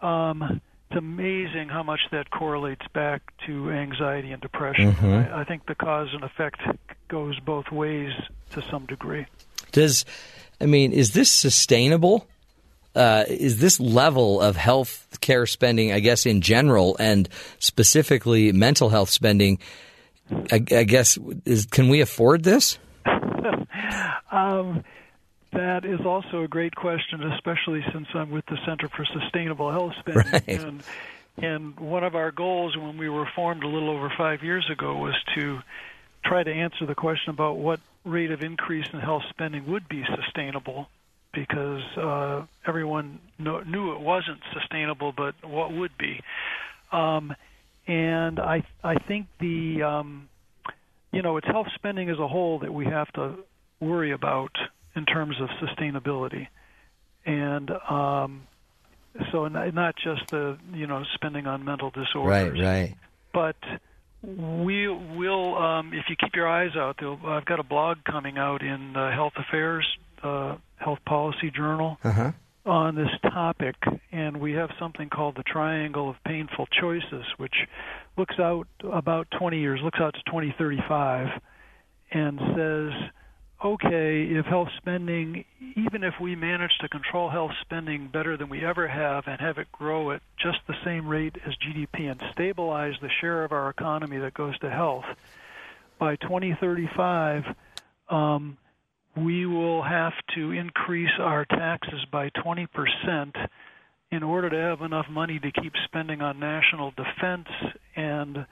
Um, 0.00 0.60
it's 0.92 0.98
amazing 0.98 1.68
how 1.68 1.82
much 1.82 2.00
that 2.10 2.30
correlates 2.30 2.86
back 2.92 3.22
to 3.46 3.70
anxiety 3.70 4.30
and 4.32 4.42
depression. 4.42 4.92
Mhm. 4.92 5.32
I, 5.32 5.40
I 5.40 5.44
think 5.44 5.66
the 5.66 5.74
cause 5.74 6.08
and 6.12 6.22
effect 6.22 6.60
goes 7.08 7.38
both 7.40 7.70
ways 7.72 8.12
to 8.50 8.62
some 8.70 8.84
degree. 8.86 9.26
Does 9.72 10.04
I 10.60 10.66
mean, 10.66 10.92
is 10.92 11.12
this 11.12 11.32
sustainable? 11.32 12.26
Uh, 12.94 13.24
is 13.26 13.58
this 13.58 13.80
level 13.80 14.40
of 14.40 14.54
health 14.56 15.16
care 15.22 15.46
spending, 15.46 15.92
I 15.92 16.00
guess, 16.00 16.26
in 16.26 16.42
general, 16.42 16.94
and 17.00 17.26
specifically 17.58 18.52
mental 18.52 18.90
health 18.90 19.08
spending? 19.08 19.58
I, 20.50 20.56
I 20.70 20.84
guess 20.84 21.18
is 21.46 21.66
can 21.66 21.88
we 21.88 22.00
afford 22.00 22.44
this? 22.44 22.78
Um, 24.30 24.82
that 25.52 25.84
is 25.84 26.00
also 26.04 26.42
a 26.42 26.48
great 26.48 26.74
question, 26.74 27.22
especially 27.32 27.84
since 27.92 28.06
I'm 28.14 28.30
with 28.30 28.46
the 28.46 28.58
Center 28.66 28.88
for 28.88 29.04
Sustainable 29.04 29.70
Health 29.70 29.92
Spending. 30.00 30.22
Right. 30.32 30.48
And, 30.48 30.82
and 31.38 31.80
one 31.80 32.04
of 32.04 32.14
our 32.14 32.30
goals 32.30 32.76
when 32.76 32.98
we 32.98 33.08
were 33.08 33.26
formed 33.34 33.62
a 33.62 33.68
little 33.68 33.90
over 33.90 34.12
five 34.16 34.42
years 34.42 34.68
ago 34.70 34.96
was 34.96 35.14
to 35.34 35.60
try 36.24 36.42
to 36.42 36.52
answer 36.52 36.86
the 36.86 36.94
question 36.94 37.30
about 37.30 37.56
what 37.56 37.80
rate 38.04 38.30
of 38.30 38.42
increase 38.42 38.86
in 38.92 39.00
health 39.00 39.22
spending 39.30 39.66
would 39.70 39.88
be 39.88 40.04
sustainable 40.16 40.88
because 41.32 41.82
uh, 41.96 42.44
everyone 42.66 43.18
kno- 43.38 43.62
knew 43.62 43.92
it 43.92 44.00
wasn't 44.00 44.40
sustainable, 44.52 45.12
but 45.12 45.34
what 45.42 45.72
would 45.72 45.96
be. 45.96 46.20
Um, 46.92 47.34
and 47.86 48.38
I, 48.38 48.64
I 48.84 48.96
think 48.96 49.26
the, 49.40 49.82
um, 49.82 50.28
you 51.10 51.22
know, 51.22 51.38
it's 51.38 51.46
health 51.46 51.68
spending 51.74 52.10
as 52.10 52.18
a 52.18 52.28
whole 52.28 52.58
that 52.60 52.72
we 52.72 52.84
have 52.84 53.10
to 53.14 53.36
worry 53.80 54.12
about 54.12 54.52
in 54.96 55.04
terms 55.06 55.36
of 55.40 55.48
sustainability, 55.66 56.48
and 57.24 57.70
um, 57.88 58.42
so 59.30 59.48
not, 59.48 59.72
not 59.74 59.94
just 60.02 60.28
the 60.30 60.58
you 60.72 60.86
know 60.86 61.02
spending 61.14 61.46
on 61.46 61.64
mental 61.64 61.90
disorders, 61.90 62.52
Right, 62.52 62.64
right. 62.64 62.94
but 63.32 63.56
we 64.22 64.86
will 64.88 65.56
um, 65.56 65.92
if 65.94 66.04
you 66.08 66.16
keep 66.16 66.34
your 66.34 66.48
eyes 66.48 66.76
out. 66.76 67.02
I've 67.02 67.44
got 67.44 67.58
a 67.60 67.64
blog 67.64 67.98
coming 68.04 68.38
out 68.38 68.62
in 68.62 68.94
uh, 68.96 69.10
Health 69.12 69.32
Affairs, 69.36 69.86
uh, 70.22 70.56
Health 70.76 71.00
Policy 71.06 71.50
Journal 71.50 71.98
Uh 72.04 72.12
huh. 72.12 72.32
on 72.64 72.94
this 72.94 73.10
topic, 73.22 73.74
and 74.12 74.40
we 74.40 74.52
have 74.52 74.70
something 74.78 75.08
called 75.08 75.36
the 75.36 75.42
Triangle 75.42 76.08
of 76.10 76.16
Painful 76.24 76.66
Choices, 76.80 77.24
which 77.38 77.54
looks 78.16 78.38
out 78.38 78.68
about 78.84 79.26
20 79.38 79.58
years, 79.58 79.80
looks 79.82 79.98
out 80.00 80.14
to 80.14 80.20
2035, 80.26 81.40
and 82.12 82.38
says, 82.54 83.10
okay, 83.64 84.24
if 84.30 84.46
health 84.46 84.68
spending, 84.76 85.44
even 85.76 86.02
if 86.02 86.14
we 86.20 86.34
manage 86.34 86.72
to 86.80 86.88
control 86.88 87.30
health 87.30 87.52
spending 87.62 88.08
better 88.12 88.36
than 88.36 88.48
we 88.48 88.64
ever 88.64 88.88
have 88.88 89.24
and 89.26 89.40
have 89.40 89.58
it 89.58 89.70
grow 89.72 90.10
at 90.10 90.22
just 90.42 90.58
the 90.66 90.74
same 90.84 91.06
rate 91.06 91.36
as 91.46 91.54
GDP 91.56 92.10
and 92.10 92.20
stabilize 92.32 92.94
the 93.00 93.08
share 93.20 93.44
of 93.44 93.52
our 93.52 93.70
economy 93.70 94.18
that 94.18 94.34
goes 94.34 94.58
to 94.58 94.70
health, 94.70 95.04
by 95.98 96.16
2035, 96.16 97.44
um, 98.08 98.58
we 99.16 99.46
will 99.46 99.82
have 99.82 100.14
to 100.34 100.50
increase 100.50 101.12
our 101.20 101.44
taxes 101.44 102.04
by 102.10 102.28
20% 102.44 102.66
in 104.10 104.22
order 104.22 104.50
to 104.50 104.56
have 104.56 104.80
enough 104.80 105.06
money 105.08 105.38
to 105.38 105.52
keep 105.52 105.72
spending 105.84 106.20
on 106.20 106.40
national 106.40 106.92
defense 106.92 107.46
and 107.94 108.46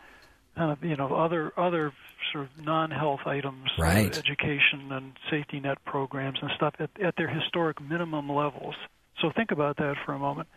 of 0.57 0.83
you 0.85 0.97
know 0.97 1.15
other 1.15 1.53
other 1.59 1.93
sort 2.33 2.45
of 2.45 2.65
non-health 2.65 3.21
items, 3.27 3.71
uh, 3.79 3.83
Right. 3.83 4.17
education 4.17 4.93
and 4.93 5.13
safety 5.31 5.59
net 5.61 5.79
programs 5.85 6.39
and 6.43 6.51
stuff 6.57 6.75
at, 6.79 6.91
at 7.03 7.17
their 7.17 7.29
historic 7.29 7.81
minimum 7.81 8.29
levels. 8.31 8.75
So 9.21 9.31
think 9.35 9.51
about 9.53 9.77
that 9.79 9.97
for 10.05 10.13
a 10.13 10.19
moment. 10.19 10.49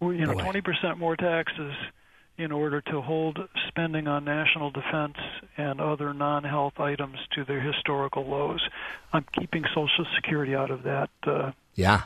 We, 0.00 0.18
you 0.18 0.26
know, 0.26 0.34
Boy. 0.34 0.42
20% 0.42 0.98
more 0.98 1.16
taxes 1.16 1.72
in 2.36 2.50
order 2.50 2.80
to 2.80 3.00
hold 3.00 3.38
spending 3.68 4.08
on 4.08 4.24
national 4.24 4.70
defense 4.72 5.16
and 5.56 5.80
other 5.80 6.12
non-health 6.12 6.80
items 6.80 7.16
to 7.36 7.44
their 7.44 7.60
historical 7.60 8.24
lows. 8.28 8.60
I'm 9.12 9.24
keeping 9.38 9.64
Social 9.68 10.04
Security 10.16 10.54
out 10.54 10.70
of 10.72 10.82
that. 10.82 11.10
Uh, 11.24 11.52
Yeah. 11.76 12.02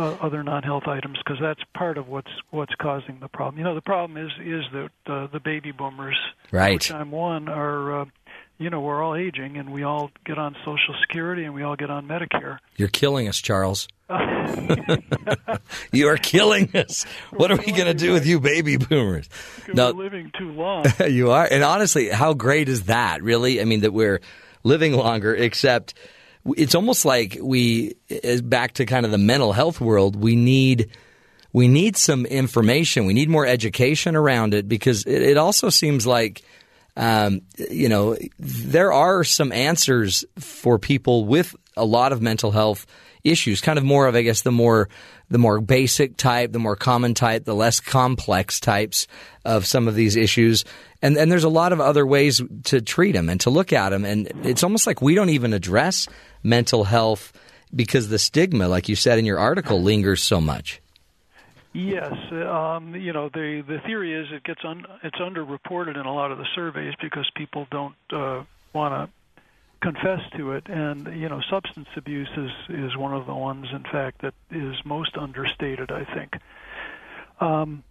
Uh, 0.00 0.16
other 0.20 0.42
non-health 0.42 0.84
items 0.86 1.18
because 1.18 1.38
that's 1.40 1.60
part 1.74 1.98
of 1.98 2.08
what's 2.08 2.30
what's 2.50 2.74
causing 2.80 3.18
the 3.20 3.28
problem. 3.28 3.58
You 3.58 3.64
know, 3.64 3.74
the 3.74 3.80
problem 3.82 4.16
is 4.16 4.30
is 4.44 4.64
that 4.72 4.90
uh, 5.12 5.26
the 5.32 5.40
baby 5.40 5.72
boomers, 5.72 6.16
Right. 6.50 6.74
which 6.74 6.90
I'm 6.90 7.10
one, 7.10 7.48
are 7.48 8.00
uh, 8.00 8.04
you 8.58 8.70
know 8.70 8.80
we're 8.80 9.02
all 9.02 9.14
aging 9.14 9.56
and 9.56 9.72
we 9.72 9.82
all 9.82 10.10
get 10.24 10.38
on 10.38 10.54
Social 10.64 10.94
Security 11.02 11.44
and 11.44 11.54
we 11.54 11.62
all 11.62 11.76
get 11.76 11.90
on 11.90 12.06
Medicare. 12.08 12.58
You're 12.76 12.88
killing 12.88 13.28
us, 13.28 13.38
Charles. 13.38 13.86
you 15.92 16.08
are 16.08 16.16
killing 16.16 16.68
us. 16.74 17.04
What 17.30 17.50
are 17.50 17.56
we 17.56 17.72
going 17.72 17.86
to 17.86 17.94
do 17.94 18.12
with 18.12 18.26
you, 18.26 18.40
baby 18.40 18.76
boomers? 18.76 19.28
We're 19.68 19.90
living 19.92 20.32
too 20.38 20.50
long. 20.52 20.84
you 21.08 21.30
are. 21.30 21.46
And 21.50 21.62
honestly, 21.62 22.08
how 22.08 22.34
great 22.34 22.68
is 22.68 22.84
that, 22.84 23.22
really? 23.22 23.60
I 23.60 23.64
mean, 23.64 23.80
that 23.80 23.92
we're 23.92 24.20
living 24.64 24.94
longer, 24.94 25.34
except 25.34 25.94
it's 26.56 26.74
almost 26.74 27.04
like 27.04 27.38
we, 27.40 27.94
back 28.42 28.74
to 28.74 28.86
kind 28.86 29.04
of 29.04 29.12
the 29.12 29.18
mental 29.18 29.52
health 29.52 29.80
world, 29.80 30.16
we 30.16 30.36
need. 30.36 30.90
We 31.52 31.66
need 31.66 31.96
some 31.96 32.26
information. 32.26 33.06
We 33.06 33.12
need 33.12 33.28
more 33.28 33.44
education 33.44 34.14
around 34.14 34.54
it 34.54 34.68
because 34.68 35.04
it, 35.04 35.20
it 35.20 35.36
also 35.36 35.68
seems 35.68 36.06
like, 36.06 36.44
um, 36.96 37.40
you 37.56 37.88
know, 37.88 38.16
there 38.38 38.92
are 38.92 39.24
some 39.24 39.50
answers 39.50 40.24
for 40.38 40.78
people 40.78 41.24
with 41.24 41.56
a 41.76 41.84
lot 41.84 42.12
of 42.12 42.22
mental 42.22 42.52
health 42.52 42.86
issues. 43.24 43.60
Kind 43.60 43.78
of 43.78 43.84
more 43.84 44.06
of, 44.06 44.14
I 44.14 44.22
guess, 44.22 44.42
the 44.42 44.52
more 44.52 44.88
the 45.30 45.38
more 45.38 45.60
basic 45.60 46.16
type, 46.16 46.52
the 46.52 46.58
more 46.58 46.76
common 46.76 47.14
type, 47.14 47.44
the 47.44 47.54
less 47.54 47.78
complex 47.80 48.58
types 48.58 49.06
of 49.44 49.64
some 49.64 49.86
of 49.88 49.94
these 49.94 50.16
issues. 50.16 50.64
And 51.02 51.16
and 51.16 51.30
there's 51.30 51.44
a 51.44 51.48
lot 51.48 51.72
of 51.72 51.80
other 51.80 52.06
ways 52.06 52.42
to 52.64 52.80
treat 52.80 53.12
them 53.12 53.28
and 53.28 53.40
to 53.42 53.50
look 53.50 53.72
at 53.72 53.90
them. 53.90 54.04
And 54.04 54.30
it's 54.44 54.62
almost 54.62 54.86
like 54.86 55.00
we 55.00 55.14
don't 55.14 55.30
even 55.30 55.52
address 55.52 56.08
mental 56.42 56.84
health 56.84 57.32
because 57.74 58.08
the 58.08 58.18
stigma, 58.18 58.68
like 58.68 58.88
you 58.88 58.96
said 58.96 59.18
in 59.18 59.24
your 59.24 59.38
article, 59.38 59.82
lingers 59.82 60.22
so 60.22 60.40
much. 60.40 60.80
Yes, 61.72 62.12
um, 62.32 62.96
you 62.96 63.12
know 63.12 63.28
the 63.28 63.62
the 63.66 63.78
theory 63.86 64.12
is 64.12 64.26
it 64.32 64.42
gets 64.42 64.60
un, 64.64 64.84
it's 65.04 65.18
underreported 65.18 65.98
in 65.98 66.04
a 66.04 66.12
lot 66.12 66.32
of 66.32 66.38
the 66.38 66.46
surveys 66.56 66.94
because 67.00 67.30
people 67.36 67.68
don't 67.70 67.94
uh, 68.12 68.42
want 68.72 68.92
to 68.92 69.19
confess 69.80 70.20
to 70.36 70.52
it, 70.52 70.66
and 70.68 71.06
you 71.20 71.28
know 71.28 71.40
substance 71.50 71.88
abuse 71.96 72.30
is 72.36 72.50
is 72.68 72.96
one 72.96 73.14
of 73.14 73.26
the 73.26 73.34
ones, 73.34 73.66
in 73.72 73.82
fact, 73.84 74.22
that 74.22 74.34
is 74.50 74.76
most 74.84 75.16
understated. 75.16 75.90
I 75.90 76.04
think. 76.04 76.36
Um, 77.40 77.82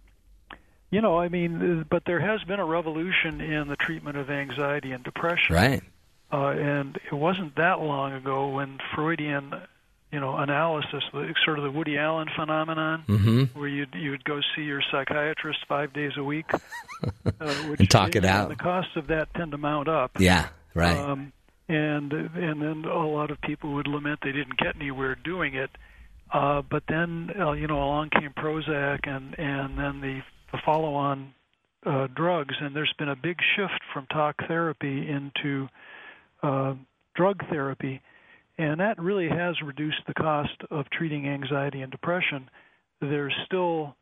you 0.90 1.00
know, 1.00 1.18
I 1.18 1.28
mean, 1.28 1.86
but 1.88 2.04
there 2.04 2.20
has 2.20 2.42
been 2.44 2.58
a 2.60 2.64
revolution 2.64 3.40
in 3.40 3.68
the 3.68 3.76
treatment 3.76 4.16
of 4.16 4.28
anxiety 4.30 4.90
and 4.92 5.04
depression. 5.04 5.54
Right. 5.54 5.82
Uh, 6.32 6.48
and 6.50 6.96
it 7.10 7.14
wasn't 7.14 7.56
that 7.56 7.80
long 7.80 8.12
ago 8.12 8.48
when 8.50 8.78
Freudian, 8.94 9.52
you 10.12 10.18
know, 10.20 10.36
analysis, 10.36 11.02
sort 11.44 11.58
of 11.58 11.64
the 11.64 11.70
Woody 11.70 11.96
Allen 11.98 12.28
phenomenon, 12.36 13.04
Mhm. 13.08 13.54
where 13.54 13.68
you'd 13.68 13.94
you'd 13.94 14.24
go 14.24 14.40
see 14.54 14.62
your 14.62 14.82
psychiatrist 14.90 15.60
five 15.68 15.92
days 15.92 16.12
a 16.16 16.22
week, 16.24 16.46
uh, 17.04 17.54
which 17.68 17.80
And 17.80 17.90
talk 17.90 18.14
it 18.16 18.24
out. 18.24 18.48
The 18.48 18.56
costs 18.56 18.94
of 18.96 19.08
that 19.08 19.32
tend 19.34 19.52
to 19.52 19.58
mount 19.58 19.88
up. 19.88 20.12
Yeah, 20.20 20.48
right. 20.74 20.96
Um, 20.96 21.32
and 21.70 22.12
and 22.12 22.60
then 22.60 22.84
a 22.90 23.06
lot 23.06 23.30
of 23.30 23.40
people 23.42 23.72
would 23.74 23.86
lament 23.86 24.18
they 24.22 24.32
didn't 24.32 24.58
get 24.58 24.74
anywhere 24.74 25.16
doing 25.24 25.54
it. 25.54 25.70
Uh, 26.32 26.62
but 26.68 26.82
then 26.88 27.30
uh, 27.38 27.52
you 27.52 27.66
know 27.66 27.76
along 27.76 28.10
came 28.10 28.32
Prozac 28.36 29.08
and 29.08 29.38
and 29.38 29.78
then 29.78 30.00
the, 30.00 30.20
the 30.52 30.58
follow-on 30.64 31.32
uh, 31.86 32.08
drugs, 32.14 32.54
and 32.60 32.74
there's 32.74 32.92
been 32.98 33.08
a 33.08 33.16
big 33.16 33.36
shift 33.56 33.80
from 33.92 34.06
talk 34.06 34.36
therapy 34.48 35.08
into 35.08 35.68
uh, 36.42 36.74
drug 37.14 37.40
therapy, 37.48 38.00
and 38.58 38.80
that 38.80 39.00
really 39.00 39.28
has 39.28 39.54
reduced 39.64 40.00
the 40.08 40.14
cost 40.14 40.56
of 40.70 40.86
treating 40.90 41.28
anxiety 41.28 41.82
and 41.82 41.92
depression. 41.92 42.50
There's 43.00 43.34
still 43.46 43.94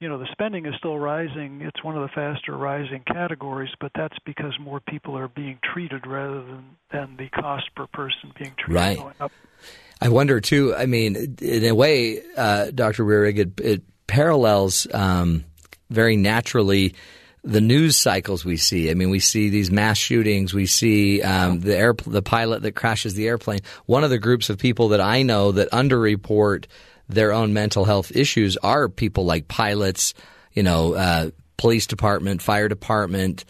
you 0.00 0.08
know 0.08 0.18
the 0.18 0.28
spending 0.32 0.66
is 0.66 0.74
still 0.78 0.98
rising 0.98 1.60
it's 1.62 1.84
one 1.84 1.96
of 1.96 2.02
the 2.02 2.08
faster 2.14 2.56
rising 2.56 3.02
categories 3.06 3.70
but 3.80 3.92
that's 3.94 4.16
because 4.24 4.52
more 4.60 4.80
people 4.80 5.16
are 5.16 5.28
being 5.28 5.58
treated 5.72 6.06
rather 6.06 6.42
than 6.42 6.64
than 6.90 7.16
the 7.16 7.28
cost 7.28 7.64
per 7.76 7.86
person 7.86 8.32
being 8.38 8.52
treated 8.58 8.74
Right. 8.74 8.98
going 8.98 9.14
up 9.20 9.32
I 10.02 10.08
wonder 10.08 10.40
too. 10.40 10.74
I 10.74 10.86
mean, 10.86 11.36
in 11.42 11.64
a 11.66 11.74
way, 11.74 12.22
uh, 12.34 12.70
Dr. 12.74 13.04
Roehrig, 13.04 13.38
it, 13.38 13.60
it 13.60 13.82
parallels 14.06 14.86
um, 14.94 15.44
very 15.90 16.16
naturally 16.16 16.94
the 17.44 17.60
news 17.60 17.98
cycles 17.98 18.42
we 18.42 18.56
see. 18.56 18.90
I 18.90 18.94
mean, 18.94 19.10
we 19.10 19.20
see 19.20 19.50
these 19.50 19.70
mass 19.70 19.98
shootings. 19.98 20.54
We 20.54 20.64
see 20.64 21.20
um, 21.22 21.60
the 21.60 21.76
air, 21.76 21.94
the 22.06 22.22
pilot 22.22 22.62
that 22.62 22.72
crashes 22.72 23.12
the 23.12 23.28
airplane. 23.28 23.60
One 23.84 24.02
of 24.02 24.08
the 24.10 24.18
groups 24.18 24.48
of 24.48 24.56
people 24.56 24.88
that 24.88 25.02
I 25.02 25.22
know 25.22 25.52
that 25.52 25.70
underreport 25.70 26.64
their 27.14 27.32
own 27.32 27.52
mental 27.52 27.84
health 27.84 28.14
issues 28.14 28.56
are 28.58 28.88
people 28.88 29.24
like 29.24 29.48
pilots, 29.48 30.14
you 30.52 30.62
know, 30.62 30.94
uh, 30.94 31.30
police 31.56 31.86
department, 31.86 32.42
fire 32.42 32.68
department, 32.68 33.44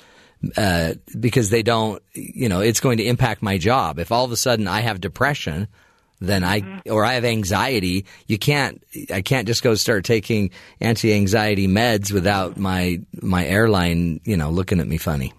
uh, 0.56 0.94
because 1.18 1.50
they 1.50 1.62
don't, 1.62 2.02
you 2.14 2.48
know, 2.48 2.60
it's 2.60 2.80
going 2.80 2.98
to 2.98 3.04
impact 3.04 3.42
my 3.42 3.58
job. 3.58 3.98
If 3.98 4.10
all 4.10 4.24
of 4.24 4.32
a 4.32 4.36
sudden 4.36 4.66
I 4.66 4.80
have 4.80 5.00
depression, 5.00 5.68
then 6.20 6.44
I 6.44 6.82
or 6.86 7.04
I 7.04 7.14
have 7.14 7.24
anxiety. 7.24 8.06
You 8.26 8.38
can't. 8.38 8.82
I 9.12 9.22
can't 9.22 9.46
just 9.46 9.62
go 9.62 9.74
start 9.74 10.04
taking 10.04 10.50
anti-anxiety 10.80 11.66
meds 11.66 12.12
without 12.12 12.58
my 12.58 13.00
my 13.22 13.46
airline, 13.46 14.20
you 14.24 14.36
know, 14.36 14.50
looking 14.50 14.80
at 14.80 14.86
me 14.86 14.98
funny. 14.98 15.32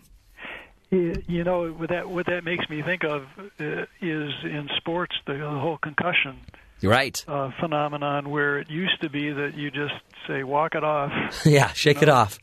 You 0.90 1.44
know 1.44 1.72
what 1.72 1.90
that 1.90 2.10
what 2.10 2.26
that 2.26 2.44
makes 2.44 2.68
me 2.70 2.82
think 2.82 3.04
of 3.04 3.24
uh, 3.60 3.86
is 4.02 4.34
in 4.44 4.70
sports 4.78 5.16
the, 5.26 5.34
the 5.34 5.48
whole 5.48 5.78
concussion 5.78 6.38
right. 6.84 7.24
uh, 7.28 7.52
phenomenon 7.60 8.30
where 8.30 8.60
it 8.60 8.70
used 8.70 9.00
to 9.02 9.10
be 9.10 9.32
that 9.32 9.56
you 9.56 9.70
just 9.72 9.94
say 10.28 10.44
walk 10.44 10.76
it 10.76 10.84
off 10.84 11.12
yeah, 11.46 11.72
shake 11.74 11.98
you 11.98 12.04
it 12.04 12.10
off. 12.10 12.40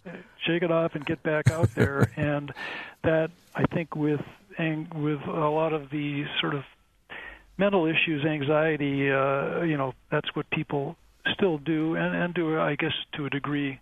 shake 0.47 0.63
it 0.63 0.71
off 0.71 0.95
and 0.95 1.05
get 1.07 1.23
back 1.23 1.51
out 1.51 1.75
there 1.75 2.11
and 2.17 2.53
that 3.05 3.31
i 3.55 3.65
think 3.75 3.95
with 3.95 4.21
ang- 4.59 4.89
with 4.95 5.21
a 5.27 5.49
lot 5.49 5.73
of 5.73 5.91
the 5.91 6.25
sort 6.41 6.55
of 6.55 6.63
mental 7.57 7.87
issues 7.87 8.25
anxiety 8.25 9.11
uh 9.11 9.63
you 9.63 9.77
know 9.77 9.93
that's 10.11 10.35
what 10.35 10.49
people 10.51 10.97
still 11.35 11.59
do 11.59 11.95
and 11.97 12.15
and 12.17 12.35
do 12.35 12.59
i 12.61 12.75
guess 12.75 12.93
to 13.15 13.27
a 13.27 13.31
degree 13.31 13.81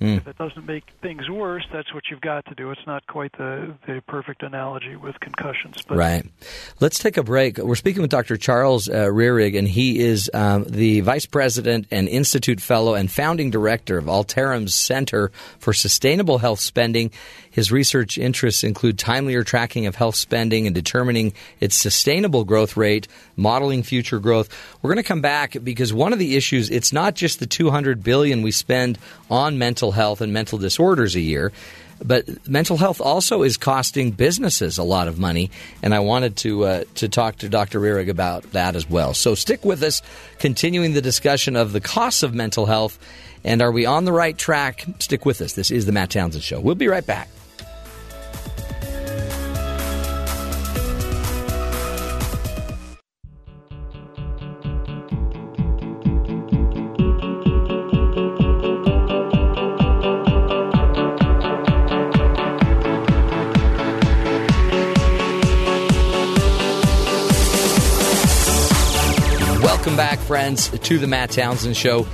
Mm. 0.00 0.16
if 0.16 0.26
it 0.26 0.38
doesn't 0.38 0.66
make 0.66 0.84
things 1.02 1.28
worse 1.28 1.66
that's 1.72 1.92
what 1.92 2.04
you've 2.10 2.20
got 2.20 2.44
to 2.46 2.54
do 2.54 2.70
it's 2.70 2.86
not 2.86 3.06
quite 3.06 3.32
the 3.32 3.74
the 3.86 4.02
perfect 4.06 4.42
analogy 4.42 4.96
with 4.96 5.18
concussions 5.20 5.82
but 5.86 5.98
Right. 6.00 6.26
Let's 6.80 6.98
take 6.98 7.18
a 7.18 7.22
break. 7.22 7.58
We're 7.58 7.74
speaking 7.74 8.00
with 8.00 8.10
Dr. 8.10 8.38
Charles 8.38 8.88
uh, 8.88 9.08
Roehrig, 9.08 9.58
and 9.58 9.68
he 9.68 9.98
is 10.00 10.30
um, 10.32 10.64
the 10.64 11.00
Vice 11.00 11.26
President 11.26 11.86
and 11.90 12.08
Institute 12.08 12.60
Fellow 12.60 12.94
and 12.94 13.10
founding 13.10 13.50
director 13.50 13.98
of 13.98 14.08
Altarum's 14.08 14.74
Center 14.74 15.30
for 15.58 15.74
Sustainable 15.74 16.38
Health 16.38 16.60
Spending. 16.60 17.10
His 17.50 17.72
research 17.72 18.16
interests 18.16 18.62
include 18.62 18.96
timelier 18.96 19.44
tracking 19.44 19.86
of 19.86 19.96
health 19.96 20.14
spending 20.14 20.66
and 20.66 20.74
determining 20.74 21.32
its 21.58 21.74
sustainable 21.74 22.44
growth 22.44 22.76
rate, 22.76 23.08
modeling 23.36 23.82
future 23.82 24.20
growth. 24.20 24.48
We're 24.80 24.88
going 24.88 25.02
to 25.02 25.08
come 25.08 25.20
back 25.20 25.56
because 25.62 25.92
one 25.92 26.12
of 26.12 26.18
the 26.18 26.36
issues, 26.36 26.70
it's 26.70 26.92
not 26.92 27.14
just 27.14 27.40
the 27.40 27.46
200 27.46 28.02
billion 28.02 28.42
we 28.42 28.52
spend 28.52 28.98
on 29.28 29.58
mental 29.58 29.89
health 29.90 30.20
and 30.20 30.32
mental 30.32 30.58
disorders 30.58 31.14
a 31.14 31.20
year. 31.20 31.52
But 32.02 32.48
mental 32.48 32.78
health 32.78 33.00
also 33.00 33.42
is 33.42 33.58
costing 33.58 34.10
businesses 34.12 34.78
a 34.78 34.82
lot 34.82 35.06
of 35.06 35.18
money, 35.18 35.50
and 35.82 35.94
I 35.94 36.00
wanted 36.00 36.36
to 36.38 36.64
uh, 36.64 36.84
to 36.94 37.08
talk 37.10 37.36
to 37.38 37.48
Dr. 37.48 37.78
Roehrig 37.78 38.08
about 38.08 38.42
that 38.52 38.74
as 38.74 38.88
well. 38.88 39.12
So 39.12 39.34
stick 39.34 39.64
with 39.66 39.82
us, 39.82 40.00
continuing 40.38 40.94
the 40.94 41.02
discussion 41.02 41.56
of 41.56 41.72
the 41.72 41.80
costs 41.80 42.22
of 42.22 42.32
mental 42.32 42.64
health, 42.64 42.98
and 43.44 43.60
are 43.60 43.70
we 43.70 43.84
on 43.84 44.06
the 44.06 44.12
right 44.12 44.36
track? 44.36 44.86
Stick 44.98 45.26
with 45.26 45.42
us. 45.42 45.52
This 45.52 45.70
is 45.70 45.84
the 45.84 45.92
Matt 45.92 46.10
Townsend 46.10 46.42
Show. 46.42 46.60
We'll 46.60 46.74
be 46.74 46.88
right 46.88 47.04
back. 47.04 47.28
Friends, 70.40 70.70
to 70.70 70.98
the 70.98 71.06
Matt 71.06 71.30
Townsend 71.30 71.76
Show. 71.76 72.04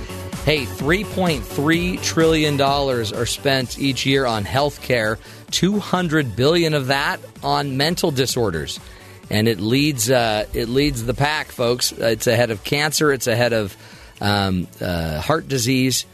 Hey, 0.43 0.65
$3.3 0.65 2.03
trillion 2.03 2.59
are 2.59 3.25
spent 3.25 3.79
each 3.79 4.05
year 4.05 4.25
on 4.25 4.43
health 4.43 4.81
care, 4.81 5.17
200 5.51 6.35
billion 6.35 6.73
of 6.73 6.87
that 6.87 7.21
on 7.41 7.77
mental 7.77 8.11
disorders. 8.11 8.81
And 9.29 9.47
it 9.47 9.61
leads, 9.61 10.11
uh, 10.11 10.45
it 10.53 10.67
leads 10.67 11.05
the 11.05 11.13
pack, 11.13 11.53
folks. 11.53 11.93
It's 11.93 12.27
ahead 12.27 12.51
of 12.51 12.65
cancer, 12.65 13.13
it's 13.13 13.27
ahead 13.27 13.53
of 13.53 13.77
um, 14.19 14.67
uh, 14.81 15.21
heart 15.21 15.47
disease 15.47 16.05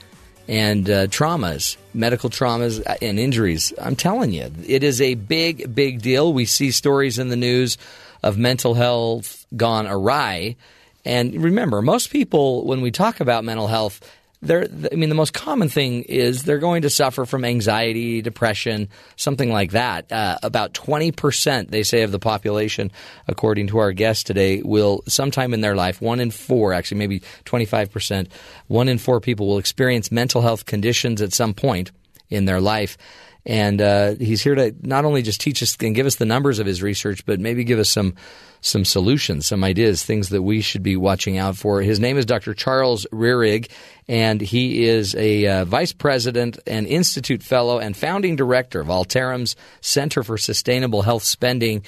and 0.48 0.88
uh, 0.88 1.08
traumas, 1.08 1.78
medical 1.96 2.30
traumas 2.30 2.80
and 3.02 3.18
injuries. 3.18 3.74
I'm 3.82 3.96
telling 3.96 4.32
you, 4.34 4.52
it 4.68 4.84
is 4.84 5.02
a 5.02 5.16
big, 5.16 5.74
big 5.74 6.04
deal. 6.04 6.32
We 6.32 6.46
see 6.46 6.70
stories 6.70 7.18
in 7.18 7.30
the 7.30 7.38
news 7.38 7.80
of 8.22 8.38
mental 8.38 8.76
health 8.76 9.48
gone 9.58 9.88
awry. 9.88 10.58
And 11.06 11.44
remember, 11.44 11.82
most 11.82 12.12
people, 12.12 12.66
when 12.66 12.82
we 12.82 12.92
talk 12.92 13.20
about 13.20 13.44
mental 13.44 13.68
health, 13.68 14.00
they're, 14.44 14.68
I 14.92 14.96
mean, 14.96 15.08
the 15.08 15.16
most 15.16 15.34
common 15.34 15.70
thing 15.70 16.04
is 16.04 16.44
they're 16.44 16.60
going 16.60 16.82
to 16.82 16.90
suffer 16.90 17.26
from 17.26 17.46
anxiety, 17.46 18.22
depression, 18.22 18.90
something 19.16 19.50
like 19.50 19.72
that. 19.72 20.12
Uh, 20.12 20.38
about 20.44 20.74
20%, 20.74 21.70
they 21.70 21.84
say, 21.84 22.04
of 22.04 22.12
the 22.12 22.20
population, 22.20 22.92
according 23.28 23.68
to 23.68 23.78
our 23.78 23.94
guest 23.94 24.28
today, 24.28 24.62
will 24.62 25.02
sometime 25.08 25.54
in 25.54 25.62
their 25.62 25.76
life, 25.76 26.02
one 26.02 26.20
in 26.20 26.30
four, 26.30 26.74
actually, 26.74 26.98
maybe 26.98 27.22
25%, 27.46 28.28
one 28.68 28.90
in 28.90 28.98
four 28.98 29.22
people 29.22 29.48
will 29.48 29.60
experience 29.60 30.12
mental 30.12 30.42
health 30.42 30.66
conditions 30.66 31.22
at 31.22 31.34
some 31.34 31.54
point 31.54 31.92
in 32.30 32.44
their 32.44 32.60
life. 32.60 32.98
And 33.46 33.82
uh, 33.82 34.16
he's 34.16 34.42
here 34.42 34.56
to 34.56 34.76
not 34.82 35.06
only 35.06 35.22
just 35.22 35.42
teach 35.42 35.64
us 35.64 35.76
and 35.82 35.96
give 35.96 36.06
us 36.06 36.16
the 36.16 36.26
numbers 36.26 36.60
of 36.60 36.68
his 36.68 36.82
research, 36.82 37.26
but 37.26 37.40
maybe 37.40 37.64
give 37.64 37.80
us 37.80 37.90
some 37.90 38.16
some 38.64 38.86
solutions, 38.86 39.46
some 39.46 39.64
ideas, 39.64 40.04
things 40.04 40.30
that 40.30 40.42
we 40.42 40.62
should 40.62 40.84
be 40.84 40.96
watching 40.96 41.38
out 41.38 41.56
for. 41.56 41.82
His 41.82 42.00
name 42.00 42.18
is 42.18 42.26
Dr. 42.26 42.54
Charles 42.54 43.06
Roehrig, 43.12 43.70
and 44.08 44.40
he 44.40 44.86
is 44.86 45.16
a 45.16 45.46
uh, 45.48 45.66
vice 45.66 45.92
president 45.92 46.58
and 46.66 46.88
institute 46.88 47.44
fellow 47.44 47.80
and 47.80 47.96
founding 47.96 48.36
director 48.36 48.80
of 48.80 48.90
Altarum's 48.90 49.56
Center 49.82 50.24
for 50.24 50.38
Sustainable 50.38 51.02
Health 51.02 51.24
Spending. 51.24 51.84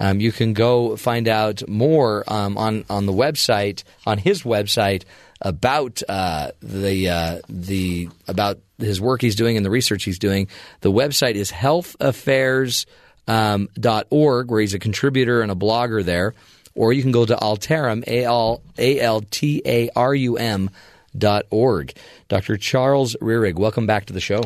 Um, 0.00 0.20
you 0.20 0.30
can 0.30 0.52
go 0.52 0.96
find 0.96 1.28
out 1.28 1.66
more 1.68 2.24
um, 2.28 2.56
on 2.56 2.84
on 2.88 3.06
the 3.06 3.12
website 3.12 3.82
on 4.06 4.18
his 4.18 4.42
website 4.42 5.04
about 5.40 6.02
uh, 6.08 6.52
the 6.60 7.08
uh, 7.08 7.38
the 7.48 8.08
about 8.28 8.60
his 8.78 9.00
work 9.00 9.20
he's 9.20 9.34
doing 9.34 9.56
and 9.56 9.66
the 9.66 9.70
research 9.70 10.04
he's 10.04 10.18
doing. 10.18 10.48
The 10.82 10.92
website 10.92 11.34
is 11.34 11.50
healthaffairs 11.50 12.86
um, 13.28 13.68
dot 13.74 14.08
org, 14.10 14.50
where 14.50 14.60
he's 14.60 14.74
a 14.74 14.80
contributor 14.80 15.40
and 15.42 15.52
a 15.52 15.54
blogger 15.54 16.04
there, 16.04 16.34
or 16.74 16.92
you 16.92 17.02
can 17.02 17.12
go 17.12 17.24
to 17.24 17.36
Altarum 17.36 18.02
a 18.08 18.24
l 18.24 18.62
a 18.76 18.98
l 18.98 19.20
t 19.20 19.62
a 19.64 19.90
r 19.94 20.14
u 20.14 20.36
m 20.36 20.70
mentalhealth.org. 21.18 21.94
Dr. 22.28 22.56
Charles 22.56 23.16
Roehrig, 23.20 23.54
welcome 23.54 23.86
back 23.86 24.06
to 24.06 24.12
the 24.12 24.20
show. 24.20 24.42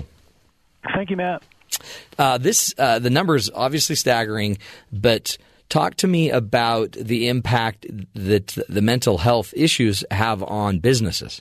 Thank 0.94 1.10
you, 1.10 1.16
Matt. 1.16 1.42
Uh, 2.18 2.38
this 2.38 2.74
uh, 2.78 2.98
the 2.98 3.10
numbers 3.10 3.50
obviously 3.54 3.96
staggering, 3.96 4.58
but 4.92 5.38
talk 5.68 5.94
to 5.96 6.06
me 6.06 6.30
about 6.30 6.92
the 6.92 7.28
impact 7.28 7.86
that 8.14 8.58
the 8.68 8.82
mental 8.82 9.18
health 9.18 9.54
issues 9.56 10.04
have 10.10 10.42
on 10.42 10.80
businesses. 10.80 11.40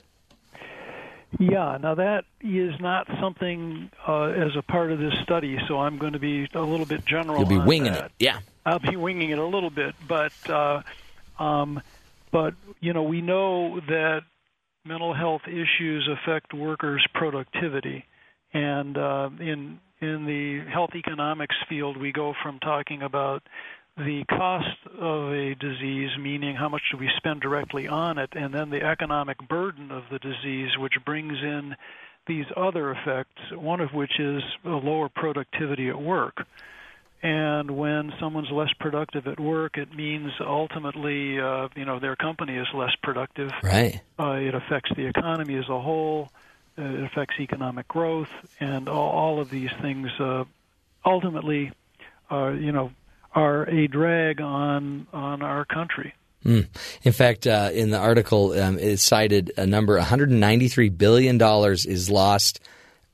Yeah, 1.38 1.78
now 1.80 1.94
that 1.94 2.24
is 2.40 2.78
not 2.78 3.06
something 3.20 3.90
uh, 4.06 4.24
as 4.24 4.54
a 4.56 4.62
part 4.62 4.92
of 4.92 4.98
this 4.98 5.14
study, 5.22 5.58
so 5.66 5.78
I'm 5.78 5.98
going 5.98 6.12
to 6.12 6.18
be 6.18 6.48
a 6.54 6.60
little 6.60 6.86
bit 6.86 7.04
general. 7.06 7.38
You'll 7.38 7.48
be 7.48 7.58
winging 7.58 7.92
that. 7.92 8.06
it, 8.06 8.12
yeah. 8.18 8.40
I'll 8.66 8.78
be 8.78 8.96
winging 8.96 9.30
it 9.30 9.38
a 9.38 9.46
little 9.46 9.70
bit, 9.70 9.94
but 10.06 10.32
uh, 10.48 10.82
um, 11.38 11.80
but 12.30 12.54
you 12.80 12.92
know 12.92 13.02
we 13.02 13.22
know 13.22 13.80
that 13.80 14.22
mental 14.84 15.14
health 15.14 15.42
issues 15.46 16.08
affect 16.08 16.52
workers' 16.52 17.04
productivity, 17.14 18.04
and 18.52 18.96
uh, 18.96 19.30
in 19.40 19.80
in 20.00 20.26
the 20.26 20.70
health 20.70 20.90
economics 20.94 21.56
field, 21.68 21.96
we 21.96 22.12
go 22.12 22.34
from 22.42 22.58
talking 22.58 23.02
about 23.02 23.42
the 23.96 24.24
cost 24.28 24.78
of 24.98 25.32
a 25.32 25.54
disease, 25.54 26.10
meaning 26.18 26.56
how 26.56 26.68
much 26.68 26.82
do 26.90 26.96
we 26.96 27.10
spend 27.16 27.40
directly 27.40 27.86
on 27.88 28.18
it, 28.18 28.30
and 28.32 28.52
then 28.54 28.70
the 28.70 28.82
economic 28.82 29.36
burden 29.48 29.90
of 29.90 30.04
the 30.10 30.18
disease, 30.18 30.70
which 30.78 30.94
brings 31.04 31.38
in 31.42 31.76
these 32.26 32.46
other 32.56 32.90
effects, 32.92 33.40
one 33.52 33.80
of 33.80 33.92
which 33.92 34.18
is 34.18 34.42
a 34.64 34.68
lower 34.68 35.08
productivity 35.08 35.88
at 35.88 36.00
work. 36.00 36.46
And 37.22 37.70
when 37.76 38.12
someone's 38.18 38.50
less 38.50 38.72
productive 38.80 39.28
at 39.28 39.38
work, 39.38 39.76
it 39.78 39.94
means 39.94 40.32
ultimately, 40.40 41.38
uh, 41.38 41.68
you 41.76 41.84
know, 41.84 42.00
their 42.00 42.16
company 42.16 42.56
is 42.56 42.66
less 42.74 42.94
productive. 43.02 43.50
Right. 43.62 44.00
Uh, 44.18 44.32
it 44.32 44.54
affects 44.54 44.90
the 44.96 45.06
economy 45.06 45.56
as 45.56 45.68
a 45.68 45.80
whole. 45.80 46.30
Uh, 46.76 46.82
it 46.82 47.04
affects 47.04 47.34
economic 47.38 47.86
growth, 47.86 48.30
and 48.58 48.88
all, 48.88 49.10
all 49.10 49.40
of 49.40 49.50
these 49.50 49.70
things 49.80 50.08
uh, 50.18 50.44
ultimately, 51.04 51.70
are, 52.30 52.54
you 52.54 52.72
know, 52.72 52.90
are 53.34 53.68
a 53.68 53.86
drag 53.88 54.40
on 54.40 55.06
on 55.12 55.42
our 55.42 55.64
country. 55.64 56.14
Mm. 56.44 56.66
In 57.04 57.12
fact, 57.12 57.46
uh, 57.46 57.70
in 57.72 57.90
the 57.90 57.98
article, 57.98 58.52
um, 58.60 58.78
it 58.78 58.98
cited 58.98 59.52
a 59.56 59.66
number: 59.66 59.96
193 59.96 60.88
billion 60.88 61.38
dollars 61.38 61.86
is 61.86 62.10
lost 62.10 62.60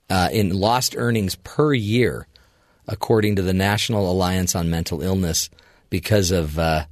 uh, 0.08 0.28
in 0.32 0.50
lost 0.50 0.94
earnings 0.96 1.34
per 1.36 1.74
year, 1.74 2.26
according 2.86 3.36
to 3.36 3.42
the 3.42 3.52
National 3.52 4.10
Alliance 4.10 4.54
on 4.54 4.70
Mental 4.70 5.02
Illness, 5.02 5.50
because 5.90 6.30
of 6.30 6.58
uh, 6.58 6.84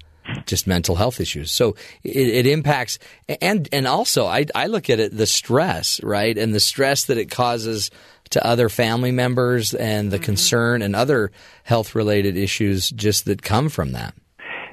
just 0.45 0.67
mental 0.67 0.97
health 0.97 1.21
issues. 1.21 1.51
So 1.51 1.77
it, 2.03 2.29
it, 2.29 2.47
impacts, 2.47 2.99
and 3.41 3.69
and 3.73 3.87
also 3.87 4.27
I, 4.27 4.47
I 4.55 4.67
look 4.67 4.91
at 4.91 5.01
it 5.01 5.17
the 5.17 5.27
stress, 5.27 6.03
right, 6.03 6.37
and 6.37 6.55
the 6.55 6.61
stress 6.61 7.05
that 7.07 7.19
it 7.19 7.31
causes 7.31 7.91
to 8.31 8.45
other 8.45 8.69
family 8.69 9.13
members, 9.13 9.73
and 9.75 10.11
the 10.11 10.17
mm-hmm. 10.17 10.25
concern 10.25 10.83
and 10.83 10.97
other 10.97 11.31
health 11.63 11.95
related 11.95 12.37
issues 12.37 12.91
just 12.91 13.25
that 13.27 13.43
come 13.43 13.69
from 13.69 13.93
that. 13.93 14.15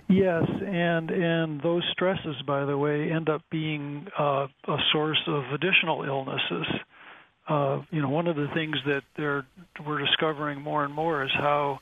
Yes, 0.10 0.44
and 0.65 1.10
and 1.10 1.61
those 1.61 1.84
stresses, 1.91 2.35
by 2.45 2.65
the 2.65 2.77
way, 2.77 3.11
end 3.11 3.30
up 3.30 3.41
being 3.49 4.07
uh, 4.18 4.48
a 4.68 4.77
source 4.91 5.22
of 5.27 5.45
additional 5.53 6.03
illnesses. 6.03 6.68
Uh, 7.48 7.81
you 7.91 8.02
know, 8.02 8.10
one 8.10 8.27
of 8.27 8.35
the 8.35 8.48
things 8.53 8.77
that 8.85 9.03
they're, 9.18 9.45
we're 9.85 9.99
discovering 9.99 10.61
more 10.61 10.85
and 10.85 10.94
more 10.94 11.23
is 11.23 11.31
how 11.34 11.80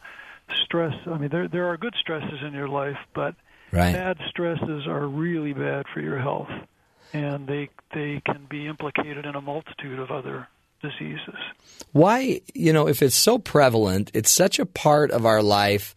stress. 0.66 0.94
I 1.08 1.18
mean, 1.18 1.30
there 1.30 1.48
there 1.48 1.68
are 1.68 1.78
good 1.78 1.96
stresses 2.00 2.40
in 2.46 2.54
your 2.54 2.70
life, 2.70 2.98
but 3.14 3.36
right. 3.72 3.94
bad 3.94 4.18
stresses 4.30 4.88
are 4.88 5.08
really 5.08 5.54
bad 5.54 5.86
for 5.94 6.02
your 6.02 6.20
health, 6.20 6.50
and 7.14 7.48
they 7.48 7.70
they 7.94 8.22
can 8.26 8.46
be 8.50 8.68
implicated 8.68 9.26
in 9.26 9.36
a 9.36 9.42
multitude 9.42 10.00
of 10.00 10.12
other 10.12 10.48
diseases. 10.82 11.36
Why, 11.92 12.42
you 12.54 12.74
know, 12.74 12.88
if 12.88 13.02
it's 13.02 13.16
so 13.16 13.38
prevalent, 13.38 14.12
it's 14.14 14.32
such 14.32 14.60
a 14.60 14.66
part 14.66 15.12
of 15.12 15.26
our 15.26 15.42
life. 15.42 15.96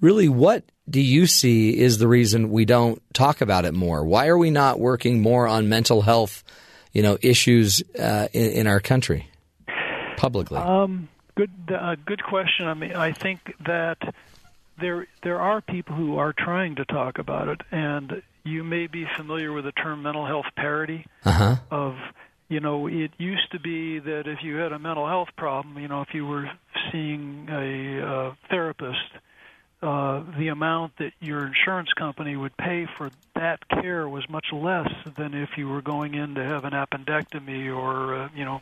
Really, 0.00 0.28
what 0.28 0.64
do 0.88 1.00
you 1.00 1.26
see 1.26 1.78
is 1.78 1.98
the 1.98 2.08
reason 2.08 2.50
we 2.50 2.64
don't 2.64 3.02
talk 3.12 3.40
about 3.40 3.64
it 3.64 3.74
more? 3.74 4.04
Why 4.04 4.28
are 4.28 4.38
we 4.38 4.50
not 4.50 4.78
working 4.78 5.20
more 5.20 5.46
on 5.46 5.68
mental 5.68 6.02
health, 6.02 6.44
you 6.92 7.02
know, 7.02 7.18
issues 7.20 7.82
uh, 7.98 8.28
in, 8.32 8.50
in, 8.52 8.66
our 8.66 8.80
country 8.80 9.28
publicly? 10.16 10.58
Um, 10.58 11.08
good, 11.34 11.50
uh, 11.68 11.96
good 12.06 12.22
question. 12.22 12.66
I 12.66 12.74
mean, 12.74 12.94
I 12.94 13.12
think 13.12 13.54
that 13.66 13.98
there 14.80 15.06
there 15.22 15.40
are 15.40 15.60
people 15.60 15.94
who 15.94 16.18
are 16.18 16.32
trying 16.32 16.76
to 16.76 16.84
talk 16.84 17.18
about 17.18 17.48
it, 17.48 17.60
and 17.70 18.22
you 18.44 18.64
may 18.64 18.86
be 18.86 19.06
familiar 19.16 19.52
with 19.52 19.64
the 19.64 19.72
term 19.72 20.02
mental 20.02 20.26
health 20.26 20.46
parity 20.56 21.06
uh-huh. 21.24 21.56
of 21.70 21.96
you 22.48 22.60
know, 22.60 22.86
it 22.86 23.10
used 23.18 23.52
to 23.52 23.60
be 23.60 23.98
that 23.98 24.26
if 24.26 24.42
you 24.42 24.56
had 24.56 24.72
a 24.72 24.78
mental 24.78 25.06
health 25.06 25.28
problem, 25.36 25.78
you 25.78 25.88
know, 25.88 26.00
if 26.00 26.14
you 26.14 26.26
were 26.26 26.50
seeing 26.90 27.46
a 27.50 28.00
uh, 28.02 28.34
therapist, 28.48 29.10
uh, 29.82 30.22
the 30.38 30.48
amount 30.48 30.96
that 30.96 31.12
your 31.20 31.46
insurance 31.46 31.92
company 31.92 32.36
would 32.36 32.56
pay 32.56 32.86
for 32.96 33.10
that 33.34 33.60
care 33.68 34.08
was 34.08 34.28
much 34.28 34.46
less 34.52 34.88
than 35.16 35.34
if 35.34 35.50
you 35.56 35.68
were 35.68 35.82
going 35.82 36.14
in 36.14 36.34
to 36.34 36.44
have 36.44 36.64
an 36.64 36.72
appendectomy 36.72 37.74
or, 37.74 38.14
uh, 38.14 38.28
you 38.34 38.44
know, 38.44 38.60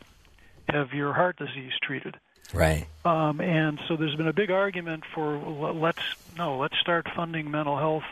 have 0.67 0.93
your 0.93 1.13
heart 1.13 1.37
disease 1.37 1.71
treated. 1.81 2.17
Right. 2.53 2.87
Um, 3.03 3.41
and 3.41 3.79
so 3.87 3.97
there's 3.97 4.15
been 4.15 4.27
a 4.27 4.33
big 4.33 4.51
argument 4.51 5.03
for 5.13 5.37
let's 5.73 6.01
no, 6.37 6.57
let's 6.57 6.77
start 6.79 7.07
funding 7.15 7.51
mental 7.51 7.77
health 7.77 8.03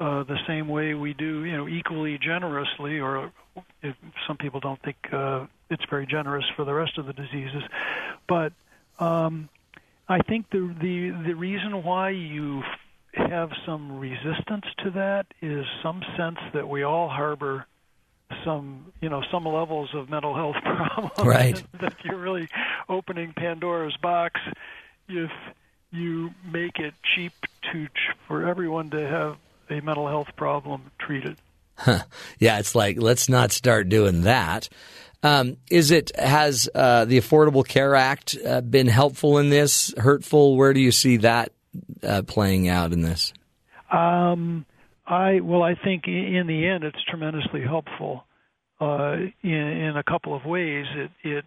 uh, 0.00 0.22
the 0.22 0.38
same 0.46 0.68
way 0.68 0.94
we 0.94 1.12
do, 1.12 1.44
you 1.44 1.56
know, 1.56 1.68
equally 1.68 2.18
generously, 2.18 3.00
or 3.00 3.32
if 3.82 3.96
some 4.26 4.36
people 4.36 4.60
don't 4.60 4.80
think 4.82 4.96
uh, 5.12 5.46
it's 5.70 5.84
very 5.90 6.06
generous 6.06 6.44
for 6.56 6.64
the 6.64 6.72
rest 6.72 6.98
of 6.98 7.06
the 7.06 7.12
diseases. 7.12 7.62
But 8.28 8.52
um, 8.98 9.48
I 10.08 10.20
think 10.20 10.50
the 10.50 10.74
the 10.80 11.10
the 11.26 11.34
reason 11.34 11.82
why 11.82 12.10
you 12.10 12.62
have 13.14 13.50
some 13.66 13.98
resistance 13.98 14.64
to 14.84 14.90
that 14.90 15.26
is 15.42 15.66
some 15.82 16.02
sense 16.16 16.38
that 16.54 16.68
we 16.68 16.82
all 16.82 17.08
harbor 17.08 17.66
some 18.44 18.92
you 19.00 19.08
know 19.08 19.22
some 19.30 19.44
levels 19.44 19.90
of 19.94 20.10
mental 20.10 20.34
health 20.34 20.56
problems 20.64 21.12
right 21.24 21.62
that 21.80 21.94
you're 22.04 22.18
really 22.18 22.48
opening 22.88 23.32
pandora's 23.32 23.96
box 24.02 24.40
if 25.08 25.30
you 25.90 26.30
make 26.44 26.78
it 26.78 26.94
cheap 27.14 27.32
to 27.72 27.88
for 28.26 28.46
everyone 28.46 28.90
to 28.90 29.06
have 29.06 29.36
a 29.70 29.80
mental 29.82 30.06
health 30.06 30.28
problem 30.36 30.90
treated. 30.98 31.36
Huh. 31.76 32.02
Yeah, 32.38 32.58
it's 32.58 32.74
like 32.74 33.00
let's 33.00 33.28
not 33.28 33.52
start 33.52 33.88
doing 33.88 34.22
that. 34.22 34.68
Um, 35.22 35.56
is 35.70 35.90
it 35.90 36.12
has 36.16 36.68
uh, 36.74 37.04
the 37.04 37.18
Affordable 37.18 37.66
Care 37.66 37.94
Act 37.94 38.36
uh, 38.46 38.60
been 38.60 38.86
helpful 38.86 39.38
in 39.38 39.50
this? 39.50 39.92
Hurtful? 39.96 40.56
Where 40.56 40.72
do 40.72 40.80
you 40.80 40.92
see 40.92 41.18
that 41.18 41.52
uh, 42.02 42.22
playing 42.22 42.68
out 42.68 42.92
in 42.92 43.02
this? 43.02 43.32
Um, 43.90 44.64
I 45.08 45.40
well, 45.40 45.62
I 45.62 45.74
think 45.74 46.06
in 46.06 46.46
the 46.46 46.66
end, 46.66 46.84
it's 46.84 47.02
tremendously 47.08 47.62
helpful 47.62 48.24
uh, 48.80 49.16
in, 49.42 49.50
in 49.50 49.96
a 49.96 50.02
couple 50.02 50.34
of 50.36 50.44
ways. 50.44 50.86
It 50.94 51.10
it 51.24 51.44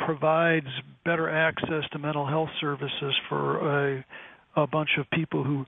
provides 0.00 0.68
better 1.04 1.28
access 1.28 1.84
to 1.92 1.98
mental 1.98 2.26
health 2.26 2.50
services 2.60 3.14
for 3.28 3.96
a 3.96 4.04
a 4.56 4.66
bunch 4.66 4.90
of 4.98 5.08
people 5.10 5.44
who 5.44 5.66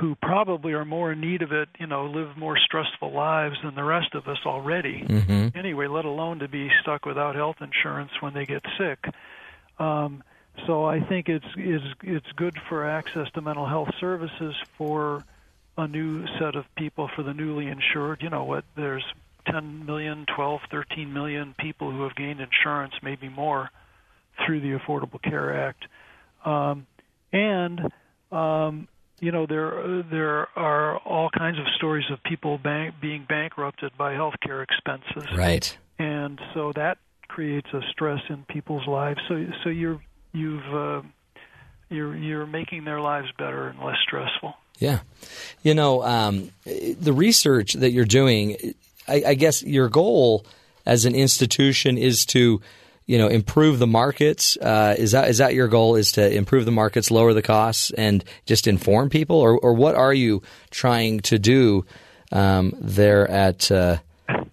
who 0.00 0.14
probably 0.22 0.72
are 0.72 0.84
more 0.84 1.12
in 1.12 1.20
need 1.20 1.42
of 1.42 1.50
it, 1.50 1.68
you 1.80 1.86
know, 1.88 2.06
live 2.06 2.36
more 2.36 2.56
stressful 2.56 3.12
lives 3.12 3.56
than 3.64 3.74
the 3.74 3.82
rest 3.82 4.14
of 4.14 4.28
us 4.28 4.38
already. 4.46 5.02
Mm-hmm. 5.02 5.58
Anyway, 5.58 5.88
let 5.88 6.04
alone 6.04 6.38
to 6.38 6.48
be 6.48 6.70
stuck 6.82 7.04
without 7.04 7.34
health 7.34 7.56
insurance 7.60 8.12
when 8.20 8.34
they 8.34 8.46
get 8.46 8.62
sick. 8.78 9.12
Um, 9.80 10.22
so 10.66 10.84
I 10.84 11.00
think 11.00 11.28
it's 11.28 11.46
is 11.56 11.82
it's 12.02 12.30
good 12.36 12.56
for 12.68 12.88
access 12.88 13.28
to 13.34 13.40
mental 13.40 13.66
health 13.66 13.90
services 13.98 14.54
for 14.76 15.24
a 15.78 15.86
new 15.86 16.26
set 16.38 16.56
of 16.56 16.64
people 16.76 17.08
for 17.14 17.22
the 17.22 17.32
newly 17.32 17.68
insured. 17.68 18.20
You 18.20 18.30
know 18.30 18.44
what? 18.44 18.64
There's 18.76 19.04
10 19.50 19.86
million, 19.86 20.26
12, 20.34 20.60
13 20.70 21.12
million 21.12 21.54
people 21.58 21.90
who 21.90 22.02
have 22.02 22.14
gained 22.16 22.40
insurance, 22.40 22.94
maybe 23.02 23.28
more, 23.28 23.70
through 24.44 24.60
the 24.60 24.76
Affordable 24.78 25.22
Care 25.22 25.68
Act. 25.68 25.84
Um, 26.44 26.86
and 27.32 27.80
um, 28.32 28.88
you 29.20 29.32
know 29.32 29.46
there 29.46 30.02
there 30.10 30.48
are 30.56 30.98
all 30.98 31.28
kinds 31.30 31.58
of 31.58 31.64
stories 31.76 32.04
of 32.10 32.22
people 32.22 32.58
bank, 32.58 32.94
being 33.00 33.26
bankrupted 33.28 33.92
by 33.96 34.14
healthcare 34.14 34.62
expenses. 34.62 35.30
Right. 35.36 35.76
And 35.98 36.40
so 36.54 36.72
that 36.74 36.98
creates 37.28 37.68
a 37.72 37.80
stress 37.90 38.20
in 38.28 38.44
people's 38.48 38.86
lives. 38.86 39.20
So 39.28 39.44
so 39.64 39.70
you're 39.70 40.00
you've 40.32 40.74
uh, 40.74 41.02
you're 41.88 42.16
you're 42.16 42.46
making 42.46 42.84
their 42.84 43.00
lives 43.00 43.28
better 43.38 43.68
and 43.68 43.78
less 43.80 43.96
stressful. 44.06 44.54
Yeah, 44.78 45.00
you 45.62 45.74
know 45.74 46.02
um, 46.02 46.50
the 46.64 47.12
research 47.12 47.74
that 47.74 47.90
you're 47.90 48.04
doing. 48.04 48.74
I, 49.06 49.22
I 49.28 49.34
guess 49.34 49.62
your 49.62 49.88
goal 49.88 50.44
as 50.84 51.04
an 51.04 51.14
institution 51.14 51.98
is 51.98 52.24
to 52.26 52.60
you 53.06 53.18
know 53.18 53.28
improve 53.28 53.78
the 53.78 53.86
markets 53.86 54.56
uh, 54.58 54.94
is 54.98 55.12
that 55.12 55.28
is 55.28 55.38
that 55.38 55.54
your 55.54 55.68
goal 55.68 55.96
is 55.96 56.12
to 56.12 56.32
improve 56.32 56.64
the 56.64 56.70
markets 56.70 57.10
lower 57.10 57.32
the 57.32 57.42
costs 57.42 57.90
and 57.92 58.24
just 58.46 58.66
inform 58.66 59.08
people 59.10 59.36
or, 59.36 59.58
or 59.58 59.72
what 59.72 59.94
are 59.94 60.14
you 60.14 60.42
trying 60.70 61.20
to 61.20 61.38
do 61.38 61.84
um, 62.32 62.74
there 62.78 63.28
at 63.30 63.70
uh, 63.72 63.98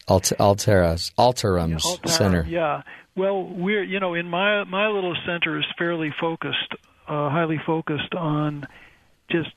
Alt- 0.07 0.33
Alteras, 0.39 1.11
Alterums 1.17 1.85
Altarum, 1.85 2.07
Center. 2.07 2.45
Yeah. 2.47 2.83
Well, 3.15 3.43
we're 3.43 3.83
you 3.83 3.99
know 3.99 4.13
in 4.13 4.29
my 4.29 4.63
my 4.65 4.87
little 4.87 5.15
center 5.25 5.57
is 5.59 5.65
fairly 5.77 6.13
focused, 6.19 6.73
uh, 7.07 7.29
highly 7.29 7.59
focused 7.65 8.13
on 8.13 8.67
just 9.31 9.51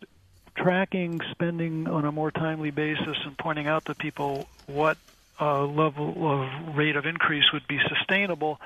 tracking 0.62 1.20
spending 1.30 1.86
on 1.88 2.04
a 2.04 2.12
more 2.12 2.30
timely 2.30 2.70
basis 2.70 3.16
and 3.24 3.36
pointing 3.38 3.66
out 3.66 3.84
to 3.86 3.94
people 3.94 4.48
what 4.66 4.98
uh, 5.40 5.64
level 5.64 6.14
of 6.30 6.76
rate 6.76 6.96
of 6.96 7.06
increase 7.06 7.44
would 7.52 7.66
be 7.68 7.78
sustainable. 7.88 8.60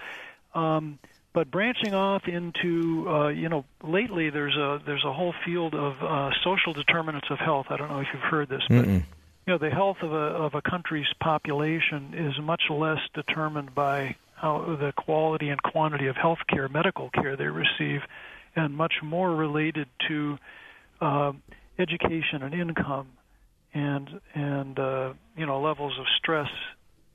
Um, 0.54 0.98
but 1.32 1.50
branching 1.50 1.94
off 1.94 2.28
into 2.28 3.08
uh, 3.08 3.28
you 3.28 3.48
know 3.48 3.64
lately 3.82 4.30
there's 4.30 4.56
a 4.56 4.80
there's 4.84 5.04
a 5.04 5.12
whole 5.12 5.34
field 5.44 5.74
of 5.74 6.02
uh, 6.02 6.30
social 6.44 6.72
determinants 6.72 7.28
of 7.30 7.38
health. 7.38 7.66
I 7.70 7.76
don't 7.76 7.90
know 7.90 8.00
if 8.00 8.08
you've 8.12 8.22
heard 8.22 8.48
this, 8.48 8.62
but 8.68 8.84
Mm-mm. 8.84 9.02
you 9.46 9.52
know 9.52 9.58
the 9.58 9.70
health 9.70 9.98
of 10.02 10.12
a 10.12 10.16
of 10.16 10.54
a 10.54 10.62
country's 10.62 11.06
population 11.20 12.14
is 12.14 12.38
much 12.42 12.62
less 12.70 12.98
determined 13.14 13.74
by 13.74 14.16
how 14.34 14.76
the 14.78 14.92
quality 14.92 15.48
and 15.48 15.62
quantity 15.62 16.08
of 16.08 16.16
health 16.16 16.40
care, 16.48 16.68
medical 16.68 17.08
care 17.10 17.36
they 17.36 17.46
receive, 17.46 18.02
and 18.56 18.74
much 18.74 18.94
more 19.02 19.34
related 19.34 19.88
to 20.08 20.36
uh, 21.00 21.32
education 21.78 22.42
and 22.42 22.54
income, 22.54 23.08
and 23.74 24.20
and 24.34 24.78
uh, 24.78 25.12
you 25.36 25.46
know 25.46 25.60
levels 25.60 25.98
of 25.98 26.06
stress 26.18 26.50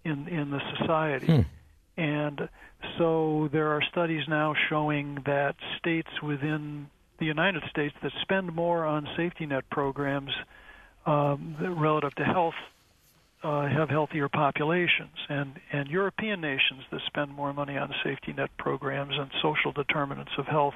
in 0.04 0.28
in 0.28 0.52
the 0.52 0.62
society. 0.78 1.28
Hmm. 1.28 1.42
And 2.00 2.50
so 3.00 3.50
there 3.52 3.70
are 3.70 3.82
studies 3.90 4.24
now 4.28 4.54
showing 4.70 5.18
that 5.26 5.56
states 5.80 6.10
within 6.22 6.88
the 7.20 7.26
United 7.26 7.64
States 7.72 7.96
that 8.04 8.12
spend 8.22 8.54
more 8.54 8.86
on 8.86 9.08
safety 9.18 9.48
net 9.48 9.68
programs 9.72 10.30
um, 11.08 11.56
relative 11.60 12.14
to 12.16 12.24
health 12.24 12.54
uh, 13.44 13.68
have 13.68 13.90
healthier 13.90 14.30
populations, 14.30 15.16
and 15.30 15.60
and 15.72 15.90
European 15.90 16.42
nations 16.42 16.84
that 16.92 17.02
spend 17.08 17.32
more 17.32 17.54
money 17.54 17.78
on 17.78 17.94
safety 18.04 18.34
net 18.34 18.50
programs 18.58 19.14
and 19.18 19.30
social 19.42 19.72
determinants 19.72 20.32
of 20.38 20.46
health 20.46 20.74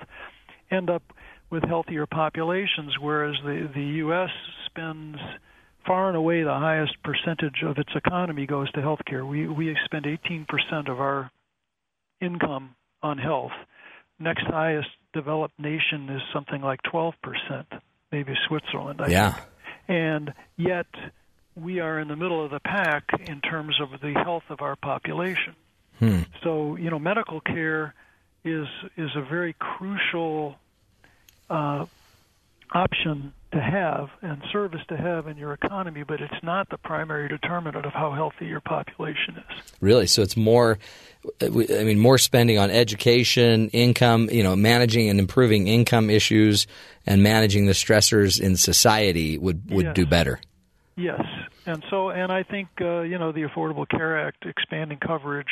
end 0.70 0.90
up 0.90 1.04
with 1.52 1.64
healthier 1.64 2.08
populations, 2.08 2.98
whereas 3.00 3.36
the 3.44 3.70
the 3.74 3.84
U.S. 4.06 4.30
spends 4.66 5.18
far 5.86 6.08
and 6.08 6.18
away 6.18 6.44
the 6.44 6.54
highest 6.54 6.94
percentage 7.04 7.62
of 7.64 7.78
its 7.78 7.90
economy 7.96 8.46
goes 8.48 8.72
to 8.72 8.80
healthcare. 8.80 9.28
We 9.28 9.48
we 9.48 9.76
spend 9.86 10.06
18% 10.06 10.90
of 10.90 11.00
our 11.00 11.30
income 12.22 12.76
on 13.04 13.18
health. 13.18 13.52
Next 14.20 14.44
highest 14.44 14.90
developed 15.14 15.60
nation 15.60 16.10
is 16.10 16.22
something 16.34 16.62
like 16.62 16.80
12%, 16.84 17.14
maybe 18.12 18.34
Switzerland. 18.48 19.02
I 19.02 19.08
Yeah. 19.08 19.32
think. 19.32 19.48
And 19.88 20.34
yet 20.58 20.86
we 21.56 21.80
are 21.80 22.00
in 22.00 22.08
the 22.08 22.16
middle 22.16 22.46
of 22.46 22.52
the 22.52 22.60
pack 22.60 23.04
in 23.28 23.42
terms 23.42 23.76
of 23.82 24.00
the 24.00 24.14
health 24.14 24.44
of 24.50 24.62
our 24.62 24.76
population. 24.76 25.56
Hmm. 26.00 26.22
So 26.44 26.76
you 26.78 26.90
know, 26.90 27.00
medical 27.00 27.42
care 27.42 27.94
is 28.46 28.68
is 28.96 29.10
a 29.16 29.22
very 29.22 29.54
crucial 29.60 30.58
uh, 31.52 31.86
option 32.74 33.34
to 33.52 33.60
have 33.62 34.10
and 34.22 34.42
service 34.52 34.80
to 34.88 34.96
have 34.96 35.28
in 35.28 35.36
your 35.38 35.52
economy, 35.52 36.04
but 36.04 36.22
it's 36.22 36.42
not 36.42 36.70
the 36.70 36.78
primary 36.78 37.28
determinant 37.28 37.86
of 37.86 37.92
how 37.92 38.14
healthy 38.14 38.46
your 38.46 38.62
population 38.62 39.38
is. 39.38 39.74
Really? 39.82 40.08
So 40.08 40.22
it's 40.22 40.38
more, 40.38 40.80
I 41.42 41.50
mean, 41.50 42.00
more 42.00 42.18
spending 42.18 42.58
on 42.58 42.72
education, 42.72 43.68
income, 43.70 44.30
you 44.32 44.42
know, 44.42 44.56
managing 44.56 45.10
and 45.10 45.20
improving 45.20 45.68
income 45.68 46.10
issues 46.10 46.66
and 47.06 47.22
managing 47.22 47.66
the 47.66 47.74
stressors 47.74 48.40
in 48.40 48.56
society 48.56 49.38
would, 49.38 49.70
would 49.70 49.88
Yes. 49.88 49.96
do 49.96 50.06
better. 50.06 50.40
Yes, 50.96 51.22
and 51.66 51.84
so 51.90 52.10
and 52.10 52.32
I 52.32 52.44
think 52.44 52.68
uh, 52.80 53.02
you 53.02 53.18
know 53.18 53.32
the 53.32 53.44
Affordable 53.44 53.88
Care 53.90 54.28
Act 54.28 54.46
expanding 54.46 55.00
coverage, 55.00 55.48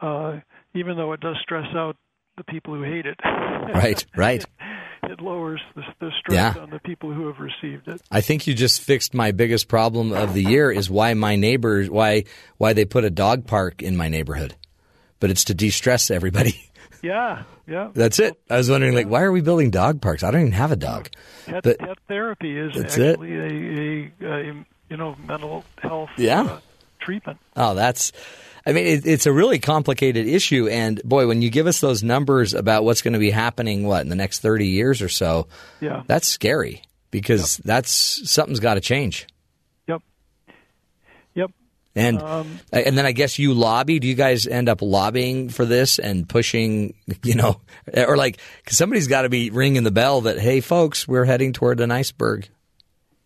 uh, 0.00 0.40
even 0.74 0.96
though 0.96 1.12
it 1.12 1.20
does 1.20 1.36
stress 1.42 1.66
out 1.76 1.96
the 2.38 2.44
people 2.44 2.74
who 2.74 2.82
hate 2.82 3.06
it. 3.06 3.18
Right, 3.22 4.04
right. 4.16 4.44
it 5.10 5.20
lowers 5.20 5.60
the, 5.74 5.82
the 6.00 6.10
stress 6.18 6.54
Yeah. 6.56 6.62
on 6.62 6.70
the 6.70 6.78
people 6.80 7.12
who 7.12 7.26
have 7.28 7.38
received 7.38 7.88
it. 7.88 8.00
I 8.10 8.20
think 8.20 8.46
you 8.46 8.54
just 8.54 8.80
fixed 8.82 9.14
my 9.14 9.32
biggest 9.32 9.68
problem 9.68 10.12
of 10.12 10.34
the 10.34 10.42
year 10.42 10.70
is 10.70 10.90
why 10.90 11.14
my 11.14 11.36
neighbors, 11.36 11.88
why, 11.90 12.24
why 12.58 12.72
they 12.72 12.84
put 12.84 13.04
a 13.04 13.10
dog 13.10 13.46
park 13.46 13.82
in 13.82 13.96
my 13.96 14.08
neighborhood. 14.08 14.54
But 15.20 15.30
it's 15.30 15.44
to 15.44 15.54
de-stress 15.54 16.10
everybody. 16.10 16.54
Yeah, 17.02 17.42
yeah. 17.66 17.90
That's 17.92 18.18
it. 18.18 18.40
I 18.48 18.56
was 18.56 18.70
wondering, 18.70 18.94
like, 18.94 19.06
why 19.06 19.20
are 19.24 19.30
we 19.32 19.42
building 19.42 19.68
dog 19.70 20.00
parks? 20.00 20.22
I 20.22 20.30
don't 20.30 20.40
even 20.40 20.52
have 20.52 20.72
a 20.72 20.76
dog. 20.76 21.10
Pet, 21.44 21.62
But- 21.62 21.78
pet 21.78 21.98
therapy 22.08 22.56
is 22.58 22.74
actually 22.78 23.34
a, 23.34 24.10
a, 24.22 24.32
a 24.50 24.64
you 24.88 24.96
know 24.96 25.14
mental 25.28 25.66
health 25.76 26.08
Yeah. 26.16 26.40
uh, 26.44 26.58
treatment. 27.00 27.40
Oh, 27.56 27.74
that's. 27.74 28.10
I 28.66 28.72
mean, 28.72 28.86
it, 28.86 29.06
it's 29.06 29.26
a 29.26 29.32
really 29.32 29.58
complicated 29.58 30.26
issue, 30.26 30.68
and 30.68 31.02
boy, 31.04 31.26
when 31.26 31.42
you 31.42 31.50
give 31.50 31.66
us 31.66 31.80
those 31.80 32.02
numbers 32.02 32.54
about 32.54 32.84
what's 32.84 33.02
going 33.02 33.12
to 33.12 33.18
be 33.18 33.30
happening, 33.30 33.84
what 33.86 34.00
in 34.02 34.08
the 34.08 34.16
next 34.16 34.40
thirty 34.40 34.68
years 34.68 35.02
or 35.02 35.08
so, 35.08 35.48
Yeah. 35.80 36.02
that's 36.06 36.26
scary 36.26 36.82
because 37.10 37.58
that's 37.58 37.90
something's 38.30 38.60
got 38.60 38.74
to 38.74 38.80
change. 38.80 39.26
Yep. 39.86 40.00
Yep. 41.34 41.50
And 41.94 42.20
Um, 42.22 42.58
and 42.72 42.96
then 42.98 43.06
I 43.06 43.12
guess 43.12 43.38
you 43.38 43.54
lobby. 43.54 43.98
Do 44.00 44.08
you 44.08 44.14
guys 44.14 44.46
end 44.46 44.68
up 44.68 44.80
lobbying 44.82 45.48
for 45.50 45.64
this 45.64 45.98
and 45.98 46.28
pushing? 46.28 46.94
You 47.22 47.34
know, 47.34 47.60
or 47.96 48.16
like 48.16 48.38
'cause 48.64 48.76
somebody's 48.78 49.08
got 49.08 49.22
to 49.22 49.28
be 49.28 49.50
ringing 49.50 49.82
the 49.84 49.90
bell 49.92 50.22
that 50.22 50.38
hey, 50.38 50.60
folks, 50.60 51.06
we're 51.06 51.24
heading 51.24 51.52
toward 51.52 51.80
an 51.80 51.90
iceberg. 51.90 52.48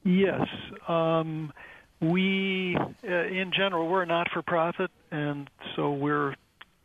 Yes. 0.04 0.48
Um, 0.88 1.52
we, 2.00 2.76
uh, 2.76 3.08
in 3.08 3.52
general, 3.56 3.88
we're 3.88 4.04
not 4.04 4.28
for 4.32 4.42
profit, 4.42 4.90
and 5.10 5.50
so 5.74 5.92
we're 5.92 6.34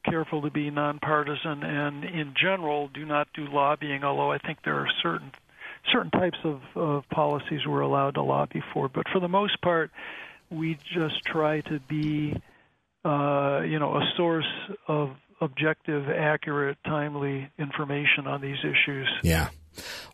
careful 0.06 0.42
to 0.42 0.50
be 0.50 0.70
nonpartisan 0.70 1.64
and, 1.64 2.04
in 2.04 2.34
general, 2.36 2.90
do 2.90 3.06
not 3.06 3.28
do 3.34 3.46
lobbying, 3.48 4.04
although 4.04 4.32
I 4.32 4.38
think 4.38 4.60
there 4.64 4.76
are 4.76 4.90
certain 5.02 5.32
certain 5.92 6.12
types 6.12 6.38
of, 6.46 6.62
of 6.76 7.04
policies 7.10 7.66
we're 7.68 7.82
allowed 7.82 8.14
to 8.16 8.22
lobby 8.22 8.64
for. 8.74 8.88
But 8.88 9.08
for 9.10 9.20
the 9.20 9.28
most 9.28 9.62
part, 9.62 9.92
we 10.50 10.78
just 10.94 11.24
try 11.26 11.60
to 11.62 11.80
be, 11.80 12.34
uh, 13.04 13.62
you 13.66 13.80
know, 13.80 13.98
a 13.98 14.14
source 14.16 14.48
of 14.88 15.12
objective, 15.42 16.10
accurate, 16.10 16.78
timely 16.86 17.50
information 17.60 18.28
on 18.28 18.40
these 18.40 18.60
issues. 18.60 19.10
Yeah. 19.24 19.50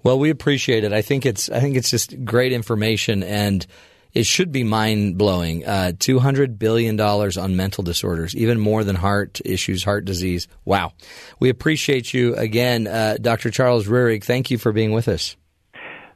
Well, 0.01 0.17
we 0.17 0.29
appreciate 0.29 0.83
it. 0.83 0.91
I 0.91 1.01
think 1.01 1.25
it's 1.25 1.49
I 1.49 1.59
think 1.59 1.75
it's 1.75 1.91
just 1.91 2.23
great 2.25 2.51
information, 2.53 3.23
and 3.23 3.65
it 4.13 4.25
should 4.25 4.51
be 4.51 4.63
mind 4.63 5.17
blowing. 5.17 5.65
Uh, 5.65 5.91
Two 5.97 6.19
hundred 6.19 6.57
billion 6.59 6.95
dollars 6.95 7.37
on 7.37 7.55
mental 7.55 7.83
disorders, 7.83 8.35
even 8.35 8.59
more 8.59 8.83
than 8.83 8.95
heart 8.95 9.41
issues, 9.45 9.83
heart 9.83 10.05
disease. 10.05 10.47
Wow. 10.65 10.93
We 11.39 11.49
appreciate 11.49 12.13
you 12.13 12.35
again, 12.35 12.87
uh, 12.87 13.17
Dr. 13.21 13.51
Charles 13.51 13.87
Roehrig. 13.87 14.23
Thank 14.23 14.51
you 14.51 14.57
for 14.57 14.71
being 14.71 14.91
with 14.91 15.07
us. 15.07 15.35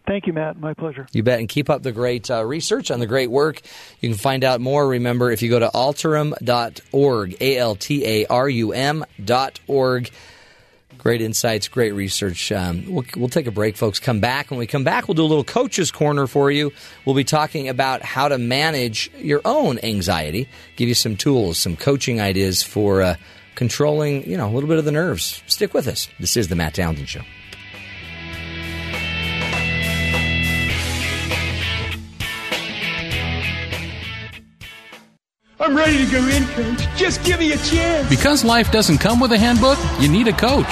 Thank 0.06 0.28
you, 0.28 0.34
Matt. 0.34 0.60
My 0.60 0.74
pleasure. 0.74 1.08
You 1.14 1.24
bet. 1.24 1.40
And 1.40 1.48
keep 1.48 1.70
up 1.70 1.82
the 1.82 1.94
great 1.94 2.30
uh, 2.30 2.44
research 2.46 2.92
on 2.92 3.00
the 3.00 3.08
great 3.08 3.32
work. 3.32 3.62
You 4.02 4.10
can 4.10 4.18
find 4.18 4.44
out 4.44 4.60
more. 4.60 4.86
Remember, 4.86 5.32
if 5.32 5.42
you 5.42 5.50
go 5.50 5.60
to 5.60 5.70
altarum.org, 5.74 7.38
A 7.42 7.58
L 7.58 7.76
T 7.76 8.06
A 8.06 8.26
R 8.28 8.50
U 8.50 8.74
M 8.74 9.06
dot 9.24 9.60
org. 9.68 10.10
Great 10.98 11.22
insights, 11.22 11.68
great 11.68 11.92
research. 11.92 12.52
Um, 12.52 12.86
we'll, 12.88 13.04
we'll 13.18 13.30
take 13.30 13.46
a 13.48 13.52
break, 13.52 13.76
folks. 13.76 14.00
Come 14.00 14.22
back. 14.22 14.50
When 14.50 14.58
we 14.58 14.68
come 14.68 14.86
back, 14.86 15.08
we'll 15.08 15.16
do 15.16 15.24
a 15.24 15.26
little 15.26 15.44
coach's 15.44 15.92
corner 15.92 16.28
for 16.28 16.50
you. 16.50 16.72
We'll 17.04 17.16
be 17.16 17.26
talking 17.26 17.68
about 17.68 18.02
how 18.02 18.30
to 18.30 18.38
manage 18.38 19.12
your 19.18 19.42
own 19.44 19.80
anxiety, 19.84 20.48
give 20.78 20.88
you 20.88 20.96
some 20.96 21.18
tools, 21.18 21.58
some 21.58 21.76
coaching 21.76 22.22
ideas 22.22 22.64
for 22.64 23.02
uh, 23.02 23.16
controlling, 23.56 24.30
you 24.30 24.38
know, 24.38 24.48
a 24.48 24.54
little 24.54 24.70
bit 24.70 24.78
of 24.78 24.86
the 24.86 24.92
nerves. 24.92 25.44
Stick 25.48 25.74
with 25.74 25.88
us. 25.88 26.08
This 26.20 26.38
is 26.38 26.48
the 26.48 26.56
Matt 26.56 26.76
Townsend 26.76 27.10
Show. 27.10 27.22
I'm 35.60 35.78
ready 35.78 36.04
to 36.04 36.12
go 36.12 36.26
in, 36.28 36.46
coach. 36.48 36.88
Just 36.98 37.24
give 37.24 37.40
me 37.40 37.52
a 37.52 37.58
chance. 37.58 38.10
Because 38.10 38.44
life 38.44 38.72
doesn't 38.72 38.98
come 38.98 39.20
with 39.20 39.32
a 39.34 39.38
handbook, 39.38 39.78
you 40.00 40.10
need 40.10 40.28
a 40.28 40.34
coach. 40.34 40.66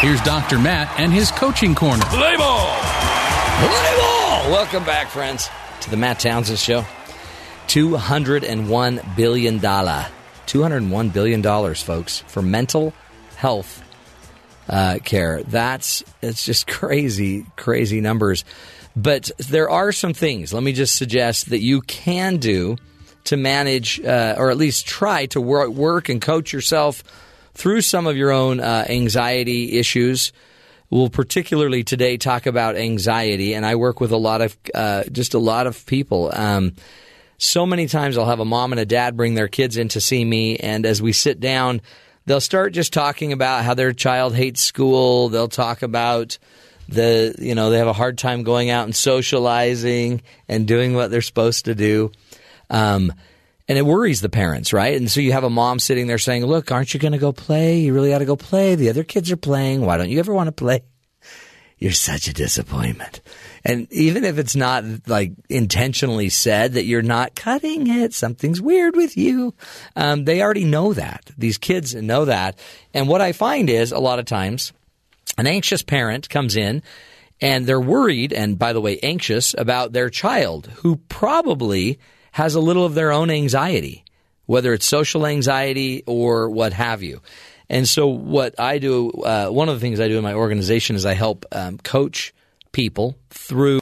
Here's 0.00 0.22
Dr. 0.22 0.60
Matt 0.60 0.98
and 1.00 1.12
his 1.12 1.32
coaching 1.32 1.74
corner. 1.74 2.04
Play 2.04 2.36
ball! 2.36 2.76
Play 3.58 3.96
ball! 3.98 4.50
Welcome 4.52 4.84
back, 4.84 5.08
friends, 5.08 5.48
to 5.80 5.90
the 5.90 5.96
Matt 5.96 6.20
Townsend 6.20 6.60
Show. 6.60 6.84
$201 7.66 9.16
billion. 9.16 9.58
$201 9.58 11.12
billion, 11.12 11.74
folks, 11.74 12.18
for 12.20 12.42
mental 12.42 12.94
health 13.36 13.82
uh, 14.68 14.98
care. 15.04 15.42
That's, 15.42 16.04
it's 16.22 16.44
just 16.44 16.68
crazy, 16.68 17.44
crazy 17.56 18.00
numbers. 18.00 18.44
But 18.94 19.32
there 19.48 19.68
are 19.68 19.90
some 19.90 20.14
things, 20.14 20.54
let 20.54 20.62
me 20.62 20.72
just 20.72 20.94
suggest, 20.94 21.50
that 21.50 21.58
you 21.58 21.80
can 21.80 22.36
do 22.36 22.76
to 23.24 23.36
manage, 23.36 24.00
uh, 24.00 24.34
or 24.38 24.50
at 24.50 24.56
least 24.56 24.86
try 24.86 25.26
to 25.26 25.40
work, 25.40 25.70
work 25.70 26.08
and 26.08 26.20
coach 26.20 26.52
yourself 26.52 27.02
through 27.54 27.82
some 27.82 28.06
of 28.06 28.16
your 28.16 28.30
own 28.30 28.60
uh, 28.60 28.84
anxiety 28.88 29.78
issues. 29.78 30.32
We'll 30.90 31.10
particularly 31.10 31.84
today 31.84 32.16
talk 32.16 32.46
about 32.46 32.76
anxiety, 32.76 33.54
and 33.54 33.64
I 33.64 33.76
work 33.76 34.00
with 34.00 34.12
a 34.12 34.16
lot 34.16 34.40
of 34.40 34.56
uh, 34.74 35.04
just 35.12 35.34
a 35.34 35.38
lot 35.38 35.66
of 35.66 35.86
people. 35.86 36.30
Um, 36.32 36.74
So 37.38 37.64
many 37.64 37.86
times 37.86 38.18
I'll 38.18 38.26
have 38.26 38.40
a 38.40 38.44
mom 38.44 38.72
and 38.72 38.80
a 38.80 38.84
dad 38.84 39.16
bring 39.16 39.34
their 39.34 39.48
kids 39.48 39.76
in 39.76 39.88
to 39.88 40.00
see 40.00 40.22
me, 40.24 40.56
and 40.56 40.84
as 40.84 41.00
we 41.00 41.12
sit 41.12 41.40
down, 41.40 41.80
they'll 42.26 42.40
start 42.40 42.74
just 42.74 42.92
talking 42.92 43.32
about 43.32 43.64
how 43.64 43.72
their 43.72 43.94
child 43.94 44.34
hates 44.34 44.60
school. 44.60 45.30
They'll 45.30 45.48
talk 45.48 45.82
about 45.82 46.36
the, 46.86 47.34
you 47.38 47.54
know, 47.54 47.70
they 47.70 47.78
have 47.78 47.86
a 47.86 47.94
hard 47.94 48.18
time 48.18 48.42
going 48.42 48.68
out 48.68 48.84
and 48.84 48.94
socializing 48.94 50.20
and 50.48 50.68
doing 50.68 50.92
what 50.92 51.10
they're 51.10 51.22
supposed 51.22 51.64
to 51.64 51.74
do. 51.74 52.12
Um, 52.70 53.12
and 53.68 53.78
it 53.78 53.82
worries 53.82 54.20
the 54.20 54.28
parents, 54.28 54.72
right? 54.72 54.96
And 54.96 55.10
so 55.10 55.20
you 55.20 55.32
have 55.32 55.44
a 55.44 55.50
mom 55.50 55.78
sitting 55.78 56.06
there 56.06 56.18
saying, 56.18 56.44
Look, 56.44 56.72
aren't 56.72 56.92
you 56.92 56.98
going 56.98 57.12
to 57.12 57.18
go 57.18 57.32
play? 57.32 57.78
You 57.78 57.94
really 57.94 58.12
ought 58.14 58.18
to 58.18 58.24
go 58.24 58.36
play. 58.36 58.74
The 58.74 58.88
other 58.88 59.04
kids 59.04 59.30
are 59.30 59.36
playing. 59.36 59.82
Why 59.82 59.96
don't 59.96 60.10
you 60.10 60.18
ever 60.18 60.34
want 60.34 60.48
to 60.48 60.52
play? 60.52 60.82
You're 61.78 61.92
such 61.92 62.28
a 62.28 62.34
disappointment. 62.34 63.22
And 63.64 63.90
even 63.90 64.24
if 64.24 64.38
it's 64.38 64.54
not 64.54 64.84
like 65.06 65.32
intentionally 65.48 66.28
said 66.28 66.74
that 66.74 66.84
you're 66.84 67.00
not 67.00 67.34
cutting 67.34 67.86
it, 67.86 68.12
something's 68.12 68.60
weird 68.60 68.96
with 68.96 69.16
you. 69.16 69.54
Um, 69.96 70.24
they 70.24 70.42
already 70.42 70.64
know 70.64 70.92
that. 70.92 71.30
These 71.38 71.56
kids 71.56 71.94
know 71.94 72.26
that. 72.26 72.58
And 72.92 73.08
what 73.08 73.22
I 73.22 73.32
find 73.32 73.70
is 73.70 73.92
a 73.92 73.98
lot 73.98 74.18
of 74.18 74.26
times 74.26 74.72
an 75.38 75.46
anxious 75.46 75.82
parent 75.82 76.28
comes 76.28 76.56
in 76.56 76.82
and 77.40 77.66
they're 77.66 77.80
worried, 77.80 78.34
and 78.34 78.58
by 78.58 78.74
the 78.74 78.80
way, 78.80 78.98
anxious 78.98 79.54
about 79.56 79.92
their 79.92 80.10
child 80.10 80.66
who 80.76 80.96
probably 81.08 81.98
has 82.32 82.54
a 82.54 82.60
little 82.60 82.84
of 82.84 82.94
their 82.94 83.12
own 83.12 83.30
anxiety, 83.30 84.04
whether 84.46 84.72
it's 84.72 84.86
social 84.86 85.26
anxiety 85.26 86.02
or 86.06 86.50
what 86.50 86.72
have 86.72 87.02
you. 87.02 87.20
And 87.68 87.88
so, 87.88 88.08
what 88.08 88.58
I 88.58 88.78
do, 88.78 89.10
uh, 89.10 89.48
one 89.48 89.68
of 89.68 89.76
the 89.76 89.80
things 89.80 90.00
I 90.00 90.08
do 90.08 90.16
in 90.18 90.24
my 90.24 90.34
organization 90.34 90.96
is 90.96 91.06
I 91.06 91.14
help 91.14 91.46
um, 91.52 91.78
coach 91.78 92.34
people 92.72 93.16
through 93.30 93.78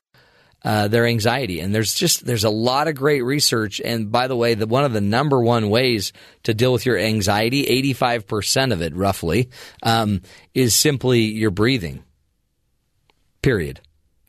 uh, 0.62 0.88
their 0.88 1.06
anxiety. 1.06 1.60
And 1.60 1.74
there's 1.74 1.94
just 1.94 2.26
there's 2.26 2.44
a 2.44 2.50
lot 2.50 2.88
of 2.88 2.94
great 2.96 3.22
research. 3.22 3.80
And 3.82 4.12
by 4.12 4.28
the 4.28 4.36
way, 4.36 4.54
the, 4.54 4.66
one 4.66 4.84
of 4.84 4.92
the 4.92 5.00
number 5.00 5.40
one 5.40 5.70
ways 5.70 6.12
to 6.42 6.52
deal 6.52 6.72
with 6.72 6.84
your 6.84 6.98
anxiety, 6.98 7.66
85 7.66 8.26
percent 8.26 8.72
of 8.72 8.82
it 8.82 8.94
roughly, 8.94 9.48
um, 9.82 10.20
is 10.52 10.74
simply 10.74 11.20
your 11.20 11.50
breathing. 11.50 12.04
Period 13.40 13.80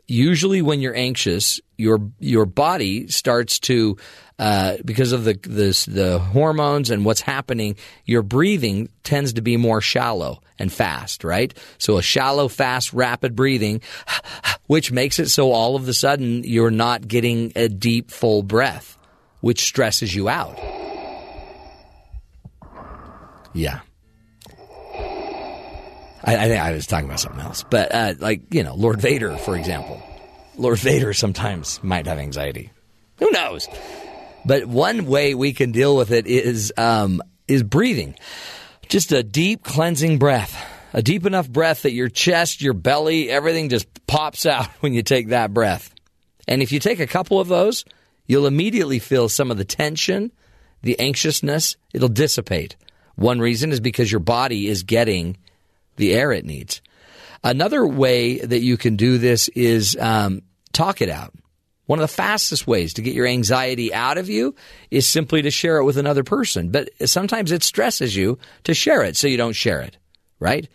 usually 0.10 0.61
when 0.61 0.81
you're 0.81 0.95
anxious, 0.95 1.60
your 1.77 1.99
your 2.19 2.45
body 2.45 3.07
starts 3.07 3.60
to 3.60 3.98
uh, 4.40 4.77
because 4.86 5.11
of 5.11 5.26
the 5.26 5.38
this, 5.44 5.86
the 5.86 6.18
hormones 6.18 6.90
and 6.90 7.03
what's 7.03 7.22
happening, 7.22 7.76
your 8.06 8.22
breathing 8.22 8.90
tends 9.03 9.34
to 9.34 9.41
be 9.41 9.57
more 9.57 9.81
shallow 9.81 10.41
and 10.57 10.72
fast, 10.72 11.23
right? 11.23 11.53
So 11.77 11.98
a 11.98 12.02
shallow, 12.02 12.48
fast, 12.48 12.94
rapid 12.94 13.36
breathing, 13.36 13.81
which 14.68 14.91
makes 14.91 15.19
it 15.19 15.30
so 15.30 15.52
all 15.52 15.76
of 15.76 15.88
a 15.88 15.94
sudden 15.94 16.44
you're 16.45 16.72
not 16.72 17.07
getting 17.07 17.52
a 17.56 17.68
deep, 17.68 18.11
full 18.11 18.44
breath, 18.44 18.98
which 19.41 19.61
stresses 19.61 20.15
you 20.15 20.30
out. 20.30 20.57
Yeah. 23.53 23.81
I, 26.24 26.48
think 26.48 26.62
I 26.62 26.72
was 26.74 26.88
talking 26.88 27.08
about 27.08 27.20
something 27.20 27.41
else, 27.41 27.64
but 27.70 27.94
uh, 27.94 28.14
like 28.20 28.54
you 28.54 28.64
know, 28.64 28.76
Lord 28.76 29.02
Vader, 29.02 29.38
for 29.38 29.56
example. 29.56 30.02
Lord 30.58 30.80
Vader 30.80 31.14
sometimes 31.14 31.82
might 31.82 32.06
have 32.06 32.20
anxiety. 32.20 32.72
Who 33.20 33.32
knows? 33.32 33.70
But 34.46 34.66
one 34.66 35.06
way 35.06 35.34
we 35.34 35.54
can 35.54 35.72
deal 35.72 35.96
with 35.96 36.12
it 36.12 36.28
is 36.28 36.74
um, 36.78 37.22
is 37.48 37.64
breathing. 37.64 38.16
Just 38.88 39.12
a 39.12 39.24
deep 39.24 39.64
cleansing 39.64 40.18
breath. 40.18 40.66
A 40.91 41.04
deep 41.04 41.28
enough 41.28 41.48
breath 41.48 41.84
that 41.84 41.91
your 41.91 42.10
chest, 42.10 42.62
your 42.62 42.74
belly, 42.74 43.30
everything 43.30 43.70
just 43.70 43.88
pops 44.08 44.46
out 44.46 44.66
when 44.80 44.94
you 44.94 45.04
take 45.04 45.30
that 45.30 45.54
breath. 45.54 45.94
And 46.48 46.64
if 46.64 46.72
you 46.72 46.80
take 46.80 47.00
a 47.00 47.08
couple 47.08 47.40
of 47.40 47.48
those, 47.48 47.86
you'll 48.26 48.48
immediately 48.48 48.98
feel 48.98 49.30
some 49.30 49.52
of 49.52 49.58
the 49.58 49.66
tension, 49.66 50.32
the 50.82 51.00
anxiousness, 51.00 51.78
it'll 51.94 52.10
dissipate. 52.10 52.76
One 53.16 53.40
reason 53.40 53.72
is 53.72 53.80
because 53.80 54.12
your 54.12 54.20
body 54.20 54.68
is 54.68 54.82
getting 54.82 55.38
the 56.00 56.14
air 56.14 56.32
it 56.32 56.46
needs. 56.46 56.82
Another 57.44 57.86
way 57.86 58.40
that 58.40 58.60
you 58.60 58.76
can 58.76 58.96
do 58.96 59.18
this 59.18 59.48
is 59.50 59.96
um, 60.00 60.42
talk 60.74 61.02
it 61.02 61.10
out. 61.10 61.34
One 61.86 62.00
of 62.00 62.04
the 62.04 62.14
fastest 62.14 62.68
ways 62.68 62.94
to 62.94 63.02
get 63.02 63.16
your 63.16 63.26
anxiety 63.26 63.94
out 63.94 64.18
of 64.18 64.30
you 64.30 64.56
is 64.92 65.08
simply 65.08 65.42
to 65.42 65.52
share 65.52 65.78
it 65.78 65.86
with 65.86 65.98
another 65.98 66.24
person. 66.24 66.70
But 66.70 66.90
sometimes 67.06 67.52
it 67.52 67.64
stresses 67.64 68.16
you 68.16 68.38
to 68.66 68.74
share 68.74 69.04
it, 69.04 69.18
so 69.18 69.28
you 69.28 69.38
don't 69.38 69.54
share 69.54 69.82
it, 69.82 69.98
right? 70.40 70.68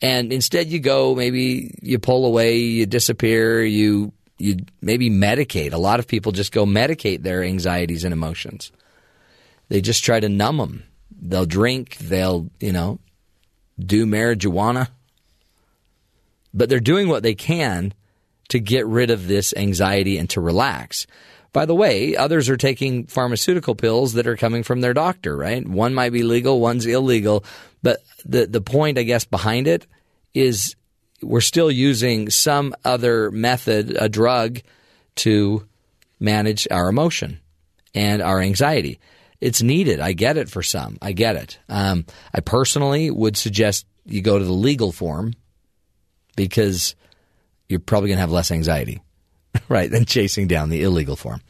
And 0.00 0.32
instead 0.32 0.68
you 0.68 0.78
go, 0.78 1.14
maybe 1.14 1.74
you 1.82 1.98
pull 1.98 2.24
away, 2.24 2.58
you 2.58 2.86
disappear, 2.86 3.64
you 3.64 4.12
you 4.38 4.58
maybe 4.80 5.10
medicate. 5.10 5.72
A 5.72 5.78
lot 5.78 5.98
of 5.98 6.06
people 6.06 6.30
just 6.32 6.52
go 6.52 6.64
medicate 6.64 7.22
their 7.22 7.42
anxieties 7.42 8.04
and 8.04 8.12
emotions. 8.12 8.70
They 9.68 9.80
just 9.80 10.04
try 10.04 10.20
to 10.20 10.28
numb 10.28 10.58
them. 10.58 10.84
They'll 11.20 11.44
drink, 11.44 11.96
they'll, 11.98 12.48
you 12.60 12.72
know, 12.72 13.00
do 13.78 14.06
marijuana. 14.06 14.88
But 16.52 16.68
they're 16.68 16.80
doing 16.80 17.08
what 17.08 17.22
they 17.22 17.34
can 17.34 17.94
to 18.48 18.58
get 18.58 18.86
rid 18.86 19.10
of 19.10 19.28
this 19.28 19.54
anxiety 19.56 20.18
and 20.18 20.28
to 20.30 20.40
relax. 20.40 21.06
By 21.52 21.66
the 21.66 21.74
way, 21.74 22.16
others 22.16 22.48
are 22.48 22.56
taking 22.56 23.06
pharmaceutical 23.06 23.74
pills 23.74 24.14
that 24.14 24.26
are 24.26 24.36
coming 24.36 24.62
from 24.62 24.80
their 24.80 24.94
doctor, 24.94 25.36
right? 25.36 25.66
One 25.66 25.94
might 25.94 26.12
be 26.12 26.22
legal, 26.22 26.60
one's 26.60 26.86
illegal. 26.86 27.44
But 27.82 27.98
the, 28.24 28.46
the 28.46 28.60
point, 28.60 28.98
I 28.98 29.02
guess, 29.02 29.24
behind 29.24 29.66
it 29.66 29.86
is 30.34 30.76
we're 31.22 31.40
still 31.40 31.70
using 31.70 32.30
some 32.30 32.74
other 32.84 33.30
method, 33.30 33.96
a 33.98 34.08
drug, 34.08 34.60
to 35.16 35.66
manage 36.20 36.68
our 36.70 36.88
emotion 36.88 37.40
and 37.94 38.22
our 38.22 38.40
anxiety. 38.40 39.00
It's 39.40 39.62
needed. 39.62 40.00
I 40.00 40.12
get 40.12 40.36
it 40.36 40.50
for 40.50 40.62
some. 40.62 40.98
I 41.00 41.12
get 41.12 41.36
it. 41.36 41.58
Um, 41.68 42.06
I 42.34 42.40
personally 42.40 43.10
would 43.10 43.36
suggest 43.36 43.86
you 44.04 44.20
go 44.20 44.38
to 44.38 44.44
the 44.44 44.52
legal 44.52 44.90
form 44.90 45.34
because 46.36 46.96
you're 47.68 47.80
probably 47.80 48.08
going 48.08 48.16
to 48.16 48.22
have 48.22 48.32
less 48.32 48.50
anxiety, 48.50 49.00
right, 49.68 49.90
than 49.90 50.06
chasing 50.06 50.48
down 50.48 50.70
the 50.70 50.82
illegal 50.82 51.16
form. 51.16 51.40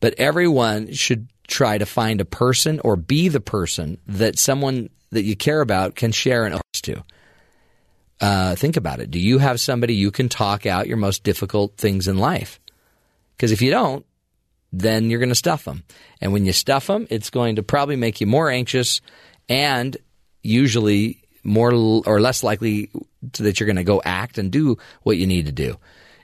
But 0.00 0.14
everyone 0.18 0.92
should 0.92 1.28
try 1.46 1.78
to 1.78 1.86
find 1.86 2.20
a 2.20 2.24
person 2.24 2.80
or 2.84 2.96
be 2.96 3.28
the 3.28 3.40
person 3.40 3.98
that 4.06 4.38
someone 4.38 4.90
that 5.10 5.22
you 5.22 5.36
care 5.36 5.60
about 5.60 5.94
can 5.94 6.12
share 6.12 6.44
an 6.44 6.54
OS 6.54 6.80
to. 6.82 7.02
Uh, 8.20 8.54
think 8.56 8.76
about 8.76 9.00
it. 9.00 9.10
Do 9.10 9.18
you 9.18 9.38
have 9.38 9.60
somebody 9.60 9.94
you 9.94 10.10
can 10.10 10.28
talk 10.28 10.66
out 10.66 10.88
your 10.88 10.96
most 10.96 11.22
difficult 11.22 11.76
things 11.76 12.08
in 12.08 12.18
life? 12.18 12.60
Because 13.36 13.52
if 13.52 13.62
you 13.62 13.70
don't, 13.70 14.04
then 14.72 15.10
you're 15.10 15.20
going 15.20 15.28
to 15.30 15.34
stuff 15.34 15.64
them. 15.64 15.82
And 16.20 16.32
when 16.32 16.44
you 16.44 16.52
stuff 16.52 16.86
them, 16.86 17.06
it's 17.10 17.30
going 17.30 17.56
to 17.56 17.62
probably 17.62 17.96
make 17.96 18.20
you 18.20 18.26
more 18.26 18.50
anxious 18.50 19.00
and 19.48 19.96
usually 20.42 21.22
more 21.42 21.72
or 21.72 22.20
less 22.20 22.42
likely 22.42 22.90
that 23.38 23.58
you're 23.58 23.66
going 23.66 23.76
to 23.76 23.84
go 23.84 24.02
act 24.04 24.38
and 24.38 24.50
do 24.50 24.76
what 25.02 25.16
you 25.16 25.26
need 25.26 25.46
to 25.46 25.52
do. 25.52 25.76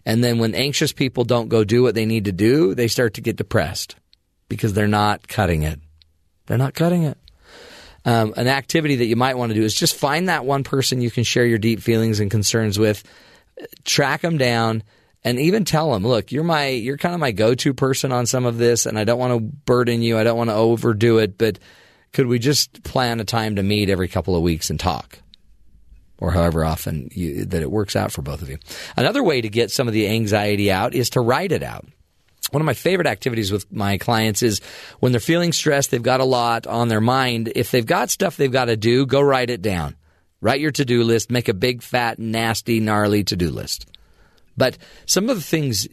And 0.06 0.22
then 0.22 0.38
when 0.38 0.54
anxious 0.54 0.92
people 0.92 1.24
don't 1.24 1.48
go 1.48 1.64
do 1.64 1.82
what 1.82 1.94
they 1.94 2.04
need 2.04 2.26
to 2.26 2.32
do, 2.32 2.74
they 2.74 2.88
start 2.88 3.14
to 3.14 3.20
get 3.20 3.36
depressed 3.36 3.96
because 4.48 4.74
they're 4.74 4.86
not 4.86 5.26
cutting 5.26 5.62
it. 5.62 5.80
They're 6.46 6.58
not 6.58 6.74
cutting 6.74 7.04
it. 7.04 7.18
Um, 8.04 8.34
an 8.36 8.48
activity 8.48 8.96
that 8.96 9.06
you 9.06 9.16
might 9.16 9.38
want 9.38 9.50
to 9.50 9.54
do 9.54 9.64
is 9.64 9.74
just 9.74 9.96
find 9.96 10.28
that 10.28 10.44
one 10.44 10.62
person 10.62 11.00
you 11.00 11.10
can 11.10 11.24
share 11.24 11.46
your 11.46 11.58
deep 11.58 11.80
feelings 11.80 12.20
and 12.20 12.30
concerns 12.30 12.78
with, 12.78 13.02
track 13.84 14.20
them 14.20 14.36
down, 14.36 14.82
and 15.24 15.40
even 15.40 15.64
tell 15.64 15.92
them, 15.92 16.06
look, 16.06 16.30
you're 16.32 16.44
my, 16.44 16.68
you're 16.68 16.98
kind 16.98 17.14
of 17.14 17.20
my 17.20 17.32
go-to 17.32 17.72
person 17.72 18.12
on 18.12 18.26
some 18.26 18.44
of 18.44 18.58
this, 18.58 18.84
and 18.84 18.98
I 18.98 19.04
don't 19.04 19.18
want 19.18 19.32
to 19.32 19.40
burden 19.40 20.02
you. 20.02 20.18
I 20.18 20.24
don't 20.24 20.36
want 20.36 20.50
to 20.50 20.54
overdo 20.54 21.18
it, 21.18 21.38
but 21.38 21.58
could 22.12 22.26
we 22.26 22.38
just 22.38 22.84
plan 22.84 23.20
a 23.20 23.24
time 23.24 23.56
to 23.56 23.62
meet 23.62 23.88
every 23.88 24.08
couple 24.08 24.36
of 24.36 24.42
weeks 24.42 24.70
and 24.70 24.78
talk? 24.78 25.18
Or 26.18 26.30
however 26.30 26.64
often 26.64 27.08
you, 27.12 27.44
that 27.46 27.62
it 27.62 27.70
works 27.70 27.96
out 27.96 28.12
for 28.12 28.22
both 28.22 28.42
of 28.42 28.48
you. 28.48 28.58
Another 28.96 29.22
way 29.22 29.40
to 29.40 29.48
get 29.48 29.70
some 29.70 29.88
of 29.88 29.94
the 29.94 30.08
anxiety 30.08 30.70
out 30.70 30.94
is 30.94 31.10
to 31.10 31.20
write 31.20 31.52
it 31.52 31.62
out. 31.62 31.86
One 32.50 32.60
of 32.60 32.66
my 32.66 32.74
favorite 32.74 33.08
activities 33.08 33.50
with 33.50 33.70
my 33.72 33.98
clients 33.98 34.42
is 34.42 34.60
when 35.00 35.10
they're 35.10 35.20
feeling 35.20 35.52
stressed, 35.52 35.90
they've 35.90 36.02
got 36.02 36.20
a 36.20 36.24
lot 36.24 36.66
on 36.66 36.88
their 36.88 37.00
mind. 37.00 37.50
If 37.56 37.70
they've 37.70 37.84
got 37.84 38.10
stuff 38.10 38.36
they've 38.36 38.52
got 38.52 38.66
to 38.66 38.76
do, 38.76 39.06
go 39.06 39.20
write 39.20 39.50
it 39.50 39.62
down. 39.62 39.96
Write 40.40 40.60
your 40.60 40.70
to 40.72 40.84
do 40.84 41.02
list, 41.02 41.30
make 41.30 41.48
a 41.48 41.54
big, 41.54 41.82
fat, 41.82 42.18
nasty, 42.18 42.78
gnarly 42.78 43.24
to 43.24 43.36
do 43.36 43.50
list. 43.50 43.86
But 44.56 44.78
some 45.06 45.28
of 45.28 45.36
the 45.36 45.42
things 45.42 45.88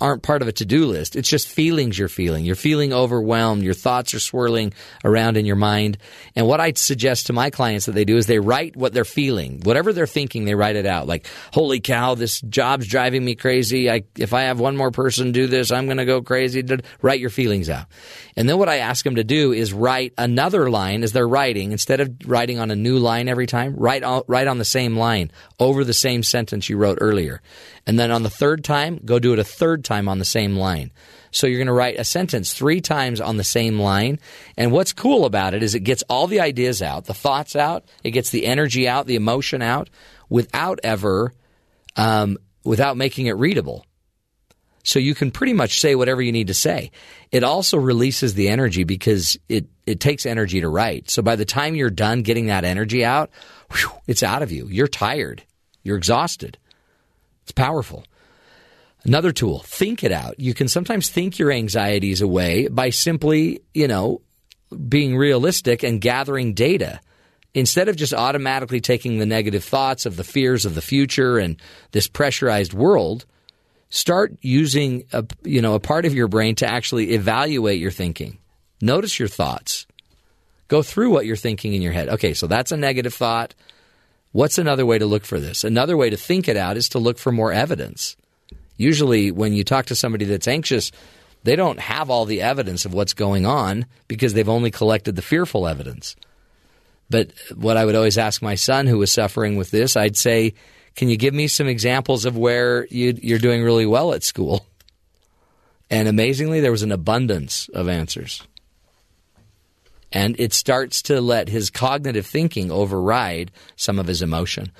aren't 0.00 0.22
part 0.22 0.40
of 0.40 0.48
a 0.48 0.52
to-do 0.52 0.86
list. 0.86 1.14
It's 1.14 1.28
just 1.28 1.46
feelings 1.46 1.98
you're 1.98 2.08
feeling. 2.08 2.44
You're 2.44 2.54
feeling 2.54 2.92
overwhelmed. 2.92 3.62
Your 3.62 3.74
thoughts 3.74 4.14
are 4.14 4.20
swirling 4.20 4.72
around 5.04 5.36
in 5.36 5.44
your 5.44 5.56
mind. 5.56 5.98
And 6.34 6.46
what 6.46 6.58
I 6.58 6.72
suggest 6.72 7.26
to 7.26 7.34
my 7.34 7.50
clients 7.50 7.84
that 7.86 7.92
they 7.92 8.06
do 8.06 8.16
is 8.16 8.26
they 8.26 8.38
write 8.38 8.76
what 8.76 8.94
they're 8.94 9.04
feeling. 9.04 9.60
Whatever 9.62 9.92
they're 9.92 10.06
thinking, 10.06 10.46
they 10.46 10.54
write 10.54 10.76
it 10.76 10.86
out. 10.86 11.06
Like, 11.06 11.26
holy 11.52 11.80
cow, 11.80 12.14
this 12.14 12.40
job's 12.40 12.86
driving 12.86 13.22
me 13.22 13.34
crazy. 13.34 13.90
I, 13.90 14.04
if 14.16 14.32
I 14.32 14.44
have 14.44 14.58
one 14.58 14.74
more 14.74 14.90
person 14.90 15.32
do 15.32 15.46
this, 15.46 15.70
I'm 15.70 15.84
going 15.84 15.98
to 15.98 16.06
go 16.06 16.22
crazy. 16.22 16.64
Write 17.02 17.20
your 17.20 17.28
feelings 17.28 17.68
out. 17.68 17.84
And 18.36 18.48
then 18.48 18.56
what 18.56 18.70
I 18.70 18.78
ask 18.78 19.04
them 19.04 19.16
to 19.16 19.24
do 19.24 19.52
is 19.52 19.74
write 19.74 20.14
another 20.16 20.70
line 20.70 21.02
as 21.02 21.12
they're 21.12 21.28
writing. 21.28 21.72
Instead 21.72 22.00
of 22.00 22.10
writing 22.24 22.58
on 22.58 22.70
a 22.70 22.76
new 22.76 22.98
line 22.98 23.28
every 23.28 23.46
time, 23.46 23.74
write, 23.76 24.02
write 24.28 24.46
on 24.46 24.56
the 24.56 24.64
same 24.64 24.96
line 24.96 25.30
over 25.58 25.84
the 25.84 25.92
same 25.92 26.22
sentence 26.22 26.70
you 26.70 26.78
wrote 26.78 26.98
earlier. 27.02 27.42
And 27.90 27.98
then 27.98 28.12
on 28.12 28.22
the 28.22 28.30
third 28.30 28.62
time, 28.62 29.00
go 29.04 29.18
do 29.18 29.32
it 29.32 29.40
a 29.40 29.44
third 29.44 29.84
time 29.84 30.08
on 30.08 30.20
the 30.20 30.24
same 30.24 30.54
line. 30.54 30.92
So 31.32 31.48
you're 31.48 31.58
going 31.58 31.66
to 31.66 31.72
write 31.72 31.98
a 31.98 32.04
sentence 32.04 32.54
three 32.54 32.80
times 32.80 33.20
on 33.20 33.36
the 33.36 33.42
same 33.42 33.80
line. 33.80 34.20
And 34.56 34.70
what's 34.70 34.92
cool 34.92 35.24
about 35.24 35.54
it 35.54 35.64
is 35.64 35.74
it 35.74 35.80
gets 35.80 36.04
all 36.08 36.28
the 36.28 36.38
ideas 36.38 36.82
out, 36.82 37.06
the 37.06 37.14
thoughts 37.14 37.56
out, 37.56 37.84
it 38.04 38.12
gets 38.12 38.30
the 38.30 38.46
energy 38.46 38.86
out, 38.86 39.08
the 39.08 39.16
emotion 39.16 39.60
out, 39.60 39.90
without 40.28 40.78
ever, 40.84 41.32
um, 41.96 42.38
without 42.62 42.96
making 42.96 43.26
it 43.26 43.32
readable. 43.32 43.84
So 44.84 45.00
you 45.00 45.16
can 45.16 45.32
pretty 45.32 45.54
much 45.54 45.80
say 45.80 45.96
whatever 45.96 46.22
you 46.22 46.30
need 46.30 46.46
to 46.46 46.54
say. 46.54 46.92
It 47.32 47.42
also 47.42 47.76
releases 47.76 48.34
the 48.34 48.50
energy 48.50 48.84
because 48.84 49.36
it, 49.48 49.66
it 49.84 49.98
takes 49.98 50.26
energy 50.26 50.60
to 50.60 50.68
write. 50.68 51.10
So 51.10 51.22
by 51.22 51.34
the 51.34 51.44
time 51.44 51.74
you're 51.74 51.90
done 51.90 52.22
getting 52.22 52.46
that 52.46 52.62
energy 52.62 53.04
out, 53.04 53.30
whew, 53.72 53.90
it's 54.06 54.22
out 54.22 54.42
of 54.42 54.52
you. 54.52 54.68
You're 54.68 54.86
tired. 54.86 55.42
You're 55.82 55.96
exhausted. 55.96 56.56
It's 57.50 57.52
powerful. 57.56 58.04
Another 59.02 59.32
tool, 59.32 59.58
think 59.60 60.04
it 60.04 60.12
out. 60.12 60.38
You 60.38 60.54
can 60.54 60.68
sometimes 60.68 61.08
think 61.08 61.36
your 61.36 61.50
anxieties 61.50 62.20
away 62.20 62.68
by 62.68 62.90
simply, 62.90 63.62
you 63.74 63.88
know, 63.88 64.20
being 64.88 65.16
realistic 65.16 65.82
and 65.82 66.00
gathering 66.00 66.54
data. 66.54 67.00
Instead 67.52 67.88
of 67.88 67.96
just 67.96 68.14
automatically 68.14 68.80
taking 68.80 69.18
the 69.18 69.26
negative 69.26 69.64
thoughts 69.64 70.06
of 70.06 70.14
the 70.14 70.22
fears 70.22 70.64
of 70.64 70.76
the 70.76 70.80
future 70.80 71.38
and 71.38 71.56
this 71.90 72.06
pressurized 72.06 72.72
world, 72.72 73.26
start 73.88 74.36
using 74.42 75.02
a, 75.12 75.24
you 75.42 75.60
know, 75.60 75.74
a 75.74 75.80
part 75.80 76.04
of 76.04 76.14
your 76.14 76.28
brain 76.28 76.54
to 76.54 76.70
actually 76.70 77.14
evaluate 77.14 77.80
your 77.80 77.90
thinking. 77.90 78.38
Notice 78.80 79.18
your 79.18 79.26
thoughts. 79.26 79.88
Go 80.68 80.82
through 80.82 81.10
what 81.10 81.26
you're 81.26 81.34
thinking 81.34 81.74
in 81.74 81.82
your 81.82 81.92
head. 81.92 82.10
Okay, 82.10 82.32
so 82.32 82.46
that's 82.46 82.70
a 82.70 82.76
negative 82.76 83.12
thought. 83.12 83.56
What's 84.32 84.58
another 84.58 84.86
way 84.86 84.98
to 84.98 85.06
look 85.06 85.24
for 85.24 85.40
this? 85.40 85.64
Another 85.64 85.96
way 85.96 86.10
to 86.10 86.16
think 86.16 86.48
it 86.48 86.56
out 86.56 86.76
is 86.76 86.90
to 86.90 86.98
look 86.98 87.18
for 87.18 87.32
more 87.32 87.52
evidence. 87.52 88.16
Usually, 88.76 89.30
when 89.30 89.52
you 89.52 89.64
talk 89.64 89.86
to 89.86 89.96
somebody 89.96 90.24
that's 90.24 90.48
anxious, 90.48 90.92
they 91.42 91.56
don't 91.56 91.80
have 91.80 92.10
all 92.10 92.26
the 92.26 92.42
evidence 92.42 92.84
of 92.84 92.94
what's 92.94 93.12
going 93.12 93.44
on 93.44 93.86
because 94.08 94.32
they've 94.32 94.48
only 94.48 94.70
collected 94.70 95.16
the 95.16 95.22
fearful 95.22 95.66
evidence. 95.66 96.14
But 97.08 97.32
what 97.56 97.76
I 97.76 97.84
would 97.84 97.96
always 97.96 98.18
ask 98.18 98.40
my 98.40 98.54
son 98.54 98.86
who 98.86 98.98
was 98.98 99.10
suffering 99.10 99.56
with 99.56 99.70
this, 99.70 99.96
I'd 99.96 100.16
say, 100.16 100.54
Can 100.94 101.08
you 101.08 101.16
give 101.16 101.34
me 101.34 101.48
some 101.48 101.66
examples 101.66 102.24
of 102.24 102.36
where 102.36 102.86
you, 102.86 103.18
you're 103.20 103.38
doing 103.38 103.62
really 103.62 103.86
well 103.86 104.12
at 104.12 104.22
school? 104.22 104.64
And 105.90 106.06
amazingly, 106.06 106.60
there 106.60 106.70
was 106.70 106.84
an 106.84 106.92
abundance 106.92 107.68
of 107.74 107.88
answers. 107.88 108.42
And 110.12 110.38
it 110.38 110.52
starts 110.52 111.02
to 111.02 111.20
let 111.20 111.48
his 111.48 111.70
cognitive 111.70 112.26
thinking 112.26 112.70
override 112.70 113.50
some 113.76 113.98
of 113.98 114.06
his 114.06 114.22
emotion. 114.22 114.72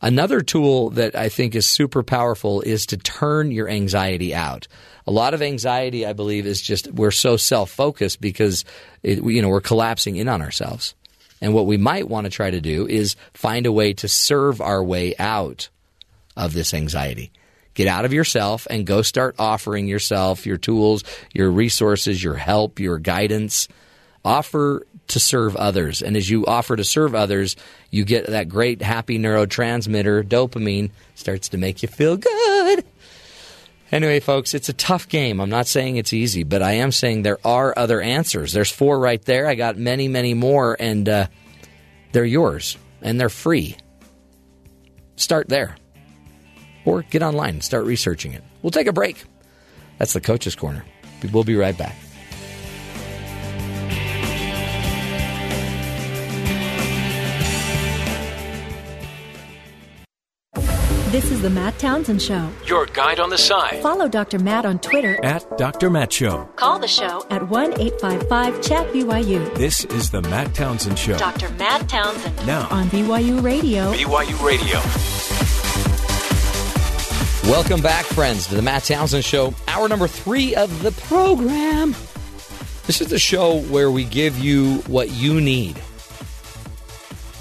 Another 0.00 0.40
tool 0.42 0.90
that 0.90 1.16
I 1.16 1.28
think 1.28 1.54
is 1.54 1.66
super 1.66 2.02
powerful 2.02 2.60
is 2.60 2.86
to 2.86 2.96
turn 2.96 3.50
your 3.50 3.68
anxiety 3.68 4.34
out. 4.34 4.68
A 5.06 5.10
lot 5.10 5.34
of 5.34 5.42
anxiety, 5.42 6.04
I 6.04 6.12
believe, 6.12 6.46
is 6.46 6.60
just 6.60 6.92
we're 6.92 7.10
so 7.10 7.36
self 7.36 7.70
focused 7.70 8.20
because 8.20 8.64
it, 9.02 9.22
you 9.24 9.40
know 9.40 9.48
we're 9.48 9.60
collapsing 9.60 10.16
in 10.16 10.28
on 10.28 10.42
ourselves. 10.42 10.94
And 11.40 11.54
what 11.54 11.66
we 11.66 11.76
might 11.76 12.08
want 12.08 12.24
to 12.24 12.30
try 12.30 12.50
to 12.50 12.60
do 12.60 12.86
is 12.86 13.16
find 13.34 13.66
a 13.66 13.72
way 13.72 13.92
to 13.94 14.08
serve 14.08 14.60
our 14.60 14.82
way 14.82 15.14
out 15.18 15.68
of 16.36 16.52
this 16.52 16.74
anxiety. 16.74 17.30
Get 17.74 17.88
out 17.88 18.04
of 18.06 18.12
yourself 18.12 18.66
and 18.70 18.86
go 18.86 19.02
start 19.02 19.34
offering 19.38 19.86
yourself 19.86 20.46
your 20.46 20.56
tools, 20.56 21.04
your 21.34 21.50
resources, 21.50 22.22
your 22.22 22.34
help, 22.34 22.80
your 22.80 22.98
guidance. 22.98 23.68
Offer 24.26 24.84
to 25.06 25.20
serve 25.20 25.54
others. 25.54 26.02
And 26.02 26.16
as 26.16 26.28
you 26.28 26.44
offer 26.46 26.74
to 26.74 26.82
serve 26.82 27.14
others, 27.14 27.54
you 27.92 28.04
get 28.04 28.26
that 28.26 28.48
great 28.48 28.82
happy 28.82 29.20
neurotransmitter, 29.20 30.24
dopamine, 30.24 30.90
starts 31.14 31.50
to 31.50 31.58
make 31.58 31.80
you 31.82 31.88
feel 31.88 32.16
good. 32.16 32.84
Anyway, 33.92 34.18
folks, 34.18 34.52
it's 34.52 34.68
a 34.68 34.72
tough 34.72 35.08
game. 35.08 35.40
I'm 35.40 35.48
not 35.48 35.68
saying 35.68 35.96
it's 35.96 36.12
easy, 36.12 36.42
but 36.42 36.60
I 36.60 36.72
am 36.72 36.90
saying 36.90 37.22
there 37.22 37.38
are 37.44 37.72
other 37.76 38.00
answers. 38.00 38.52
There's 38.52 38.70
four 38.70 38.98
right 38.98 39.24
there. 39.24 39.46
I 39.46 39.54
got 39.54 39.76
many, 39.76 40.08
many 40.08 40.34
more, 40.34 40.76
and 40.78 41.08
uh, 41.08 41.28
they're 42.10 42.24
yours, 42.24 42.76
and 43.00 43.20
they're 43.20 43.28
free. 43.28 43.76
Start 45.14 45.48
there. 45.48 45.76
Or 46.84 47.02
get 47.02 47.22
online 47.22 47.54
and 47.54 47.64
start 47.64 47.84
researching 47.84 48.32
it. 48.32 48.42
We'll 48.60 48.72
take 48.72 48.88
a 48.88 48.92
break. 48.92 49.22
That's 49.98 50.14
the 50.14 50.20
Coach's 50.20 50.56
Corner. 50.56 50.84
We'll 51.32 51.44
be 51.44 51.54
right 51.54 51.78
back. 51.78 51.96
This 61.10 61.30
is 61.30 61.40
the 61.40 61.50
Matt 61.50 61.78
Townsend 61.78 62.20
Show. 62.20 62.50
Your 62.66 62.86
guide 62.86 63.20
on 63.20 63.30
the 63.30 63.38
side. 63.38 63.80
Follow 63.80 64.08
Dr. 64.08 64.38
Matt 64.40 64.66
on 64.66 64.78
Twitter 64.80 65.18
At 65.24 65.56
Dr. 65.56 65.88
Matt 65.88 66.12
Show. 66.12 66.48
Call 66.56 66.78
the 66.80 66.88
show 66.88 67.24
at 67.30 67.48
1 67.48 67.80
855 67.80 68.60
Chat 68.60 68.92
BYU. 68.92 69.54
This 69.54 69.84
is 69.86 70.10
the 70.10 70.20
Matt 70.22 70.52
Townsend 70.54 70.98
Show. 70.98 71.16
Dr. 71.16 71.48
Matt 71.50 71.88
Townsend 71.88 72.44
Now, 72.46 72.66
on 72.70 72.88
BYU 72.88 73.40
Radio. 73.42 73.92
BYU 73.92 74.44
Radio. 74.44 74.80
Welcome 77.50 77.80
back, 77.80 78.04
friends, 78.06 78.48
to 78.48 78.56
the 78.56 78.62
Matt 78.62 78.84
Townsend 78.84 79.24
Show, 79.24 79.54
hour 79.68 79.88
number 79.88 80.08
three 80.08 80.56
of 80.56 80.82
the 80.82 80.90
program. 80.92 81.92
This 82.86 83.00
is 83.00 83.08
the 83.08 83.18
show 83.20 83.60
where 83.62 83.90
we 83.92 84.02
give 84.04 84.38
you 84.38 84.78
what 84.88 85.10
you 85.10 85.40
need 85.40 85.80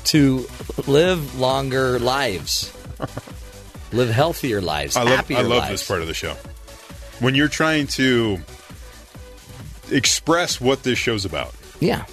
to 0.06 0.48
live 0.86 1.40
longer 1.40 1.98
lives, 1.98 2.72
live 3.92 4.10
healthier 4.10 4.62
lives, 4.62 4.96
I 4.96 5.04
love, 5.04 5.16
happier 5.18 5.38
I 5.38 5.42
love 5.42 5.60
lives. 5.60 5.70
this 5.72 5.88
part 5.88 6.02
of 6.02 6.08
the 6.08 6.14
show. 6.14 6.36
When 7.20 7.34
you're 7.36 7.48
trying 7.48 7.88
to 7.88 8.40
express 9.92 10.60
what 10.60 10.84
this 10.84 10.98
show's 10.98 11.26
about, 11.26 11.54
Yeah, 11.80 12.06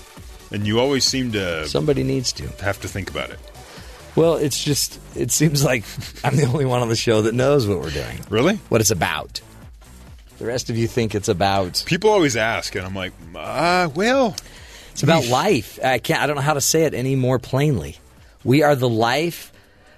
and 0.50 0.66
you 0.66 0.78
always 0.80 1.04
seem 1.04 1.32
to 1.32 1.66
somebody 1.66 2.02
needs 2.02 2.32
to. 2.34 2.46
have 2.62 2.80
to 2.82 2.88
think 2.88 3.10
about 3.10 3.30
it. 3.30 3.38
Well, 4.14 4.34
it's 4.36 4.62
just, 4.62 5.00
it 5.16 5.30
seems 5.30 5.64
like 5.64 5.84
I'm 6.22 6.36
the 6.36 6.44
only 6.44 6.66
one 6.66 6.82
on 6.82 6.88
the 6.88 6.96
show 6.96 7.22
that 7.22 7.34
knows 7.34 7.66
what 7.66 7.80
we're 7.80 7.90
doing, 7.90 8.20
Really? 8.28 8.56
what 8.68 8.80
it's 8.80 8.90
about. 8.90 9.40
The 10.38 10.46
rest 10.46 10.70
of 10.70 10.76
you 10.76 10.86
think 10.88 11.14
it's 11.14 11.28
about 11.28 11.82
People 11.86 12.10
always 12.10 12.36
ask, 12.36 12.74
and 12.74 12.84
I'm 12.84 12.94
like, 12.94 13.12
uh, 13.34 13.88
well, 13.94 14.34
It's 14.92 15.02
about 15.02 15.26
life. 15.28 15.78
I 15.82 15.98
can't. 15.98 16.20
I 16.20 16.26
don't 16.26 16.36
know 16.36 16.42
how 16.42 16.54
to 16.54 16.60
say 16.60 16.82
it 16.84 16.94
any 16.94 17.14
more 17.16 17.38
plainly. 17.38 17.96
We 18.44 18.62
are 18.62 18.74
the 18.74 18.88
life. 18.88 19.52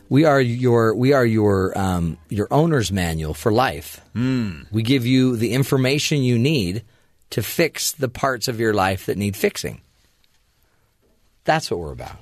We 0.09 0.24
are 0.24 0.40
your. 0.40 0.94
We 0.94 1.12
are 1.12 1.24
your. 1.26 1.76
Um, 1.76 2.18
your 2.28 2.48
owner's 2.51 2.93
manual 2.93 3.35
for 3.35 3.52
life. 3.52 4.01
Mm. 4.14 4.66
We 4.70 4.82
give 4.82 5.06
you 5.06 5.36
the 5.36 5.52
information 5.52 6.22
you 6.22 6.39
need 6.39 6.82
to 7.31 7.43
fix 7.43 7.93
the 7.93 8.09
parts 8.09 8.47
of 8.48 8.60
your 8.60 8.74
life 8.74 9.06
that 9.06 9.16
need 9.18 9.36
fixing. 9.36 9.81
That's 11.44 11.70
what 11.70 11.81
we're 11.81 11.93
about. 11.93 12.16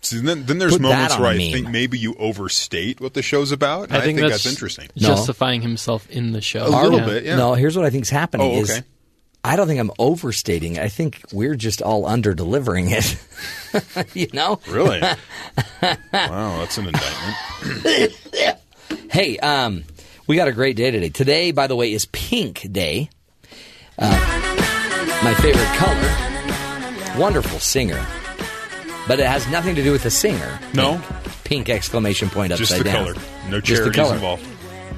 see, 0.00 0.20
then, 0.20 0.44
then 0.44 0.58
there's 0.58 0.74
Put 0.74 0.82
moments 0.82 1.18
where 1.18 1.28
I 1.28 1.36
meme. 1.36 1.52
think 1.52 1.68
maybe 1.70 1.98
you 1.98 2.14
overstate 2.18 3.00
what 3.00 3.14
the 3.14 3.22
show's 3.22 3.52
about. 3.52 3.88
and 3.88 3.96
I 3.96 4.00
think, 4.00 4.20
that's, 4.20 4.44
that's, 4.44 4.46
interesting. 4.46 4.88
No. 4.94 5.08
Justifying 5.08 5.62
himself 5.62 6.08
in 6.10 6.32
the 6.32 6.40
show. 6.40 6.66
A 6.66 6.70
little 6.82 7.00
bit, 7.00 7.24
yeah. 7.24 7.36
No, 7.36 7.54
here's 7.54 7.76
what 7.76 7.84
I 7.84 7.90
think 7.90 8.02
is 8.02 8.10
happening 8.10 8.46
Oh, 8.46 8.60
is 8.60 8.70
okay. 8.70 8.86
I 9.44 9.56
don't 9.56 9.66
think 9.66 9.80
I'm 9.80 9.92
overstating. 9.98 10.76
it. 10.76 10.82
I 10.82 10.88
think 10.88 11.22
we're 11.32 11.54
just 11.54 11.80
all 11.80 12.06
under 12.06 12.34
delivering 12.34 12.90
it. 12.90 13.16
you 14.14 14.26
know? 14.32 14.60
Really? 14.68 15.00
wow, 15.82 16.58
that's 16.58 16.76
an 16.78 16.86
indictment. 16.88 18.14
Hey, 19.10 19.38
um, 19.38 19.84
we 20.26 20.36
got 20.36 20.48
a 20.48 20.52
great 20.52 20.76
day 20.76 20.90
today. 20.90 21.08
Today, 21.08 21.50
by 21.50 21.66
the 21.66 21.74
way, 21.74 21.92
is 21.92 22.04
Pink 22.06 22.70
Day. 22.70 23.08
Uh, 23.98 24.10
my 25.24 25.34
favorite 25.34 25.64
color. 25.76 27.18
Wonderful 27.18 27.58
singer. 27.58 28.04
But 29.06 29.18
it 29.18 29.26
has 29.26 29.48
nothing 29.48 29.74
to 29.76 29.82
do 29.82 29.92
with 29.92 30.02
the 30.02 30.10
singer. 30.10 30.58
No? 30.74 30.98
Pink, 30.98 31.44
Pink 31.44 31.68
exclamation 31.70 32.28
point 32.28 32.52
upside 32.52 32.66
Just 32.68 32.78
the 32.78 32.84
down. 32.84 33.06
color. 33.14 33.14
No 33.48 33.60
Just 33.60 33.84
the 33.84 33.90
charities 33.90 33.96
color. 33.96 34.14
involved. 34.14 34.46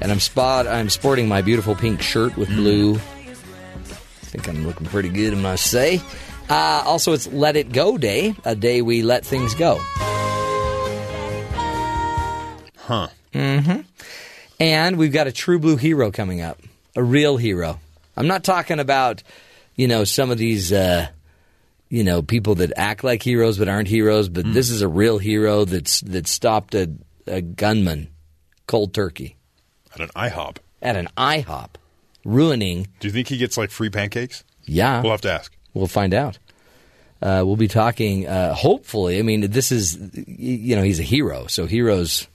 And 0.01 0.11
I'm 0.11 0.19
spot. 0.19 0.67
I'm 0.67 0.89
sporting 0.89 1.27
my 1.29 1.41
beautiful 1.41 1.73
pink 1.75 2.01
shirt 2.01 2.35
with 2.37 2.49
Mm. 2.49 2.55
blue. 2.57 2.99
I 4.31 4.37
think 4.39 4.47
I'm 4.47 4.65
looking 4.65 4.87
pretty 4.87 5.09
good, 5.09 5.33
I 5.33 5.35
must 5.35 5.69
say. 5.69 5.99
Uh, 6.49 6.83
also, 6.85 7.11
it's 7.11 7.27
Let 7.27 7.57
It 7.57 7.73
Go 7.73 7.97
Day, 7.97 8.33
a 8.45 8.55
day 8.55 8.81
we 8.81 9.01
let 9.01 9.25
things 9.25 9.53
go. 9.55 9.75
Huh. 12.77 13.07
Mm-hmm. 13.33 13.81
And 14.61 14.97
we've 14.97 15.11
got 15.11 15.27
a 15.27 15.33
true 15.33 15.59
blue 15.59 15.75
hero 15.75 16.11
coming 16.11 16.39
up, 16.39 16.59
a 16.95 17.03
real 17.03 17.35
hero. 17.35 17.79
I'm 18.15 18.27
not 18.27 18.45
talking 18.45 18.79
about, 18.79 19.21
you 19.75 19.89
know, 19.89 20.05
some 20.05 20.31
of 20.31 20.37
these, 20.37 20.71
uh, 20.71 21.07
you 21.89 22.05
know, 22.05 22.21
people 22.21 22.55
that 22.55 22.71
act 22.77 23.03
like 23.03 23.21
heroes 23.23 23.57
but 23.59 23.67
aren't 23.67 23.89
heroes. 23.89 24.29
But 24.29 24.45
Hmm. 24.45 24.53
this 24.53 24.69
is 24.69 24.81
a 24.81 24.87
real 24.87 25.17
hero 25.17 25.65
that's 25.65 25.99
that 26.01 26.25
stopped 26.27 26.73
a, 26.73 26.89
a 27.27 27.41
gunman 27.41 28.07
cold 28.65 28.93
turkey 28.93 29.35
At 29.93 29.99
an 30.01 30.09
IHOP. 30.15 30.57
at 30.81 30.95
an 30.95 31.09
IHOP, 31.17 31.69
ruining. 32.23 32.87
Do 32.99 33.07
you 33.07 33.13
think 33.13 33.27
he 33.27 33.37
gets 33.37 33.57
like 33.57 33.71
free 33.71 33.89
pancakes? 33.89 34.43
Yeah, 34.65 35.01
We'll 35.01 35.11
have 35.11 35.21
to 35.21 35.31
ask. 35.31 35.55
We'll 35.73 35.87
find 35.87 36.13
out. 36.13 36.37
Uh, 37.21 37.43
we'll 37.45 37.55
be 37.55 37.67
talking. 37.67 38.27
Uh, 38.27 38.53
hopefully, 38.53 39.19
I 39.19 39.21
mean, 39.21 39.51
this 39.51 39.71
is 39.71 39.97
you 40.27 40.75
know 40.75 40.83
he's 40.83 40.99
a 40.99 41.03
hero, 41.03 41.47
so 41.47 41.65
heroes 41.65 42.27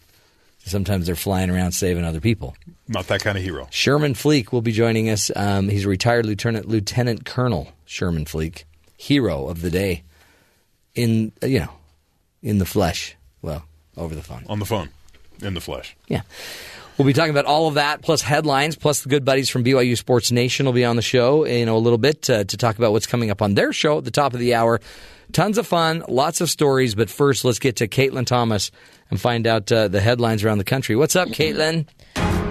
Sometimes 0.66 1.06
they're 1.06 1.14
flying 1.14 1.48
around 1.48 1.72
saving 1.72 2.04
other 2.04 2.20
people. 2.20 2.56
Not 2.88 3.06
that 3.06 3.22
kind 3.22 3.38
of 3.38 3.44
hero. 3.44 3.68
Sherman 3.70 4.14
Fleek 4.14 4.50
will 4.50 4.62
be 4.62 4.72
joining 4.72 5.08
us. 5.08 5.30
Um, 5.36 5.68
he's 5.68 5.84
a 5.84 5.88
retired 5.88 6.26
lieutenant, 6.26 6.66
lieutenant 6.66 7.24
colonel. 7.24 7.68
Sherman 7.84 8.24
Fleek, 8.24 8.64
hero 8.96 9.46
of 9.46 9.60
the 9.60 9.70
day, 9.70 10.02
in 10.96 11.30
uh, 11.40 11.46
you 11.46 11.60
know, 11.60 11.70
in 12.42 12.58
the 12.58 12.66
flesh. 12.66 13.14
Well, 13.42 13.64
over 13.96 14.16
the 14.16 14.24
phone. 14.24 14.44
On 14.48 14.58
the 14.58 14.64
phone, 14.64 14.88
in 15.40 15.54
the 15.54 15.60
flesh. 15.60 15.96
Yeah. 16.08 16.22
We'll 16.98 17.06
be 17.06 17.12
talking 17.12 17.30
about 17.30 17.44
all 17.44 17.68
of 17.68 17.74
that, 17.74 18.00
plus 18.00 18.22
headlines, 18.22 18.74
plus 18.74 19.02
the 19.02 19.10
good 19.10 19.22
buddies 19.22 19.50
from 19.50 19.62
BYU 19.64 19.98
Sports 19.98 20.32
Nation 20.32 20.64
will 20.64 20.72
be 20.72 20.84
on 20.84 20.96
the 20.96 21.02
show, 21.02 21.44
you 21.44 21.66
know, 21.66 21.76
a 21.76 21.78
little 21.78 21.98
bit 21.98 22.28
uh, 22.30 22.44
to 22.44 22.56
talk 22.56 22.78
about 22.78 22.92
what's 22.92 23.06
coming 23.06 23.30
up 23.30 23.42
on 23.42 23.52
their 23.52 23.72
show 23.72 23.98
at 23.98 24.04
the 24.04 24.10
top 24.10 24.32
of 24.32 24.40
the 24.40 24.54
hour. 24.54 24.80
Tons 25.32 25.58
of 25.58 25.66
fun, 25.66 26.04
lots 26.08 26.40
of 26.40 26.48
stories, 26.48 26.94
but 26.94 27.10
first, 27.10 27.44
let's 27.44 27.58
get 27.58 27.76
to 27.76 27.88
Caitlin 27.88 28.24
Thomas 28.24 28.70
and 29.10 29.20
find 29.20 29.46
out 29.46 29.70
uh, 29.70 29.88
the 29.88 30.00
headlines 30.00 30.42
around 30.42 30.56
the 30.56 30.64
country. 30.64 30.96
What's 30.96 31.16
up, 31.16 31.28
Caitlin? 31.28 31.86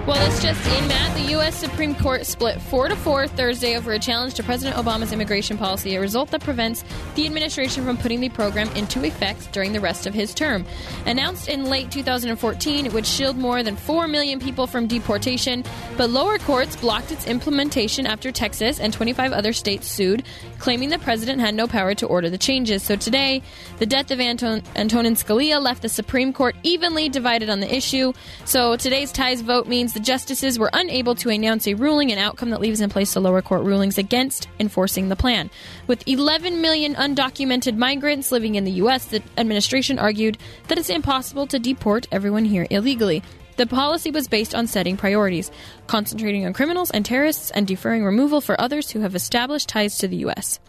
Well, 0.07 0.23
it's 0.27 0.39
just 0.39 0.63
in, 0.67 0.87
Matt. 0.87 1.15
The 1.15 1.31
U.S. 1.31 1.55
Supreme 1.55 1.95
Court 1.95 2.27
split 2.27 2.61
4 2.61 2.89
to 2.89 2.95
4 2.95 3.27
Thursday 3.27 3.75
over 3.75 3.91
a 3.91 3.97
challenge 3.97 4.35
to 4.35 4.43
President 4.43 4.77
Obama's 4.77 5.11
immigration 5.11 5.57
policy, 5.57 5.95
a 5.95 5.99
result 5.99 6.29
that 6.29 6.43
prevents 6.43 6.83
the 7.15 7.25
administration 7.25 7.83
from 7.83 7.97
putting 7.97 8.19
the 8.19 8.29
program 8.29 8.69
into 8.75 9.03
effect 9.03 9.51
during 9.51 9.73
the 9.73 9.79
rest 9.79 10.05
of 10.05 10.13
his 10.13 10.35
term. 10.35 10.63
Announced 11.07 11.47
in 11.47 11.65
late 11.65 11.89
2014, 11.89 12.85
it 12.85 12.93
would 12.93 13.07
shield 13.07 13.35
more 13.35 13.63
than 13.63 13.75
4 13.75 14.07
million 14.07 14.39
people 14.39 14.67
from 14.67 14.85
deportation, 14.85 15.63
but 15.97 16.11
lower 16.11 16.37
courts 16.37 16.75
blocked 16.75 17.11
its 17.11 17.25
implementation 17.25 18.05
after 18.05 18.31
Texas 18.31 18.79
and 18.79 18.93
25 18.93 19.33
other 19.33 19.53
states 19.53 19.87
sued, 19.87 20.23
claiming 20.59 20.89
the 20.89 20.99
president 20.99 21.41
had 21.41 21.55
no 21.55 21.65
power 21.65 21.95
to 21.95 22.05
order 22.05 22.29
the 22.29 22.37
changes. 22.37 22.83
So 22.83 22.95
today, 22.95 23.41
the 23.79 23.87
death 23.87 24.11
of 24.11 24.19
Anton- 24.19 24.61
Antonin 24.75 25.15
Scalia 25.15 25.59
left 25.59 25.81
the 25.81 25.89
Supreme 25.89 26.31
Court 26.31 26.55
evenly 26.61 27.09
divided 27.09 27.49
on 27.49 27.59
the 27.59 27.75
issue. 27.75 28.13
So 28.45 28.75
today's 28.75 29.11
ties 29.11 29.41
vote 29.41 29.65
means 29.65 29.94
the 29.95 30.01
justices 30.01 30.59
were 30.59 30.69
unable 30.73 31.15
to 31.15 31.29
announce 31.29 31.67
a 31.67 31.73
ruling, 31.73 32.11
an 32.11 32.17
outcome 32.17 32.49
that 32.49 32.59
leaves 32.59 32.81
in 32.81 32.89
place 32.89 33.13
the 33.13 33.21
lower 33.21 33.41
court 33.41 33.63
rulings 33.63 33.97
against 33.97 34.49
enforcing 34.59 35.07
the 35.07 35.15
plan. 35.15 35.49
With 35.87 36.05
11 36.05 36.59
million 36.59 36.95
undocumented 36.95 37.77
migrants 37.77 38.29
living 38.29 38.55
in 38.55 38.65
the 38.65 38.73
U.S., 38.73 39.05
the 39.05 39.23
administration 39.37 39.97
argued 39.97 40.37
that 40.67 40.77
it's 40.77 40.89
impossible 40.89 41.47
to 41.47 41.59
deport 41.59 42.07
everyone 42.11 42.43
here 42.43 42.67
illegally. 42.69 43.23
The 43.55 43.67
policy 43.67 44.11
was 44.11 44.27
based 44.27 44.53
on 44.53 44.67
setting 44.67 44.97
priorities, 44.97 45.49
concentrating 45.87 46.45
on 46.45 46.51
criminals 46.51 46.91
and 46.91 47.05
terrorists, 47.05 47.49
and 47.51 47.65
deferring 47.65 48.03
removal 48.03 48.41
for 48.41 48.59
others 48.59 48.91
who 48.91 48.99
have 48.99 49.15
established 49.15 49.69
ties 49.69 49.97
to 49.99 50.09
the 50.09 50.17
U.S. 50.17 50.59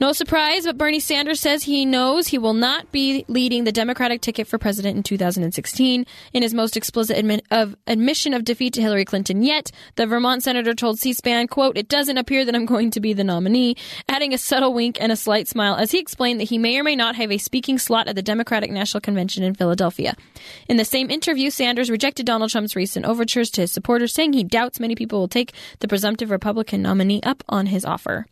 No 0.00 0.12
surprise, 0.12 0.64
but 0.64 0.78
Bernie 0.78 1.00
Sanders 1.00 1.40
says 1.40 1.64
he 1.64 1.84
knows 1.84 2.28
he 2.28 2.38
will 2.38 2.54
not 2.54 2.92
be 2.92 3.24
leading 3.26 3.64
the 3.64 3.72
Democratic 3.72 4.20
ticket 4.20 4.46
for 4.46 4.56
president 4.56 4.96
in 4.96 5.02
2016. 5.02 6.06
In 6.32 6.42
his 6.42 6.54
most 6.54 6.76
explicit 6.76 7.16
admi- 7.16 7.40
of 7.50 7.74
admission 7.88 8.32
of 8.32 8.44
defeat 8.44 8.74
to 8.74 8.80
Hillary 8.80 9.04
Clinton 9.04 9.42
yet, 9.42 9.72
the 9.96 10.06
Vermont 10.06 10.44
senator 10.44 10.72
told 10.72 11.00
C-SPAN, 11.00 11.48
quote, 11.48 11.76
"It 11.76 11.88
doesn't 11.88 12.16
appear 12.16 12.44
that 12.44 12.54
I'm 12.54 12.64
going 12.64 12.92
to 12.92 13.00
be 13.00 13.12
the 13.12 13.24
nominee," 13.24 13.76
adding 14.08 14.32
a 14.32 14.38
subtle 14.38 14.72
wink 14.72 14.98
and 15.00 15.10
a 15.10 15.16
slight 15.16 15.48
smile 15.48 15.74
as 15.74 15.90
he 15.90 15.98
explained 15.98 16.38
that 16.38 16.50
he 16.50 16.58
may 16.58 16.78
or 16.78 16.84
may 16.84 16.94
not 16.94 17.16
have 17.16 17.32
a 17.32 17.38
speaking 17.38 17.76
slot 17.76 18.06
at 18.06 18.14
the 18.14 18.22
Democratic 18.22 18.70
National 18.70 19.00
Convention 19.00 19.42
in 19.42 19.54
Philadelphia. 19.54 20.14
In 20.68 20.76
the 20.76 20.84
same 20.84 21.10
interview, 21.10 21.50
Sanders 21.50 21.90
rejected 21.90 22.24
Donald 22.24 22.52
Trump's 22.52 22.76
recent 22.76 23.04
overtures 23.04 23.50
to 23.50 23.62
his 23.62 23.72
supporters, 23.72 24.14
saying 24.14 24.32
he 24.32 24.44
doubts 24.44 24.78
many 24.78 24.94
people 24.94 25.18
will 25.18 25.26
take 25.26 25.52
the 25.80 25.88
presumptive 25.88 26.30
Republican 26.30 26.82
nominee 26.82 27.20
up 27.24 27.42
on 27.48 27.66
his 27.66 27.84
offer. 27.84 28.26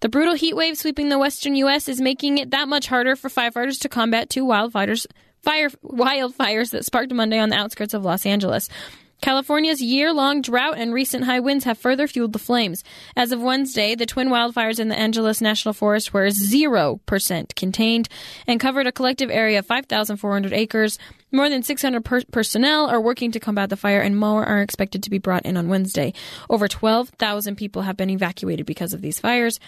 The 0.00 0.08
brutal 0.08 0.34
heat 0.34 0.56
wave 0.56 0.76
sweeping 0.76 1.01
the 1.08 1.18
western 1.18 1.54
U.S. 1.56 1.88
is 1.88 2.00
making 2.00 2.38
it 2.38 2.50
that 2.50 2.68
much 2.68 2.86
harder 2.86 3.16
for 3.16 3.28
firefighters 3.28 3.80
to 3.80 3.88
combat 3.88 4.30
two 4.30 4.44
wildfires, 4.44 5.06
fire, 5.42 5.70
wildfires 5.84 6.70
that 6.70 6.84
sparked 6.84 7.12
Monday 7.12 7.38
on 7.38 7.48
the 7.48 7.56
outskirts 7.56 7.94
of 7.94 8.04
Los 8.04 8.26
Angeles. 8.26 8.68
California's 9.22 9.80
year 9.80 10.12
long 10.12 10.42
drought 10.42 10.76
and 10.76 10.92
recent 10.92 11.24
high 11.24 11.38
winds 11.38 11.64
have 11.64 11.78
further 11.78 12.08
fueled 12.08 12.32
the 12.32 12.40
flames. 12.40 12.82
As 13.16 13.30
of 13.30 13.40
Wednesday, 13.40 13.94
the 13.94 14.04
twin 14.04 14.28
wildfires 14.28 14.80
in 14.80 14.88
the 14.88 14.98
Angeles 14.98 15.40
National 15.40 15.72
Forest 15.72 16.12
were 16.12 16.26
0% 16.26 17.54
contained 17.54 18.08
and 18.48 18.58
covered 18.58 18.88
a 18.88 18.92
collective 18.92 19.30
area 19.30 19.60
of 19.60 19.66
5,400 19.66 20.52
acres. 20.52 20.98
More 21.30 21.48
than 21.48 21.62
600 21.62 22.04
per- 22.04 22.24
personnel 22.32 22.90
are 22.90 23.00
working 23.00 23.30
to 23.30 23.40
combat 23.40 23.70
the 23.70 23.76
fire, 23.76 24.00
and 24.00 24.18
more 24.18 24.44
are 24.44 24.60
expected 24.60 25.04
to 25.04 25.10
be 25.10 25.18
brought 25.18 25.46
in 25.46 25.56
on 25.56 25.68
Wednesday. 25.68 26.12
Over 26.50 26.66
12,000 26.66 27.54
people 27.54 27.82
have 27.82 27.96
been 27.96 28.10
evacuated 28.10 28.66
because 28.66 28.92
of 28.92 29.02
these 29.02 29.20
fires. 29.20 29.60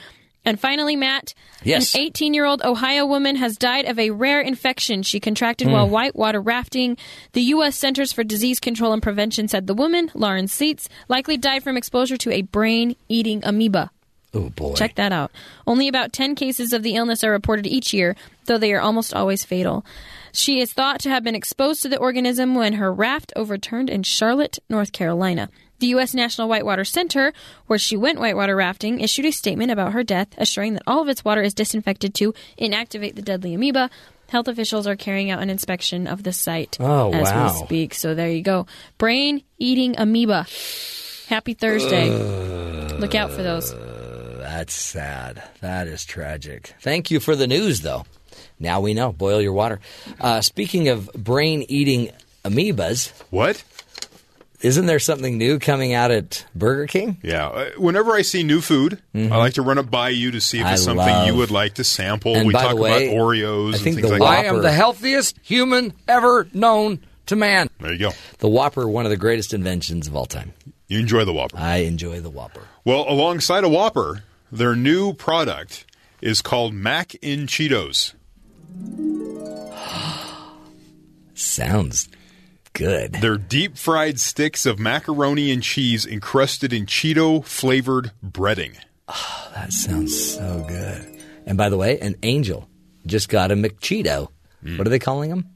And 0.45 0.61
finally, 0.61 0.95
Matt, 0.97 1.33
Yes. 1.63 1.95
an 1.95 2.03
18 2.03 2.35
year 2.35 2.45
old 2.45 2.63
Ohio 2.63 3.07
woman 3.07 3.37
has 3.37 3.57
died 3.57 3.87
of 3.87 3.99
a 3.99 4.11
rare 4.11 4.41
infection 4.41 5.03
she 5.03 5.19
contracted 5.21 5.67
Hmm. 5.69 5.73
while 5.73 5.89
whitewater 5.89 6.41
rafting. 6.41 6.97
The 7.33 7.41
U.S. 7.43 7.77
Centers 7.77 8.13
for 8.13 8.23
Disease 8.25 8.61
Control 8.61 8.93
and 8.93 9.03
Prevention 9.03 9.49
said 9.49 9.67
the 9.67 9.75
woman, 9.75 10.11
Lauren 10.15 10.47
Seitz, 10.47 10.89
likely 11.09 11.37
died 11.39 11.63
from 11.63 11.77
exposure 11.77 12.17
to 12.19 12.31
a 12.31 12.43
brain 12.43 12.97
eating 13.09 13.41
amoeba. 13.45 13.91
Oh, 14.35 14.51
boy. 14.51 14.75
Check 14.75 14.97
that 14.97 15.13
out. 15.13 15.31
Only 15.67 15.87
about 15.89 16.13
10 16.13 16.35
cases 16.35 16.73
of 16.73 16.83
the 16.83 16.97
illness 16.97 17.23
are 17.23 17.31
reported 17.31 17.67
each 17.69 17.95
year, 17.95 18.17
though 18.47 18.59
they 18.59 18.73
are 18.73 18.81
almost 18.81 19.15
always 19.15 19.45
fatal. 19.45 19.87
She 20.33 20.59
is 20.61 20.73
thought 20.73 20.99
to 21.01 21.09
have 21.11 21.23
been 21.23 21.37
exposed 21.37 21.83
to 21.83 21.89
the 21.89 21.99
organism 21.99 22.57
when 22.57 22.73
her 22.75 22.93
raft 22.93 23.33
overturned 23.37 23.89
in 23.89 24.03
Charlotte, 24.03 24.59
North 24.69 24.91
Carolina. 24.91 25.49
The 25.81 25.89
U.S. 25.89 26.15
National 26.15 26.49
Whitewater 26.49 26.85
Center, 26.85 27.33
where 27.67 27.79
she 27.79 27.97
went 27.97 28.19
whitewater 28.21 28.55
rafting, 28.57 29.01
issued 29.01 29.25
a 29.27 29.33
statement 29.33 29.71
about 29.71 29.93
her 29.93 30.03
death, 30.05 30.29
assuring 30.39 30.75
that 30.75 30.83
all 30.87 31.03
of 31.03 31.09
its 31.09 31.25
water 31.25 31.43
is 31.43 31.53
disinfected 31.53 32.15
to 32.15 32.33
inactivate 32.59 33.17
the 33.17 33.23
deadly 33.23 33.55
amoeba. 33.55 33.91
Health 34.29 34.49
officials 34.49 34.87
are 34.87 34.97
carrying 34.97 35.31
out 35.31 35.43
an 35.43 35.51
inspection 35.51 36.07
of 36.07 36.23
the 36.23 36.33
site 36.33 36.79
Oh, 36.81 37.13
as 37.13 37.31
wow. 37.31 37.53
we 37.61 37.67
speak. 37.67 37.95
So 37.95 38.15
there 38.15 38.31
you 38.31 38.43
go. 38.43 38.67
Brain 38.99 39.43
eating 39.59 39.97
amoeba. 39.99 40.47
Happy 41.29 41.55
Thursday. 41.55 42.09
Look 42.99 43.15
out 43.15 43.31
for 43.33 43.43
those. 43.43 43.75
That's 44.39 44.75
sad. 44.75 45.43
That 45.61 45.89
is 45.89 46.05
tragic. 46.05 46.75
Thank 46.81 47.11
you 47.11 47.19
for 47.21 47.35
the 47.37 47.47
news, 47.47 47.81
though. 47.81 48.05
Now 48.59 48.81
we 48.81 48.95
know. 48.95 49.13
Boil 49.13 49.41
your 49.41 49.53
water. 49.53 49.81
Uh, 50.21 50.41
speaking 50.41 50.89
of 50.89 51.11
brain 51.13 51.65
eating 51.69 52.11
amoebas. 52.45 53.11
What? 53.31 53.63
Isn't 54.65 54.87
there 54.87 54.99
something 54.99 55.37
new 55.37 55.59
coming 55.59 55.93
out 55.93 56.11
at 56.11 56.47
Burger 56.55 56.87
King? 56.87 57.19
Yeah. 57.23 57.49
Uh, 57.49 57.71
Whenever 57.77 58.13
I 58.15 58.23
see 58.23 58.43
new 58.43 58.63
food, 58.63 58.99
I 59.15 59.19
like 59.37 59.55
to 59.55 59.63
run 59.63 59.77
it 59.77 59.91
by 59.91 60.09
you 60.09 60.31
to 60.31 60.41
see 60.41 60.59
if 60.59 60.63
Mm-hmm. 60.65 60.71
I 60.71 60.73
it's 60.73 60.85
something 60.85 61.07
love- 61.07 61.27
you 61.27 61.35
would 61.37 61.51
like 61.51 61.75
to 61.75 61.85
sample. 61.85 62.35
And 62.35 62.47
we 62.47 62.55
by 62.55 62.63
talk 62.63 62.77
the 62.77 62.81
way, 62.81 63.09
about 63.09 63.17
Oreos 63.23 63.75
I 63.75 63.79
think 63.79 63.87
and 63.87 63.95
things 63.97 64.07
the 64.09 64.13
like 64.13 64.21
Whopper- 64.21 64.43
that. 64.43 64.47
I 64.47 64.57
am 64.57 64.63
the 64.63 64.73
healthiest 64.73 65.39
human 65.43 65.93
ever 66.09 66.49
known 66.55 67.01
to 67.27 67.37
man. 67.37 67.69
There 67.79 67.93
you 67.93 67.99
go. 67.99 68.13
The 68.39 68.49
Whopper, 68.49 68.89
one 68.89 69.05
of 69.05 69.11
the 69.11 69.19
greatest 69.19 69.53
inventions 69.53 70.09
of 70.09 70.17
all 70.17 70.25
time. 70.27 70.55
You 70.89 70.99
enjoy 70.99 71.27
the 71.27 71.35
Whopper. 71.35 71.59
I 71.59 71.79
enjoy 71.79 72.21
the 72.21 72.31
Whopper. 72.31 72.63
Well, 72.87 73.05
alongside 73.09 73.65
a 73.65 73.69
Whopper, 73.69 74.23
their 74.51 74.75
new 74.75 75.13
product 75.13 75.85
is 76.23 76.41
called 76.41 76.73
Mac 76.73 77.15
n' 77.23 77.47
Cheetos. 77.47 78.15
Sounds 81.35 82.09
good. 82.75 83.15
They're 83.15 83.39
deep 83.39 83.79
fried 83.79 84.21
sticks 84.21 84.67
of 84.67 84.79
macaroni 84.79 85.51
and 85.51 85.63
cheese 85.63 86.05
encrusted 86.05 86.73
in 86.73 86.87
Cheeto 86.87 87.45
flavored 87.45 88.13
breading. 88.25 88.77
Oh, 89.09 89.51
that 89.55 89.73
sounds 89.73 90.35
so 90.35 90.65
good. 90.69 91.23
And 91.47 91.57
by 91.57 91.69
the 91.69 91.77
way, 91.77 91.99
an 92.01 92.17
angel 92.23 92.69
just 93.07 93.29
got 93.29 93.51
a 93.51 93.55
McCheeto. 93.55 94.29
Mm. 94.63 94.79
What 94.79 94.87
are 94.87 94.91
they 94.91 94.99
calling 94.99 95.31
them? 95.31 95.47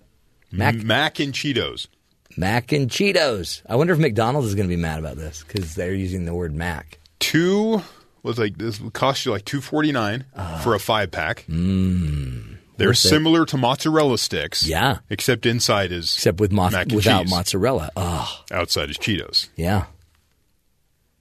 Mac 0.51 0.77
Mac 0.77 1.21
and 1.21 1.33
Cheetos. 1.33 1.89
Mac 2.37 2.73
and 2.73 2.89
Cheetos. 2.89 3.63
I 3.69 3.77
wonder 3.77 3.93
if 3.93 3.99
McDonald's 3.99 4.49
is 4.49 4.55
going 4.55 4.69
to 4.69 4.75
be 4.75 4.81
mad 4.81 4.99
about 4.99 5.17
this 5.17 5.43
because 5.43 5.75
they're 5.75 5.95
using 5.95 6.25
the 6.25 6.35
word 6.35 6.55
Mac. 6.55 6.99
Two 7.19 7.83
was 8.23 8.39
like 8.39 8.59
this 8.59 8.81
would 8.81 8.93
cost 8.93 9.25
you 9.27 9.33
like 9.33 9.45
two 9.45 9.61
forty 9.61 9.93
nine 9.93 10.25
ah. 10.37 10.61
for 10.63 10.75
a 10.75 10.81
five 10.81 11.11
pack. 11.11 11.45
Mmm. 11.49 12.58
They're 12.79 12.95
similar 12.95 13.45
to 13.47 13.57
mozzarella 13.57 14.17
sticks. 14.19 14.67
Yeah. 14.67 14.99
Except 15.11 15.45
inside 15.47 15.93
is 15.93 16.15
Except 16.15 16.41
with 16.41 16.53
mo- 16.53 16.71
mac 16.71 16.85
and 16.87 16.93
without 16.95 17.23
cheese. 17.25 17.31
mozzarella. 17.31 17.91
Oh, 17.97 18.45
Outside 18.51 18.89
is 18.91 18.97
Cheetos. 18.97 19.49
yeah. 19.57 19.85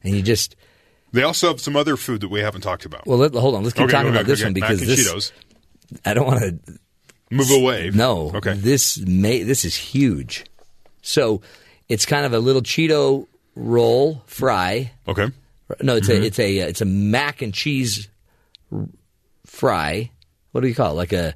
And 0.03 0.15
you 0.15 0.21
just 0.21 0.55
They 1.11 1.23
also 1.23 1.47
have 1.49 1.59
some 1.59 1.75
other 1.75 1.97
food 1.97 2.21
that 2.21 2.29
we 2.29 2.39
haven't 2.39 2.61
talked 2.61 2.85
about. 2.85 3.05
well, 3.05 3.17
let, 3.17 3.33
hold 3.33 3.55
on. 3.55 3.63
Let's 3.63 3.73
keep 3.73 3.83
Okay, 3.85 3.91
talking 3.91 4.09
okay, 4.09 4.17
about 4.17 4.27
this 4.27 4.39
okay. 4.41 4.45
one 4.51 4.53
Mac 4.59 4.69
because 4.71 4.87
this. 4.87 5.07
Cheetos. 5.11 5.31
I 6.05 6.13
don't 6.13 6.25
want 6.27 6.39
to 6.41 6.79
Move 7.29 7.51
away. 7.51 7.91
No. 7.93 8.31
Okay. 8.35 8.53
This 8.53 8.97
may 8.99 9.43
this 9.43 9.65
is 9.65 9.75
huge. 9.75 10.45
So 11.01 11.41
it's 11.89 12.05
kind 12.05 12.25
of 12.25 12.31
a 12.33 12.39
little 12.39 12.61
Cheeto 12.61 13.27
roll 13.55 14.23
fry. 14.27 14.91
Okay. 15.09 15.27
No, 15.81 15.97
it's 15.97 16.07
Mhm. 16.07 16.21
a 16.21 16.25
it's 16.25 16.39
a 16.39 16.57
it's 16.59 16.79
a 16.81 16.85
mac 16.85 17.41
and 17.41 17.53
cheese 17.53 18.07
fry. 19.45 20.11
What 20.51 20.61
do 20.61 20.67
you 20.67 20.75
call 20.75 20.91
it? 20.91 20.95
Like 20.95 21.13
a 21.13 21.35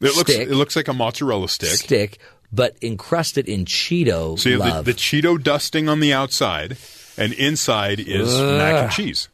It 0.00 0.14
looks 0.16 0.32
stick, 0.32 0.48
it 0.48 0.54
looks 0.54 0.76
like 0.76 0.88
a 0.88 0.92
mozzarella 0.92 1.48
stick. 1.48 1.70
stick, 1.70 2.18
but 2.52 2.76
encrusted 2.82 3.48
in 3.48 3.64
Cheeto 3.64 4.38
So 4.38 4.48
you 4.50 4.60
have 4.60 4.74
love. 4.74 4.84
the, 4.84 4.92
the 4.92 4.98
Cheeto 4.98 5.42
dusting 5.42 5.88
on 5.88 6.00
the 6.00 6.12
outside, 6.12 6.76
and 7.16 7.32
inside 7.32 8.00
is 8.00 8.28
mac 8.38 8.74
and 8.84 8.92
cheese. 8.92 9.28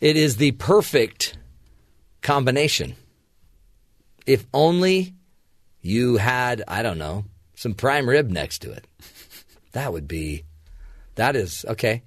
It 0.00 0.16
is 0.16 0.36
the 0.36 0.52
perfect 0.52 1.36
combination. 2.22 2.94
If 4.26 4.46
only 4.54 5.14
you 5.82 6.16
had, 6.18 6.62
I 6.68 6.82
don't 6.82 6.98
know, 6.98 7.24
some 7.54 7.74
prime 7.74 8.08
rib 8.08 8.30
next 8.30 8.60
to 8.60 8.70
it. 8.72 8.86
That 9.72 9.92
would 9.92 10.06
be. 10.08 10.44
That 11.16 11.36
is 11.36 11.64
okay. 11.68 12.02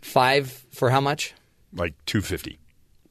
Five 0.00 0.50
for 0.70 0.90
how 0.90 1.00
much? 1.00 1.34
Like 1.72 1.94
two 2.06 2.20
fifty. 2.20 2.58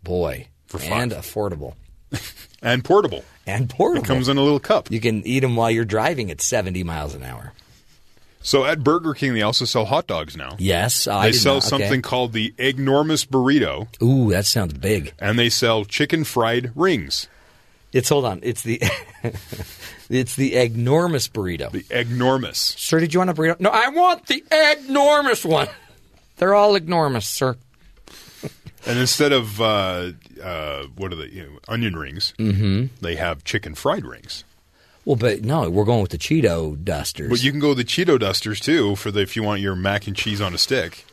Boy, 0.03 0.47
For 0.67 0.79
five. 0.79 0.91
and 0.91 1.11
affordable 1.13 1.75
And 2.63 2.83
portable. 2.83 3.23
and 3.45 3.69
portable. 3.69 4.03
It 4.03 4.07
comes 4.07 4.29
in 4.29 4.37
a 4.37 4.41
little 4.41 4.59
cup. 4.59 4.89
You 4.89 4.99
can 4.99 5.25
eat 5.27 5.41
them 5.41 5.55
while 5.55 5.69
you're 5.69 5.85
driving 5.85 6.31
at 6.31 6.41
70 6.41 6.83
miles 6.83 7.13
an 7.13 7.21
hour. 7.23 7.53
So 8.41 8.65
at 8.65 8.83
Burger 8.83 9.13
King, 9.13 9.33
they 9.33 9.41
also 9.41 9.63
sell 9.65 9.85
hot 9.85 10.07
dogs 10.07 10.35
now. 10.35 10.55
Yes, 10.59 11.07
I 11.07 11.27
they 11.27 11.31
sell 11.33 11.57
okay. 11.57 11.67
something 11.67 12.01
called 12.01 12.33
the 12.33 12.51
Eggnormous 12.57 13.25
Burrito, 13.25 13.87
Ooh, 14.01 14.31
that 14.31 14.45
sounds 14.45 14.73
big. 14.73 15.13
and 15.19 15.37
they 15.39 15.49
sell 15.49 15.85
chicken 15.85 16.23
fried 16.25 16.71
rings. 16.75 17.27
It's 17.93 18.09
hold 18.09 18.25
on. 18.25 18.39
It's 18.43 18.63
the 18.63 18.81
it's 20.09 20.35
the 20.35 20.55
enormous 20.55 21.27
burrito. 21.27 21.71
The 21.71 21.83
Eggnormous. 21.83 22.55
Sir, 22.55 22.99
did 22.99 23.13
you 23.13 23.19
want 23.19 23.29
a 23.29 23.33
burrito? 23.33 23.59
No, 23.59 23.69
I 23.69 23.89
want 23.89 24.25
the 24.25 24.43
enormous 24.87 25.45
one. 25.45 25.67
They're 26.37 26.55
all 26.55 26.75
enormous, 26.75 27.27
sir. 27.27 27.55
And 28.85 28.99
instead 28.99 29.31
of 29.31 29.61
uh, 29.61 30.11
uh, 30.41 30.83
what 30.95 31.11
are 31.11 31.15
the 31.15 31.29
You 31.31 31.43
know, 31.43 31.59
onion 31.67 31.95
rings. 31.95 32.33
Mhm. 32.39 32.89
They 33.01 33.15
have 33.15 33.43
chicken 33.43 33.75
fried 33.75 34.05
rings. 34.05 34.43
Well, 35.05 35.17
but 35.17 35.43
no, 35.43 35.69
we're 35.69 35.83
going 35.83 36.01
with 36.01 36.11
the 36.11 36.17
Cheeto 36.17 36.81
dusters. 36.81 37.29
But 37.29 37.43
you 37.43 37.51
can 37.51 37.59
go 37.59 37.69
with 37.69 37.77
the 37.79 37.83
Cheeto 37.83 38.17
dusters 38.17 38.59
too 38.61 38.95
for 38.95 39.11
the 39.11 39.19
if 39.21 39.35
you 39.35 39.43
want 39.43 39.59
your 39.61 39.75
mac 39.75 40.07
and 40.07 40.15
cheese 40.15 40.39
on 40.39 40.53
a 40.53 40.57
stick, 40.57 41.05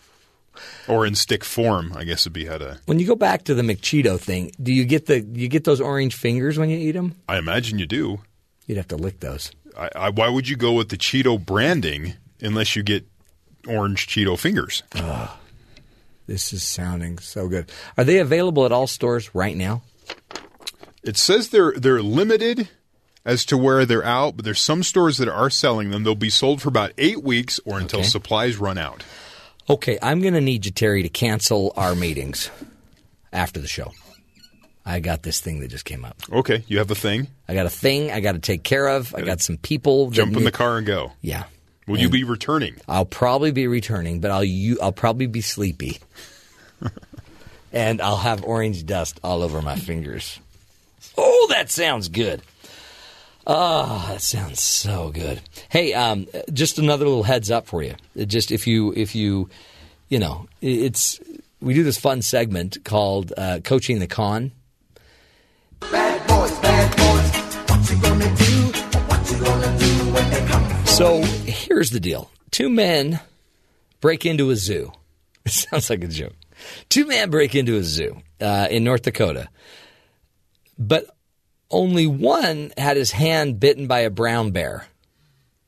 or 0.86 1.04
in 1.04 1.14
stick 1.16 1.42
form. 1.42 1.92
I 1.96 2.04
guess 2.04 2.24
would 2.24 2.32
be 2.32 2.44
how 2.46 2.58
to. 2.58 2.78
when 2.86 2.98
you 3.00 3.06
go 3.06 3.16
back 3.16 3.44
to 3.44 3.54
the 3.54 3.62
McCheeto 3.62 4.18
thing, 4.20 4.52
do 4.62 4.72
you 4.72 4.84
get 4.84 5.06
the 5.06 5.20
you 5.20 5.48
get 5.48 5.64
those 5.64 5.80
orange 5.80 6.14
fingers 6.14 6.56
when 6.58 6.70
you 6.70 6.78
eat 6.78 6.92
them? 6.92 7.16
I 7.28 7.38
imagine 7.38 7.78
you 7.80 7.86
do. 7.86 8.20
You'd 8.66 8.76
have 8.76 8.88
to 8.88 8.96
lick 8.96 9.18
those. 9.20 9.50
I, 9.76 9.90
I, 9.96 10.10
why 10.10 10.28
would 10.28 10.48
you 10.48 10.56
go 10.56 10.72
with 10.74 10.90
the 10.90 10.96
Cheeto 10.96 11.44
branding 11.44 12.14
unless 12.40 12.76
you 12.76 12.82
get 12.84 13.04
orange 13.66 14.06
Cheeto 14.06 14.38
fingers? 14.38 14.82
This 16.30 16.52
is 16.52 16.62
sounding 16.62 17.18
so 17.18 17.48
good. 17.48 17.72
Are 17.98 18.04
they 18.04 18.18
available 18.20 18.64
at 18.64 18.70
all 18.70 18.86
stores 18.86 19.34
right 19.34 19.56
now? 19.56 19.82
It 21.02 21.16
says 21.16 21.48
they're 21.48 21.72
they're 21.72 22.00
limited 22.00 22.68
as 23.24 23.44
to 23.46 23.58
where 23.58 23.84
they're 23.84 24.04
out, 24.04 24.36
but 24.36 24.44
there's 24.44 24.60
some 24.60 24.84
stores 24.84 25.18
that 25.18 25.26
are 25.28 25.50
selling 25.50 25.90
them. 25.90 26.04
They'll 26.04 26.14
be 26.14 26.30
sold 26.30 26.62
for 26.62 26.68
about 26.68 26.92
eight 26.98 27.24
weeks 27.24 27.58
or 27.64 27.80
until 27.80 27.98
Okay. 28.00 28.08
supplies 28.08 28.58
run 28.58 28.78
out. 28.78 29.02
Okay, 29.68 29.98
I'm 30.00 30.20
going 30.20 30.34
to 30.34 30.40
need 30.40 30.66
you, 30.66 30.70
Terry, 30.70 31.02
to 31.02 31.08
cancel 31.08 31.72
our 31.76 31.96
meetings 31.96 32.48
after 33.32 33.58
the 33.58 33.66
show. 33.66 33.90
I 34.86 35.00
got 35.00 35.24
this 35.24 35.40
thing 35.40 35.58
that 35.60 35.68
just 35.68 35.84
came 35.84 36.04
up. 36.04 36.16
Okay, 36.30 36.62
you 36.68 36.78
have 36.78 36.92
a 36.92 36.94
thing. 36.94 37.26
I 37.48 37.54
got 37.54 37.66
a 37.66 37.70
thing 37.70 38.12
I 38.12 38.20
got 38.20 38.32
to 38.32 38.38
take 38.38 38.62
care 38.62 38.86
of. 38.86 39.16
I 39.16 39.22
uh, 39.22 39.24
got 39.24 39.40
some 39.40 39.56
people. 39.56 40.10
Jump 40.10 40.36
in 40.36 40.44
the 40.44 40.52
car 40.52 40.78
and 40.78 40.86
go. 40.86 41.10
Yeah. 41.22 41.44
Will 41.90 41.98
you 41.98 42.08
be 42.08 42.22
returning? 42.22 42.76
I'll 42.86 43.04
probably 43.04 43.50
be 43.50 43.66
returning, 43.66 44.20
but 44.20 44.30
I'll 44.30 44.44
you, 44.44 44.78
I'll 44.80 44.92
probably 44.92 45.26
be 45.26 45.40
sleepy, 45.40 45.98
and 47.72 48.00
I'll 48.00 48.18
have 48.18 48.44
orange 48.44 48.86
dust 48.86 49.18
all 49.24 49.42
over 49.42 49.60
my 49.60 49.74
fingers. 49.74 50.38
Oh, 51.18 51.46
that 51.50 51.68
sounds 51.68 52.08
good. 52.08 52.42
Oh, 53.44 54.06
that 54.08 54.22
sounds 54.22 54.60
so 54.60 55.10
good. 55.10 55.40
Hey, 55.68 55.92
um, 55.92 56.28
just 56.52 56.78
another 56.78 57.06
little 57.06 57.24
heads 57.24 57.50
up 57.50 57.66
for 57.66 57.82
you. 57.82 57.96
Just 58.16 58.52
if 58.52 58.68
you 58.68 58.92
if 58.94 59.16
you 59.16 59.48
you 60.08 60.20
know 60.20 60.46
it's 60.60 61.18
we 61.60 61.74
do 61.74 61.82
this 61.82 61.98
fun 61.98 62.22
segment 62.22 62.84
called 62.84 63.32
uh, 63.36 63.58
coaching 63.64 63.98
the 63.98 64.06
con. 64.06 64.52
So 71.00 71.22
here's 71.22 71.92
the 71.92 71.98
deal: 71.98 72.30
two 72.50 72.68
men 72.68 73.20
break 74.02 74.26
into 74.26 74.50
a 74.50 74.56
zoo. 74.56 74.92
It 75.46 75.52
sounds 75.52 75.88
like 75.88 76.04
a 76.04 76.08
joke. 76.08 76.34
Two 76.90 77.06
men 77.06 77.30
break 77.30 77.54
into 77.54 77.78
a 77.78 77.82
zoo 77.82 78.20
uh, 78.38 78.68
in 78.70 78.84
North 78.84 79.00
Dakota, 79.00 79.48
but 80.78 81.06
only 81.70 82.06
one 82.06 82.70
had 82.76 82.98
his 82.98 83.12
hand 83.12 83.58
bitten 83.58 83.86
by 83.86 84.00
a 84.00 84.10
brown 84.10 84.50
bear 84.50 84.88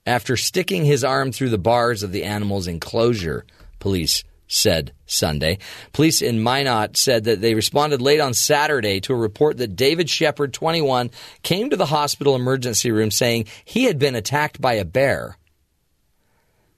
after 0.04 0.36
sticking 0.36 0.84
his 0.84 1.02
arm 1.02 1.32
through 1.32 1.48
the 1.48 1.56
bars 1.56 2.02
of 2.02 2.12
the 2.12 2.24
animal's 2.24 2.66
enclosure. 2.66 3.46
Police 3.78 4.24
said 4.52 4.92
Sunday. 5.06 5.56
Police 5.92 6.20
in 6.20 6.42
Minot 6.42 6.98
said 6.98 7.24
that 7.24 7.40
they 7.40 7.54
responded 7.54 8.02
late 8.02 8.20
on 8.20 8.34
Saturday 8.34 9.00
to 9.00 9.14
a 9.14 9.16
report 9.16 9.56
that 9.56 9.76
David 9.76 10.10
Shepard, 10.10 10.52
21, 10.52 11.10
came 11.42 11.70
to 11.70 11.76
the 11.76 11.86
hospital 11.86 12.36
emergency 12.36 12.90
room 12.90 13.10
saying 13.10 13.46
he 13.64 13.84
had 13.84 13.98
been 13.98 14.14
attacked 14.14 14.60
by 14.60 14.74
a 14.74 14.84
bear. 14.84 15.38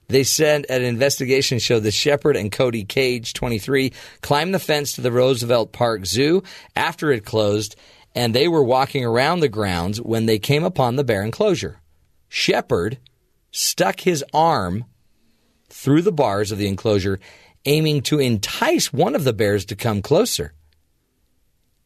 They 0.06 0.22
said 0.22 0.66
an 0.68 0.82
investigation 0.82 1.58
showed 1.58 1.80
that 1.80 1.94
Shepard 1.94 2.36
and 2.36 2.52
Cody 2.52 2.84
Cage, 2.84 3.32
23, 3.32 3.92
climbed 4.20 4.54
the 4.54 4.60
fence 4.60 4.92
to 4.92 5.00
the 5.00 5.10
Roosevelt 5.10 5.72
Park 5.72 6.06
Zoo 6.06 6.44
after 6.76 7.10
it 7.10 7.24
closed, 7.24 7.74
and 8.14 8.32
they 8.32 8.46
were 8.46 8.62
walking 8.62 9.04
around 9.04 9.40
the 9.40 9.48
grounds 9.48 10.00
when 10.00 10.26
they 10.26 10.38
came 10.38 10.62
upon 10.62 10.94
the 10.94 11.04
bear 11.04 11.22
enclosure. 11.22 11.80
Shepard 12.28 12.98
stuck 13.50 14.00
his 14.00 14.24
arm 14.32 14.84
through 15.68 16.02
the 16.02 16.12
bars 16.12 16.52
of 16.52 16.58
the 16.58 16.68
enclosure, 16.68 17.18
aiming 17.66 18.02
to 18.02 18.20
entice 18.20 18.92
one 18.92 19.14
of 19.14 19.24
the 19.24 19.32
bears 19.32 19.64
to 19.66 19.76
come 19.76 20.02
closer. 20.02 20.52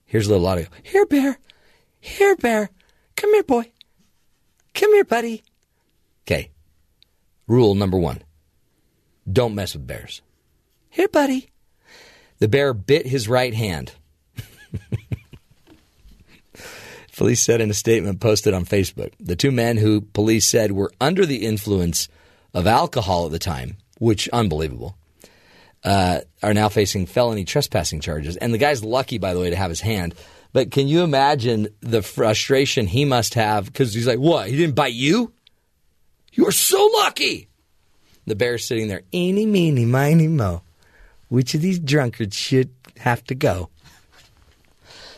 Here's 0.04 0.26
a 0.26 0.30
little 0.30 0.46
audio. 0.46 0.66
Here, 0.82 1.06
bear. 1.06 1.38
Here, 2.00 2.36
bear. 2.36 2.70
Come 3.16 3.34
here, 3.34 3.42
boy. 3.42 3.70
Come 4.74 4.94
here, 4.94 5.04
buddy. 5.04 5.42
Okay. 6.26 6.50
Rule 7.46 7.74
number 7.74 7.98
one 7.98 8.22
don't 9.30 9.54
mess 9.54 9.74
with 9.74 9.86
bears. 9.86 10.22
Here, 10.88 11.08
buddy. 11.08 11.50
The 12.38 12.48
bear 12.48 12.72
bit 12.72 13.06
his 13.06 13.28
right 13.28 13.52
hand. 13.52 13.92
police 17.16 17.40
said 17.40 17.60
in 17.60 17.70
a 17.70 17.74
statement 17.74 18.20
posted 18.20 18.54
on 18.54 18.64
Facebook 18.64 19.12
the 19.18 19.34
two 19.34 19.50
men 19.50 19.76
who 19.76 20.00
police 20.00 20.46
said 20.46 20.70
were 20.72 20.92
under 21.00 21.26
the 21.26 21.44
influence 21.44 22.08
of 22.54 22.66
alcohol 22.66 23.26
at 23.26 23.32
the 23.32 23.38
time, 23.38 23.76
which 23.98 24.28
unbelievable, 24.28 24.96
uh, 25.84 26.20
are 26.42 26.54
now 26.54 26.68
facing 26.68 27.06
felony 27.06 27.44
trespassing 27.44 28.00
charges. 28.00 28.36
And 28.36 28.52
the 28.52 28.58
guy's 28.58 28.84
lucky, 28.84 29.18
by 29.18 29.34
the 29.34 29.40
way, 29.40 29.50
to 29.50 29.56
have 29.56 29.70
his 29.70 29.80
hand. 29.80 30.14
But 30.52 30.70
can 30.70 30.88
you 30.88 31.02
imagine 31.02 31.68
the 31.80 32.02
frustration 32.02 32.86
he 32.86 33.04
must 33.04 33.34
have? 33.34 33.66
Because 33.66 33.94
he's 33.94 34.06
like, 34.06 34.18
what? 34.18 34.48
He 34.48 34.56
didn't 34.56 34.74
bite 34.74 34.94
you? 34.94 35.32
You 36.32 36.46
are 36.46 36.52
so 36.52 36.84
lucky. 36.94 37.48
The 38.26 38.34
bear's 38.34 38.66
sitting 38.66 38.88
there, 38.88 39.02
eeny, 39.12 39.46
meeny, 39.46 39.84
miny, 39.84 40.28
mo. 40.28 40.62
Which 41.28 41.54
of 41.54 41.60
these 41.60 41.78
drunkards 41.78 42.36
should 42.36 42.70
have 42.98 43.24
to 43.24 43.34
go? 43.34 43.68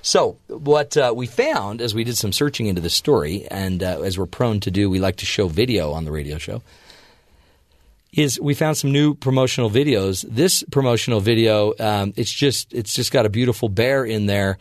So, 0.03 0.39
what 0.49 0.97
uh, 0.97 1.13
we 1.15 1.27
found 1.27 1.83
as 1.83 1.95
we 1.95 2.05
did 2.05 2.17
some 2.17 2.33
searching 2.33 2.67
into 2.67 2.81
the 2.81 2.91
story, 2.91 3.47
and 3.51 3.83
uh, 3.83 4.01
as 4.01 4.19
we're 4.19 4.27
prone 4.27 4.61
to 4.61 4.71
do, 4.71 4.89
we 4.89 4.99
like 4.99 5.17
to 5.17 5.27
show 5.27 5.47
video 5.47 5.93
on 5.93 6.05
the 6.05 6.11
radio 6.11 6.39
show, 6.39 6.63
is 8.13 8.41
we 8.41 8.55
found 8.55 8.77
some 8.77 8.93
new 8.93 9.15
promotional 9.15 9.71
videos. 9.71 10.25
This 10.29 10.65
promotional 10.71 11.21
video, 11.21 11.73
um, 11.79 12.13
it's 12.17 12.33
just 12.33 12.73
it's 12.75 12.95
just 12.95 13.13
got 13.13 13.27
a 13.27 13.29
beautiful 13.31 13.69
bear 13.69 14.05
in 14.05 14.27
there, 14.27 14.59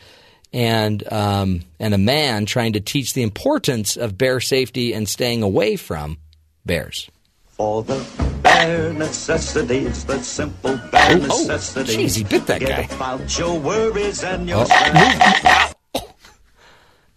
and 0.53 1.03
um, 1.11 1.61
and 1.79 1.93
a 1.93 1.97
man 1.97 2.45
trying 2.45 2.73
to 2.73 2.79
teach 2.79 3.13
the 3.13 3.23
importance 3.23 3.97
of 3.97 4.17
bear 4.17 4.39
safety 4.39 4.93
and 4.93 5.07
staying 5.09 5.41
away 5.43 5.75
from 5.75 6.17
bears. 6.65 7.09
For 7.47 7.83
the 7.83 8.05
bare 8.41 8.93
necessities, 8.93 10.05
the 10.05 10.21
simple 10.23 10.77
bare 10.91 11.17
Oh, 11.17 11.27
oh, 11.29 11.47
necessities. 11.47 11.97
jeez, 11.97 12.17
he 12.17 12.23
bit 12.23 12.45
that 12.47 12.61
Forget 12.61 12.89
guy. 12.89 12.95
about 12.95 13.37
your 13.37 13.59
worries 13.59 14.23
and 14.23 14.47
your 14.47 14.65
Oh, 14.67 15.71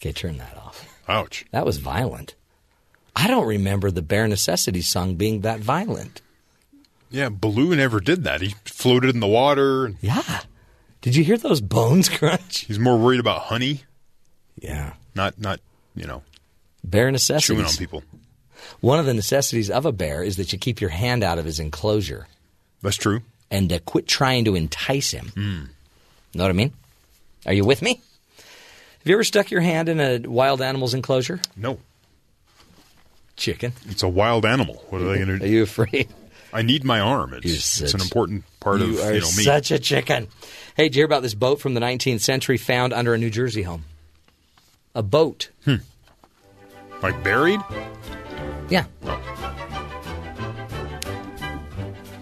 Okay, 0.00 0.10
turn 0.12 0.38
that 0.38 0.56
off. 0.56 0.84
Ouch. 1.08 1.44
That 1.52 1.64
was 1.64 1.76
violent. 1.78 2.34
I 3.14 3.26
don't 3.28 3.46
remember 3.46 3.90
the 3.90 4.02
Bare 4.02 4.26
Necessities 4.26 4.86
song 4.88 5.16
being 5.16 5.42
that 5.42 5.60
violent. 5.60 6.20
Yeah, 7.10 7.28
Baloo 7.28 7.76
never 7.76 8.00
did 8.00 8.24
that. 8.24 8.40
He 8.40 8.54
floated 8.64 9.14
in 9.14 9.20
the 9.20 9.26
water. 9.26 9.92
Yeah. 10.00 10.40
Did 11.02 11.14
you 11.16 11.24
hear 11.24 11.36
those 11.36 11.60
bones 11.60 12.08
crunch? 12.18 12.60
He's 12.60 12.78
more 12.78 12.96
worried 12.98 13.20
about 13.20 13.42
honey. 13.42 13.82
Yeah. 14.58 14.94
Not 15.14 15.38
not 15.38 15.60
you 15.94 16.06
know 16.06 16.22
Bare 16.84 17.10
necessities. 17.10 17.46
chewing 17.46 17.66
on 17.66 17.76
people. 17.76 18.02
One 18.80 18.98
of 18.98 19.06
the 19.06 19.14
necessities 19.14 19.70
of 19.70 19.84
a 19.84 19.92
bear 19.92 20.22
is 20.22 20.36
that 20.36 20.52
you 20.52 20.58
keep 20.58 20.80
your 20.80 20.90
hand 20.90 21.22
out 21.22 21.38
of 21.38 21.44
his 21.44 21.60
enclosure. 21.60 22.28
That's 22.80 22.96
true. 22.96 23.20
And 23.50 23.68
to 23.68 23.78
quit 23.80 24.06
trying 24.06 24.44
to 24.46 24.54
entice 24.54 25.10
him. 25.10 25.26
Hmm. 25.34 25.64
Know 26.34 26.44
what 26.44 26.50
I 26.50 26.54
mean? 26.54 26.72
Are 27.44 27.52
you 27.52 27.64
with 27.64 27.82
me? 27.82 28.00
Have 28.38 29.06
you 29.08 29.14
ever 29.14 29.24
stuck 29.24 29.50
your 29.50 29.60
hand 29.60 29.88
in 29.88 30.00
a 30.00 30.18
wild 30.26 30.62
animal's 30.62 30.94
enclosure? 30.94 31.40
No. 31.56 31.78
Chicken. 33.42 33.72
It's 33.88 34.04
a 34.04 34.08
wild 34.08 34.46
animal. 34.46 34.84
What 34.90 35.02
are 35.02 35.06
they 35.08 35.16
going 35.16 35.26
to 35.28 35.38
do? 35.40 35.44
Are 35.44 35.48
you 35.48 35.62
afraid? 35.64 36.08
I 36.52 36.62
need 36.62 36.84
my 36.84 37.00
arm. 37.00 37.34
It's, 37.34 37.44
You're 37.80 37.86
it's 37.86 37.94
an 37.94 38.00
important 38.00 38.44
part 38.60 38.78
you 38.80 38.84
of 39.00 39.14
you 39.14 39.20
know 39.20 39.26
me. 39.36 39.42
such 39.42 39.70
a 39.72 39.78
chicken. 39.80 40.28
Hey, 40.76 40.84
did 40.84 40.94
you 40.94 41.00
hear 41.00 41.06
about 41.06 41.22
this 41.22 41.34
boat 41.34 41.60
from 41.60 41.74
the 41.74 41.80
19th 41.80 42.20
century 42.20 42.56
found 42.56 42.92
under 42.92 43.14
a 43.14 43.18
New 43.18 43.30
Jersey 43.30 43.62
home? 43.62 43.84
A 44.94 45.02
boat. 45.02 45.50
Hmm. 45.64 45.76
Like 47.02 47.24
buried? 47.24 47.58
Yeah. 48.70 48.84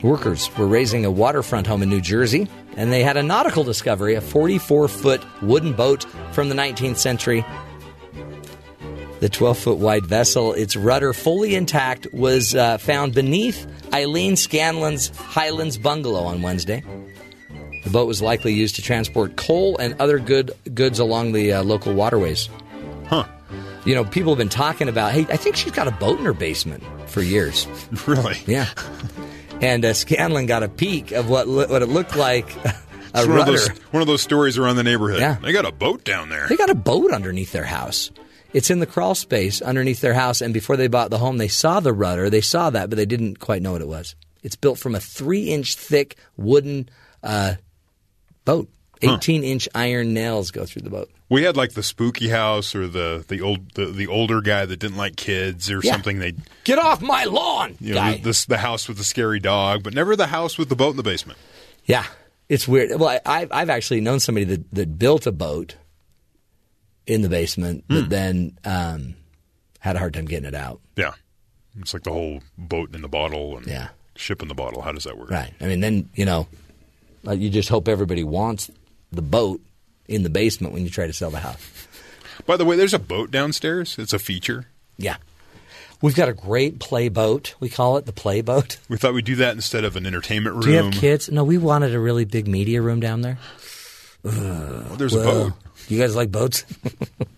Workers 0.03 0.49
were 0.57 0.67
raising 0.67 1.05
a 1.05 1.11
waterfront 1.11 1.67
home 1.67 1.83
in 1.83 1.91
New 1.91 2.01
Jersey, 2.01 2.49
and 2.77 2.91
they 2.91 3.03
had 3.03 3.19
a 3.19 3.23
nautical 3.23 3.65
discovery 3.65 4.15
a 4.15 4.21
44 4.23 4.89
foot 4.89 5.23
wooden 5.43 5.75
boat 5.75 6.05
from 6.33 6.49
the 6.49 6.55
19th 6.55 6.97
century. 6.97 7.45
The 9.21 9.29
12 9.29 9.59
foot 9.59 9.79
wide 9.79 10.07
vessel, 10.07 10.55
its 10.55 10.77
rudder 10.77 11.13
fully 11.13 11.55
intact, 11.55 12.07
was 12.13 12.55
uh, 12.55 12.79
found 12.79 13.15
beneath 13.15 13.67
Eileen 13.93 14.37
Scanlon's 14.37 15.09
Highlands 15.17 15.77
bungalow 15.79 16.23
on 16.25 16.41
Wednesday. 16.43 16.83
The 17.85 17.91
boat 17.91 18.07
was 18.07 18.21
likely 18.23 18.53
used 18.55 18.77
to 18.77 18.83
transport 18.83 19.37
coal 19.37 19.77
and 19.79 19.95
other 20.01 20.19
good 20.19 20.53
goods 20.75 20.99
along 20.99 21.33
the 21.33 21.53
uh, 21.55 21.63
local 21.63 21.93
waterways. 21.95 22.49
Huh. 23.07 23.25
You 23.85 23.95
know, 23.95 24.05
people 24.05 24.33
have 24.33 24.39
been 24.39 24.49
talking 24.51 24.89
about, 24.89 25.13
hey, 25.13 25.27
I 25.31 25.37
think 25.37 25.57
she's 25.57 25.73
got 25.73 25.89
a 25.89 25.91
boat 25.93 26.19
in 26.19 26.25
her 26.25 26.35
basement 26.35 26.83
for 27.07 27.23
years. 27.23 27.67
Really? 28.07 28.37
Yeah. 28.47 28.69
And 29.61 29.85
uh, 29.85 29.93
Scanlon 29.93 30.47
got 30.47 30.63
a 30.63 30.69
peek 30.69 31.13
of 31.13 31.29
what 31.29 31.47
lo- 31.47 31.67
what 31.67 31.83
it 31.83 31.89
looked 31.89 32.17
like 32.17 32.55
a 32.65 32.73
one 33.15 33.23
of, 33.23 33.29
rudder. 33.29 33.53
those, 33.53 33.69
one 33.91 34.01
of 34.01 34.07
those 34.07 34.23
stories 34.23 34.57
around 34.57 34.77
the 34.77 34.83
neighborhood. 34.83 35.21
Yeah. 35.21 35.37
They 35.43 35.53
got 35.53 35.67
a 35.67 35.73
boat 35.73 36.05
down 36.05 36.31
there. 36.31 36.47
They 36.49 36.57
got 36.57 36.71
a 36.71 36.75
boat 36.75 37.11
underneath 37.13 37.53
their 37.53 37.65
house. 37.65 38.11
It's 38.53 38.71
in 38.71 38.81
the 38.81 38.87
crawl 38.87 39.15
space 39.15 39.63
underneath 39.63 40.01
their 40.01 40.15
house. 40.15 40.41
And 40.41 40.53
before 40.53 40.77
they 40.77 40.89
bought 40.89 41.11
the 41.11 41.19
home, 41.19 41.39
they 41.39 41.49
saw 41.49 41.81
the 41.81 41.93
rudder. 41.93 42.29
They 42.31 42.41
saw 42.41 42.71
that, 42.71 42.91
but 42.91 42.97
they 42.97 43.07
didn't 43.07 43.39
quite 43.39 43.63
know 43.63 43.73
what 43.73 43.81
it 43.83 43.89
was. 43.89 44.15
It's 44.43 44.57
built 44.57 44.79
from 44.79 44.95
a 44.95 45.01
three 45.01 45.51
inch 45.51 45.77
thick 45.77 46.17
wooden 46.37 46.89
uh, 47.23 47.55
boat. 48.45 48.69
18 49.03 49.45
inch 49.45 49.67
iron 49.75 50.13
nails 50.13 50.51
go 50.51 50.67
through 50.67 50.83
the 50.83 50.91
boat. 50.91 51.11
We 51.31 51.45
had 51.45 51.57
like 51.57 51.73
the 51.73 51.83
spooky 51.83 52.29
house 52.29 52.75
or 52.75 52.87
the 52.87 53.25
the 53.27 53.41
old 53.41 53.73
the, 53.73 53.87
the 53.87 54.07
older 54.09 54.43
guy 54.43 54.67
that 54.67 54.77
didn't 54.79 54.99
like 54.99 55.17
kids 55.17 55.71
or 55.71 55.81
Yeah. 55.83 55.93
something. 55.93 56.19
They 56.19 56.35
Get 56.65 56.79
off 56.79 57.01
my 57.01 57.25
lawn, 57.25 57.77
you 57.81 57.95
know 57.95 58.01
guy. 58.01 58.17
the, 58.17 58.23
this 58.25 58.45
the 58.45 58.59
house 58.59 58.89
with 58.89 58.99
the 58.99 59.05
scary 59.05 59.41
dog, 59.41 59.83
but 59.83 59.95
never 59.95 60.17
the 60.17 60.27
house 60.27 60.59
with 60.59 60.69
the 60.69 60.77
boat 60.77 60.91
in 60.91 60.97
the 60.99 61.03
basement. 61.03 61.39
Yeah, 61.87 62.05
it's 62.51 62.69
weird. 62.69 62.91
Well, 63.01 63.09
I, 63.09 63.21
I've 63.25 63.53
I've 63.53 63.71
actually 63.71 64.03
known 64.03 64.21
somebody 64.21 64.45
that, 64.45 64.71
that 64.75 64.99
built 64.99 65.27
a 65.27 65.33
boat 65.33 65.77
in 67.07 67.23
the 67.23 67.29
basement, 67.29 67.85
Hmm. 67.89 67.95
but 68.01 68.11
then 68.11 68.59
um, 68.65 69.15
had 69.79 69.97
a 69.97 69.99
hard 69.99 70.15
time 70.15 70.27
getting 70.27 70.49
it 70.49 70.55
out. 70.55 70.81
Yeah, 70.97 71.13
it's 71.81 71.93
like 71.95 72.03
the 72.05 72.13
whole 72.13 72.41
boat 72.59 72.95
in 72.95 73.03
the 73.03 73.09
bottle 73.09 73.57
and 73.57 73.67
Yeah. 73.67 73.89
ship 74.17 74.43
in 74.43 74.49
the 74.49 74.55
bottle. 74.55 74.83
How 74.83 74.93
does 74.93 75.05
that 75.05 75.17
work? 75.19 75.31
Right. 75.31 75.53
I 75.61 75.67
mean, 75.67 75.81
then 75.81 76.09
you 76.15 76.25
know, 76.25 76.47
like 77.23 77.41
you 77.41 77.51
just 77.51 77.69
hope 77.69 77.89
everybody 77.89 78.25
wants 78.25 78.71
the 79.13 79.23
boat 79.23 79.61
in 80.09 80.23
the 80.23 80.31
basement 80.31 80.73
when 80.75 80.85
you 80.85 80.91
try 80.91 81.07
to 81.07 81.13
sell 81.13 81.31
the 81.31 81.41
house. 81.41 81.59
By 82.47 82.57
the 82.57 82.65
way, 82.65 82.77
there's 82.77 82.95
a 82.95 82.99
boat 82.99 83.31
downstairs. 83.31 83.97
It's 83.99 84.13
a 84.13 84.19
feature. 84.19 84.67
Yeah. 84.97 85.17
We've 86.03 86.15
got 86.17 86.31
a 86.31 86.33
great 86.33 86.79
play 86.79 87.11
boat. 87.11 87.55
We 87.61 87.69
call 87.69 87.99
it 87.99 88.07
the 88.07 88.13
play 88.13 88.41
boat. 88.41 88.79
We 88.89 88.97
thought 88.97 89.13
we'd 89.13 89.27
do 89.27 89.37
that 89.37 89.55
instead 89.55 89.85
of 89.85 89.97
an 89.97 90.07
entertainment 90.07 90.55
room. 90.55 90.65
Do 90.65 90.71
you 90.71 90.77
have 90.83 90.93
kids? 90.95 91.31
No, 91.31 91.45
we 91.45 91.59
wanted 91.59 91.95
a 91.95 92.01
really 92.01 92.25
big 92.25 92.49
media 92.49 92.81
room 92.81 93.01
down 93.01 93.21
there. 93.21 93.37
Well, 94.23 94.97
there's 94.97 95.15
a 95.15 95.19
boat. 95.23 95.53
You 95.89 95.99
guys 95.99 96.15
like 96.15 96.31
boats? 96.31 96.65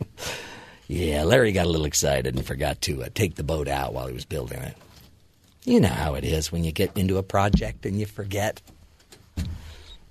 yeah, 0.88 1.24
Larry 1.24 1.52
got 1.52 1.66
a 1.66 1.68
little 1.68 1.86
excited 1.86 2.34
and 2.36 2.44
forgot 2.44 2.80
to 2.82 3.04
uh, 3.04 3.08
take 3.14 3.34
the 3.34 3.42
boat 3.42 3.68
out 3.68 3.94
while 3.94 4.06
he 4.06 4.12
was 4.12 4.24
building 4.24 4.58
it. 4.58 4.76
You 5.64 5.80
know 5.80 5.88
how 5.88 6.14
it 6.14 6.24
is 6.24 6.50
when 6.50 6.64
you 6.64 6.72
get 6.72 6.96
into 6.96 7.18
a 7.18 7.22
project 7.22 7.86
and 7.86 7.98
you 7.98 8.06
forget. 8.06 8.60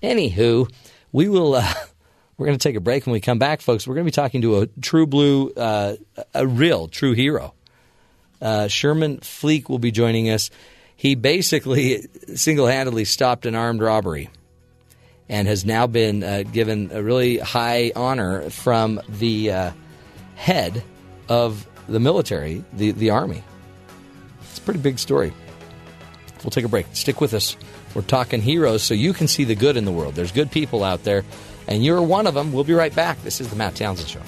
Anywho, 0.01 0.71
we 1.11 1.27
will. 1.29 1.55
Uh, 1.55 1.73
we're 2.37 2.47
going 2.47 2.57
to 2.57 2.63
take 2.63 2.75
a 2.75 2.81
break. 2.81 3.05
When 3.05 3.13
we 3.13 3.21
come 3.21 3.37
back, 3.39 3.61
folks, 3.61 3.85
we're 3.85 3.95
going 3.95 4.05
to 4.05 4.11
be 4.11 4.15
talking 4.15 4.41
to 4.41 4.61
a 4.61 4.67
true 4.81 5.05
blue, 5.05 5.51
uh, 5.51 5.95
a 6.33 6.47
real 6.47 6.87
true 6.87 7.13
hero. 7.13 7.53
Uh, 8.41 8.67
Sherman 8.67 9.17
Fleek 9.17 9.69
will 9.69 9.79
be 9.79 9.91
joining 9.91 10.29
us. 10.29 10.49
He 10.95 11.15
basically 11.15 12.07
single 12.35 12.67
handedly 12.67 13.05
stopped 13.05 13.45
an 13.45 13.55
armed 13.55 13.81
robbery 13.81 14.29
and 15.31 15.47
has 15.47 15.65
now 15.65 15.87
been 15.87 16.23
uh, 16.23 16.43
given 16.43 16.91
a 16.91 17.01
really 17.01 17.37
high 17.37 17.93
honor 17.95 18.49
from 18.49 18.99
the 19.07 19.51
uh, 19.51 19.71
head 20.35 20.83
of 21.29 21.65
the 21.87 22.01
military, 22.01 22.63
the, 22.73 22.91
the 22.91 23.09
Army. 23.09 23.41
It's 24.41 24.59
a 24.59 24.61
pretty 24.61 24.81
big 24.81 24.99
story. 24.99 25.33
We'll 26.43 26.51
take 26.51 26.65
a 26.65 26.67
break. 26.67 26.85
Stick 26.93 27.21
with 27.21 27.33
us. 27.33 27.55
We're 27.95 28.01
talking 28.01 28.41
heroes 28.41 28.83
so 28.83 28.93
you 28.93 29.13
can 29.13 29.29
see 29.29 29.45
the 29.45 29.55
good 29.55 29.77
in 29.77 29.85
the 29.85 29.91
world. 29.91 30.15
There's 30.15 30.33
good 30.33 30.51
people 30.51 30.83
out 30.83 31.05
there, 31.05 31.23
and 31.65 31.83
you're 31.83 32.01
one 32.01 32.27
of 32.27 32.33
them. 32.33 32.51
We'll 32.51 32.65
be 32.65 32.73
right 32.73 32.93
back. 32.93 33.21
This 33.23 33.39
is 33.39 33.49
the 33.49 33.55
Matt 33.55 33.75
Townsend 33.75 34.09
Show. 34.09 34.21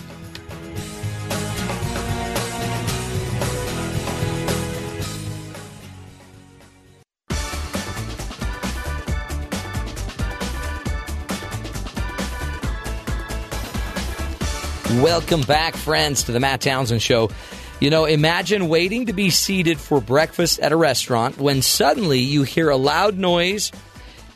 Welcome 15.01 15.41
back, 15.41 15.75
friends, 15.75 16.23
to 16.23 16.31
the 16.31 16.39
Matt 16.39 16.61
Townsend 16.61 17.01
Show. 17.01 17.31
You 17.79 17.89
know, 17.89 18.05
imagine 18.05 18.69
waiting 18.69 19.07
to 19.07 19.13
be 19.13 19.31
seated 19.31 19.79
for 19.79 19.99
breakfast 19.99 20.59
at 20.59 20.71
a 20.71 20.75
restaurant 20.75 21.39
when 21.39 21.63
suddenly 21.63 22.19
you 22.19 22.43
hear 22.43 22.69
a 22.69 22.77
loud 22.77 23.17
noise 23.17 23.71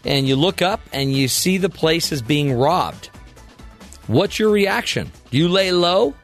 and 0.03 0.27
you 0.27 0.35
look 0.35 0.63
up 0.63 0.81
and 0.91 1.13
you 1.13 1.27
see 1.27 1.57
the 1.57 1.69
place 1.69 2.11
is 2.11 2.23
being 2.23 2.51
robbed. 2.53 3.11
What's 4.07 4.39
your 4.39 4.49
reaction? 4.49 5.11
Do 5.29 5.37
you 5.37 5.47
lay 5.47 5.71
low? 5.71 6.15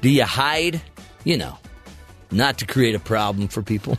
Do 0.00 0.10
you 0.10 0.24
hide? 0.24 0.82
You 1.22 1.38
know, 1.38 1.56
not 2.32 2.58
to 2.58 2.66
create 2.66 2.96
a 2.96 3.00
problem 3.00 3.46
for 3.46 3.62
people. 3.62 3.96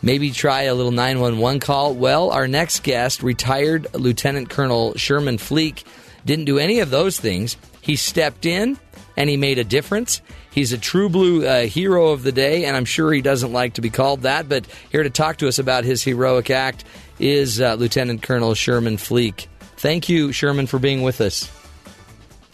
Maybe 0.00 0.30
try 0.30 0.62
a 0.62 0.74
little 0.74 0.92
911 0.92 1.58
call. 1.58 1.92
Well, 1.92 2.30
our 2.30 2.46
next 2.46 2.84
guest, 2.84 3.22
retired 3.22 3.88
Lieutenant 3.94 4.48
Colonel 4.48 4.96
Sherman 4.96 5.38
Fleek, 5.38 5.82
didn't 6.24 6.44
do 6.44 6.58
any 6.58 6.78
of 6.78 6.90
those 6.90 7.18
things. 7.18 7.56
He 7.88 7.96
stepped 7.96 8.44
in 8.44 8.78
and 9.16 9.30
he 9.30 9.38
made 9.38 9.58
a 9.58 9.64
difference. 9.64 10.20
He's 10.50 10.74
a 10.74 10.78
true 10.78 11.08
blue 11.08 11.46
uh, 11.46 11.62
hero 11.62 12.08
of 12.08 12.22
the 12.22 12.32
day, 12.32 12.66
and 12.66 12.76
I'm 12.76 12.84
sure 12.84 13.10
he 13.10 13.22
doesn't 13.22 13.50
like 13.50 13.74
to 13.74 13.80
be 13.80 13.88
called 13.88 14.22
that. 14.22 14.46
But 14.46 14.66
here 14.92 15.02
to 15.02 15.08
talk 15.08 15.38
to 15.38 15.48
us 15.48 15.58
about 15.58 15.84
his 15.84 16.02
heroic 16.02 16.50
act 16.50 16.84
is 17.18 17.62
uh, 17.62 17.76
Lieutenant 17.76 18.20
Colonel 18.20 18.52
Sherman 18.52 18.98
Fleek. 18.98 19.46
Thank 19.78 20.10
you, 20.10 20.32
Sherman, 20.32 20.66
for 20.66 20.78
being 20.78 21.00
with 21.00 21.22
us. 21.22 21.50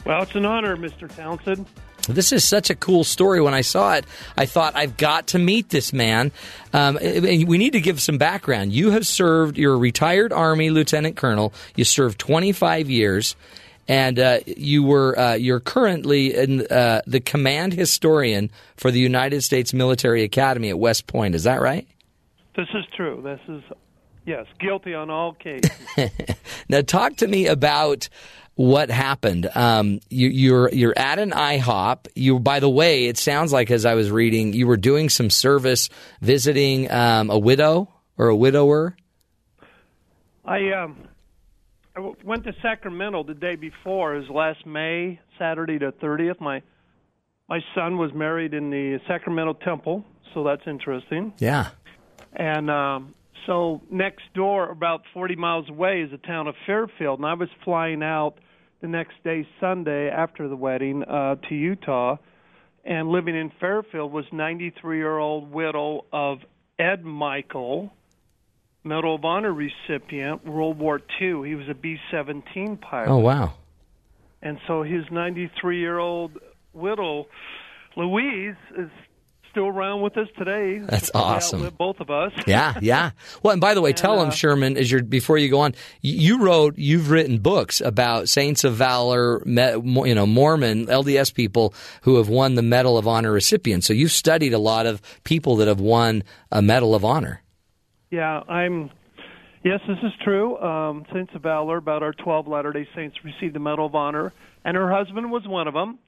Well, 0.07 0.23
it's 0.23 0.37
an 0.37 0.47
honor, 0.47 0.77
Mr. 0.77 1.13
Townsend. 1.13 1.67
This 2.09 2.31
is 2.31 2.45
such 2.45 2.71
a 2.71 2.77
cool 2.77 3.03
story. 3.03 3.41
When 3.41 3.55
I 3.55 3.63
saw 3.63 3.95
it, 3.95 4.05
I 4.39 4.47
thought, 4.47 4.77
I've 4.77 4.97
got 4.97 5.27
to 5.29 5.41
meet 5.41 5.71
this 5.71 5.93
man. 5.93 6.31
Um, 6.73 6.97
we 7.03 7.59
need 7.59 7.73
to 7.73 7.81
give 7.81 8.01
some 8.01 8.19
background. 8.19 8.73
You 8.73 8.93
have 8.93 9.05
served, 9.05 9.59
you're 9.59 9.75
a 9.75 9.79
retired 9.79 10.33
Army 10.33 10.71
Lieutenant 10.71 11.17
Colonel. 11.17 11.53
You 11.75 11.83
served 11.83 12.21
25 12.21 12.89
years. 12.89 13.35
And 13.87 14.19
uh, 14.19 14.41
you 14.47 14.83
were 14.83 15.19
uh, 15.19 15.35
you're 15.35 15.61
currently 15.61 16.35
in, 16.35 16.67
uh, 16.69 17.03
the 17.07 17.21
command 17.21 17.75
historian 17.75 18.51
for 18.77 18.91
the 18.91 19.01
United 19.01 19.43
States 19.43 19.75
Military 19.75 20.23
Academy 20.23 20.71
at 20.71 20.79
West 20.79 21.07
Point. 21.07 21.35
Is 21.35 21.45
that 21.45 21.61
right? 21.61 21.87
This 22.57 22.69
is 22.75 22.85
true. 22.97 23.21
This 23.23 23.41
is, 23.49 23.63
yes, 24.25 24.47
guilty 24.61 24.95
on 24.95 25.11
all 25.11 25.33
cases. 25.35 25.71
now, 26.69 26.81
talk 26.81 27.17
to 27.17 27.27
me 27.27 27.47
about 27.47 28.09
what 28.55 28.91
happened. 28.91 29.51
Um, 29.55 30.01
you, 30.09 30.29
you're 30.29 30.71
you're 30.73 30.95
at 30.97 31.19
an 31.19 31.33
IHOP. 31.33 32.07
You, 32.15 32.39
by 32.39 32.61
the 32.61 32.71
way, 32.71 33.07
it 33.07 33.19
sounds 33.19 33.53
like 33.53 33.71
as 33.71 33.85
I 33.85 33.95
was 33.95 34.11
reading, 34.11 34.53
you 34.53 34.67
were 34.67 34.77
doing 34.77 35.09
some 35.09 35.31
service, 35.31 35.89
visiting 36.21 36.91
um, 36.91 37.31
a 37.31 37.39
widow 37.39 37.93
or 38.17 38.29
a 38.29 38.37
widower. 38.37 38.97
I 40.45 40.71
um, 40.73 41.09
went 42.25 42.45
to 42.45 42.53
Sacramento 42.63 43.23
the 43.25 43.35
day 43.35 43.57
before. 43.57 44.15
It 44.15 44.21
was 44.21 44.31
last 44.31 44.67
May, 44.67 45.21
Saturday 45.39 45.79
the 45.79 45.93
thirtieth. 46.01 46.41
My 46.41 46.63
my 47.49 47.61
son 47.75 47.99
was 47.99 48.13
married 48.15 48.55
in 48.55 48.71
the 48.71 48.99
Sacramento 49.07 49.55
Temple, 49.65 50.05
so 50.33 50.45
that's 50.45 50.63
interesting. 50.67 51.33
Yeah. 51.39 51.71
And 52.33 52.71
um, 52.71 53.15
so 53.47 53.83
next 53.91 54.23
door, 54.35 54.71
about 54.71 55.03
40 55.13 55.37
miles 55.37 55.69
away, 55.69 56.03
is 56.03 56.11
the 56.11 56.19
town 56.19 56.47
of 56.47 56.55
Fairfield. 56.67 57.19
And 57.19 57.27
I 57.27 57.35
was 57.35 57.49
flying 57.65 58.03
out 58.03 58.37
the 58.81 58.89
next 58.89 59.15
day, 59.25 59.47
Sunday, 59.61 60.09
after 60.09 60.49
the 60.49 60.57
wedding, 60.57 61.03
uh, 61.05 61.37
to 61.49 61.55
Utah. 61.55 62.17
And 62.85 63.09
living 63.09 63.37
in 63.37 63.51
Fairfield 63.61 64.13
was 64.13 64.25
93 64.33 64.99
year 64.99 65.19
old 65.19 65.51
widow 65.51 66.05
of 66.13 66.39
Ed 66.79 67.05
Michael, 67.05 67.93
Medal 68.85 69.15
of 69.15 69.25
Honor 69.25 69.53
recipient, 69.53 70.47
World 70.47 70.79
War 70.79 71.01
II. 71.21 71.49
He 71.49 71.55
was 71.55 71.69
a 71.69 71.75
B 71.75 71.97
17 72.11 72.77
pilot. 72.77 73.09
Oh 73.09 73.19
wow. 73.19 73.55
And 74.43 74.59
so 74.67 74.83
his 74.83 75.05
93 75.11 75.81
year 75.81 75.99
old 75.99 76.39
widow, 76.75 77.27
Louise, 77.97 78.57
is 78.77 78.91
still 79.51 79.69
around 79.69 80.03
with 80.03 80.17
us 80.19 80.27
today. 80.37 80.81
That's 80.81 81.13
awesome. 81.15 81.73
Both 81.79 82.01
of 82.01 82.11
us. 82.11 82.33
Yeah, 82.47 82.77
yeah. 82.83 83.13
Well, 83.43 83.53
and 83.53 83.61
by 83.61 83.73
the 83.73 83.81
way, 83.81 83.93
tell 83.93 84.21
uh, 84.21 84.31
Sherman 84.31 84.77
as 84.77 84.91
you're 84.91 85.03
before 85.03 85.39
you 85.39 85.49
go 85.49 85.61
on. 85.61 85.75
You, 86.03 86.15
you 86.15 86.45
wrote, 86.45 86.77
you've 86.77 87.11
written 87.11 87.39
books 87.39 87.81
about 87.81 88.29
Saints 88.29 88.65
of 88.65 88.75
Valor, 88.75 89.43
you 89.47 90.15
know, 90.15 90.27
Mormon 90.27 90.87
LDS 90.87 91.33
people 91.33 91.73
who 92.03 92.17
have 92.17 92.29
won 92.29 92.55
the 92.57 92.63
Medal 92.63 92.99
of 92.99 93.09
Honor 93.09 93.33
recipients. 93.33 93.87
So 93.87 93.93
you've 93.93 94.13
studied 94.13 94.53
a 94.53 94.59
lot 94.59 94.87
of 94.87 95.01
people 95.23 95.57
that 95.57 95.69
have 95.69 95.81
won 95.81 96.25
a 96.53 96.61
Medal 96.61 96.95
of 96.95 97.05
Honor. 97.05 97.41
Yeah, 98.11 98.41
I'm. 98.49 98.91
Yes, 99.65 99.81
this 99.89 99.97
is 100.03 100.13
true. 100.23 100.59
Um, 100.59 101.07
Saints 101.13 101.33
of 101.35 101.43
Valor, 101.43 101.79
about 101.79 102.03
our 102.03 102.13
12 102.13 102.47
Latter 102.47 102.73
day 102.73 102.87
Saints 102.95 103.17
received 103.25 103.55
the 103.55 103.61
Medal 103.61 103.87
of 103.87 103.95
Honor, 103.95 104.33
and 104.65 104.77
her 104.77 104.93
husband 104.93 105.31
was 105.31 105.43
one 105.47 105.67
of 105.67 105.73
them. 105.75 105.99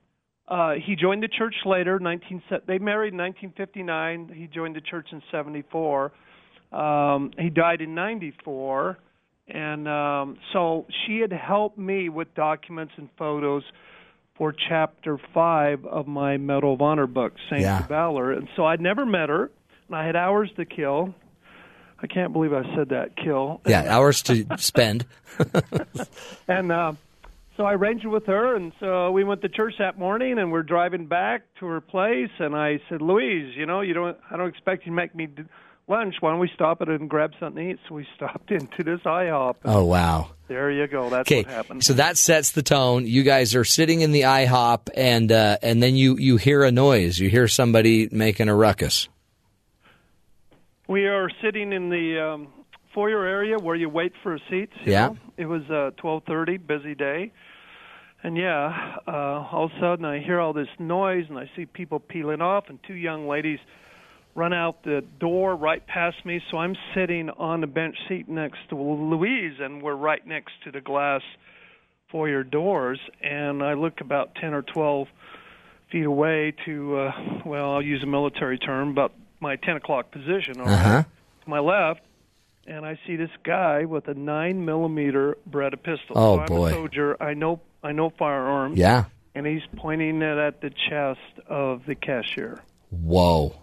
Uh, 0.46 0.74
he 0.74 0.94
joined 0.94 1.22
the 1.22 1.28
church 1.28 1.54
later. 1.64 1.98
19, 1.98 2.42
they 2.66 2.78
married 2.78 3.14
in 3.14 3.18
1959. 3.18 4.30
He 4.36 4.46
joined 4.46 4.76
the 4.76 4.80
church 4.82 5.08
in 5.10 5.22
74. 5.32 6.12
Um, 6.70 7.32
he 7.38 7.48
died 7.48 7.80
in 7.80 7.94
94. 7.94 8.98
And 9.48 9.88
um, 9.88 10.38
so 10.52 10.86
she 11.06 11.18
had 11.20 11.32
helped 11.32 11.78
me 11.78 12.08
with 12.10 12.32
documents 12.34 12.92
and 12.96 13.08
photos 13.18 13.62
for 14.36 14.52
chapter 14.68 15.18
five 15.32 15.84
of 15.86 16.06
my 16.06 16.36
Medal 16.36 16.74
of 16.74 16.82
Honor 16.82 17.06
book, 17.06 17.32
Saints 17.48 17.62
Yeah. 17.64 17.80
of 17.80 17.88
Valor. 17.88 18.32
And 18.32 18.48
so 18.54 18.66
I'd 18.66 18.80
never 18.80 19.06
met 19.06 19.28
her, 19.30 19.50
and 19.88 19.96
I 19.96 20.04
had 20.06 20.14
hours 20.14 20.50
to 20.56 20.64
kill. 20.64 21.14
I 22.02 22.06
can't 22.06 22.32
believe 22.32 22.52
I 22.52 22.62
said 22.76 22.90
that, 22.90 23.16
kill. 23.16 23.60
Yeah, 23.66 23.84
hours 23.94 24.22
to 24.22 24.46
spend. 24.58 25.06
And 26.48 26.70
uh, 26.70 26.92
so 27.56 27.64
I 27.64 27.74
arranged 27.74 28.04
it 28.04 28.08
with 28.08 28.26
her, 28.26 28.54
and 28.54 28.72
so 28.80 29.10
we 29.10 29.24
went 29.24 29.42
to 29.42 29.48
church 29.48 29.74
that 29.78 29.98
morning, 29.98 30.38
and 30.38 30.52
we're 30.52 30.62
driving 30.62 31.06
back 31.06 31.42
to 31.60 31.66
her 31.66 31.80
place, 31.80 32.30
and 32.38 32.54
I 32.54 32.80
said, 32.88 33.02
Louise, 33.02 33.54
you 33.56 33.66
know, 33.66 33.80
you 33.80 33.94
don't, 33.94 34.16
I 34.30 34.36
don't 34.36 34.48
expect 34.48 34.84
you 34.86 34.92
to 34.92 34.96
make 34.96 35.14
me 35.14 35.28
lunch. 35.88 36.14
Why 36.20 36.30
don't 36.30 36.38
we 36.40 36.50
stop 36.54 36.82
it 36.82 36.88
and 36.88 37.08
grab 37.10 37.32
something 37.40 37.64
to 37.64 37.70
eat? 37.72 37.78
So 37.88 37.94
we 37.96 38.06
stopped 38.14 38.50
into 38.50 38.82
this 38.84 39.00
IHOP. 39.00 39.56
Oh 39.64 39.84
wow. 39.84 40.30
There 40.48 40.70
you 40.70 40.86
go. 40.86 41.10
That's 41.10 41.28
Okay, 41.28 41.42
what 41.42 41.52
happened. 41.52 41.82
so 41.84 41.94
that 41.94 42.16
sets 42.16 42.52
the 42.52 42.62
tone. 42.62 43.04
You 43.06 43.24
guys 43.24 43.54
are 43.56 43.64
sitting 43.64 44.00
in 44.02 44.12
the 44.12 44.22
IHOP, 44.22 44.88
and 44.94 45.32
uh, 45.32 45.58
and 45.62 45.82
then 45.82 45.96
you 45.96 46.16
you 46.18 46.36
hear 46.36 46.62
a 46.62 46.70
noise. 46.70 47.18
You 47.18 47.28
hear 47.28 47.48
somebody 47.48 48.08
making 48.12 48.48
a 48.48 48.54
ruckus. 48.54 49.08
We 50.88 51.06
are 51.06 51.28
sitting 51.42 51.72
in 51.72 51.90
the 51.90 52.20
um, 52.20 52.48
foyer 52.94 53.24
area 53.24 53.58
where 53.58 53.74
you 53.74 53.88
wait 53.88 54.12
for 54.22 54.38
seats. 54.48 54.72
Yeah. 54.84 55.08
know. 55.08 55.16
It 55.36 55.46
was 55.46 55.62
uh, 55.68 55.90
12:30, 56.02 56.66
busy 56.66 56.94
day, 56.94 57.32
and 58.22 58.36
yeah, 58.36 58.96
uh, 59.06 59.10
all 59.50 59.64
of 59.64 59.72
a 59.72 59.80
sudden 59.80 60.04
I 60.04 60.20
hear 60.20 60.40
all 60.40 60.52
this 60.52 60.68
noise 60.78 61.26
and 61.28 61.38
I 61.38 61.50
see 61.56 61.66
people 61.66 61.98
peeling 61.98 62.40
off, 62.40 62.64
and 62.68 62.78
two 62.86 62.94
young 62.94 63.26
ladies 63.26 63.58
run 64.36 64.52
out 64.52 64.84
the 64.84 65.02
door 65.18 65.56
right 65.56 65.84
past 65.86 66.24
me. 66.24 66.40
So 66.50 66.58
I'm 66.58 66.76
sitting 66.94 67.30
on 67.30 67.62
the 67.62 67.66
bench 67.66 67.96
seat 68.08 68.28
next 68.28 68.58
to 68.68 68.76
Louise, 68.76 69.54
and 69.58 69.82
we're 69.82 69.96
right 69.96 70.24
next 70.26 70.52
to 70.64 70.70
the 70.70 70.80
glass 70.80 71.22
foyer 72.12 72.44
doors. 72.44 73.00
And 73.22 73.62
I 73.62 73.74
look 73.74 74.00
about 74.00 74.34
10 74.36 74.54
or 74.54 74.62
12 74.62 75.08
feet 75.90 76.04
away 76.04 76.54
to, 76.66 76.96
uh, 76.98 77.12
well, 77.44 77.72
I'll 77.72 77.82
use 77.82 78.02
a 78.02 78.06
military 78.06 78.58
term, 78.58 78.90
about 78.90 79.12
my 79.40 79.56
10 79.56 79.76
o'clock 79.76 80.10
position. 80.10 80.60
all 80.60 80.66
right, 80.66 80.72
Uh-huh. 80.74 81.02
To 81.44 81.50
my 81.50 81.58
left, 81.60 82.00
and 82.66 82.84
I 82.84 82.98
see 83.06 83.16
this 83.16 83.30
guy 83.44 83.84
with 83.84 84.08
a 84.08 84.14
nine 84.14 84.64
millimeter 84.64 85.36
Beretta 85.48 85.76
pistol. 85.82 86.16
Oh, 86.16 86.36
so 86.36 86.40
I'm 86.42 86.46
boy. 86.46 86.66
a 86.68 86.72
soldier. 86.72 87.22
I 87.22 87.34
know 87.34 87.60
I 87.82 87.92
know 87.92 88.10
firearms. 88.18 88.76
Yeah. 88.78 89.04
And 89.34 89.46
he's 89.46 89.62
pointing 89.76 90.22
it 90.22 90.38
at 90.38 90.60
the 90.62 90.70
chest 90.70 91.20
of 91.48 91.82
the 91.86 91.94
cashier. 91.94 92.60
Whoa. 92.90 93.54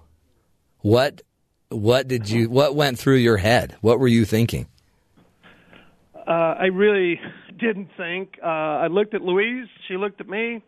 What 0.81 1.21
what 1.69 2.07
did 2.07 2.29
you 2.29 2.49
what 2.49 2.75
went 2.75 2.99
through 2.99 3.15
your 3.17 3.37
head? 3.37 3.75
What 3.81 3.99
were 3.99 4.07
you 4.07 4.23
thinking? 4.25 4.67
Uh, 6.15 6.31
I 6.59 6.65
really 6.67 7.19
didn't 7.59 7.89
think. 7.97 8.37
Uh, 8.41 8.47
I 8.47 8.87
looked 8.87 9.13
at 9.13 9.21
Louise. 9.21 9.67
She 9.87 9.97
looked 9.97 10.21
at 10.21 10.29
me, 10.29 10.61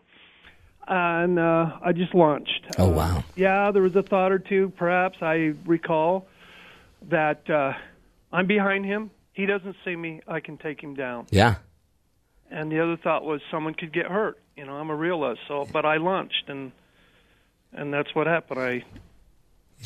and 0.88 1.40
uh, 1.40 1.78
I 1.84 1.91
just 1.94 2.14
launched. 2.14 2.66
Oh 2.78 2.88
Uh, 2.88 2.90
wow. 2.91 3.24
Yeah, 3.36 3.72
there 3.72 3.82
was 3.82 3.95
a 3.95 4.03
thought 4.03 4.32
or 4.32 4.40
two, 4.40 4.72
perhaps. 4.78 5.18
I 5.22 5.53
recall 5.66 6.28
that 7.10 7.49
uh, 7.49 7.74
I'm 8.32 8.48
behind 8.48 8.86
him. 8.86 9.12
He 9.34 9.45
doesn't 9.45 9.76
see 9.84 9.95
me. 9.95 10.22
I 10.28 10.40
can 10.40 10.57
take 10.57 10.82
him 10.82 10.95
down. 10.95 11.28
Yeah. 11.30 11.56
And 12.49 12.72
the 12.72 12.82
other 12.82 12.95
thought 12.98 13.24
was 13.24 13.41
someone 13.52 13.74
could 13.74 13.91
get 13.91 14.06
hurt. 14.06 14.38
You 14.56 14.66
know, 14.66 14.74
I'm 14.74 14.90
a 14.90 14.95
realist. 14.95 15.41
So, 15.48 15.68
but 15.72 15.86
I 15.86 15.98
launched, 15.98 16.45
and 16.48 16.72
and 17.74 17.94
that's 17.94 18.14
what 18.16 18.28
happened. 18.28 18.60
I 18.62 18.72
You 18.74 18.84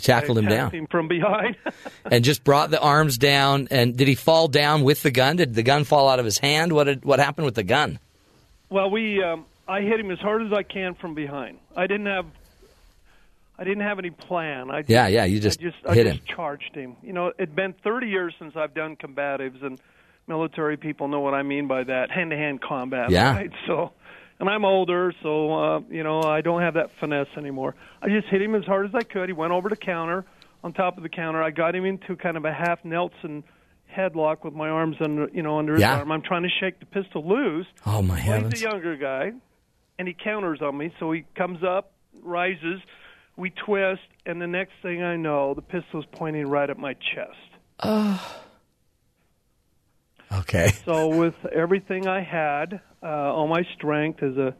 tackled 0.02 0.38
I 0.38 0.42
him 0.42 0.48
down 0.48 0.72
him 0.72 0.88
from 0.88 1.08
behind. 1.08 1.56
and 2.06 2.24
just 2.24 2.44
brought 2.44 2.70
the 2.70 2.80
arms 2.80 3.18
down 3.18 3.68
and 3.72 3.96
did 3.98 4.08
he 4.08 4.14
fall 4.16 4.48
down 4.48 4.84
with 4.84 5.02
the 5.02 5.10
gun? 5.12 5.38
Did 5.38 5.56
the 5.56 5.64
gun 5.64 5.84
fall 5.86 6.10
out 6.10 6.20
of 6.20 6.26
his 6.26 6.38
hand? 6.38 6.72
What 6.74 6.84
did, 6.84 7.04
what 7.06 7.20
happened 7.20 7.46
with 7.46 7.56
the 7.56 7.64
gun? 7.64 7.98
Well, 8.70 8.92
we 8.92 9.24
um, 9.24 9.46
I 9.70 9.82
hit 9.82 10.00
him 10.00 10.12
as 10.12 10.20
hard 10.20 10.41
as 10.41 10.52
I 10.52 10.64
can 10.64 10.96
from 10.96 11.14
behind. 11.14 11.60
I 11.76 11.88
didn't 11.88 12.08
have 12.08 12.26
I 13.58 13.64
didn't 13.66 13.84
have 13.84 14.00
any 14.00 14.10
plan. 14.10 14.72
I 14.72 14.82
just, 14.82 14.90
Yeah, 14.90 15.08
yeah, 15.08 15.26
you 15.26 15.40
just 15.40 15.60
I 15.60 15.64
just, 15.64 15.78
I 15.86 15.94
hit 15.94 16.08
just 16.08 16.20
him. 16.20 16.26
charged 16.36 16.74
him. 16.76 16.96
You 17.04 17.12
know, 17.14 17.34
it'd 17.38 17.56
been 17.56 17.74
30 17.84 18.08
years 18.08 18.34
since 18.40 18.56
I've 18.56 18.74
done 18.74 18.96
combatives, 18.96 19.62
and 19.64 19.78
military 20.28 20.78
people 20.78 21.10
know 21.10 21.20
what 21.20 21.34
I 21.34 21.44
mean 21.44 21.68
by 21.68 21.84
that 21.84 22.10
hand-to-hand 22.10 22.62
combat. 22.62 23.10
Yeah. 23.10 23.34
Right? 23.36 23.52
So, 23.68 23.91
and 24.40 24.50
I'm 24.50 24.64
older, 24.64 25.14
so 25.22 25.54
uh, 25.54 25.80
you 25.90 26.04
know 26.04 26.22
I 26.22 26.40
don't 26.41 26.62
have 26.62 26.76
that 26.76 26.91
finesse 27.02 27.28
anymore. 27.38 27.76
I 28.02 28.08
just 28.08 28.28
hit 28.30 28.41
him 28.41 28.56
as 28.56 28.64
hard 28.64 28.86
as 28.86 28.96
I 28.96 29.04
could. 29.04 29.28
He 29.28 29.34
went 29.34 29.52
over 29.52 29.68
the 29.70 29.76
counter. 29.76 30.26
On 30.64 30.72
top 30.74 30.98
of 30.98 31.04
the 31.04 31.10
counter, 31.10 31.41
I 31.44 31.52
got 31.52 31.74
him 31.76 31.86
into 31.86 32.16
kind 32.18 32.36
of 32.38 32.44
a 32.46 32.52
half 32.54 32.84
Nelson 32.86 33.44
headlock 33.94 34.44
with 34.44 34.54
my 34.54 34.68
arms 34.70 34.98
under, 35.02 35.30
you 35.34 35.41
know, 35.41 35.58
under 35.58 35.74
his 35.74 35.82
Yeah. 35.82 35.98
arm. 36.00 36.12
I'm 36.12 36.22
trying 36.22 36.44
to 36.44 36.50
shake 36.62 36.80
the 36.80 36.86
pistol 36.86 37.26
loose. 37.28 37.66
Oh 37.86 38.02
my 38.02 38.18
heavens. 38.20 38.54
he's 38.60 38.66
a 38.68 38.70
younger 38.72 38.96
guy, 38.98 39.32
and 40.00 40.08
he 40.08 40.16
counters 40.16 40.62
on 40.62 40.76
me. 40.78 40.92
So 41.00 41.12
he 41.12 41.26
comes 41.36 41.62
up, 41.62 41.92
rises, 42.24 42.80
we 43.36 43.52
twist, 43.52 44.02
and 44.26 44.42
the 44.42 44.48
next 44.48 44.72
thing 44.82 45.04
I 45.04 45.18
know, 45.18 45.54
the 45.54 45.62
pistol's 45.62 46.06
pointing 46.14 46.48
right 46.48 46.70
at 46.70 46.80
my 46.80 46.94
chest. 46.94 47.38
Oh. 47.84 48.42
Okay. 50.32 50.72
So 50.86 51.10
with 51.10 51.36
everything 51.54 52.08
I 52.08 52.24
had, 52.24 52.82
uh, 53.04 53.06
all 53.06 53.48
my 53.48 53.64
strength 53.76 54.24
as 54.24 54.38
a 54.38 54.56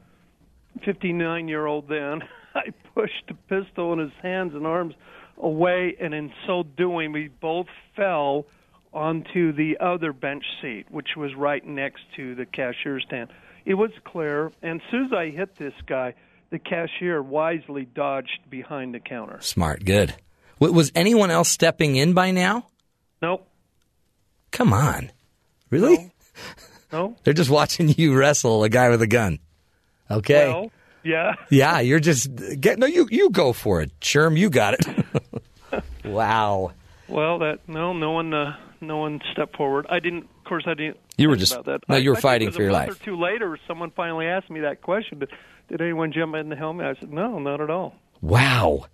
59 0.86 1.48
year 1.48 1.66
old, 1.66 1.88
then 1.88 2.22
I 2.56 2.74
pushed 2.94 3.28
the 3.28 3.36
pistol 3.48 3.94
in 3.94 3.99
his 3.99 4.11
hands 4.22 4.53
and 4.53 4.68
arms 4.68 4.94
away, 5.38 5.95
and 6.02 6.14
in 6.14 6.32
so 6.45 6.64
doing, 6.64 7.14
we 7.14 7.30
both 7.30 7.68
fell 7.95 8.45
onto 8.94 9.53
the 9.53 9.78
other 9.80 10.11
bench 10.11 10.44
seat, 10.61 10.88
which 10.90 11.10
was 11.16 11.34
right 11.36 11.66
next 11.66 12.02
to 12.18 12.36
the 12.36 12.45
cashier's 12.45 13.03
stand. 13.07 13.30
It 13.70 13.76
was 13.76 13.91
clear, 14.04 14.52
and 14.64 14.82
as 14.82 14.88
soon 14.90 15.06
as 15.06 15.14
I 15.14 15.30
hit 15.30 15.56
this 15.58 15.76
guy, 15.86 16.16
the 16.50 16.58
cashier 16.58 17.22
wisely 17.22 17.86
dodged 17.86 18.50
behind 18.50 18.96
the 18.96 19.00
counter. 19.00 19.38
Smart, 19.41 19.86
good. 19.86 20.16
Was 20.58 20.91
anyone 20.96 21.30
else 21.30 21.50
stepping 21.50 21.96
in 21.96 22.14
by 22.14 22.32
now? 22.32 22.66
Nope. 23.22 23.48
Come 24.50 24.74
on. 24.74 25.12
Really? 25.70 26.12
No. 26.91 27.16
They're 27.24 27.36
just 27.36 27.52
watching 27.52 27.90
you 27.90 28.18
wrestle 28.18 28.64
a 28.64 28.70
guy 28.70 28.90
with 28.90 29.04
a 29.04 29.08
gun. 29.08 29.38
Okay. 30.10 30.48
Well, 30.48 30.72
yeah. 31.04 31.34
yeah, 31.52 31.80
you're 31.80 32.00
just 32.00 32.28
get 32.60 32.80
no 32.80 32.88
you 32.88 33.08
you 33.12 33.30
go 33.30 33.54
for 33.54 33.84
it. 33.84 33.91
Sherm, 34.00 34.36
you 34.36 34.50
got 34.50 34.74
it. 34.80 35.84
wow. 36.06 36.72
Well, 37.08 37.38
that 37.38 37.60
no, 37.68 37.94
no 37.94 38.14
one, 38.14 38.34
uh, 38.34 38.56
no 38.82 38.98
one 38.98 39.22
stepped 39.32 39.56
forward. 39.56 39.86
I 39.91 40.00
didn't. 40.00 40.28
Course, 40.49 40.63
I 40.65 40.73
didn't. 40.73 40.97
You 41.17 41.30
were 41.30 41.35
just- 41.35 41.53
about 41.53 41.65
that. 41.65 41.81
no, 41.88 41.95
you 41.95 42.09
were 42.09 42.17
I 42.17 42.21
fighting 42.21 42.51
for 42.51 42.61
your 42.63 42.71
a 42.71 42.73
month 42.73 42.88
life. 42.89 43.01
Or 43.01 43.05
two 43.05 43.15
later, 43.19 43.57
someone 43.67 43.91
finally 43.91 44.26
asked 44.26 44.49
me 44.49 44.61
that 44.61 44.81
question. 44.81 45.19
Did, 45.19 45.30
did 45.67 45.80
anyone 45.80 46.11
jump 46.11 46.34
in 46.35 46.49
the 46.49 46.55
helmet? 46.55 46.85
I 46.88 46.99
said, 46.99 47.13
no, 47.13 47.38
not 47.38 47.61
at 47.61 47.69
all. 47.69 47.93
Wow. 48.21 48.85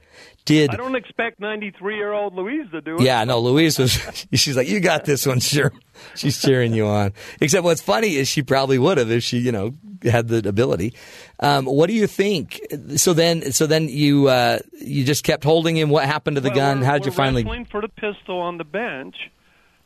Did 0.46 0.70
I 0.70 0.76
don't 0.76 0.96
expect 0.96 1.40
93 1.40 1.96
year 1.96 2.14
old 2.14 2.36
Louise 2.36 2.70
to 2.72 2.82
do 2.82 2.96
it. 2.98 3.02
Yeah, 3.02 3.24
no, 3.24 3.40
Louise 3.40 3.80
was 3.80 3.92
she's 4.34 4.56
like, 4.56 4.68
You 4.68 4.80
got 4.80 5.04
this 5.06 5.26
one, 5.26 5.40
sure. 5.40 5.74
She's 6.16 6.40
cheering 6.40 6.74
you 6.74 6.86
on. 6.86 7.14
Except 7.42 7.64
what's 7.64 7.82
funny 7.82 8.16
is 8.16 8.28
she 8.28 8.44
probably 8.44 8.78
would 8.78 8.98
have 9.00 9.10
if 9.10 9.24
she, 9.24 9.40
you 9.40 9.52
know, 9.52 9.72
had 10.04 10.28
the 10.28 10.48
ability. 10.48 10.94
Um, 11.40 11.66
what 11.66 11.88
do 11.88 11.94
you 11.94 12.06
think? 12.06 12.60
So 12.98 13.14
then 13.14 13.52
so 13.52 13.66
then 13.66 13.90
you 13.90 14.28
uh, 14.28 14.60
you 14.74 15.04
just 15.04 15.24
kept 15.24 15.44
holding 15.44 15.76
him. 15.76 15.90
What 15.90 16.06
happened 16.06 16.36
to 16.36 16.42
the 16.42 16.50
Well, 16.50 16.58
gun? 16.58 16.82
How 16.84 16.94
did 16.98 17.06
you 17.08 17.12
finally 17.12 17.44
for 17.72 17.82
the 17.82 17.90
pistol 17.90 18.40
on 18.40 18.58
the 18.58 18.64
bench, 18.64 19.16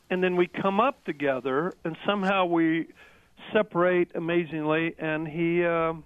and 0.10 0.24
then 0.24 0.36
we 0.36 0.48
come 0.48 0.80
up 0.80 1.04
together, 1.06 1.74
and 1.84 1.96
somehow 2.06 2.46
we 2.46 2.88
separate 3.54 4.12
amazingly, 4.16 4.96
and 5.00 5.28
he 5.28 5.64
um, 5.66 6.04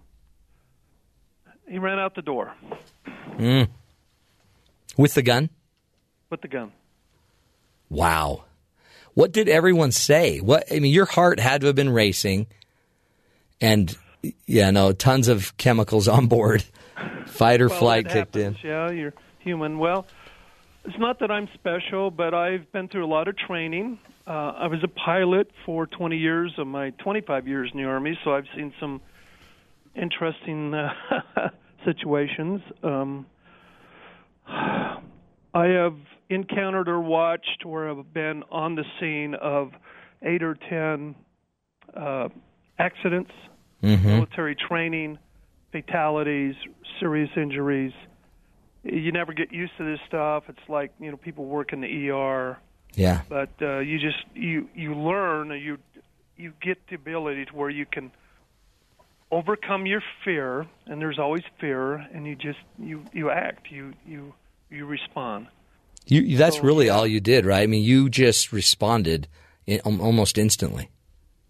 he 1.68 1.80
ran 1.80 2.00
out 2.00 2.16
the 2.16 2.22
door 2.22 2.54
Mm. 3.38 3.68
with 4.98 5.14
the 5.16 5.22
gun? 5.22 5.50
with 6.30 6.42
the 6.42 6.48
gun. 6.48 6.72
Wow. 7.90 8.46
What 9.14 9.32
did 9.32 9.48
everyone 9.48 9.92
say? 9.92 10.40
What 10.40 10.66
I 10.72 10.80
mean, 10.80 10.92
your 10.94 11.06
heart 11.06 11.40
had 11.40 11.62
to 11.62 11.68
have 11.68 11.76
been 11.76 11.92
racing, 11.92 12.48
and 13.62 13.96
yeah, 14.48 14.72
no, 14.72 14.92
tons 14.94 15.28
of 15.28 15.56
chemicals 15.58 16.08
on 16.18 16.28
board. 16.28 16.64
Fight 17.28 17.62
or 17.62 17.68
Well, 17.70 17.80
flight 17.80 18.10
kicked 18.10 18.36
in. 18.36 18.56
Yeah, 18.64 18.90
you're 18.92 19.14
human. 19.40 19.78
Well, 19.80 20.06
it's 20.86 20.98
not 21.00 21.20
that 21.20 21.32
I'm 21.32 21.48
special, 21.54 22.12
but 22.12 22.34
I've 22.34 22.72
been 22.72 22.88
through 22.90 23.06
a 23.06 23.08
lot 23.08 23.28
of 23.28 23.38
training. 23.38 24.00
Uh, 24.28 24.32
I 24.58 24.68
was 24.68 24.80
a 24.84 24.88
pilot 24.88 25.50
for 25.66 25.86
20 25.88 26.18
years 26.18 26.54
of 26.58 26.68
my 26.68 26.92
25 26.92 27.48
years 27.48 27.70
in 27.74 27.80
the 27.82 27.88
Army, 27.88 28.18
so 28.24 28.34
I've 28.34 28.48
seen 28.56 28.74
some 28.80 29.02
interesting 29.96 30.74
uh, 30.74 30.90
situations. 31.86 32.62
Um, 32.84 33.26
I 34.46 35.66
have 35.68 35.96
encountered 36.30 36.90
or 36.90 37.00
watched 37.00 37.64
or 37.66 37.88
have 37.88 38.14
been 38.14 38.44
on 38.52 38.76
the 38.76 38.84
scene 39.00 39.36
of 39.36 39.72
eight 40.22 40.44
or 40.44 40.56
ten 40.70 41.16
uh, 41.96 42.30
accidents, 42.80 43.32
Mhm. 43.84 44.04
military 44.06 44.56
training, 44.56 45.20
fatalities, 45.72 46.56
serious 47.00 47.30
injuries. 47.36 47.92
You 48.84 49.12
never 49.12 49.34
get 49.34 49.52
used 49.54 49.74
to 49.78 49.84
this 49.86 50.00
stuff. 50.08 50.44
It's 50.50 50.70
like 50.70 50.92
you 51.00 51.10
know 51.12 51.18
people 51.18 51.46
work 51.46 51.72
in 51.74 51.82
the 51.82 52.10
ER, 52.10 52.58
Yeah. 52.96 53.22
but 53.30 53.50
uh, 53.62 53.80
you 53.80 54.00
just 54.00 54.24
you 54.36 54.70
you 54.76 54.94
learn 54.94 55.50
you 55.52 55.78
you 56.38 56.54
get 56.62 56.78
the 56.90 56.96
ability 56.96 57.46
to 57.46 57.56
where 57.56 57.70
you 57.70 57.86
can 57.86 58.12
overcome 59.32 59.86
your 59.86 60.04
fear, 60.24 60.68
and 60.86 61.02
there's 61.02 61.18
always 61.18 61.44
fear, 61.60 61.96
and 61.96 62.28
you 62.28 62.36
just 62.36 62.60
you 62.78 63.06
you 63.14 63.30
act, 63.30 63.72
you 63.72 63.94
you 64.06 64.34
you 64.70 64.86
respond. 64.86 65.48
You, 66.06 66.36
that's 66.38 66.60
really 66.60 66.90
all 66.90 67.08
you 67.08 67.22
did, 67.22 67.46
right? 67.46 67.64
I 67.64 67.68
mean, 67.68 67.84
you 67.84 68.10
just 68.10 68.52
responded 68.52 69.30
in, 69.66 69.80
almost 69.80 70.38
instantly. 70.38 70.90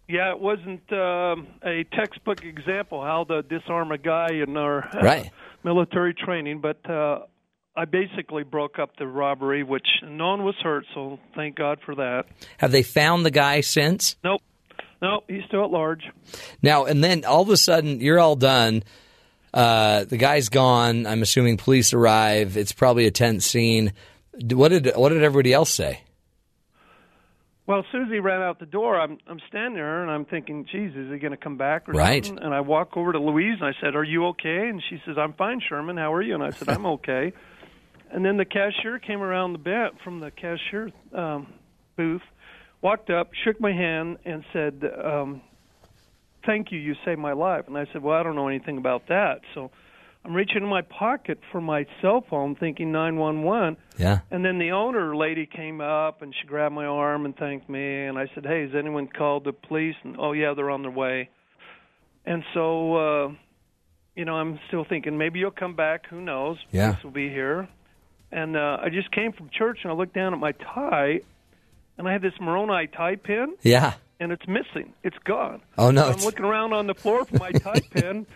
Yeah, 0.08 0.30
it 0.32 0.38
wasn't 0.40 0.92
um, 0.92 1.46
a 1.64 1.84
textbook 1.96 2.44
example 2.44 3.02
how 3.02 3.24
to 3.24 3.42
disarm 3.42 3.90
a 3.90 3.98
guy 3.98 4.28
in 4.32 4.56
our 4.56 4.88
Right. 5.02 5.30
military 5.64 6.12
training, 6.14 6.60
but 6.60 6.78
uh, 6.88 7.20
I 7.74 7.86
basically 7.86 8.42
broke 8.44 8.78
up 8.78 8.96
the 8.98 9.06
robbery, 9.06 9.62
which 9.62 9.86
no 10.02 10.28
one 10.28 10.44
was 10.44 10.56
hurt, 10.62 10.84
so 10.94 11.18
thank 11.34 11.56
God 11.56 11.78
for 11.86 11.94
that. 11.94 12.24
Have 12.58 12.70
they 12.70 12.82
found 12.82 13.24
the 13.24 13.30
guy 13.30 13.62
since? 13.62 14.16
Nope, 14.22 14.42
nope, 15.00 15.24
he's 15.26 15.42
still 15.48 15.64
at 15.64 15.70
large. 15.70 16.02
Now 16.62 16.84
and 16.84 17.02
then, 17.02 17.24
all 17.24 17.42
of 17.42 17.48
a 17.48 17.56
sudden, 17.56 18.00
you're 18.00 18.20
all 18.20 18.36
done. 18.36 18.82
Uh, 19.54 20.04
the 20.04 20.16
guy's 20.18 20.48
gone. 20.50 21.06
I'm 21.06 21.22
assuming 21.22 21.56
police 21.56 21.92
arrive. 21.94 22.56
It's 22.58 22.72
probably 22.72 23.06
a 23.06 23.10
tense 23.10 23.46
scene. 23.46 23.92
What 24.52 24.68
did 24.68 24.92
what 24.96 25.08
did 25.10 25.22
everybody 25.22 25.52
else 25.52 25.70
say? 25.72 26.00
Well, 27.66 27.78
as 27.78 27.86
soon 27.90 28.02
as 28.02 28.10
he 28.10 28.18
ran 28.18 28.42
out 28.42 28.58
the 28.58 28.66
door, 28.66 29.00
I'm 29.00 29.16
I'm 29.26 29.40
standing 29.48 29.74
there 29.74 30.02
and 30.02 30.10
I'm 30.10 30.26
thinking, 30.26 30.66
"Geez, 30.70 30.94
is 30.94 31.10
he 31.10 31.18
going 31.18 31.30
to 31.30 31.36
come 31.38 31.56
back 31.56 31.88
or 31.88 31.92
Right. 31.92 32.24
something?" 32.24 32.44
And 32.44 32.54
I 32.54 32.60
walk 32.60 32.96
over 32.96 33.12
to 33.12 33.18
Louise 33.18 33.56
and 33.60 33.68
I 33.68 33.72
said, 33.80 33.94
"Are 33.96 34.04
you 34.04 34.26
okay?" 34.28 34.68
And 34.68 34.82
she 34.90 35.00
says, 35.06 35.16
"I'm 35.18 35.32
fine, 35.32 35.60
Sherman. 35.66 35.96
How 35.96 36.12
are 36.12 36.20
you?" 36.22 36.34
And 36.34 36.42
I 36.42 36.50
said, 36.50 36.68
"I'm 36.68 36.84
okay." 36.98 37.32
And 38.10 38.24
then 38.24 38.36
the 38.36 38.44
cashier 38.44 38.98
came 38.98 39.22
around 39.22 39.54
the 39.54 39.58
bent 39.58 39.94
from 40.04 40.20
the 40.20 40.30
cashier 40.30 40.90
um, 41.14 41.46
booth, 41.96 42.22
walked 42.82 43.08
up, 43.10 43.30
shook 43.44 43.60
my 43.60 43.72
hand, 43.72 44.18
and 44.26 44.44
said, 44.52 44.84
um, 45.02 45.40
"Thank 46.44 46.70
you. 46.70 46.78
You 46.78 46.94
saved 47.04 47.18
my 47.18 47.32
life." 47.32 47.66
And 47.66 47.78
I 47.78 47.86
said, 47.92 48.02
"Well, 48.02 48.18
I 48.18 48.22
don't 48.22 48.36
know 48.36 48.48
anything 48.48 48.76
about 48.76 49.08
that." 49.08 49.40
So 49.54 49.70
I'm 50.24 50.34
reaching 50.34 50.62
in 50.62 50.68
my 50.68 50.80
pocket 50.80 51.38
for 51.52 51.60
my 51.60 51.86
cell 52.00 52.24
phone, 52.28 52.56
thinking 52.56 52.92
911. 52.92 53.76
Yeah. 53.98 54.20
And 54.30 54.42
then 54.44 54.58
the 54.58 54.70
owner 54.70 55.14
lady 55.14 55.46
came 55.46 55.82
up 55.82 56.22
and 56.22 56.34
she 56.40 56.46
grabbed 56.46 56.74
my 56.74 56.86
arm 56.86 57.26
and 57.26 57.36
thanked 57.36 57.68
me. 57.68 58.04
And 58.04 58.18
I 58.18 58.30
said, 58.34 58.46
"Hey, 58.46 58.62
has 58.62 58.74
anyone 58.74 59.06
called 59.06 59.44
the 59.44 59.52
police?" 59.52 59.96
And 60.02 60.16
oh 60.18 60.32
yeah, 60.32 60.54
they're 60.54 60.70
on 60.70 60.82
their 60.82 60.90
way. 60.90 61.28
And 62.24 62.42
so, 62.54 62.96
uh, 62.96 63.28
you 64.16 64.24
know, 64.24 64.34
I'm 64.36 64.58
still 64.68 64.84
thinking 64.88 65.18
maybe 65.18 65.40
you'll 65.40 65.50
come 65.50 65.76
back. 65.76 66.06
Who 66.08 66.22
knows? 66.22 66.56
Yeah. 66.70 66.92
Police 66.92 67.04
will 67.04 67.10
be 67.10 67.28
here. 67.28 67.68
And 68.32 68.56
uh, 68.56 68.78
I 68.82 68.88
just 68.88 69.12
came 69.12 69.32
from 69.32 69.50
church 69.50 69.80
and 69.82 69.92
I 69.92 69.94
looked 69.94 70.14
down 70.14 70.32
at 70.32 70.40
my 70.40 70.52
tie, 70.52 71.20
and 71.98 72.08
I 72.08 72.12
had 72.12 72.22
this 72.22 72.32
Moroni 72.40 72.86
tie 72.88 73.16
pin. 73.16 73.54
Yeah. 73.62 73.94
And 74.20 74.30
it's 74.30 74.46
missing. 74.46 74.92
It's 75.02 75.18
gone. 75.24 75.60
Oh, 75.76 75.90
no, 75.90 76.08
I'm 76.08 76.16
looking 76.20 76.44
around 76.44 76.72
on 76.72 76.86
the 76.86 76.94
floor 76.94 77.24
for 77.24 77.36
my 77.36 77.50
tie 77.52 77.80
pin. 77.90 78.26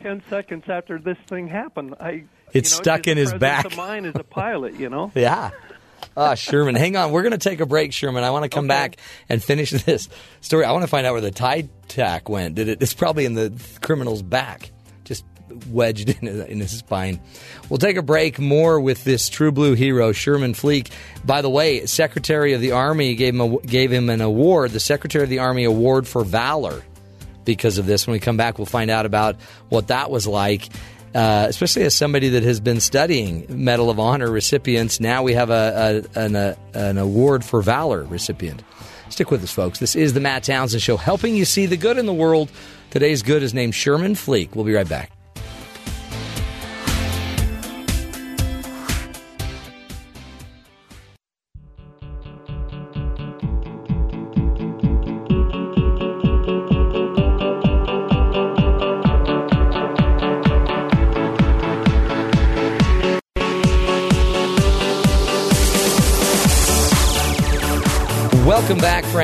Ten 0.00 0.22
seconds 0.30 0.64
after 0.68 0.98
this 0.98 1.18
thing 1.28 1.48
happened, 1.48 1.96
I 1.98 2.24
It's 2.52 2.70
you 2.70 2.76
know, 2.76 2.82
stuck 2.82 3.08
in 3.08 3.16
his 3.16 3.32
back. 3.34 3.64
Of 3.64 3.76
mine 3.76 4.04
as 4.06 4.14
a 4.14 4.22
pilot, 4.24 4.74
you 4.78 4.88
know. 4.88 5.10
Yeah. 5.16 5.50
Ah, 6.16 6.34
Sherman, 6.34 6.74
hang 6.76 6.96
on. 6.96 7.10
We're 7.12 7.22
going 7.22 7.32
to 7.32 7.38
take 7.38 7.60
a 7.60 7.66
break, 7.66 7.92
Sherman. 7.92 8.22
I 8.24 8.30
want 8.30 8.44
to 8.44 8.48
come 8.48 8.68
back 8.68 8.98
and 9.28 9.42
finish 9.42 9.70
this 9.84 10.08
story. 10.40 10.64
I 10.64 10.70
want 10.72 10.82
to 10.82 10.88
find 10.88 11.06
out 11.06 11.12
where 11.12 11.20
the 11.22 11.30
tie 11.30 11.68
tack 11.88 12.28
went. 12.28 12.54
Did 12.54 12.68
it? 12.68 12.82
It's 12.82 12.94
probably 12.94 13.24
in 13.24 13.34
the 13.34 13.52
criminal's 13.80 14.22
back, 14.22 14.70
wedged 15.70 16.08
in, 16.22 16.28
in 16.28 16.60
his 16.60 16.78
spine. 16.78 17.20
We'll 17.68 17.78
take 17.78 17.96
a 17.96 18.02
break. 18.02 18.38
More 18.38 18.80
with 18.80 19.04
this 19.04 19.28
true 19.28 19.52
blue 19.52 19.74
hero, 19.74 20.12
Sherman 20.12 20.54
Fleek. 20.54 20.90
By 21.24 21.42
the 21.42 21.50
way, 21.50 21.86
Secretary 21.86 22.52
of 22.52 22.60
the 22.60 22.72
Army 22.72 23.14
gave 23.14 23.34
him 23.34 23.40
a, 23.40 23.58
gave 23.60 23.92
him 23.92 24.10
an 24.10 24.20
award, 24.20 24.72
the 24.72 24.80
Secretary 24.80 25.24
of 25.24 25.30
the 25.30 25.38
Army 25.38 25.64
Award 25.64 26.06
for 26.06 26.24
Valor, 26.24 26.82
because 27.44 27.78
of 27.78 27.86
this. 27.86 28.06
When 28.06 28.12
we 28.12 28.20
come 28.20 28.36
back, 28.36 28.58
we'll 28.58 28.66
find 28.66 28.90
out 28.90 29.06
about 29.06 29.36
what 29.68 29.88
that 29.88 30.10
was 30.10 30.26
like. 30.26 30.68
Uh, 31.14 31.46
especially 31.48 31.84
as 31.84 31.94
somebody 31.94 32.30
that 32.30 32.42
has 32.42 32.58
been 32.58 32.80
studying 32.80 33.46
Medal 33.48 33.88
of 33.88 34.00
Honor 34.00 34.28
recipients, 34.28 34.98
now 34.98 35.22
we 35.22 35.34
have 35.34 35.48
a, 35.48 36.04
a 36.16 36.20
an, 36.20 36.34
a, 36.34 36.56
an 36.74 36.98
award 36.98 37.44
for 37.44 37.62
valor 37.62 38.02
recipient. 38.02 38.64
Stick 39.10 39.30
with 39.30 39.44
us, 39.44 39.52
folks. 39.52 39.78
This 39.78 39.94
is 39.94 40.12
the 40.12 40.18
Matt 40.18 40.42
Townsend 40.42 40.82
Show, 40.82 40.96
helping 40.96 41.36
you 41.36 41.44
see 41.44 41.66
the 41.66 41.76
good 41.76 41.98
in 41.98 42.06
the 42.06 42.12
world. 42.12 42.50
Today's 42.90 43.22
good 43.22 43.44
is 43.44 43.54
named 43.54 43.74
Sherman 43.74 44.14
Fleek. 44.14 44.56
We'll 44.56 44.64
be 44.64 44.74
right 44.74 44.88
back. 44.88 45.13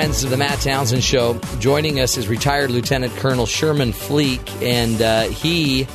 Friends, 0.00 0.24
of 0.24 0.30
the 0.30 0.36
Matt 0.38 0.58
Townsend 0.60 1.04
Show. 1.04 1.38
Joining 1.58 2.00
us 2.00 2.16
is 2.16 2.26
retired 2.26 2.70
Lieutenant 2.70 3.14
Colonel 3.16 3.44
Sherman 3.44 3.92
Fleek, 3.92 4.40
and 4.62 5.02
uh, 5.02 5.24
he 5.24 5.86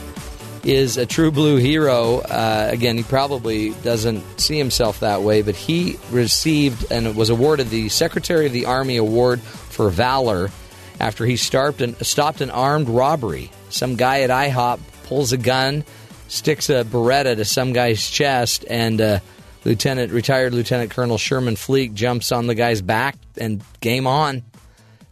is 0.63 0.97
a 0.97 1.07
true 1.07 1.31
blue 1.31 1.55
hero. 1.55 2.19
Uh, 2.19 2.69
again, 2.71 2.97
he 2.97 3.03
probably 3.03 3.71
doesn't 3.81 4.21
see 4.39 4.59
himself 4.59 4.99
that 4.99 5.23
way, 5.23 5.41
but 5.41 5.55
he 5.55 5.97
received 6.11 6.91
and 6.91 7.15
was 7.15 7.31
awarded 7.31 7.71
the 7.71 7.89
Secretary 7.89 8.45
of 8.45 8.53
the 8.53 8.67
Army 8.67 8.97
Award 8.97 9.41
for 9.41 9.89
Valor 9.89 10.51
after 10.99 11.25
he 11.25 11.35
stopped 11.35 11.81
an, 11.81 11.95
stopped 12.03 12.41
an 12.41 12.51
armed 12.51 12.89
robbery. 12.89 13.49
Some 13.69 13.95
guy 13.95 14.21
at 14.21 14.29
IHOP 14.29 14.81
pulls 15.05 15.31
a 15.31 15.37
gun, 15.37 15.83
sticks 16.27 16.69
a 16.69 16.83
Beretta 16.83 17.37
to 17.37 17.43
some 17.43 17.73
guy's 17.73 18.07
chest, 18.07 18.65
and 18.69 19.01
uh, 19.01 19.19
Lieutenant 19.65 20.11
retired 20.11 20.53
Lieutenant 20.53 20.91
Colonel 20.91 21.17
Sherman 21.17 21.55
Fleek 21.55 21.95
jumps 21.95 22.31
on 22.31 22.45
the 22.45 22.55
guy's 22.55 22.81
back 22.81 23.17
and 23.37 23.63
game 23.81 24.05
on. 24.05 24.43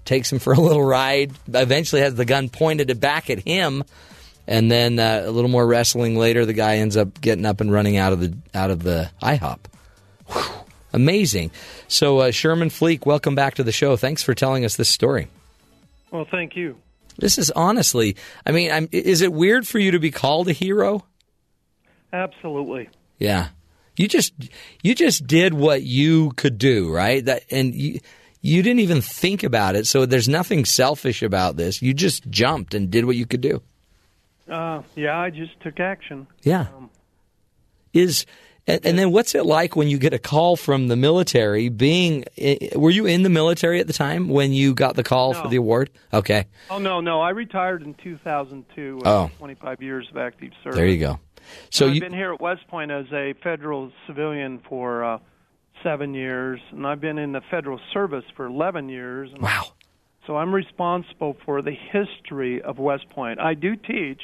Takes 0.05 0.31
him 0.31 0.39
for 0.39 0.53
a 0.53 0.59
little 0.59 0.83
ride. 0.83 1.33
Eventually 1.47 2.01
has 2.01 2.13
the 2.15 2.25
gun 2.25 2.49
pointed 2.49 2.99
back 2.99 3.29
at 3.29 3.39
him, 3.39 3.83
and 4.47 4.69
then 4.69 4.99
uh, 4.99 5.23
a 5.25 5.31
little 5.31 5.49
more 5.49 5.65
wrestling 5.65 6.17
later, 6.17 6.45
the 6.45 6.53
guy 6.53 6.77
ends 6.77 6.95
up 6.95 7.19
getting 7.19 7.45
up 7.45 7.61
and 7.61 7.71
running 7.71 7.97
out 7.97 8.13
of 8.13 8.19
the 8.19 8.37
out 8.53 8.69
of 8.69 8.83
the 8.83 9.09
IHOP. 9.21 9.59
Whew. 10.27 10.43
Amazing. 10.93 11.49
So 11.87 12.19
uh, 12.19 12.31
Sherman 12.31 12.69
Fleek, 12.69 13.05
welcome 13.05 13.33
back 13.33 13.55
to 13.55 13.63
the 13.63 13.71
show. 13.71 13.97
Thanks 13.97 14.21
for 14.21 14.35
telling 14.35 14.63
us 14.63 14.75
this 14.75 14.89
story. 14.89 15.27
Well, 16.11 16.27
thank 16.29 16.55
you. 16.55 16.77
This 17.17 17.39
is 17.39 17.49
honestly, 17.51 18.15
I 18.45 18.51
mean, 18.51 18.71
I'm, 18.71 18.89
is 18.91 19.21
it 19.21 19.33
weird 19.33 19.67
for 19.67 19.79
you 19.79 19.91
to 19.91 19.99
be 19.99 20.11
called 20.11 20.47
a 20.49 20.53
hero? 20.53 21.05
Absolutely. 22.11 22.89
Yeah. 23.17 23.49
You 23.95 24.07
just 24.07 24.33
you 24.81 24.95
just 24.95 25.27
did 25.27 25.53
what 25.53 25.83
you 25.83 26.31
could 26.31 26.57
do, 26.57 26.91
right? 26.91 27.23
That 27.23 27.43
and 27.51 27.75
you 27.75 27.99
you 28.41 28.61
didn't 28.61 28.79
even 28.79 29.01
think 29.01 29.43
about 29.43 29.75
it. 29.75 29.87
So 29.87 30.05
there's 30.05 30.27
nothing 30.27 30.65
selfish 30.65 31.21
about 31.21 31.55
this. 31.55 31.81
You 31.81 31.93
just 31.93 32.29
jumped 32.29 32.73
and 32.73 32.91
did 32.91 33.05
what 33.05 33.15
you 33.15 33.25
could 33.25 33.41
do. 33.41 33.61
Uh, 34.49 34.81
yeah, 34.95 35.17
I 35.17 35.29
just 35.29 35.59
took 35.61 35.79
action. 35.79 36.27
Yeah. 36.43 36.67
Is 37.93 38.25
and, 38.65 38.85
and 38.85 38.99
then 38.99 39.11
what's 39.11 39.35
it 39.35 39.45
like 39.45 39.75
when 39.75 39.87
you 39.87 39.97
get 39.97 40.13
a 40.13 40.19
call 40.19 40.55
from 40.55 40.87
the 40.87 40.95
military? 40.95 41.69
Being 41.69 42.25
were 42.75 42.89
you 42.89 43.05
in 43.05 43.23
the 43.23 43.29
military 43.29 43.79
at 43.79 43.87
the 43.87 43.93
time 43.93 44.27
when 44.27 44.53
you 44.53 44.73
got 44.73 44.95
the 44.95 45.03
call 45.03 45.33
for 45.33 45.47
the 45.47 45.57
award? 45.57 45.89
Okay. 46.13 46.45
Oh 46.69 46.79
no, 46.79 46.99
no, 46.99 47.21
I 47.21 47.29
retired 47.29 47.83
in 47.83 47.93
2002. 47.95 49.01
Oh. 49.05 49.31
25 49.37 49.81
years 49.81 50.07
of 50.09 50.17
active 50.17 50.51
service. 50.63 50.77
There 50.77 50.87
you 50.87 50.99
go. 50.99 51.19
So 51.69 51.87
I've 51.87 51.95
you 51.95 52.01
been 52.01 52.13
here 52.13 52.33
at 52.33 52.41
West 52.41 52.67
Point 52.67 52.91
as 52.91 53.05
a 53.11 53.33
federal 53.43 53.91
civilian 54.07 54.61
for 54.67 55.03
uh, 55.03 55.17
seven 55.83 56.13
years, 56.13 56.59
and 56.71 56.85
I've 56.87 57.01
been 57.01 57.17
in 57.17 57.31
the 57.31 57.41
federal 57.51 57.79
service 57.93 58.25
for 58.35 58.45
11 58.45 58.89
years. 58.89 59.29
Wow. 59.39 59.73
So 60.25 60.37
I'm 60.37 60.53
responsible 60.53 61.35
for 61.45 61.61
the 61.61 61.73
history 61.91 62.61
of 62.61 62.79
West 62.79 63.09
Point. 63.09 63.39
I 63.39 63.53
do 63.53 63.75
teach, 63.75 64.21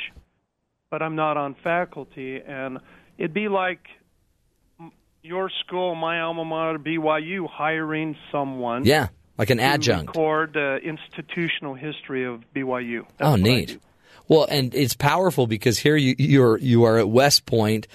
but 0.89 1.01
I'm 1.01 1.15
not 1.15 1.35
on 1.35 1.55
faculty, 1.61 2.39
and 2.45 2.79
it'd 3.17 3.33
be 3.33 3.49
like 3.49 3.81
your 5.21 5.51
school, 5.65 5.95
my 5.95 6.21
alma 6.21 6.45
mater, 6.45 6.79
BYU, 6.79 7.49
hiring 7.49 8.15
someone. 8.31 8.85
Yeah, 8.85 9.09
like 9.37 9.49
an 9.49 9.57
to 9.57 9.63
adjunct. 9.63 10.07
Record 10.15 10.53
the 10.53 10.77
institutional 10.77 11.73
history 11.73 12.25
of 12.25 12.43
BYU. 12.55 13.05
That's 13.17 13.29
oh, 13.29 13.35
neat. 13.35 13.79
Well, 14.29 14.47
and 14.49 14.73
it's 14.73 14.93
powerful 14.93 15.45
because 15.47 15.79
here 15.79 15.97
you 15.97 16.15
you're 16.17 16.57
you 16.59 16.85
are 16.85 16.97
at 16.97 17.09
West 17.09 17.45
Point, 17.45 17.87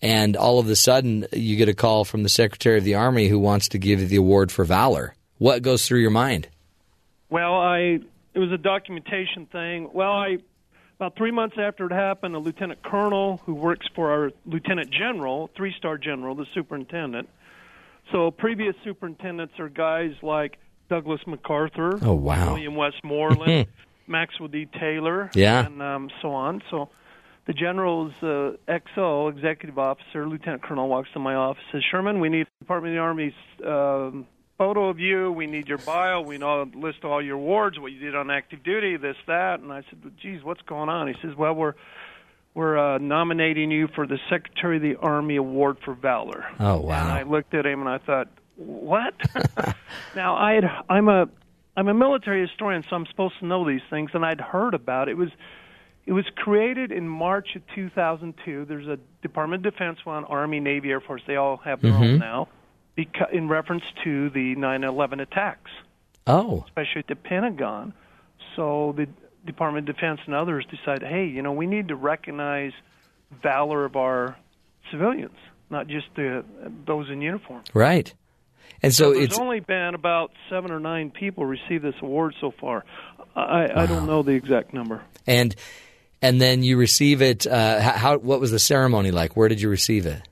and 0.00 0.36
all 0.36 0.58
of 0.58 0.68
a 0.70 0.76
sudden 0.76 1.26
you 1.32 1.56
get 1.56 1.68
a 1.68 1.74
call 1.74 2.06
from 2.06 2.22
the 2.22 2.28
Secretary 2.30 2.78
of 2.78 2.84
the 2.84 2.94
Army 2.94 3.28
who 3.28 3.38
wants 3.38 3.68
to 3.68 3.78
give 3.78 4.00
you 4.00 4.06
the 4.06 4.16
award 4.16 4.50
for 4.50 4.64
valor. 4.64 5.14
What 5.38 5.60
goes 5.62 5.86
through 5.86 6.00
your 6.00 6.10
mind? 6.10 6.48
Well, 7.28 7.54
I 7.54 7.98
it 8.32 8.38
was 8.38 8.52
a 8.52 8.58
documentation 8.58 9.46
thing. 9.46 9.90
Well, 9.92 10.12
I 10.12 10.38
about 10.96 11.16
three 11.16 11.30
months 11.32 11.56
after 11.58 11.86
it 11.86 11.92
happened, 11.92 12.34
a 12.34 12.38
lieutenant 12.38 12.82
colonel 12.82 13.40
who 13.46 13.54
works 13.54 13.86
for 13.94 14.10
our 14.10 14.30
lieutenant 14.46 14.90
general, 14.90 15.50
three 15.56 15.74
star 15.76 15.98
general, 15.98 16.34
the 16.34 16.46
superintendent. 16.54 17.28
So 18.12 18.30
previous 18.30 18.74
superintendents 18.84 19.54
are 19.58 19.68
guys 19.68 20.12
like 20.22 20.58
Douglas 20.88 21.20
MacArthur, 21.26 21.98
Oh, 22.02 22.14
wow. 22.14 22.52
William 22.54 22.74
Westmoreland, 22.74 23.68
Maxwell 24.10 24.48
D. 24.48 24.66
Taylor, 24.78 25.30
Yeah. 25.34 25.64
and 25.66 25.80
um, 25.80 26.10
so 26.20 26.32
on. 26.32 26.62
So 26.70 26.88
the 27.46 27.52
general's 27.54 28.12
uh, 28.22 28.52
XO, 28.68 29.30
executive 29.30 29.78
officer, 29.78 30.28
lieutenant 30.28 30.62
colonel, 30.62 30.88
walks 30.88 31.08
to 31.14 31.18
my 31.18 31.34
office, 31.34 31.62
says, 31.72 31.82
Sherman, 31.90 32.20
we 32.20 32.28
need 32.28 32.46
Department 32.58 32.94
of 32.94 32.96
the 32.96 33.00
Army's 33.00 33.32
um, 33.66 34.26
photo 34.58 34.88
of 34.88 34.98
you. 34.98 35.32
We 35.32 35.46
need 35.46 35.68
your 35.68 35.78
bio. 35.78 36.20
We 36.20 36.36
know 36.38 36.68
list 36.74 37.04
all 37.04 37.22
your 37.22 37.36
awards, 37.36 37.78
what 37.78 37.92
you 37.92 37.98
did 38.00 38.14
on 38.14 38.30
active 38.30 38.62
duty, 38.62 38.96
this, 38.98 39.16
that. 39.26 39.60
And 39.60 39.72
I 39.72 39.82
said, 39.88 40.00
well, 40.04 40.12
geez, 40.20 40.42
what's 40.42 40.62
going 40.62 40.88
on? 40.90 41.08
He 41.08 41.14
says, 41.22 41.34
well, 41.36 41.54
we're 41.54 41.74
we're 42.52 42.76
uh, 42.76 42.98
nominating 42.98 43.70
you 43.70 43.86
for 43.94 44.08
the 44.08 44.18
Secretary 44.28 44.76
of 44.76 44.82
the 44.82 44.96
Army 44.96 45.36
Award 45.36 45.76
for 45.84 45.94
Valor. 45.94 46.44
Oh 46.58 46.80
wow! 46.80 47.00
And 47.00 47.12
I 47.12 47.22
looked 47.22 47.54
at 47.54 47.64
him 47.64 47.78
and 47.80 47.88
I 47.88 47.98
thought, 47.98 48.26
what? 48.56 49.14
now 50.16 50.34
I 50.34 50.54
had 50.54 50.64
I'm 50.88 51.08
a 51.08 51.28
I'm 51.76 51.88
a 51.88 51.94
military 51.94 52.40
historian, 52.46 52.84
so 52.88 52.96
I'm 52.96 53.06
supposed 53.06 53.38
to 53.40 53.46
know 53.46 53.66
these 53.66 53.80
things, 53.90 54.10
and 54.14 54.24
I'd 54.24 54.40
heard 54.40 54.74
about 54.74 55.08
it. 55.08 55.12
It 55.12 55.16
was 55.18 55.30
it 56.06 56.12
was 56.12 56.24
created 56.34 56.90
in 56.92 57.06
March 57.08 57.54
of 57.56 57.62
2002. 57.74 58.64
There's 58.64 58.88
a 58.88 58.98
Department 59.22 59.64
of 59.64 59.72
Defense 59.72 60.04
one, 60.04 60.24
Army, 60.24 60.58
Navy, 60.58 60.90
Air 60.90 61.00
Force. 61.00 61.22
They 61.26 61.36
all 61.36 61.58
have 61.58 61.80
their 61.82 61.92
Mhm. 61.92 62.14
own 62.14 62.18
now, 62.18 62.48
beca- 62.96 63.30
in 63.30 63.48
reference 63.48 63.84
to 64.02 64.30
the 64.30 64.54
9/11 64.56 65.20
attacks, 65.20 65.70
Oh, 66.26 66.64
especially 66.66 67.00
at 67.00 67.06
the 67.06 67.16
Pentagon. 67.16 67.92
So 68.56 68.92
the 68.96 69.08
Department 69.46 69.88
of 69.88 69.94
Defense 69.94 70.20
and 70.26 70.34
others 70.34 70.66
decided, 70.66 71.06
hey, 71.06 71.26
you 71.26 71.42
know, 71.42 71.52
we 71.52 71.66
need 71.66 71.88
to 71.88 71.96
recognize 71.96 72.72
valor 73.42 73.84
of 73.84 73.94
our 73.96 74.36
civilians, 74.90 75.36
not 75.68 75.86
just 75.86 76.12
the 76.16 76.44
those 76.86 77.08
in 77.10 77.20
uniform. 77.22 77.62
right. 77.74 78.12
And 78.82 78.94
so 78.94 79.12
there's 79.12 79.26
it's 79.26 79.38
only 79.38 79.60
been 79.60 79.94
about 79.94 80.32
seven 80.48 80.70
or 80.70 80.80
nine 80.80 81.10
people 81.10 81.44
receive 81.44 81.82
this 81.82 81.94
award 82.00 82.34
so 82.40 82.52
far. 82.60 82.84
I, 83.36 83.82
I 83.82 83.86
don't 83.86 84.06
know 84.06 84.22
the 84.22 84.32
exact 84.32 84.72
number. 84.72 85.02
and 85.26 85.54
and 86.22 86.40
then 86.40 86.62
you 86.62 86.76
receive 86.76 87.22
it. 87.22 87.46
Uh, 87.46 87.80
how, 87.80 87.92
how 87.92 88.18
what 88.18 88.40
was 88.40 88.50
the 88.50 88.58
ceremony 88.58 89.10
like? 89.10 89.36
Where 89.36 89.48
did 89.48 89.60
you 89.60 89.68
receive 89.68 90.06
it? 90.06 90.22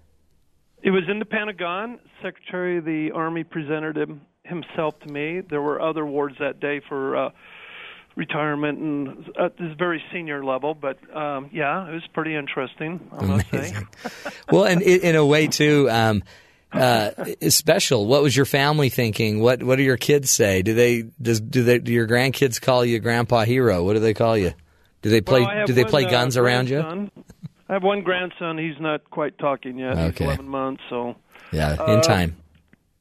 It 0.83 0.91
was 0.91 1.05
in 1.09 1.19
the 1.19 1.25
Pentagon. 1.25 1.99
Secretary 2.23 2.79
of 2.79 2.85
the 2.85 3.11
Army 3.15 3.45
presented 3.45 3.97
him 3.97 4.23
himself 4.45 4.99
to 5.01 5.12
me. 5.12 5.41
There 5.41 5.61
were 5.61 5.81
other 5.81 6.03
awards 6.03 6.37
that 6.41 6.61
day 6.61 6.81
for 6.89 7.16
uh, 7.16 7.31
retirement 8.16 8.79
and 8.79 9.31
at 9.39 9.57
this 9.57 9.75
very 9.79 10.03
senior 10.12 10.45
level. 10.45 10.75
But 10.75 10.99
um, 11.15 11.51
yeah, 11.53 11.89
it 11.89 11.93
was 11.93 12.07
pretty 12.12 12.35
interesting. 12.35 13.01
I 13.19 13.25
must 13.25 13.51
say. 13.51 13.75
well, 14.51 14.65
and 14.65 14.83
in 14.83 15.16
a 15.16 15.25
way 15.25 15.47
too, 15.47 15.89
um, 15.91 16.23
uh, 16.73 17.11
it's 17.40 17.57
special. 17.57 18.07
What 18.07 18.23
was 18.23 18.36
your 18.36 18.47
family 18.47 18.89
thinking? 18.89 19.40
What 19.40 19.62
What 19.62 19.77
do 19.77 19.82
your 19.82 19.97
kids 19.97 20.31
say? 20.31 20.62
Do 20.62 20.74
they 20.74 21.05
does 21.20 21.40
do 21.40 21.62
they 21.65 21.78
do 21.78 21.93
your 21.93 22.07
grandkids 22.07 22.61
call 22.61 22.85
you 22.85 22.99
Grandpa 22.99 23.45
Hero? 23.45 23.82
What 23.85 23.95
do 23.95 24.01
they 24.01 24.15
call 24.15 24.36
you? 24.36 24.53
Do 25.03 25.11
they 25.11 25.20
play 25.20 25.40
Well, 25.43 25.66
Do 25.66 25.73
they 25.73 25.82
one, 25.85 25.90
play 25.90 26.05
uh, 26.07 26.11
guns 26.11 26.36
around 26.36 26.69
you? 26.69 26.81
I 26.81 27.73
have 27.73 27.82
one 27.82 28.03
grandson. 28.03 28.59
He's 28.59 28.81
not 28.81 29.09
quite 29.11 29.39
talking 29.39 29.78
yet. 29.78 29.97
Okay. 29.97 30.24
He's 30.24 30.35
11 30.39 30.49
months. 30.49 30.82
So 30.90 31.16
Yeah, 31.53 31.74
in 31.93 31.99
Uh, 31.99 32.03
time. 32.03 32.36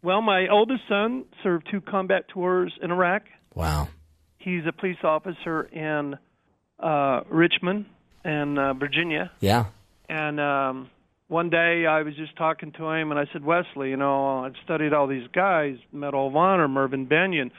Well, 0.03 0.21
my 0.21 0.47
oldest 0.47 0.83
son 0.87 1.25
served 1.43 1.67
two 1.71 1.81
combat 1.81 2.27
tours 2.29 2.71
in 2.81 2.91
Iraq. 2.91 3.23
Wow. 3.55 3.87
He's 4.37 4.61
a 4.67 4.71
police 4.71 5.03
officer 5.03 5.63
in 5.63 6.17
uh, 6.79 7.21
Richmond 7.29 7.85
and 8.23 8.59
uh, 8.59 8.73
Virginia. 8.73 9.31
Yeah. 9.39 9.65
And 10.07 10.39
um, 10.39 10.89
one 11.27 11.49
day 11.49 11.85
I 11.85 12.03
was 12.03 12.15
just 12.15 12.35
talking 12.37 12.71
to 12.73 12.89
him, 12.89 13.11
and 13.11 13.19
I 13.19 13.25
said, 13.33 13.43
Wesley, 13.43 13.89
you 13.89 13.97
know, 13.97 14.45
I've 14.45 14.55
studied 14.63 14.93
all 14.93 15.07
these 15.07 15.27
guys: 15.33 15.75
Medal 15.91 16.27
of 16.27 16.35
Honor, 16.35 16.67
Mervyn 16.67 17.07
Bennion, 17.07 17.51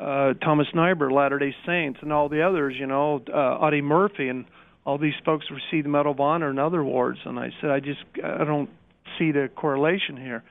uh, 0.00 0.34
Thomas 0.44 0.66
Neibaur, 0.74 1.12
Latter 1.12 1.38
Day 1.38 1.54
Saints, 1.66 2.00
and 2.02 2.12
all 2.12 2.28
the 2.28 2.42
others. 2.42 2.74
You 2.78 2.86
know, 2.86 3.22
uh, 3.32 3.36
Audie 3.36 3.80
Murphy, 3.80 4.28
and 4.28 4.44
all 4.84 4.98
these 4.98 5.14
folks 5.24 5.46
received 5.50 5.86
the 5.86 5.90
Medal 5.90 6.12
of 6.12 6.20
Honor 6.20 6.50
and 6.50 6.58
other 6.58 6.80
awards. 6.80 7.18
And 7.24 7.38
I 7.38 7.50
said, 7.60 7.70
I 7.70 7.80
just 7.80 8.00
I 8.24 8.44
don't 8.44 8.70
see 9.18 9.30
the 9.30 9.48
correlation 9.54 10.16
here. 10.16 10.42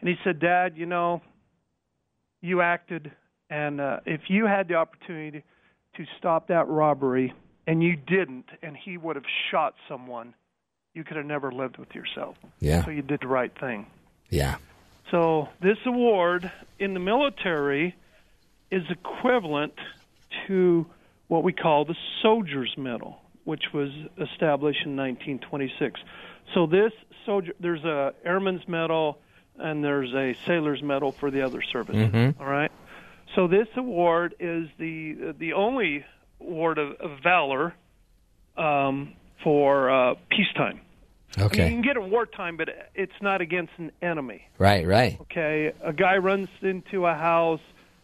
And 0.00 0.08
he 0.08 0.16
said, 0.24 0.40
Dad, 0.40 0.76
you 0.76 0.86
know, 0.86 1.22
you 2.40 2.60
acted, 2.60 3.12
and 3.50 3.80
uh, 3.80 4.00
if 4.06 4.22
you 4.28 4.46
had 4.46 4.68
the 4.68 4.74
opportunity 4.74 5.42
to 5.96 6.04
stop 6.18 6.48
that 6.48 6.68
robbery 6.68 7.32
and 7.66 7.82
you 7.82 7.96
didn't, 7.96 8.46
and 8.62 8.76
he 8.76 8.96
would 8.96 9.16
have 9.16 9.24
shot 9.50 9.74
someone, 9.88 10.34
you 10.98 11.04
could 11.04 11.16
have 11.16 11.26
never 11.26 11.52
lived 11.52 11.78
with 11.78 11.94
yourself. 11.94 12.36
Yeah. 12.58 12.84
So 12.84 12.90
you 12.90 13.02
did 13.02 13.20
the 13.20 13.28
right 13.28 13.52
thing. 13.58 13.86
Yeah. 14.30 14.56
So 15.12 15.48
this 15.62 15.78
award 15.86 16.50
in 16.80 16.92
the 16.92 17.00
military 17.00 17.94
is 18.72 18.82
equivalent 18.90 19.74
to 20.48 20.86
what 21.28 21.44
we 21.44 21.52
call 21.52 21.84
the 21.84 21.94
Soldier's 22.20 22.74
Medal, 22.76 23.20
which 23.44 23.72
was 23.72 23.90
established 24.20 24.84
in 24.84 24.96
1926. 24.96 26.00
So 26.52 26.66
this 26.66 26.92
soldier, 27.24 27.52
there's 27.60 27.84
a 27.84 28.12
Airman's 28.24 28.66
Medal 28.66 29.18
and 29.56 29.84
there's 29.84 30.12
a 30.14 30.34
Sailor's 30.46 30.82
Medal 30.82 31.12
for 31.12 31.30
the 31.30 31.42
other 31.42 31.62
services. 31.62 32.10
Mhm. 32.12 32.34
All 32.40 32.46
right. 32.46 32.72
So 33.36 33.46
this 33.46 33.68
award 33.76 34.34
is 34.40 34.68
the 34.78 35.34
the 35.38 35.52
only 35.52 36.04
award 36.40 36.78
of, 36.78 36.92
of 37.00 37.20
valor 37.22 37.72
um, 38.56 39.12
for 39.44 39.90
uh, 39.90 40.14
peacetime. 40.30 40.80
I 41.40 41.48
mean, 41.48 41.66
you 41.66 41.76
can 41.76 41.82
get 41.82 41.96
it 41.96 42.04
in 42.04 42.10
wartime, 42.10 42.56
but 42.56 42.68
it's 42.94 43.12
not 43.20 43.40
against 43.40 43.72
an 43.78 43.92
enemy. 44.02 44.46
Right. 44.58 44.86
Right. 44.86 45.18
Okay, 45.22 45.72
a 45.82 45.92
guy 45.92 46.16
runs 46.18 46.48
into 46.62 47.06
a 47.06 47.14
house, 47.14 47.60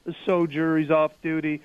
a 0.06 0.12
soldier, 0.26 0.76
he's 0.78 0.90
off 0.90 1.12
duty, 1.22 1.62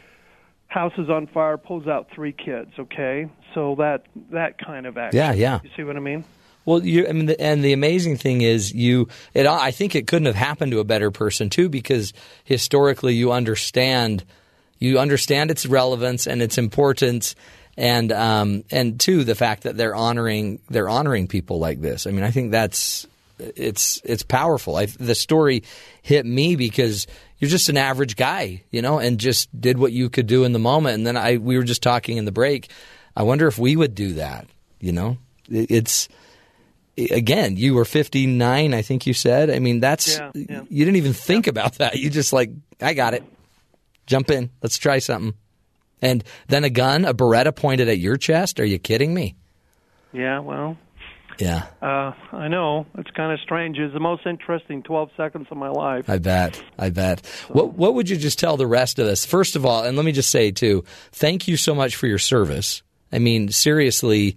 house 0.67 0.93
is 0.97 1.09
on 1.09 1.27
fire, 1.27 1.57
pulls 1.57 1.87
out 1.87 2.09
three 2.13 2.31
kids. 2.31 2.71
Okay, 2.79 3.29
so 3.53 3.75
that 3.75 4.05
that 4.31 4.57
kind 4.57 4.85
of 4.85 4.97
action. 4.97 5.17
Yeah, 5.17 5.33
yeah. 5.33 5.59
You 5.63 5.69
see 5.75 5.83
what 5.83 5.95
I 5.95 5.99
mean? 5.99 6.23
Well, 6.65 6.85
you, 6.85 7.07
I 7.07 7.13
mean, 7.13 7.25
the, 7.25 7.41
and 7.41 7.63
the 7.63 7.73
amazing 7.73 8.17
thing 8.17 8.41
is, 8.41 8.71
you. 8.71 9.07
It. 9.33 9.47
I 9.47 9.71
think 9.71 9.95
it 9.95 10.05
couldn't 10.05 10.27
have 10.27 10.35
happened 10.35 10.71
to 10.73 10.79
a 10.79 10.83
better 10.83 11.09
person 11.09 11.49
too, 11.49 11.67
because 11.67 12.13
historically, 12.43 13.15
you 13.15 13.31
understand, 13.31 14.23
you 14.77 14.99
understand 14.99 15.49
its 15.49 15.65
relevance 15.65 16.27
and 16.27 16.41
its 16.41 16.57
importance, 16.59 17.33
and 17.79 18.11
um, 18.11 18.63
and 18.71 18.99
two, 18.99 19.23
the 19.23 19.35
fact 19.35 19.63
that 19.63 19.77
they're 19.77 19.95
honoring 19.95 20.59
they're 20.69 20.89
honoring 20.89 21.27
people 21.27 21.59
like 21.59 21.79
this. 21.81 22.05
I 22.05 22.11
mean, 22.11 22.23
I 22.23 22.31
think 22.31 22.51
that's 22.51 23.07
it's 23.39 24.01
it's 24.03 24.21
powerful. 24.21 24.75
I, 24.75 24.85
the 24.87 25.15
story 25.15 25.63
hit 26.01 26.25
me 26.25 26.55
because 26.57 27.07
you're 27.37 27.49
just 27.49 27.69
an 27.69 27.77
average 27.77 28.17
guy, 28.17 28.63
you 28.69 28.81
know, 28.81 28.99
and 28.99 29.17
just 29.17 29.47
did 29.59 29.77
what 29.77 29.93
you 29.93 30.09
could 30.09 30.27
do 30.27 30.43
in 30.43 30.51
the 30.51 30.59
moment. 30.59 30.95
And 30.95 31.07
then 31.07 31.15
I 31.15 31.37
we 31.37 31.57
were 31.57 31.63
just 31.63 31.81
talking 31.81 32.17
in 32.17 32.25
the 32.25 32.33
break. 32.33 32.69
I 33.15 33.23
wonder 33.23 33.47
if 33.47 33.57
we 33.57 33.75
would 33.77 33.95
do 33.95 34.13
that. 34.15 34.45
You 34.81 34.91
know, 34.91 35.17
It- 35.49 35.71
it's 35.71 36.09
again, 36.97 37.55
you 37.55 37.75
were 37.75 37.85
59, 37.85 38.73
I 38.73 38.81
think 38.81 39.07
you 39.07 39.13
said. 39.13 39.49
I 39.49 39.59
mean, 39.59 39.79
that's 39.79 40.17
Yeah, 40.17 40.31
yeah. 40.33 40.61
you 40.69 40.83
didn't 40.83 40.97
even 40.97 41.13
think 41.13 41.47
about 41.47 41.75
that. 41.77 41.97
You 41.97 42.09
just 42.09 42.33
like, 42.33 42.51
I 42.81 42.93
got 42.93 43.13
it. 43.13 43.23
Jump 44.05 44.29
in. 44.31 44.49
Let's 44.61 44.77
try 44.77 44.99
something. 44.99 45.33
And 46.01 46.23
then 46.47 46.63
a 46.63 46.69
gun, 46.69 47.05
a 47.05 47.13
Beretta 47.13 47.55
pointed 47.55 47.89
at 47.89 47.97
your 47.99 48.17
chest. 48.17 48.59
Are 48.59 48.65
you 48.65 48.79
kidding 48.79 49.13
me? 49.13 49.35
Yeah. 50.13 50.39
Well, 50.39 50.77
Yeah, 51.39 51.67
uh, 51.81 52.11
I 52.33 52.47
know 52.49 52.85
it's 52.97 53.11
kind 53.11 53.31
of 53.31 53.39
strange. 53.39 53.77
It's 53.77 53.93
the 53.93 53.99
most 53.99 54.25
interesting 54.25 54.83
12 54.83 55.11
seconds 55.15 55.47
of 55.49 55.57
my 55.57 55.69
life. 55.69 56.09
I 56.09 56.17
bet. 56.17 56.61
I 56.77 56.89
bet. 56.89 57.25
What 57.49 57.73
What 57.73 57.93
would 57.95 58.09
you 58.09 58.17
just 58.17 58.39
tell 58.39 58.57
the 58.57 58.67
rest 58.67 58.99
of 58.99 59.07
us? 59.07 59.25
First 59.25 59.55
of 59.55 59.65
all, 59.65 59.83
and 59.83 59.95
let 59.95 60.05
me 60.05 60.11
just 60.11 60.29
say 60.31 60.51
too, 60.51 60.83
thank 61.11 61.47
you 61.47 61.55
so 61.57 61.73
much 61.73 61.95
for 61.95 62.07
your 62.07 62.19
service. 62.19 62.81
I 63.11 63.19
mean, 63.19 63.49
seriously, 63.49 64.35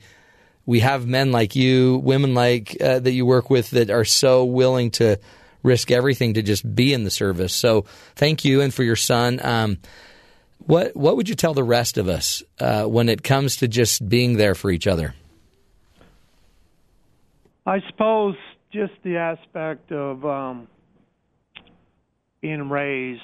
we 0.64 0.80
have 0.80 1.06
men 1.06 1.32
like 1.32 1.56
you, 1.56 1.98
women 2.04 2.34
like 2.34 2.76
uh, 2.80 3.00
that 3.00 3.12
you 3.12 3.26
work 3.26 3.50
with 3.50 3.70
that 3.70 3.90
are 3.90 4.04
so 4.04 4.44
willing 4.44 4.90
to 4.92 5.18
risk 5.64 5.90
everything 5.90 6.34
to 6.34 6.42
just 6.42 6.72
be 6.74 6.92
in 6.92 7.04
the 7.04 7.10
service. 7.10 7.54
So, 7.54 7.84
thank 8.14 8.44
you, 8.44 8.60
and 8.60 8.72
for 8.72 8.82
your 8.84 8.96
son. 8.96 9.40
Um, 9.44 9.78
what 10.66 10.96
What 10.96 11.16
would 11.16 11.28
you 11.28 11.34
tell 11.34 11.54
the 11.54 11.64
rest 11.64 11.98
of 11.98 12.08
us 12.08 12.42
uh, 12.58 12.84
when 12.84 13.08
it 13.08 13.22
comes 13.22 13.56
to 13.56 13.68
just 13.68 14.08
being 14.08 14.36
there 14.36 14.54
for 14.54 14.70
each 14.70 14.86
other? 14.86 15.14
I 17.64 17.80
suppose 17.88 18.34
just 18.72 18.92
the 19.04 19.18
aspect 19.18 19.92
of 19.92 20.24
um, 20.24 20.66
being 22.40 22.68
raised 22.68 23.20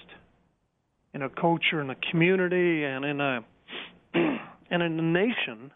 in 1.14 1.22
a 1.22 1.28
culture, 1.28 1.80
in 1.80 1.90
a 1.90 1.96
community, 2.10 2.84
and 2.84 3.04
in 3.04 3.20
a 3.20 3.44
and 4.14 4.82
in 4.82 4.98
a 4.98 5.02
nation 5.02 5.72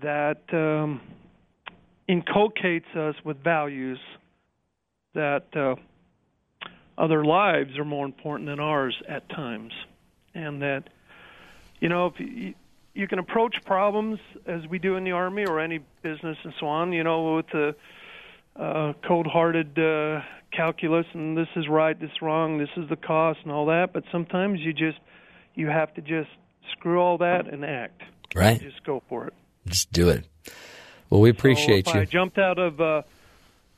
that 0.00 0.42
um, 0.52 1.00
inculcates 2.06 2.86
us 2.96 3.14
with 3.24 3.42
values 3.42 3.98
that 5.14 5.44
uh, 5.56 5.74
other 6.96 7.24
lives 7.24 7.76
are 7.78 7.84
more 7.84 8.06
important 8.06 8.48
than 8.48 8.60
ours 8.60 8.96
at 9.08 9.28
times, 9.30 9.72
and 10.34 10.62
that 10.62 10.88
you 11.80 11.88
know 11.88 12.06
if 12.06 12.20
you, 12.20 12.54
you 12.98 13.06
can 13.06 13.20
approach 13.20 13.54
problems 13.64 14.18
as 14.44 14.66
we 14.66 14.80
do 14.80 14.96
in 14.96 15.04
the 15.04 15.12
army 15.12 15.44
or 15.44 15.60
any 15.60 15.78
business 16.02 16.36
and 16.42 16.52
so 16.58 16.66
on, 16.66 16.92
you 16.92 17.04
know, 17.04 17.36
with 17.36 17.46
the 17.52 17.76
uh, 18.56 18.92
cold-hearted 19.06 19.78
uh, 19.78 20.20
calculus 20.52 21.06
and 21.12 21.36
this 21.38 21.46
is 21.54 21.68
right, 21.68 21.98
this 22.00 22.10
is 22.10 22.20
wrong, 22.20 22.58
this 22.58 22.70
is 22.76 22.88
the 22.88 22.96
cost 22.96 23.38
and 23.44 23.52
all 23.52 23.66
that. 23.66 23.92
But 23.92 24.02
sometimes 24.10 24.58
you 24.60 24.72
just 24.72 24.98
you 25.54 25.68
have 25.68 25.94
to 25.94 26.00
just 26.00 26.30
screw 26.72 27.00
all 27.00 27.18
that 27.18 27.46
and 27.46 27.64
act. 27.64 28.02
Right. 28.34 28.60
Just 28.60 28.82
go 28.82 29.00
for 29.08 29.28
it. 29.28 29.34
Just 29.66 29.92
do 29.92 30.08
it. 30.08 30.26
Well, 31.08 31.20
we 31.20 31.30
appreciate 31.30 31.86
so 31.86 31.94
you. 31.94 32.00
I 32.00 32.04
jumped 32.04 32.36
out 32.36 32.58
of 32.58 32.80
uh, 32.80 33.02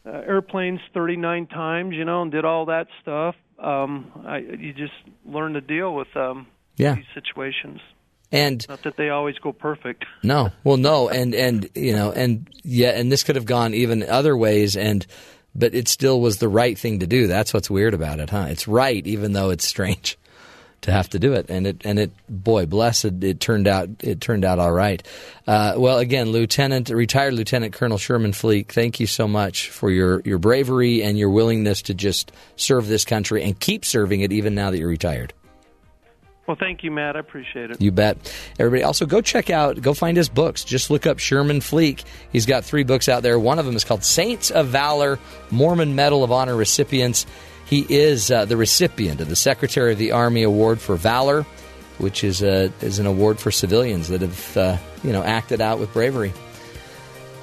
uh, 0.07 0.11
airplanes 0.11 0.81
39 0.95 1.47
times, 1.47 1.95
you 1.95 2.07
know, 2.07 2.23
and 2.23 2.33
did 2.33 2.47
all 2.47 2.67
that 2.67 2.87
stuff. 3.03 3.37
Um, 3.61 4.11
I, 4.27 4.39
you 4.39 4.73
just 4.73 4.93
learn 5.27 5.53
to 5.55 5.61
deal 5.61 5.95
with 5.95 6.09
um, 6.17 6.47
Yeah. 6.77 6.95
these 6.95 7.05
situations. 7.15 7.81
And 8.33 8.65
Not 8.69 8.83
that 8.85 8.97
they 8.97 9.11
always 9.11 9.37
go 9.39 9.53
perfect. 9.53 10.05
No, 10.23 10.51
well, 10.63 10.77
no, 10.77 11.09
and 11.09 11.35
and 11.35 11.69
you 11.75 11.93
know, 11.93 12.13
and 12.13 12.49
yeah, 12.63 12.91
and 12.91 13.11
this 13.11 13.25
could 13.25 13.35
have 13.35 13.45
gone 13.45 13.75
even 13.75 14.05
other 14.05 14.37
ways, 14.37 14.77
and 14.77 15.05
but 15.53 15.75
it 15.75 15.89
still 15.89 16.21
was 16.21 16.39
the 16.39 16.49
right 16.49 16.79
thing 16.79 17.01
to 17.01 17.09
do. 17.09 17.27
That's 17.27 17.53
what's 17.53 17.69
weird 17.69 17.93
about 17.93 18.21
it, 18.21 18.31
huh? 18.31 18.47
It's 18.49 18.69
right, 18.69 19.05
even 19.05 19.33
though 19.33 19.51
it's 19.51 19.65
strange 19.67 20.17
to 20.83 20.93
have 20.93 21.11
to 21.11 21.19
do 21.19 21.35
it, 21.35 21.47
and 21.51 21.67
it 21.67 21.83
and 21.85 21.99
it, 21.99 22.11
boy, 22.29 22.67
blessed, 22.67 23.23
it 23.23 23.41
turned 23.41 23.69
out 23.69 23.89
it 24.01 24.21
turned 24.21 24.45
out 24.45 24.59
all 24.59 24.73
right. 24.73 25.03
Uh, 25.47 25.75
well, 25.77 25.99
again, 25.99 26.31
Lieutenant, 26.31 26.89
retired 26.91 27.35
Lieutenant 27.35 27.75
Colonel 27.75 27.99
Sherman 27.99 28.33
Fleek, 28.33 28.69
thank 28.69 29.01
you 29.01 29.07
so 29.07 29.29
much 29.29 29.71
for 29.71 29.91
your 29.91 30.21
your 30.25 30.39
bravery 30.39 31.03
and 31.03 31.19
your 31.19 31.31
willingness 31.31 31.83
to 31.83 31.95
just 31.95 32.33
serve 32.57 32.87
this 32.89 33.05
country 33.05 33.43
and 33.43 33.59
keep 33.59 33.85
serving 33.85 34.21
it, 34.21 34.33
even 34.33 34.55
now 34.55 34.71
that 34.71 34.79
you're 34.79 34.89
retired. 34.89 35.33
Well, 36.51 36.57
thank 36.59 36.83
you, 36.83 36.91
Matt. 36.91 37.15
I 37.15 37.21
appreciate 37.21 37.71
it. 37.71 37.81
You 37.81 37.93
bet. 37.93 38.17
Everybody, 38.59 38.83
also 38.83 39.07
go 39.07 39.21
check 39.21 39.51
out, 39.51 39.81
go 39.81 39.95
find 39.95 40.17
his 40.17 40.29
books. 40.29 40.65
Just 40.65 40.91
look 40.91 41.07
up 41.07 41.21
Sherman 41.21 41.61
Fleek. 41.61 42.03
He's 42.33 42.45
got 42.45 42.65
three 42.65 42.83
books 42.83 43.09
out 43.09 43.23
there. 43.23 43.39
One 43.39 43.61
of 43.61 43.67
them 43.67 43.77
is 43.77 43.85
called 43.85 44.03
Saints 44.03 44.51
of 44.51 44.67
Valor 44.67 45.21
Mormon 45.53 45.95
Medal 45.95 46.25
of 46.25 46.33
Honor 46.33 46.57
Recipients. 46.57 47.25
He 47.71 47.87
is 47.89 48.33
uh, 48.33 48.47
the 48.47 48.57
recipient 48.57 49.21
of 49.21 49.29
the 49.29 49.37
Secretary 49.37 49.93
of 49.93 49.99
the 49.99 50.11
Army 50.11 50.43
Award 50.43 50.81
for 50.81 50.97
Valor, 50.97 51.45
which 51.99 52.25
is 52.25 52.43
a, 52.43 52.73
is 52.81 52.99
an 52.99 53.07
award 53.07 53.39
for 53.39 53.53
civilians 53.53 54.09
that 54.09 54.23
have 54.23 54.57
uh, 54.57 54.77
you 55.05 55.13
know 55.13 55.23
acted 55.23 55.61
out 55.61 55.79
with 55.79 55.93
bravery. 55.93 56.33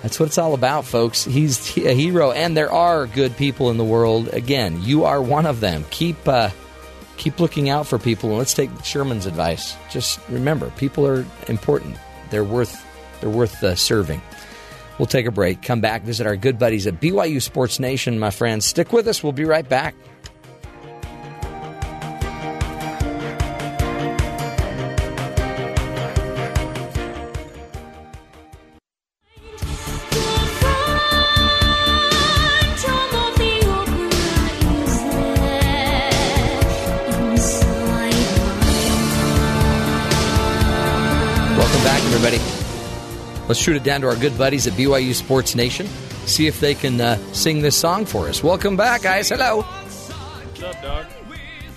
That's 0.04 0.20
what 0.20 0.26
it's 0.26 0.38
all 0.38 0.54
about, 0.54 0.84
folks. 0.84 1.24
He's 1.24 1.78
a 1.78 1.96
hero, 1.96 2.32
and 2.32 2.58
there 2.58 2.70
are 2.70 3.08
good 3.08 3.38
people 3.38 3.70
in 3.70 3.78
the 3.78 3.86
world. 3.86 4.28
Again, 4.34 4.84
you 4.84 5.06
are 5.06 5.22
one 5.22 5.46
of 5.46 5.62
them. 5.62 5.86
Keep 5.92 6.28
uh, 6.28 6.50
keep 7.16 7.40
looking 7.40 7.70
out 7.70 7.88
for 7.88 7.98
people, 7.98 8.32
and 8.32 8.38
let's 8.38 8.54
take 8.54 8.70
Sherman's 8.84 9.28
advice. 9.28 9.78
Just 9.90 10.20
remember, 10.28 10.72
people 10.72 11.08
are 11.08 11.26
important. 11.48 11.96
They're 12.32 12.44
worth 12.44 12.86
they're 13.22 13.30
worth 13.30 13.64
uh, 13.64 13.76
serving. 13.76 14.22
We'll 15.00 15.06
take 15.06 15.26
a 15.26 15.32
break. 15.32 15.62
Come 15.62 15.80
back. 15.80 16.02
Visit 16.02 16.28
our 16.28 16.36
good 16.36 16.60
buddies 16.60 16.86
at 16.86 17.00
BYU 17.00 17.42
Sports 17.42 17.80
Nation, 17.80 18.20
my 18.20 18.32
friends. 18.32 18.66
Stick 18.66 18.92
with 18.92 19.08
us. 19.08 19.24
We'll 19.24 19.32
be 19.32 19.46
right 19.46 19.68
back. 19.68 19.96
Let's 43.48 43.60
shoot 43.60 43.76
it 43.78 43.84
down 43.84 44.02
to 44.02 44.08
our 44.08 44.16
good 44.16 44.38
buddies 44.38 44.68
at 44.68 44.74
BYU 44.74 45.14
Sports 45.14 45.56
Nation. 45.56 45.88
See 46.26 46.48
if 46.48 46.60
they 46.60 46.76
can 46.76 47.00
uh, 47.00 47.18
sing 47.34 47.62
this 47.62 47.78
song 47.78 48.06
for 48.06 48.28
us. 48.28 48.44
Welcome 48.44 48.76
back, 48.76 49.04
guys. 49.04 49.30
Hello. 49.30 49.62
What's 49.62 50.64
up, 50.64 50.82
dog? 50.82 51.06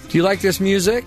Do 0.09 0.19
you 0.19 0.25
like 0.25 0.41
this 0.41 0.59
music? 0.59 1.05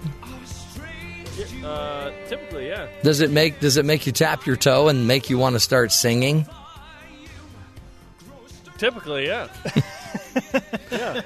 Uh, 1.64 2.12
typically, 2.30 2.68
yeah. 2.68 2.88
Does 3.04 3.20
it 3.20 3.32
make 3.32 3.60
Does 3.60 3.76
it 3.76 3.84
make 3.86 4.06
you 4.06 4.14
tap 4.14 4.46
your 4.46 4.56
toe 4.56 4.88
and 4.88 5.08
make 5.08 5.30
you 5.30 5.38
want 5.38 5.56
to 5.56 5.60
start 5.60 5.92
singing? 5.92 6.46
Typically, 8.78 9.26
yeah. 9.28 9.48
yeah. 10.92 11.22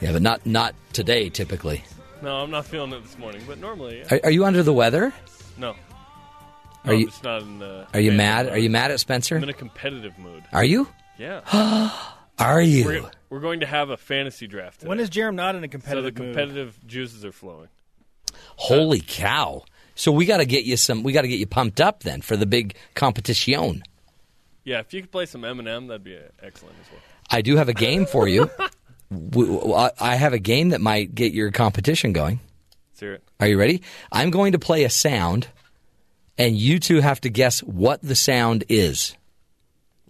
Yeah, 0.00 0.12
but 0.12 0.22
not 0.22 0.46
not 0.46 0.74
today. 0.92 1.28
Typically, 1.28 1.82
No, 2.22 2.36
I'm 2.36 2.50
not 2.50 2.66
feeling 2.66 2.92
it 2.92 3.02
this 3.02 3.18
morning, 3.18 3.42
but 3.46 3.58
normally, 3.58 3.98
yeah. 3.98 4.14
are, 4.16 4.20
are 4.24 4.30
you 4.30 4.44
under 4.44 4.62
the 4.62 4.72
weather? 4.72 5.12
No. 5.56 5.74
Are 6.88 6.92
No, 6.94 6.98
you- 6.98 7.08
I'm 7.08 7.22
not 7.24 7.42
in 7.42 7.58
the 7.58 7.86
Are 7.94 8.00
you 8.00 8.12
mad? 8.12 8.46
mode. 8.46 8.54
Are 8.54 8.58
you 8.58 8.70
mad 8.70 8.90
at 8.90 9.00
Spencer? 9.00 9.36
I'm 9.36 9.42
in 9.42 9.48
a 9.48 9.52
competitive 9.52 10.18
mood. 10.18 10.42
Are 10.52 10.64
you? 10.64 10.88
Yeah. 11.18 11.40
Are 12.38 12.62
you? 12.62 12.84
We're, 12.84 13.10
we're 13.30 13.40
going 13.40 13.60
to 13.60 13.66
have 13.66 13.90
a 13.90 13.96
fantasy 13.96 14.46
draft. 14.46 14.80
Today. 14.80 14.88
When 14.88 15.00
is 15.00 15.10
Jarom 15.10 15.34
not 15.34 15.54
in 15.56 15.64
a 15.64 15.68
competitive? 15.68 16.04
Mood? 16.04 16.16
So 16.16 16.22
the 16.22 16.26
competitive 16.32 16.78
mood? 16.82 16.88
juices 16.88 17.24
are 17.24 17.32
flowing. 17.32 17.68
Holy 18.56 19.00
cow! 19.00 19.64
So 19.94 20.12
we 20.12 20.24
got 20.26 20.36
to 20.36 20.44
get 20.46 20.64
you 20.64 20.76
some. 20.76 21.02
We 21.02 21.12
got 21.12 21.22
to 21.22 21.28
get 21.28 21.38
you 21.40 21.46
pumped 21.46 21.80
up 21.80 22.04
then 22.04 22.20
for 22.22 22.36
the 22.36 22.46
big 22.46 22.76
competition. 22.94 23.82
Yeah, 24.64 24.78
if 24.80 24.92
you 24.94 25.00
could 25.00 25.10
play 25.10 25.26
some 25.26 25.42
Eminem, 25.42 25.88
that'd 25.88 26.04
be 26.04 26.16
excellent 26.42 26.76
as 26.84 26.92
well. 26.92 27.00
I 27.30 27.40
do 27.42 27.56
have 27.56 27.68
a 27.68 27.74
game 27.74 28.06
for 28.06 28.28
you. 28.28 28.50
I 30.00 30.16
have 30.16 30.32
a 30.34 30.38
game 30.38 30.68
that 30.70 30.80
might 30.80 31.14
get 31.14 31.32
your 31.32 31.50
competition 31.50 32.12
going. 32.12 32.40
Let's 32.90 33.00
hear 33.00 33.14
it. 33.14 33.22
Are 33.40 33.46
you 33.48 33.58
ready? 33.58 33.82
I'm 34.12 34.30
going 34.30 34.52
to 34.52 34.58
play 34.58 34.84
a 34.84 34.90
sound, 34.90 35.48
and 36.38 36.56
you 36.56 36.78
two 36.78 37.00
have 37.00 37.20
to 37.22 37.28
guess 37.28 37.60
what 37.60 38.00
the 38.00 38.14
sound 38.14 38.64
is. 38.68 39.16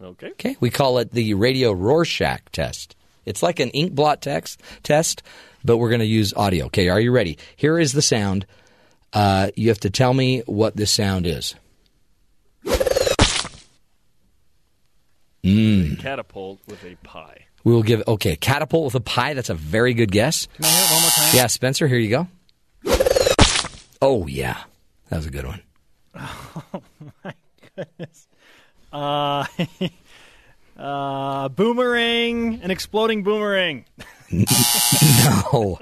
Okay. 0.00 0.30
Okay. 0.30 0.56
We 0.60 0.70
call 0.70 0.98
it 0.98 1.10
the 1.10 1.34
radio 1.34 1.72
Rorschach 1.72 2.42
test. 2.52 2.94
It's 3.24 3.42
like 3.42 3.58
an 3.58 3.70
ink 3.70 3.94
blot 3.94 4.22
text 4.22 4.60
test, 4.82 5.22
but 5.64 5.78
we're 5.78 5.90
going 5.90 6.00
to 6.00 6.06
use 6.06 6.32
audio. 6.34 6.66
Okay. 6.66 6.88
Are 6.88 7.00
you 7.00 7.10
ready? 7.10 7.38
Here 7.56 7.78
is 7.78 7.92
the 7.92 8.02
sound. 8.02 8.46
Uh, 9.12 9.50
you 9.56 9.68
have 9.68 9.80
to 9.80 9.90
tell 9.90 10.14
me 10.14 10.40
what 10.46 10.76
this 10.76 10.90
sound 10.90 11.26
is. 11.26 11.54
Mm. 15.44 15.98
Catapult 15.98 16.60
with 16.66 16.84
a 16.84 16.94
pie. 16.96 17.46
We 17.64 17.72
will 17.72 17.82
give 17.82 18.02
okay 18.06 18.36
catapult 18.36 18.84
with 18.84 18.94
a 18.94 19.00
pie. 19.00 19.34
That's 19.34 19.50
a 19.50 19.54
very 19.54 19.94
good 19.94 20.12
guess. 20.12 20.46
Can 20.46 20.64
I 20.64 20.68
hear 20.68 20.84
it 20.84 20.90
one 20.92 21.02
more 21.02 21.10
time? 21.10 21.30
Yeah, 21.34 21.46
Spencer, 21.46 21.88
here 21.88 21.98
you 21.98 22.10
go. 22.10 22.28
Oh 24.00 24.26
yeah, 24.26 24.62
that 25.08 25.16
was 25.16 25.26
a 25.26 25.30
good 25.30 25.46
one. 25.46 25.62
Oh 26.74 26.82
my 27.24 27.34
goodness. 27.76 28.26
Uh, 28.92 29.44
uh, 30.76 31.48
boomerang, 31.48 32.60
an 32.62 32.70
exploding 32.70 33.22
boomerang. 33.22 33.84
no, 34.30 35.78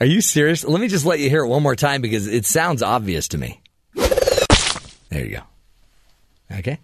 are 0.00 0.06
you 0.06 0.20
serious? 0.20 0.64
Let 0.64 0.80
me 0.80 0.88
just 0.88 1.04
let 1.04 1.18
you 1.18 1.28
hear 1.28 1.44
it 1.44 1.48
one 1.48 1.62
more 1.62 1.76
time 1.76 2.00
because 2.00 2.26
it 2.26 2.46
sounds 2.46 2.82
obvious 2.82 3.28
to 3.28 3.38
me. 3.38 3.60
There 3.94 5.24
you 5.24 5.36
go. 5.36 6.58
Okay, 6.58 6.78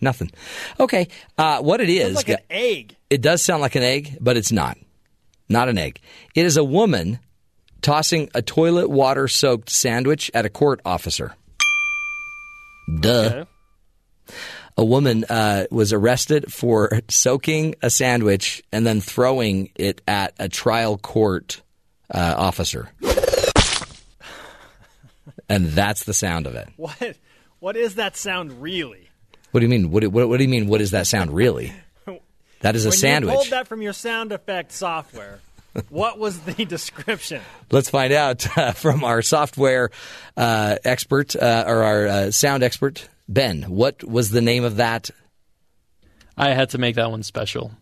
nothing. 0.00 0.30
Okay, 0.80 1.08
uh, 1.38 1.60
what 1.60 1.80
it 1.80 1.88
is? 1.88 2.14
Sounds 2.14 2.16
like 2.16 2.28
an 2.28 2.44
egg. 2.50 2.96
It 3.10 3.22
does 3.22 3.42
sound 3.42 3.62
like 3.62 3.76
an 3.76 3.82
egg, 3.82 4.18
but 4.20 4.36
it's 4.36 4.52
not. 4.52 4.76
Not 5.48 5.68
an 5.68 5.78
egg. 5.78 6.00
It 6.34 6.46
is 6.46 6.56
a 6.56 6.64
woman 6.64 7.18
tossing 7.82 8.30
a 8.34 8.42
toilet 8.42 8.88
water 8.88 9.28
soaked 9.28 9.70
sandwich 9.70 10.30
at 10.34 10.46
a 10.46 10.50
court 10.50 10.80
officer. 10.84 11.36
Duh. 13.00 13.44
A 14.76 14.84
woman 14.84 15.24
uh, 15.24 15.66
was 15.70 15.92
arrested 15.92 16.52
for 16.52 17.00
soaking 17.08 17.76
a 17.82 17.90
sandwich 17.90 18.62
and 18.72 18.84
then 18.86 19.00
throwing 19.00 19.70
it 19.76 20.00
at 20.08 20.34
a 20.38 20.48
trial 20.48 20.98
court 20.98 21.62
uh, 22.12 22.34
officer. 22.36 22.88
and 25.48 25.66
that's 25.66 26.04
the 26.04 26.14
sound 26.14 26.46
of 26.46 26.54
it. 26.54 26.68
What? 26.76 27.16
What 27.60 27.76
is 27.76 27.94
that 27.94 28.16
sound 28.16 28.60
really? 28.60 29.08
What 29.52 29.60
do 29.60 29.64
you 29.66 29.70
mean? 29.70 29.90
What, 29.90 30.00
do- 30.00 30.10
what, 30.10 30.28
what 30.28 30.36
do 30.38 30.42
you 30.42 30.48
mean? 30.50 30.66
What 30.66 30.80
is 30.80 30.90
that 30.90 31.06
sound 31.06 31.30
really? 31.30 31.72
That 32.60 32.76
is 32.76 32.86
a 32.86 32.88
when 32.88 32.96
sandwich. 32.96 33.32
You 33.32 33.36
pulled 33.40 33.50
that 33.50 33.68
from 33.68 33.82
your 33.82 33.92
sound 33.92 34.32
effect 34.32 34.72
software. 34.72 35.40
what 35.88 36.18
was 36.18 36.40
the 36.40 36.64
description? 36.64 37.40
Let's 37.70 37.90
find 37.90 38.12
out 38.12 38.46
uh, 38.58 38.72
from 38.72 39.04
our 39.04 39.22
software 39.22 39.90
uh, 40.36 40.76
expert 40.84 41.34
uh, 41.36 41.64
or 41.66 41.82
our 41.82 42.06
uh, 42.06 42.30
sound 42.30 42.62
expert, 42.62 43.08
Ben. 43.28 43.62
What 43.62 44.04
was 44.04 44.30
the 44.30 44.40
name 44.40 44.64
of 44.64 44.76
that? 44.76 45.10
I 46.36 46.50
had 46.50 46.70
to 46.70 46.78
make 46.78 46.96
that 46.96 47.10
one 47.10 47.22
special. 47.22 47.72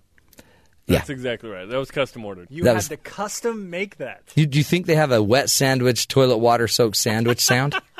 That's 0.86 1.08
exactly 1.10 1.48
right. 1.48 1.66
That 1.66 1.78
was 1.78 1.90
custom 1.90 2.24
ordered. 2.24 2.48
You 2.50 2.64
That 2.64 2.70
had 2.70 2.74
was- 2.76 2.88
to 2.88 2.96
custom 2.98 3.70
make 3.70 3.96
that. 3.96 4.22
You, 4.34 4.46
do 4.46 4.58
you 4.58 4.64
think 4.64 4.84
they 4.86 4.96
have 4.96 5.10
a 5.12 5.22
wet 5.22 5.48
sandwich, 5.48 6.06
toilet 6.08 6.36
water 6.38 6.68
soaked 6.68 6.96
sandwich 6.96 7.40
sound? 7.40 7.74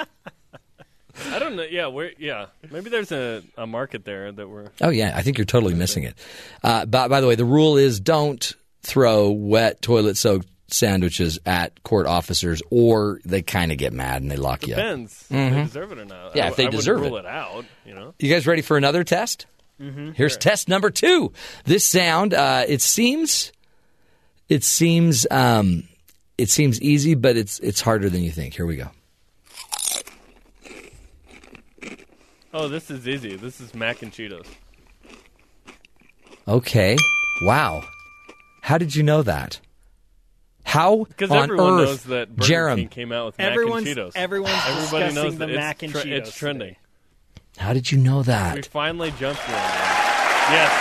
I 1.31 1.39
don't 1.39 1.57
know. 1.57 1.63
Yeah, 1.63 1.87
where? 1.87 2.11
Yeah, 2.19 2.47
maybe 2.71 2.91
there's 2.91 3.13
a, 3.13 3.43
a 3.57 3.67
market 3.67 4.05
there 4.05 4.33
that 4.33 4.49
we're. 4.49 4.69
Oh 4.81 4.89
yeah, 4.89 5.13
I 5.15 5.23
think 5.23 5.39
you're 5.39 5.45
totally 5.45 5.75
missing 5.75 6.03
it. 6.05 6.15
Uh, 6.65 6.85
by, 6.87 7.07
by 7.09 7.21
the 7.21 7.27
way, 7.29 7.35
the 7.35 7.45
rule 7.45 7.77
is 7.77 8.01
don't 8.01 8.53
throw 8.83 9.31
wet 9.31 9.83
toilet 9.83 10.17
soaked 10.17 10.49
sandwiches 10.69 11.39
at 11.45 11.83
court 11.83 12.07
officers, 12.07 12.63
or 12.71 13.21
they 13.25 13.43
kind 13.43 13.71
of 13.73 13.79
get 13.79 13.93
mad 13.93 14.23
and 14.23 14.31
they 14.31 14.37
lock 14.37 14.67
you 14.67 14.75
up. 14.75 14.79
Depends 14.79 15.27
if 15.29 15.29
they 15.29 15.63
deserve 15.65 15.93
it 15.93 15.99
or 15.99 16.05
not. 16.07 16.35
Yeah, 16.37 16.47
I, 16.47 16.49
if 16.49 16.57
they 16.57 16.67
I 16.67 16.71
deserve 16.71 17.01
rule 17.03 17.17
it. 17.17 17.21
it 17.21 17.27
out. 17.27 17.65
You 17.85 17.95
know. 17.95 18.15
You 18.19 18.33
guys 18.33 18.47
ready 18.47 18.63
for 18.63 18.77
another 18.77 19.05
test? 19.05 19.47
Mhm. 19.81 20.15
Here's 20.15 20.37
test 20.37 20.69
number 20.69 20.91
two. 20.91 21.33
This 21.65 21.85
sound, 21.87 22.35
uh, 22.35 22.65
it 22.69 22.81
seems, 22.81 23.53
it 24.49 24.63
seems, 24.65 25.27
um, 25.31 25.89
it 26.39 26.49
seems 26.51 26.81
easy, 26.81 27.15
but 27.15 27.37
it's 27.37 27.59
it's 27.61 27.81
harder 27.81 28.09
than 28.09 28.23
you 28.23 28.31
think. 28.31 28.55
Here 28.55 28.65
we 28.67 28.77
go. 28.77 28.91
Oh, 32.55 32.69
this 32.69 32.91
is 32.91 33.09
easy. 33.09 33.37
This 33.37 33.61
is 33.61 33.75
mac 33.75 34.03
and 34.03 34.13
Cheetos. 34.13 34.47
Okay. 36.47 36.97
Wow. 37.43 37.83
How 38.63 38.79
did 38.79 38.95
you 38.97 39.03
know 39.03 39.23
that? 39.23 39.61
How 40.65 41.05
Because 41.05 41.31
on 41.31 41.43
everyone 41.43 41.73
earth, 41.81 41.87
knows 41.89 42.03
that 42.05 42.35
Burger 42.37 42.53
Jarom? 42.53 42.77
King 42.77 42.89
came 42.89 43.13
out 43.13 43.27
with 43.27 43.39
mac 43.39 43.51
Everyone's- 43.53 43.87
and 43.89 43.97
Cheetos. 43.97 44.13
everyone's 44.15 44.55
Everybody 44.55 44.81
discussing 45.05 45.15
knows 45.15 45.33
the 45.33 45.39
that 45.41 45.51
it's 45.51 45.57
mac 45.57 45.83
and 45.83 45.93
tre- 45.93 46.03
Cheetos 46.05 46.17
It's 46.19 46.35
trending. 46.37 46.77
How 47.59 47.73
did 47.75 47.91
you 47.93 47.99
know 47.99 48.23
that? 48.23 48.55
We 48.57 48.63
finally 48.63 49.11
jumped 49.19 49.43
you 49.47 49.55
on 49.55 49.61
that. 49.61 50.49
Yes, 50.53 50.73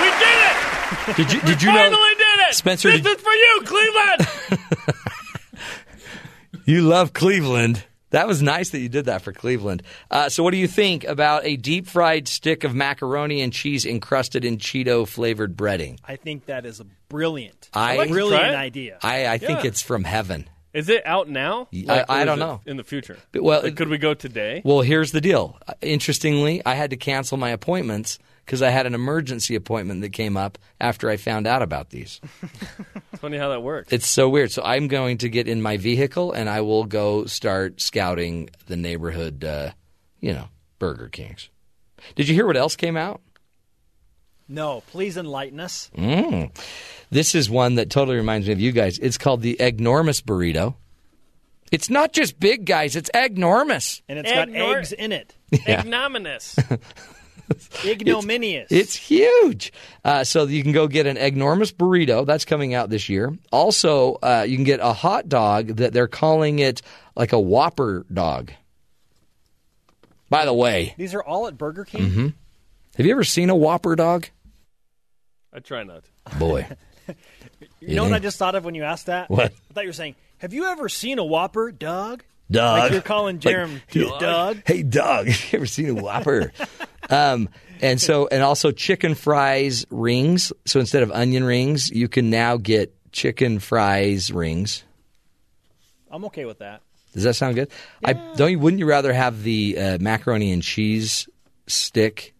we 0.00 0.08
did 0.20 0.36
it. 0.46 1.16
Did 1.16 1.32
you 1.32 1.40
did 1.40 1.62
you 1.62 1.68
know 1.72 1.78
finally 1.90 2.14
did 2.16 2.48
it, 2.48 2.54
Spencer, 2.54 2.90
This 2.90 3.00
did- 3.00 3.16
is 3.16 3.22
for 3.22 3.32
you, 3.32 3.62
Cleveland. 3.64 4.96
You 6.66 6.82
love 6.82 7.12
Cleveland. 7.12 7.84
That 8.10 8.26
was 8.26 8.42
nice 8.42 8.70
that 8.70 8.80
you 8.80 8.88
did 8.88 9.04
that 9.06 9.22
for 9.22 9.32
Cleveland. 9.32 9.82
Uh, 10.10 10.28
so, 10.28 10.42
what 10.42 10.50
do 10.50 10.56
you 10.56 10.66
think 10.68 11.04
about 11.04 11.44
a 11.44 11.56
deep 11.56 11.86
fried 11.86 12.26
stick 12.28 12.64
of 12.64 12.74
macaroni 12.74 13.40
and 13.40 13.52
cheese 13.52 13.86
encrusted 13.86 14.44
in 14.44 14.58
Cheeto 14.58 15.06
flavored 15.06 15.56
breading? 15.56 15.98
I 16.04 16.16
think 16.16 16.46
that 16.46 16.66
is 16.66 16.80
a 16.80 16.86
brilliant, 17.08 17.68
I- 17.72 17.92
I'd 17.92 17.98
like 17.98 18.10
brilliant 18.10 18.40
try 18.42 18.52
it. 18.52 18.56
idea. 18.56 18.98
I, 19.02 19.26
I 19.26 19.38
think 19.38 19.62
Yeah. 19.62 19.68
it's 19.68 19.82
from 19.82 20.04
heaven. 20.04 20.48
Is 20.72 20.88
it 20.88 21.04
out 21.04 21.28
now? 21.28 21.66
I- 21.72 21.84
Like, 21.84 22.10
I 22.10 22.22
or 22.22 22.26
don't 22.26 22.38
know. 22.38 22.60
In 22.66 22.76
the 22.76 22.84
future. 22.84 23.16
But, 23.32 23.42
well, 23.42 23.62
Like, 23.62 23.76
could 23.76 23.88
we 23.88 23.98
go 23.98 24.14
today? 24.14 24.62
Well, 24.64 24.82
here's 24.82 25.10
the 25.12 25.20
deal. 25.20 25.58
Interestingly, 25.80 26.62
I 26.64 26.74
had 26.74 26.90
to 26.90 26.96
cancel 26.96 27.36
my 27.38 27.50
appointments 27.50 28.18
because 28.50 28.62
I 28.62 28.70
had 28.70 28.84
an 28.84 28.96
emergency 28.96 29.54
appointment 29.54 30.00
that 30.00 30.08
came 30.08 30.36
up 30.36 30.58
after 30.80 31.08
I 31.08 31.18
found 31.18 31.46
out 31.46 31.62
about 31.62 31.90
these. 31.90 32.20
It's 33.12 33.20
funny 33.20 33.38
how 33.38 33.50
that 33.50 33.62
works. 33.62 33.92
It's 33.92 34.08
so 34.08 34.28
weird. 34.30 34.50
So 34.50 34.62
I'm 34.64 34.88
going 34.88 35.18
to 35.18 35.28
get 35.28 35.46
in 35.46 35.60
my 35.60 35.76
vehicle 35.76 36.32
and 36.32 36.48
I 36.48 36.62
will 36.62 36.84
go 36.84 37.26
start 37.26 37.80
scouting 37.80 38.48
the 38.66 38.76
neighborhood, 38.76 39.44
uh, 39.44 39.72
you 40.20 40.32
know, 40.32 40.48
Burger 40.78 41.08
Kings. 41.08 41.50
Did 42.14 42.28
you 42.28 42.34
hear 42.34 42.46
what 42.46 42.56
else 42.56 42.76
came 42.76 42.96
out? 42.96 43.20
No, 44.48 44.82
please 44.86 45.18
enlighten 45.18 45.60
us. 45.60 45.90
Mm. 45.96 46.56
This 47.10 47.34
is 47.34 47.50
one 47.50 47.74
that 47.74 47.90
totally 47.90 48.16
reminds 48.16 48.46
me 48.46 48.54
of 48.54 48.60
you 48.60 48.72
guys. 48.72 48.98
It's 48.98 49.18
called 49.18 49.42
the 49.42 49.56
Eggnormous 49.60 50.22
Burrito. 50.22 50.74
It's 51.70 51.90
not 51.90 52.12
just 52.12 52.40
big, 52.40 52.64
guys. 52.64 52.96
It's 52.96 53.10
enormous. 53.10 54.02
And 54.08 54.18
it's 54.18 54.32
got 54.32 54.48
eggs 54.48 54.92
in 54.92 55.12
it. 55.12 55.36
Yeah. 55.66 55.80
Ignominious. 55.80 56.56
Ignominious. 57.84 58.70
It's 58.70 58.94
huge. 58.94 59.72
Uh, 60.04 60.24
so 60.24 60.44
you 60.44 60.62
can 60.62 60.72
go 60.72 60.86
get 60.88 61.06
an 61.06 61.16
enormous 61.16 61.72
burrito. 61.72 62.24
That's 62.26 62.44
coming 62.44 62.74
out 62.74 62.90
this 62.90 63.08
year. 63.08 63.36
Also, 63.50 64.14
uh, 64.22 64.44
you 64.48 64.56
can 64.56 64.64
get 64.64 64.80
a 64.80 64.92
hot 64.92 65.28
dog 65.28 65.68
that 65.76 65.92
they're 65.92 66.08
calling 66.08 66.58
it 66.58 66.82
like 67.16 67.32
a 67.32 67.40
Whopper 67.40 68.06
dog. 68.12 68.52
By 70.28 70.44
the 70.44 70.54
way, 70.54 70.94
These 70.96 71.14
are 71.14 71.22
all 71.22 71.46
at 71.48 71.58
Burger 71.58 71.84
King. 71.84 72.02
Mm-hmm. 72.02 72.26
have 72.96 73.06
you 73.06 73.12
ever 73.12 73.24
seen 73.24 73.50
a 73.50 73.56
Whopper 73.56 73.96
dog? 73.96 74.28
I 75.52 75.58
try 75.58 75.82
not. 75.82 76.04
Boy, 76.38 76.66
You 77.80 77.96
know 77.96 78.04
what 78.04 78.12
I 78.12 78.20
just 78.20 78.38
thought 78.38 78.54
of 78.54 78.64
when 78.64 78.74
you 78.76 78.84
asked 78.84 79.06
that? 79.06 79.28
What? 79.28 79.46
I 79.70 79.74
thought 79.74 79.82
you 79.82 79.88
were 79.88 79.92
saying, 79.94 80.14
"Have 80.38 80.52
you 80.52 80.66
ever 80.66 80.88
seen 80.88 81.18
a 81.18 81.24
Whopper, 81.24 81.72
dog? 81.72 82.22
Doug. 82.50 82.78
Like 82.78 82.92
you're 82.92 83.00
calling 83.00 83.38
Jarom 83.40 83.80
Like, 83.94 84.20
Doug. 84.20 84.62
Hey, 84.66 84.82
Doug, 84.84 85.26
have 85.28 85.52
you 85.52 85.56
ever 85.58 85.66
seen 85.66 85.88
a 85.90 85.94
Whopper? 86.02 86.52
Um, 87.10 87.48
and 87.80 88.00
so, 88.00 88.28
and 88.28 88.42
also 88.42 88.70
chicken 88.70 89.14
fries 89.14 89.86
rings. 89.90 90.52
So 90.66 90.80
instead 90.80 91.02
of 91.02 91.10
onion 91.12 91.44
rings, 91.44 91.90
you 91.90 92.08
can 92.08 92.30
now 92.30 92.56
get 92.56 92.94
chicken 93.12 93.58
fries 93.58 94.30
rings. 94.30 94.84
I'm 96.10 96.24
okay 96.26 96.44
with 96.44 96.58
that. 96.58 96.82
Does 97.12 97.24
that 97.24 97.34
sound 97.34 97.56
good? 97.56 97.70
I 98.04 98.12
don't. 98.12 98.50
You, 98.52 98.58
wouldn't 98.58 98.78
you 98.78 98.86
rather 98.86 99.12
have 99.12 99.42
the 99.42 99.78
uh, 99.78 99.98
macaroni 100.00 100.52
and 100.52 100.62
cheese 100.62 101.28
stick 101.66 102.34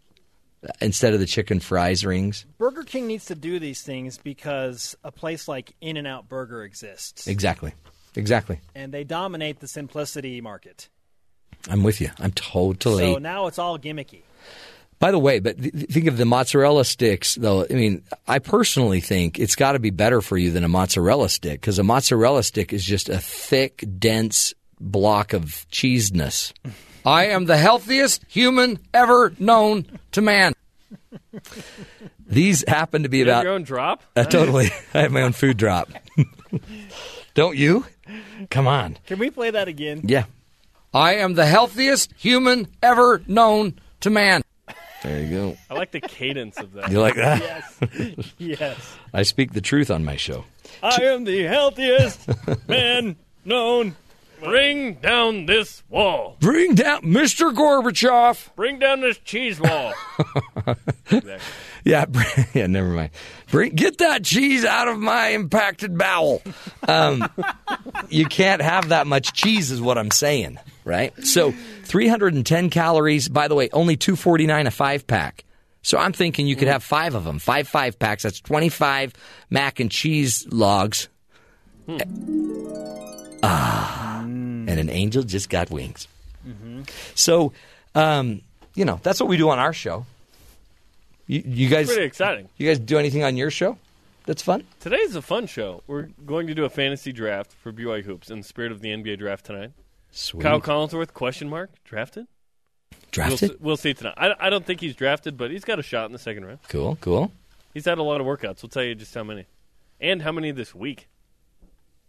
instead 0.80 1.12
of 1.14 1.20
the 1.20 1.26
chicken 1.26 1.59
fries 1.59 2.05
rings? 2.05 2.47
Burger 2.59 2.84
King 2.84 3.06
needs 3.06 3.26
to 3.26 3.34
do 3.34 3.59
these 3.59 3.82
things 3.82 4.18
because 4.18 4.97
a 5.02 5.10
place 5.10 5.48
like 5.48 5.72
In 5.80 5.97
and 5.97 6.06
Out 6.06 6.28
Burger 6.28 6.62
exists, 6.62 7.26
Exactly. 7.26 7.72
Exactly. 8.16 8.60
and 8.74 8.92
they 8.92 9.05
dominate 9.05 9.60
the 9.60 9.68
simplicity 9.68 10.40
market. 10.40 10.88
I'm 11.68 11.82
with 11.82 12.01
you. 12.01 12.10
I'm 12.18 12.32
totally. 12.32 13.12
So 13.12 13.18
now 13.18 13.47
it's 13.47 13.59
all 13.59 13.78
gimmicky. 13.78 14.22
By 14.98 15.12
the 15.12 15.18
way, 15.18 15.40
but 15.40 15.60
th- 15.60 15.72
think 15.90 16.06
of 16.08 16.18
the 16.18 16.26
mozzarella 16.26 16.84
sticks, 16.84 17.34
though. 17.34 17.64
I 17.68 17.72
mean, 17.72 18.02
I 18.28 18.38
personally 18.38 19.00
think 19.00 19.38
it's 19.38 19.56
got 19.56 19.72
to 19.72 19.78
be 19.78 19.88
better 19.88 20.20
for 20.20 20.36
you 20.36 20.50
than 20.50 20.62
a 20.62 20.68
mozzarella 20.68 21.30
stick 21.30 21.60
because 21.60 21.78
a 21.78 21.82
mozzarella 21.82 22.42
stick 22.42 22.74
is 22.74 22.84
just 22.84 23.08
a 23.08 23.18
thick, 23.18 23.82
dense 23.98 24.52
block 24.78 25.32
of 25.32 25.66
cheeseness. 25.70 26.52
I 27.04 27.28
am 27.28 27.46
the 27.46 27.56
healthiest 27.56 28.24
human 28.28 28.78
ever 28.92 29.32
known 29.38 29.86
to 30.12 30.20
man. 30.20 30.52
These 32.26 32.64
happen 32.68 33.02
to 33.02 33.08
be 33.08 33.18
You 33.18 33.24
have 33.26 33.36
about 33.36 33.44
your 33.44 33.54
own 33.54 33.62
drop? 33.62 34.02
Uh, 34.14 34.24
totally. 34.24 34.66
I 34.94 35.02
have 35.02 35.12
my 35.12 35.22
own 35.22 35.32
food 35.32 35.56
drop. 35.56 35.90
Don't 37.34 37.56
you? 37.56 37.86
Come 38.50 38.66
on. 38.66 38.98
Can 39.06 39.18
we 39.18 39.30
play 39.30 39.50
that 39.50 39.66
again? 39.66 40.02
Yeah. 40.04 40.24
I 40.92 41.16
am 41.16 41.34
the 41.34 41.46
healthiest 41.46 42.12
human 42.16 42.68
ever 42.82 43.22
known 43.26 43.80
to 44.01 44.10
man. 44.10 44.43
There 45.02 45.22
you 45.22 45.35
go. 45.35 45.56
I 45.70 45.74
like 45.74 45.93
the 45.93 46.01
cadence 46.01 46.59
of 46.59 46.74
that. 46.74 46.90
You 46.90 47.01
like 47.01 47.14
that? 47.14 47.40
Yes. 47.40 48.32
yes. 48.39 48.97
I 49.14 49.22
speak 49.22 49.52
the 49.55 49.62
truth 49.62 49.90
on 49.90 50.05
my 50.05 50.16
show. 50.16 50.44
I 50.82 51.02
am 51.02 51.24
the 51.24 51.43
healthiest 51.44 52.28
man 52.68 53.16
known. 53.44 53.97
Bring 54.43 54.94
down 54.94 55.44
this 55.44 55.82
wall. 55.90 56.36
Bring 56.40 56.74
down 56.74 57.02
Mr. 57.02 57.55
Gorbachev. 57.55 58.55
Bring 58.56 58.78
down 58.78 59.02
this 59.02 59.18
cheese 59.18 59.60
wall. 59.60 59.93
Yeah, 61.85 62.07
yeah. 62.55 62.66
Never 62.66 62.89
mind. 62.89 63.11
Bring 63.51 63.74
get 63.74 63.98
that 63.98 64.24
cheese 64.24 64.65
out 64.65 64.89
of 64.89 64.98
my 64.98 65.28
impacted 65.28 65.97
bowel. 65.97 66.43
Um, 66.86 67.28
you 68.09 68.27
can't 68.27 68.62
have 68.62 68.90
that 68.90 69.07
much 69.07 69.32
cheese, 69.32 69.70
is 69.70 69.81
what 69.81 69.98
I'm 69.98 70.11
saying, 70.11 70.59
right? 70.85 71.12
So, 71.24 71.52
310 71.85 72.70
calories. 72.70 73.28
By 73.28 73.48
the 73.48 73.55
way, 73.55 73.69
only 73.73 73.97
249 73.97 74.66
a 74.66 74.70
five 74.70 75.07
pack. 75.07 75.44
So 75.82 75.98
I'm 75.98 76.12
thinking 76.12 76.47
you 76.47 76.57
could 76.57 76.69
have 76.69 76.82
five 76.82 77.15
of 77.15 77.24
them, 77.24 77.39
five 77.39 77.66
five 77.66 77.98
packs. 77.98 78.23
That's 78.24 78.40
25 78.40 79.15
mac 79.48 79.81
and 79.81 79.90
cheese 79.90 80.47
logs. 80.51 81.09
Ah, 83.43 84.20
and 84.20 84.69
an 84.69 84.90
angel 84.90 85.23
just 85.23 85.48
got 85.48 85.70
wings. 85.70 86.07
So, 87.15 87.52
um, 87.94 88.43
you 88.74 88.85
know, 88.85 89.01
that's 89.02 89.20
what 89.20 89.28
we 89.28 89.36
do 89.36 89.48
on 89.51 89.59
our 89.59 89.73
show. 89.73 90.05
You, 91.31 91.43
you 91.47 91.69
guys, 91.69 91.86
Pretty 91.86 92.02
exciting. 92.05 92.48
You 92.57 92.66
guys 92.66 92.78
do 92.81 92.98
anything 92.98 93.23
on 93.23 93.36
your 93.36 93.51
show? 93.52 93.78
That's 94.27 94.43
fun. 94.43 94.65
Today's 94.81 95.15
a 95.15 95.23
fun 95.23 95.47
show. 95.47 95.82
We're 95.86 96.09
going 96.27 96.48
to 96.48 96.55
do 96.55 96.65
a 96.65 96.69
fantasy 96.69 97.12
draft 97.12 97.52
for 97.52 97.73
BYU 97.73 98.02
hoops 98.05 98.31
in 98.31 98.39
the 98.39 98.44
spirit 98.44 98.73
of 98.73 98.81
the 98.81 98.89
NBA 98.89 99.19
draft 99.19 99.47
tonight. 99.47 99.70
Sweet. 100.11 100.43
Kyle 100.43 100.61
Collinsworth 100.61 101.12
question 101.15 101.48
mark 101.48 101.70
drafted. 101.85 102.27
Drafted? 103.12 103.51
We'll, 103.51 103.59
we'll 103.61 103.77
see 103.77 103.94
tonight. 103.94 104.15
I, 104.16 104.35
I 104.40 104.51
don't 104.51 104.66
think 104.66 104.81
he's 104.81 104.97
drafted, 104.97 105.36
but 105.36 105.52
he's 105.52 105.65
got 105.65 105.78
a 105.78 105.82
shot 105.85 106.07
in 106.07 106.12
the 106.12 106.19
second 106.19 106.44
round. 106.47 106.59
Cool, 106.69 106.98
cool. 107.01 107.31
He's 107.74 107.85
had 107.85 107.98
a 107.98 108.02
lot 108.02 108.20
of 108.20 108.27
workouts. 108.27 108.62
We'll 108.65 108.70
tell 108.70 108.82
you 108.82 108.97
just 108.97 109.15
how 109.15 109.23
many, 109.23 109.47
and 110.01 110.23
how 110.23 110.32
many 110.32 110.51
this 110.51 110.74
week. 110.74 111.09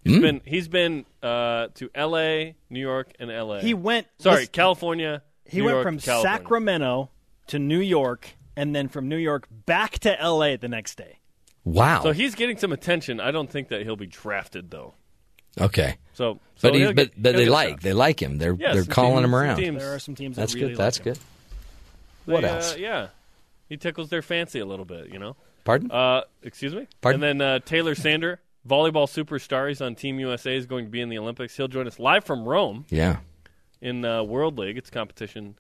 He's 0.04 0.18
Mm. 0.18 0.22
been 0.22 0.42
he's 0.46 0.68
been 0.68 1.06
uh, 1.22 1.68
to 1.76 1.92
L.A., 1.94 2.56
New 2.72 2.80
York, 2.80 3.14
and 3.20 3.30
L.A. 3.32 3.62
He 3.62 3.76
went- 3.76 4.08
Sorry, 4.18 4.38
listen- 4.38 4.52
California. 4.52 5.22
He 5.46 5.60
New 5.60 5.66
went 5.66 5.76
York, 5.76 5.84
from 5.86 6.00
California. 6.00 6.40
Sacramento 6.40 7.10
to 7.48 7.60
New 7.60 7.80
York, 7.80 8.30
and 8.56 8.76
then 8.76 8.88
from 8.88 9.08
New 9.10 9.18
York 9.18 9.48
back 9.66 10.00
to 10.00 10.20
L.A. 10.20 10.56
the 10.58 10.68
next 10.68 10.96
day. 10.96 11.20
Wow. 11.64 12.02
So 12.04 12.12
he's 12.12 12.36
getting 12.36 12.58
some 12.58 12.72
attention. 12.72 13.20
I 13.20 13.32
don't 13.32 13.50
think 13.50 13.68
that 13.70 13.84
he'll 13.84 13.96
be 13.96 14.08
drafted 14.08 14.72
though. 14.72 14.94
Okay. 15.60 15.98
So, 16.14 16.40
so 16.56 16.70
but 16.70 16.74
he, 16.74 16.80
he'll 16.82 16.94
but 16.94 17.14
get- 17.14 17.22
but 17.24 17.36
they 17.36 17.46
like 17.48 17.70
shot. 17.70 17.82
they 17.82 17.94
like 17.94 18.22
him. 18.22 18.38
They're 18.38 18.54
Yeah, 18.54 18.74
they're 18.74 18.86
calling 18.86 19.16
teams- 19.18 19.26
him 19.26 19.36
around. 19.36 19.56
teams- 19.58 19.80
There 19.82 19.94
are 19.94 20.00
some 20.00 20.16
teams 20.16 20.36
That's 20.38 20.54
that 20.54 20.60
good. 20.60 20.66
really 20.66 20.76
That's 20.76 21.00
like 21.00 21.06
him. 21.08 21.14
good. 22.26 22.34
What 22.34 22.42
They, 22.42 22.48
uh, 22.50 22.54
else? 22.56 22.78
yeah. 22.78 23.08
He 23.68 23.78
tickles 23.78 24.10
their 24.10 24.22
fancy 24.22 24.60
a 24.60 24.66
little 24.66 24.86
bit, 24.86 25.10
you 25.10 25.20
know. 25.20 25.36
Pardon? 25.64 25.92
Uh, 25.92 26.22
excuse 26.44 26.74
me. 26.74 26.88
Pardon? 27.02 27.24
And 27.24 27.40
then 27.42 27.48
uh, 27.48 27.60
Taylor 27.60 27.96
Sander, 27.96 28.40
volleyball 28.68 29.08
superstar, 29.08 29.68
he's 29.70 29.82
on 29.82 29.96
Team 29.96 30.20
USA, 30.20 30.56
is 30.56 30.66
going 30.66 30.86
to 30.86 30.92
be 30.92 31.02
in 31.02 31.10
the 31.10 31.18
Olympics. 31.20 31.56
He'll 31.56 31.68
join 31.68 31.86
us 31.88 32.00
live 32.00 32.24
from 32.24 32.44
Rome 32.46 32.86
Yeah. 32.90 33.18
in 33.82 34.04
uh, 34.06 34.24
World 34.24 34.58
League. 34.58 34.78
It's 34.78 34.90
competition 34.90 35.56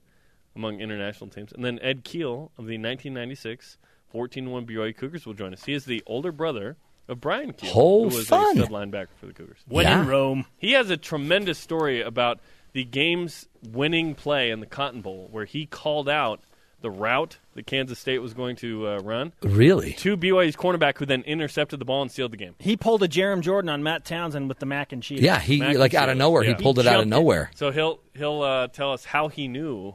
among 0.56 0.80
international 0.80 1.30
teams. 1.30 1.52
And 1.54 1.64
then 1.64 1.80
Ed 1.82 2.04
Keel 2.04 2.52
of 2.58 2.66
the 2.68 2.78
1996 2.78 3.78
14-1 4.14 4.66
BYU 4.70 4.96
Cougars 4.96 5.26
will 5.26 5.34
join 5.34 5.54
us. 5.54 5.64
He 5.64 5.74
is 5.74 5.86
the 5.86 6.04
older 6.06 6.32
brother 6.32 6.76
of 7.08 7.22
Brian 7.22 7.54
Keel, 7.54 7.72
Oh, 7.76 8.10
who 8.10 8.16
was 8.18 8.28
fun. 8.28 8.58
a 8.58 8.62
stud 8.66 8.72
linebacker 8.72 9.08
for 9.20 9.26
the 9.28 9.34
Cougars. 9.34 9.60
When 9.68 9.88
in 9.88 10.08
Rome. 10.08 10.46
He 10.58 10.74
has 10.74 10.90
a 10.90 10.98
tremendous 10.98 11.58
story 11.60 12.02
about 12.02 12.40
the 12.74 12.84
game's 12.84 13.48
winning 13.70 14.16
play 14.16 14.50
in 14.52 14.60
the 14.60 14.66
Cotton 14.66 15.02
Bowl, 15.02 15.28
where 15.32 15.46
he 15.46 15.66
called 15.66 16.08
out 16.10 16.42
the 16.82 16.90
route 16.90 17.38
that 17.54 17.68
Kansas 17.68 18.00
State 18.00 18.20
was 18.20 18.34
going 18.34 18.56
to 18.58 18.88
uh, 18.88 18.98
run. 19.04 19.34
Really? 19.44 19.94
To 19.94 20.18
BYU's 20.18 20.56
cornerback, 20.56 20.98
who 20.98 21.06
then 21.06 21.22
intercepted 21.24 21.80
the 21.80 21.86
ball 21.86 22.02
and 22.02 22.12
sealed 22.12 22.32
the 22.32 22.38
game. 22.38 22.56
He 22.60 22.76
pulled 22.76 23.04
a 23.04 23.08
Jarom 23.08 23.42
Jordan 23.42 23.70
on 23.70 23.84
Matt 23.84 24.04
Townsend 24.04 24.48
with 24.50 24.60
the 24.60 24.66
mac 24.66 24.92
and 24.92 25.04
cheese. 25.04 25.22
Yeah, 25.22 25.38
he 25.40 25.60
Mac 25.60 25.78
like 25.78 25.94
out 25.94 26.10
of 26.10 26.18
nowhere. 26.18 26.44
Yeah. 26.44 26.56
He 26.58 26.64
pulled 26.64 26.80
it 26.80 26.88
out 26.88 26.96
of 26.96 27.02
jumped 27.02 27.10
nowhere. 27.12 27.52
So 27.56 27.72
he'll 27.72 28.00
he'll 28.16 28.42
uh, 28.42 28.68
tell 28.68 28.94
us 28.94 29.06
how 29.06 29.28
he 29.28 29.48
knew 29.48 29.94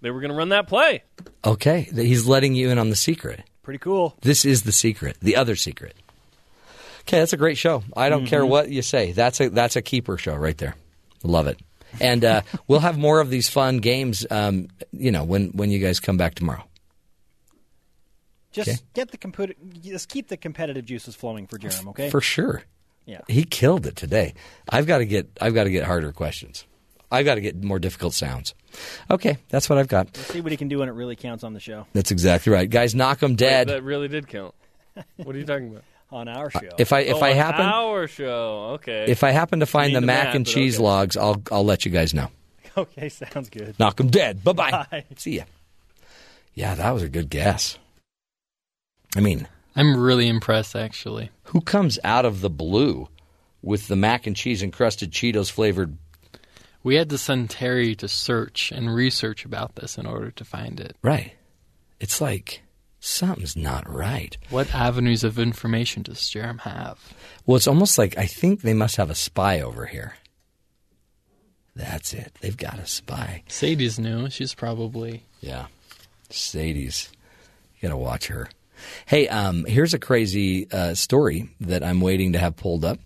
they 0.00 0.10
were 0.10 0.20
going 0.20 0.30
to 0.30 0.36
run 0.36 0.48
that 0.50 0.66
play. 0.68 1.02
Okay, 1.44 1.82
he's 1.82 2.26
letting 2.26 2.54
you 2.54 2.70
in 2.70 2.78
on 2.78 2.90
the 2.90 2.96
secret. 2.96 3.42
Pretty 3.62 3.78
cool. 3.78 4.16
This 4.22 4.44
is 4.44 4.62
the 4.62 4.72
secret, 4.72 5.16
the 5.20 5.36
other 5.36 5.54
secret. 5.56 5.94
Okay, 7.02 7.18
that's 7.18 7.32
a 7.32 7.36
great 7.36 7.56
show. 7.58 7.82
I 7.96 8.08
don't 8.08 8.26
care 8.26 8.40
Mm-hmm. 8.42 8.50
what 8.50 8.68
you 8.70 8.82
say. 8.82 9.12
That's 9.12 9.40
a 9.40 9.48
that's 9.48 9.76
a 9.76 9.82
keeper 9.82 10.16
show 10.18 10.34
right 10.34 10.56
there. 10.58 10.74
Love 11.22 11.46
it. 11.46 11.58
And 12.00 12.24
uh, 12.24 12.42
we'll 12.68 12.80
have 12.80 12.98
more 12.98 13.20
of 13.20 13.30
these 13.30 13.48
fun 13.48 13.78
games. 13.78 14.26
Um, 14.30 14.68
you 14.92 15.10
know, 15.10 15.24
when 15.24 15.48
when 15.50 15.70
you 15.70 15.78
guys 15.78 15.98
come 16.00 16.16
back 16.16 16.34
tomorrow. 16.34 16.64
Just 18.52 18.68
Okay. 18.68 18.78
get 18.94 19.10
the 19.12 19.18
computer. 19.18 19.54
Just 19.80 20.08
keep 20.08 20.28
the 20.28 20.36
competitive 20.36 20.84
juices 20.84 21.14
flowing 21.14 21.46
for 21.46 21.56
Jarom. 21.58 21.88
Okay. 21.90 22.10
For 22.10 22.20
sure. 22.20 22.62
Yeah. 23.06 23.20
He 23.28 23.44
killed 23.44 23.86
it 23.86 23.96
today. 23.96 24.34
I've 24.68 24.86
got 24.86 24.98
to 24.98 25.04
get 25.06 25.28
I've 25.40 25.54
got 25.54 25.64
to 25.64 25.70
get 25.70 25.84
harder 25.84 26.12
questions. 26.12 26.64
I've 27.10 27.24
got 27.24 27.36
to 27.36 27.40
get 27.40 27.62
more 27.62 27.78
difficult 27.78 28.14
sounds. 28.14 28.54
Okay, 29.10 29.38
that's 29.48 29.68
what 29.68 29.78
I've 29.78 29.88
got. 29.88 30.06
Let's 30.16 30.32
see 30.32 30.40
what 30.40 30.52
he 30.52 30.56
can 30.56 30.68
do 30.68 30.78
when 30.78 30.88
it 30.88 30.92
really 30.92 31.16
counts 31.16 31.42
on 31.42 31.54
the 31.54 31.60
show. 31.60 31.86
That's 31.92 32.10
exactly 32.10 32.52
right, 32.52 32.70
guys. 32.70 32.94
Knock 32.94 33.22
'em 33.22 33.34
dead. 33.34 33.68
That 33.68 33.82
really 33.82 34.08
did 34.08 34.28
count. 34.28 34.54
What 35.16 35.34
are 35.34 35.38
you 35.38 35.44
talking 35.44 35.70
about? 35.70 35.84
on 36.12 36.28
our 36.28 36.46
uh, 36.46 36.60
show. 36.60 36.68
If 36.78 36.92
I 36.92 37.00
if 37.00 37.16
oh, 37.16 37.22
I 37.22 37.32
happen 37.32 37.66
our 37.66 38.06
show, 38.06 38.72
okay. 38.74 39.06
if 39.08 39.24
I 39.24 39.30
happen 39.30 39.60
to 39.60 39.66
find 39.66 39.94
the 39.94 40.00
the 40.00 40.06
mac 40.06 40.26
math, 40.26 40.34
and 40.34 40.46
cheese 40.46 40.76
okay. 40.76 40.84
logs, 40.84 41.16
I'll 41.16 41.42
I'll 41.50 41.64
let 41.64 41.84
you 41.84 41.90
guys 41.90 42.14
know. 42.14 42.28
Okay, 42.76 43.08
sounds 43.08 43.50
good. 43.50 43.76
Knock 43.80 44.00
'em 44.00 44.10
dead. 44.10 44.44
Bye-bye. 44.44 44.70
Bye. 44.70 45.04
See 45.16 45.38
ya. 45.38 45.44
Yeah, 46.54 46.76
that 46.76 46.92
was 46.92 47.02
a 47.02 47.08
good 47.08 47.28
guess. 47.28 47.76
I 49.16 49.20
mean, 49.20 49.48
I'm 49.74 50.00
really 50.00 50.28
impressed, 50.28 50.76
actually. 50.76 51.30
who 51.46 51.62
comes 51.62 51.98
out 52.04 52.24
of 52.24 52.42
the 52.42 52.48
blue 52.48 53.08
with 53.60 53.88
the 53.88 53.96
mac 53.96 54.28
and 54.28 54.36
cheese 54.36 54.62
encrusted 54.62 55.10
Cheetos 55.10 55.50
flavored? 55.50 55.98
We 56.82 56.94
had 56.94 57.10
to 57.10 57.18
send 57.18 57.50
Terry 57.50 57.94
to 57.96 58.08
search 58.08 58.72
and 58.72 58.94
research 58.94 59.44
about 59.44 59.76
this 59.76 59.98
in 59.98 60.06
order 60.06 60.30
to 60.30 60.44
find 60.44 60.80
it. 60.80 60.96
Right. 61.02 61.32
It's 62.00 62.20
like 62.20 62.62
something's 63.00 63.56
not 63.56 63.88
right. 63.88 64.36
What 64.48 64.74
avenues 64.74 65.22
of 65.24 65.38
information 65.38 66.02
does 66.02 66.20
Jarom 66.20 66.60
have? 66.60 66.98
Well, 67.46 67.56
it's 67.56 67.68
almost 67.68 67.98
like 67.98 68.16
I 68.16 68.26
think 68.26 68.62
they 68.62 68.74
must 68.74 68.96
have 68.96 69.10
a 69.10 69.14
spy 69.14 69.60
over 69.60 69.86
here. 69.86 70.14
That's 71.76 72.12
it. 72.14 72.32
They've 72.40 72.56
got 72.56 72.78
a 72.78 72.86
spy. 72.86 73.42
Sadie's 73.48 73.98
new. 73.98 74.28
She's 74.30 74.54
probably 74.54 75.24
Yeah. 75.40 75.66
Sadie's. 76.30 77.10
You 77.80 77.88
got 77.88 77.94
to 77.94 77.98
watch 77.98 78.26
her. 78.28 78.48
Hey, 79.06 79.28
um, 79.28 79.64
here's 79.66 79.94
a 79.94 79.98
crazy 79.98 80.70
uh, 80.70 80.94
story 80.94 81.50
that 81.60 81.84
I'm 81.84 82.00
waiting 82.00 82.32
to 82.32 82.38
have 82.38 82.56
pulled 82.56 82.84
up. 82.84 82.98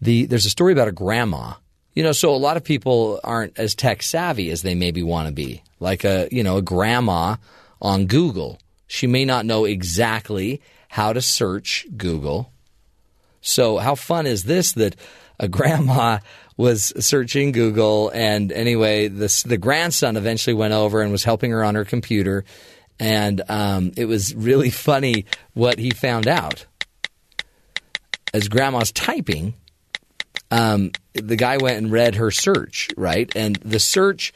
The 0.00 0.24
there's 0.26 0.46
a 0.46 0.50
story 0.50 0.72
about 0.72 0.88
a 0.88 0.92
grandma. 0.92 1.54
You 1.98 2.04
know, 2.04 2.12
so 2.12 2.32
a 2.32 2.36
lot 2.36 2.56
of 2.56 2.62
people 2.62 3.18
aren't 3.24 3.58
as 3.58 3.74
tech 3.74 4.04
savvy 4.04 4.52
as 4.52 4.62
they 4.62 4.76
maybe 4.76 5.02
want 5.02 5.26
to 5.26 5.34
be. 5.34 5.64
Like 5.80 6.04
a 6.04 6.28
you 6.30 6.44
know 6.44 6.58
a 6.58 6.62
grandma 6.62 7.38
on 7.82 8.06
Google, 8.06 8.60
she 8.86 9.08
may 9.08 9.24
not 9.24 9.44
know 9.44 9.64
exactly 9.64 10.62
how 10.86 11.12
to 11.12 11.20
search 11.20 11.88
Google. 11.96 12.52
So 13.40 13.78
how 13.78 13.96
fun 13.96 14.28
is 14.28 14.44
this 14.44 14.74
that 14.74 14.94
a 15.40 15.48
grandma 15.48 16.20
was 16.56 16.92
searching 17.04 17.50
Google 17.50 18.12
and 18.14 18.52
anyway 18.52 19.08
this 19.08 19.42
the 19.42 19.58
grandson 19.58 20.16
eventually 20.16 20.54
went 20.54 20.74
over 20.74 21.02
and 21.02 21.10
was 21.10 21.24
helping 21.24 21.50
her 21.50 21.64
on 21.64 21.74
her 21.74 21.84
computer 21.84 22.44
and 23.00 23.42
um, 23.48 23.90
it 23.96 24.04
was 24.04 24.36
really 24.36 24.70
funny 24.88 25.24
what 25.54 25.80
he 25.80 25.90
found 25.90 26.28
out 26.28 26.64
as 28.32 28.46
grandma's 28.46 28.92
typing 28.92 29.54
um, 30.50 30.92
the 31.14 31.36
guy 31.36 31.56
went 31.58 31.78
and 31.78 31.90
read 31.90 32.16
her 32.16 32.30
search 32.30 32.88
right 32.96 33.34
and 33.36 33.56
the 33.56 33.78
search 33.78 34.32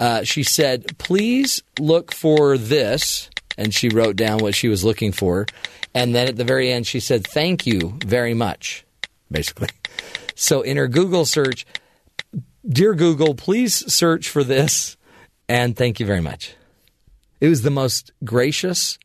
uh, 0.00 0.22
she 0.22 0.42
said 0.42 0.98
please 0.98 1.62
look 1.78 2.12
for 2.12 2.58
this 2.58 3.30
and 3.58 3.74
she 3.74 3.88
wrote 3.88 4.16
down 4.16 4.38
what 4.38 4.54
she 4.54 4.68
was 4.68 4.84
looking 4.84 5.12
for 5.12 5.46
and 5.94 6.14
then 6.14 6.28
at 6.28 6.36
the 6.36 6.44
very 6.44 6.70
end 6.70 6.86
she 6.86 7.00
said 7.00 7.26
thank 7.26 7.66
you 7.66 7.98
very 8.04 8.34
much 8.34 8.84
basically 9.30 9.68
so 10.34 10.62
in 10.62 10.76
her 10.76 10.88
google 10.88 11.24
search 11.24 11.66
dear 12.68 12.94
google 12.94 13.34
please 13.34 13.92
search 13.92 14.28
for 14.28 14.44
this 14.44 14.96
and 15.48 15.76
thank 15.76 15.98
you 15.98 16.06
very 16.06 16.20
much 16.20 16.54
it 17.40 17.48
was 17.48 17.62
the 17.62 17.70
most 17.70 18.12
gracious 18.24 18.98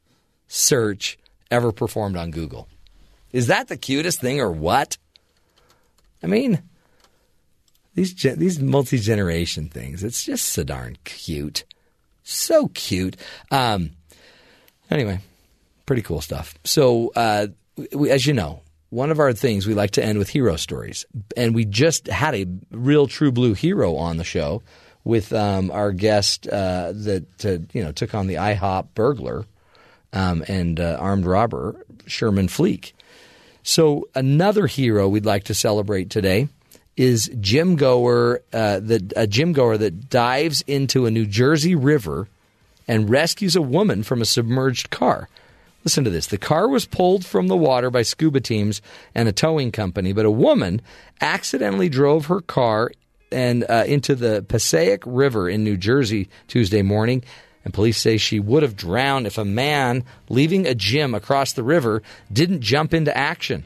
search 0.47 1.17
ever 1.49 1.71
performed 1.71 2.15
on 2.15 2.31
Google. 2.31 2.67
Is 3.31 3.47
that 3.47 3.67
the 3.67 3.77
cutest 3.77 4.19
thing 4.19 4.39
or 4.39 4.51
what? 4.51 4.97
I 6.23 6.27
mean, 6.27 6.61
these 7.95 8.13
these 8.13 8.59
multi 8.59 8.97
generation 8.97 9.69
things. 9.69 10.03
It's 10.03 10.23
just 10.23 10.45
so 10.49 10.63
darn 10.63 10.97
cute, 11.03 11.65
so 12.23 12.69
cute. 12.69 13.17
Um, 13.49 13.91
anyway, 14.89 15.19
pretty 15.85 16.01
cool 16.01 16.21
stuff. 16.21 16.55
So, 16.63 17.11
uh, 17.15 17.47
we, 17.93 18.09
as 18.11 18.25
you 18.25 18.33
know, 18.33 18.61
one 18.89 19.11
of 19.11 19.19
our 19.19 19.33
things 19.33 19.67
we 19.67 19.73
like 19.73 19.91
to 19.91 20.03
end 20.03 20.19
with 20.19 20.29
hero 20.29 20.55
stories, 20.55 21.05
and 21.35 21.55
we 21.55 21.65
just 21.65 22.07
had 22.07 22.35
a 22.35 22.45
real 22.71 23.07
true 23.07 23.31
blue 23.31 23.53
hero 23.53 23.95
on 23.95 24.17
the 24.17 24.23
show 24.23 24.61
with 25.03 25.33
um, 25.33 25.71
our 25.71 25.91
guest 25.91 26.47
uh, 26.47 26.91
that 26.93 27.45
uh, 27.45 27.57
you 27.73 27.83
know 27.83 27.91
took 27.91 28.13
on 28.13 28.27
the 28.27 28.35
IHOP 28.35 28.87
burglar 28.93 29.45
um, 30.13 30.43
and 30.47 30.79
uh, 30.79 30.97
armed 30.99 31.25
robber 31.25 31.85
Sherman 32.07 32.47
Fleek. 32.47 32.93
So 33.63 34.07
another 34.15 34.67
hero 34.67 35.07
we'd 35.07 35.25
like 35.25 35.43
to 35.45 35.53
celebrate 35.53 36.09
today 36.09 36.49
is 36.97 37.31
gym 37.39 37.75
goer 37.75 38.41
uh, 38.53 38.79
that 38.81 39.13
a 39.15 39.27
gym 39.27 39.53
goer 39.53 39.77
that 39.77 40.09
dives 40.09 40.61
into 40.67 41.05
a 41.05 41.11
New 41.11 41.25
Jersey 41.25 41.75
river 41.75 42.27
and 42.87 43.09
rescues 43.09 43.55
a 43.55 43.61
woman 43.61 44.03
from 44.03 44.21
a 44.21 44.25
submerged 44.25 44.89
car. 44.89 45.29
Listen 45.83 46.03
to 46.03 46.09
this. 46.09 46.27
The 46.27 46.37
car 46.37 46.67
was 46.67 46.85
pulled 46.85 47.25
from 47.25 47.47
the 47.47 47.57
water 47.57 47.89
by 47.89 48.03
scuba 48.03 48.39
teams 48.39 48.81
and 49.15 49.27
a 49.27 49.31
towing 49.31 49.71
company, 49.71 50.13
but 50.13 50.25
a 50.25 50.31
woman 50.31 50.81
accidentally 51.21 51.89
drove 51.89 52.25
her 52.25 52.41
car 52.41 52.91
and 53.31 53.63
uh, 53.69 53.85
into 53.87 54.13
the 54.13 54.45
Passaic 54.47 55.01
River 55.05 55.49
in 55.49 55.63
New 55.63 55.77
Jersey 55.77 56.29
Tuesday 56.47 56.81
morning. 56.81 57.23
And 57.63 57.73
police 57.73 57.97
say 57.97 58.17
she 58.17 58.39
would 58.39 58.63
have 58.63 58.75
drowned 58.75 59.27
if 59.27 59.37
a 59.37 59.45
man 59.45 60.03
leaving 60.29 60.65
a 60.65 60.75
gym 60.75 61.13
across 61.13 61.53
the 61.53 61.63
river 61.63 62.01
didn't 62.31 62.61
jump 62.61 62.93
into 62.93 63.15
action. 63.15 63.63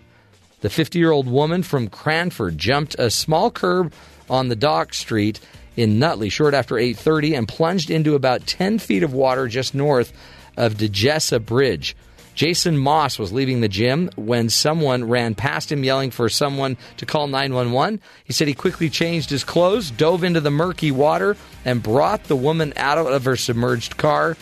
The 0.61 0.69
50 0.69 0.99
year 0.99 1.11
old 1.11 1.27
woman 1.27 1.63
from 1.63 1.87
Cranford 1.87 2.57
jumped 2.57 2.95
a 2.97 3.09
small 3.09 3.51
curb 3.51 3.93
on 4.29 4.47
the 4.47 4.55
dock 4.55 4.93
street 4.93 5.39
in 5.75 5.99
Nutley 5.99 6.29
short 6.29 6.53
after 6.53 6.75
8:30 6.75 7.37
and 7.37 7.47
plunged 7.47 7.89
into 7.89 8.15
about 8.15 8.47
10 8.47 8.79
feet 8.79 9.03
of 9.03 9.13
water 9.13 9.47
just 9.47 9.75
north 9.75 10.11
of 10.57 10.75
Degessa 10.75 11.43
Bridge. 11.43 11.95
Jason 12.35 12.77
Moss 12.77 13.17
was 13.17 13.31
leaving 13.31 13.61
the 13.61 13.69
gym 13.69 14.09
when 14.15 14.49
someone 14.49 15.07
ran 15.07 15.35
past 15.35 15.71
him 15.71 15.83
yelling 15.83 16.11
for 16.11 16.27
someone 16.27 16.75
to 16.97 17.05
call 17.05 17.27
911. 17.27 18.01
He 18.25 18.33
said 18.33 18.49
he 18.49 18.53
quickly 18.53 18.89
changed 18.89 19.29
his 19.29 19.45
clothes, 19.45 19.89
dove 19.89 20.23
into 20.23 20.41
the 20.41 20.51
murky 20.51 20.91
water, 20.91 21.37
and 21.63 21.81
brought 21.81 22.25
the 22.25 22.35
woman 22.35 22.73
out 22.75 22.97
of 22.97 23.23
her 23.23 23.37
submerged 23.37 23.95
car, 23.95 24.35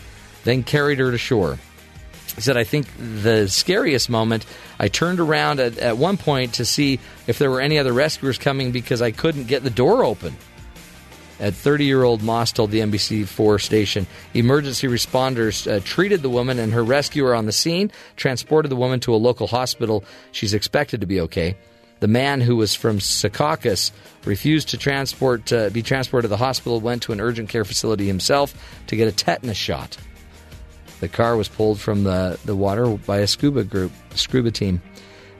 then 0.44 0.64
carried 0.64 0.98
her 1.00 1.12
to 1.12 1.18
shore. 1.20 1.60
He 2.36 2.42
said, 2.42 2.58
I 2.58 2.64
think 2.64 2.88
the 2.98 3.48
scariest 3.48 4.10
moment, 4.10 4.46
I 4.80 4.88
turned 4.88 5.20
around 5.20 5.60
at, 5.60 5.78
at 5.78 5.98
one 5.98 6.18
point 6.18 6.56
to 6.56 6.66
see 6.66 7.00
if 7.28 7.38
there 7.38 7.52
were 7.52 7.62
any 7.62 7.78
other 7.78 7.94
rescuers 7.94 8.40
coming 8.40 8.72
because 8.72 9.04
I 9.04 9.12
couldn't 9.12 9.46
get 9.46 9.64
the 9.64 9.70
door 9.70 10.04
open. 10.04 10.36
At 11.44 11.54
30 11.54 11.84
year 11.84 12.04
old 12.04 12.24
Moss 12.24 12.54
told 12.54 12.72
the 12.72 12.80
NBC4 12.80 13.62
station, 13.62 14.08
emergency 14.34 14.88
responders 14.88 15.70
uh, 15.70 15.82
treated 15.84 16.22
the 16.22 16.30
woman 16.30 16.58
and 16.58 16.72
her 16.72 16.86
rescuer 16.86 17.36
on 17.36 17.48
the 17.48 17.52
scene, 17.52 17.92
transported 18.16 18.72
the 18.72 18.78
woman 18.78 19.02
to 19.02 19.14
a 19.14 19.18
local 19.18 19.48
hospital. 19.48 20.06
She's 20.32 20.54
expected 20.54 21.02
to 21.02 21.06
be 21.06 21.20
okay. 21.20 21.58
The 22.00 22.08
man 22.08 22.40
who 22.40 22.56
was 22.56 22.74
from 22.74 23.00
Secaucus 23.00 23.92
refused 24.24 24.70
to 24.70 24.78
transport 24.78 25.52
uh, 25.52 25.70
be 25.70 25.82
transported 25.82 26.24
to 26.24 26.30
the 26.30 26.38
hospital, 26.38 26.80
went 26.80 27.02
to 27.04 27.12
an 27.12 27.20
urgent 27.20 27.50
care 27.50 27.66
facility 27.66 28.08
himself 28.08 28.54
to 28.88 28.96
get 28.96 29.10
a 29.10 29.12
tetanus 29.12 29.58
shot. 29.58 29.98
The 31.02 31.10
car 31.10 31.36
was 31.36 31.50
pulled 31.50 31.78
from 31.78 32.06
the, 32.06 32.40
the 32.46 32.56
water 32.56 32.88
by 32.88 33.18
a 33.18 33.28
scuba 33.28 33.66
group, 33.66 33.92
scuba 34.16 34.52
team. 34.52 34.82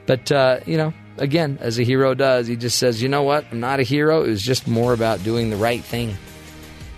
But, 0.04 0.30
uh, 0.30 0.60
you 0.66 0.76
know, 0.76 0.92
again, 1.18 1.58
as 1.60 1.78
a 1.78 1.82
hero 1.82 2.14
does, 2.14 2.46
he 2.46 2.56
just 2.56 2.78
says, 2.78 3.02
you 3.02 3.08
know 3.08 3.22
what? 3.22 3.46
I'm 3.50 3.60
not 3.60 3.80
a 3.80 3.82
hero. 3.82 4.22
It 4.22 4.28
was 4.28 4.42
just 4.42 4.66
more 4.66 4.92
about 4.92 5.22
doing 5.22 5.50
the 5.50 5.56
right 5.56 5.82
thing. 5.82 6.16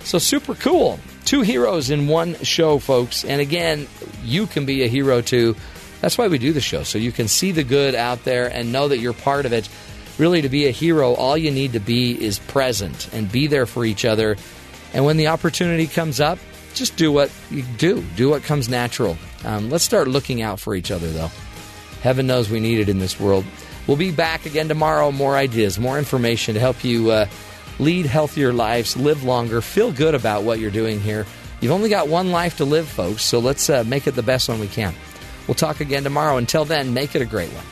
So, 0.01 0.19
super 0.19 0.55
cool. 0.55 1.01
Two 1.25 1.43
heroes 1.43 1.91
in 1.91 2.07
one 2.07 2.37
show, 2.45 2.79
folks. 2.79 3.25
And 3.25 3.41
again, 3.41 3.89
you 4.23 4.47
can 4.47 4.65
be 4.65 4.85
a 4.85 4.89
hero 4.89 5.21
too. 5.21 5.57
That's 6.01 6.17
why 6.17 6.29
we 6.29 6.39
do 6.39 6.53
the 6.53 6.61
show, 6.61 6.83
so 6.85 6.99
you 6.99 7.11
can 7.11 7.27
see 7.27 7.53
the 7.53 7.65
good 7.65 7.95
out 7.95 8.23
there 8.25 8.47
and 8.47 8.71
know 8.71 8.89
that 8.89 8.99
you're 8.99 9.13
part 9.13 9.47
of 9.47 9.53
it. 9.53 9.69
Really, 10.19 10.43
to 10.43 10.49
be 10.49 10.67
a 10.67 10.71
hero, 10.71 11.15
all 11.15 11.37
you 11.37 11.51
need 11.51 11.73
to 11.73 11.81
be 11.81 12.13
is 12.13 12.39
present 12.39 13.13
and 13.13 13.31
be 13.31 13.49
there 13.49 13.67
for 13.67 13.85
each 13.85 14.05
other. 14.05 14.37
And 14.95 15.05
when 15.05 15.17
the 15.17 15.27
opportunity 15.27 15.87
comes 15.87 16.21
up, 16.21 16.39
just 16.75 16.97
do 16.97 17.11
what 17.11 17.31
you 17.51 17.63
do. 17.79 18.03
Do 18.17 18.31
what 18.31 18.43
comes 18.43 18.69
natural. 18.69 19.17
Um, 19.45 19.71
let's 19.71 19.85
start 19.85 20.09
looking 20.09 20.43
out 20.43 20.61
for 20.61 20.75
each 20.75 20.91
other, 20.91 21.11
though. 21.11 21.31
Heaven 22.03 22.27
knows 22.27 22.49
we 22.49 22.61
need 22.61 22.79
it 22.79 22.89
in 22.89 22.99
this 22.99 23.19
world. 23.19 23.45
We'll 23.87 23.97
be 23.97 24.11
back 24.11 24.47
again 24.47 24.69
tomorrow. 24.69 25.13
More 25.13 25.37
ideas, 25.37 25.79
more 25.79 25.99
information 25.99 26.55
to 26.55 26.61
help 26.61 26.83
you 26.85 27.11
uh, 27.11 27.27
lead 27.79 28.07
healthier 28.07 28.53
lives, 28.53 28.97
live 28.97 29.23
longer, 29.23 29.61
feel 29.61 29.93
good 29.93 30.15
about 30.15 30.43
what 30.43 30.59
you're 30.59 30.71
doing 30.71 31.01
here. 31.01 31.27
You've 31.61 31.73
only 31.73 31.89
got 31.89 32.09
one 32.09 32.33
life 32.33 32.59
to 32.59 32.65
live, 32.65 32.89
folks, 32.89 33.23
so 33.23 33.39
let's 33.39 33.71
uh, 33.71 33.85
make 33.87 34.07
it 34.07 34.13
the 34.13 34.23
best 34.23 34.49
one 34.49 34.61
we 34.61 34.69
can. 34.69 34.95
We'll 35.47 35.55
talk 35.55 35.81
again 35.81 36.03
tomorrow. 36.03 36.37
Until 36.37 36.65
then, 36.65 36.93
make 36.93 37.15
it 37.15 37.23
a 37.23 37.27
great 37.27 37.51
one. 37.51 37.65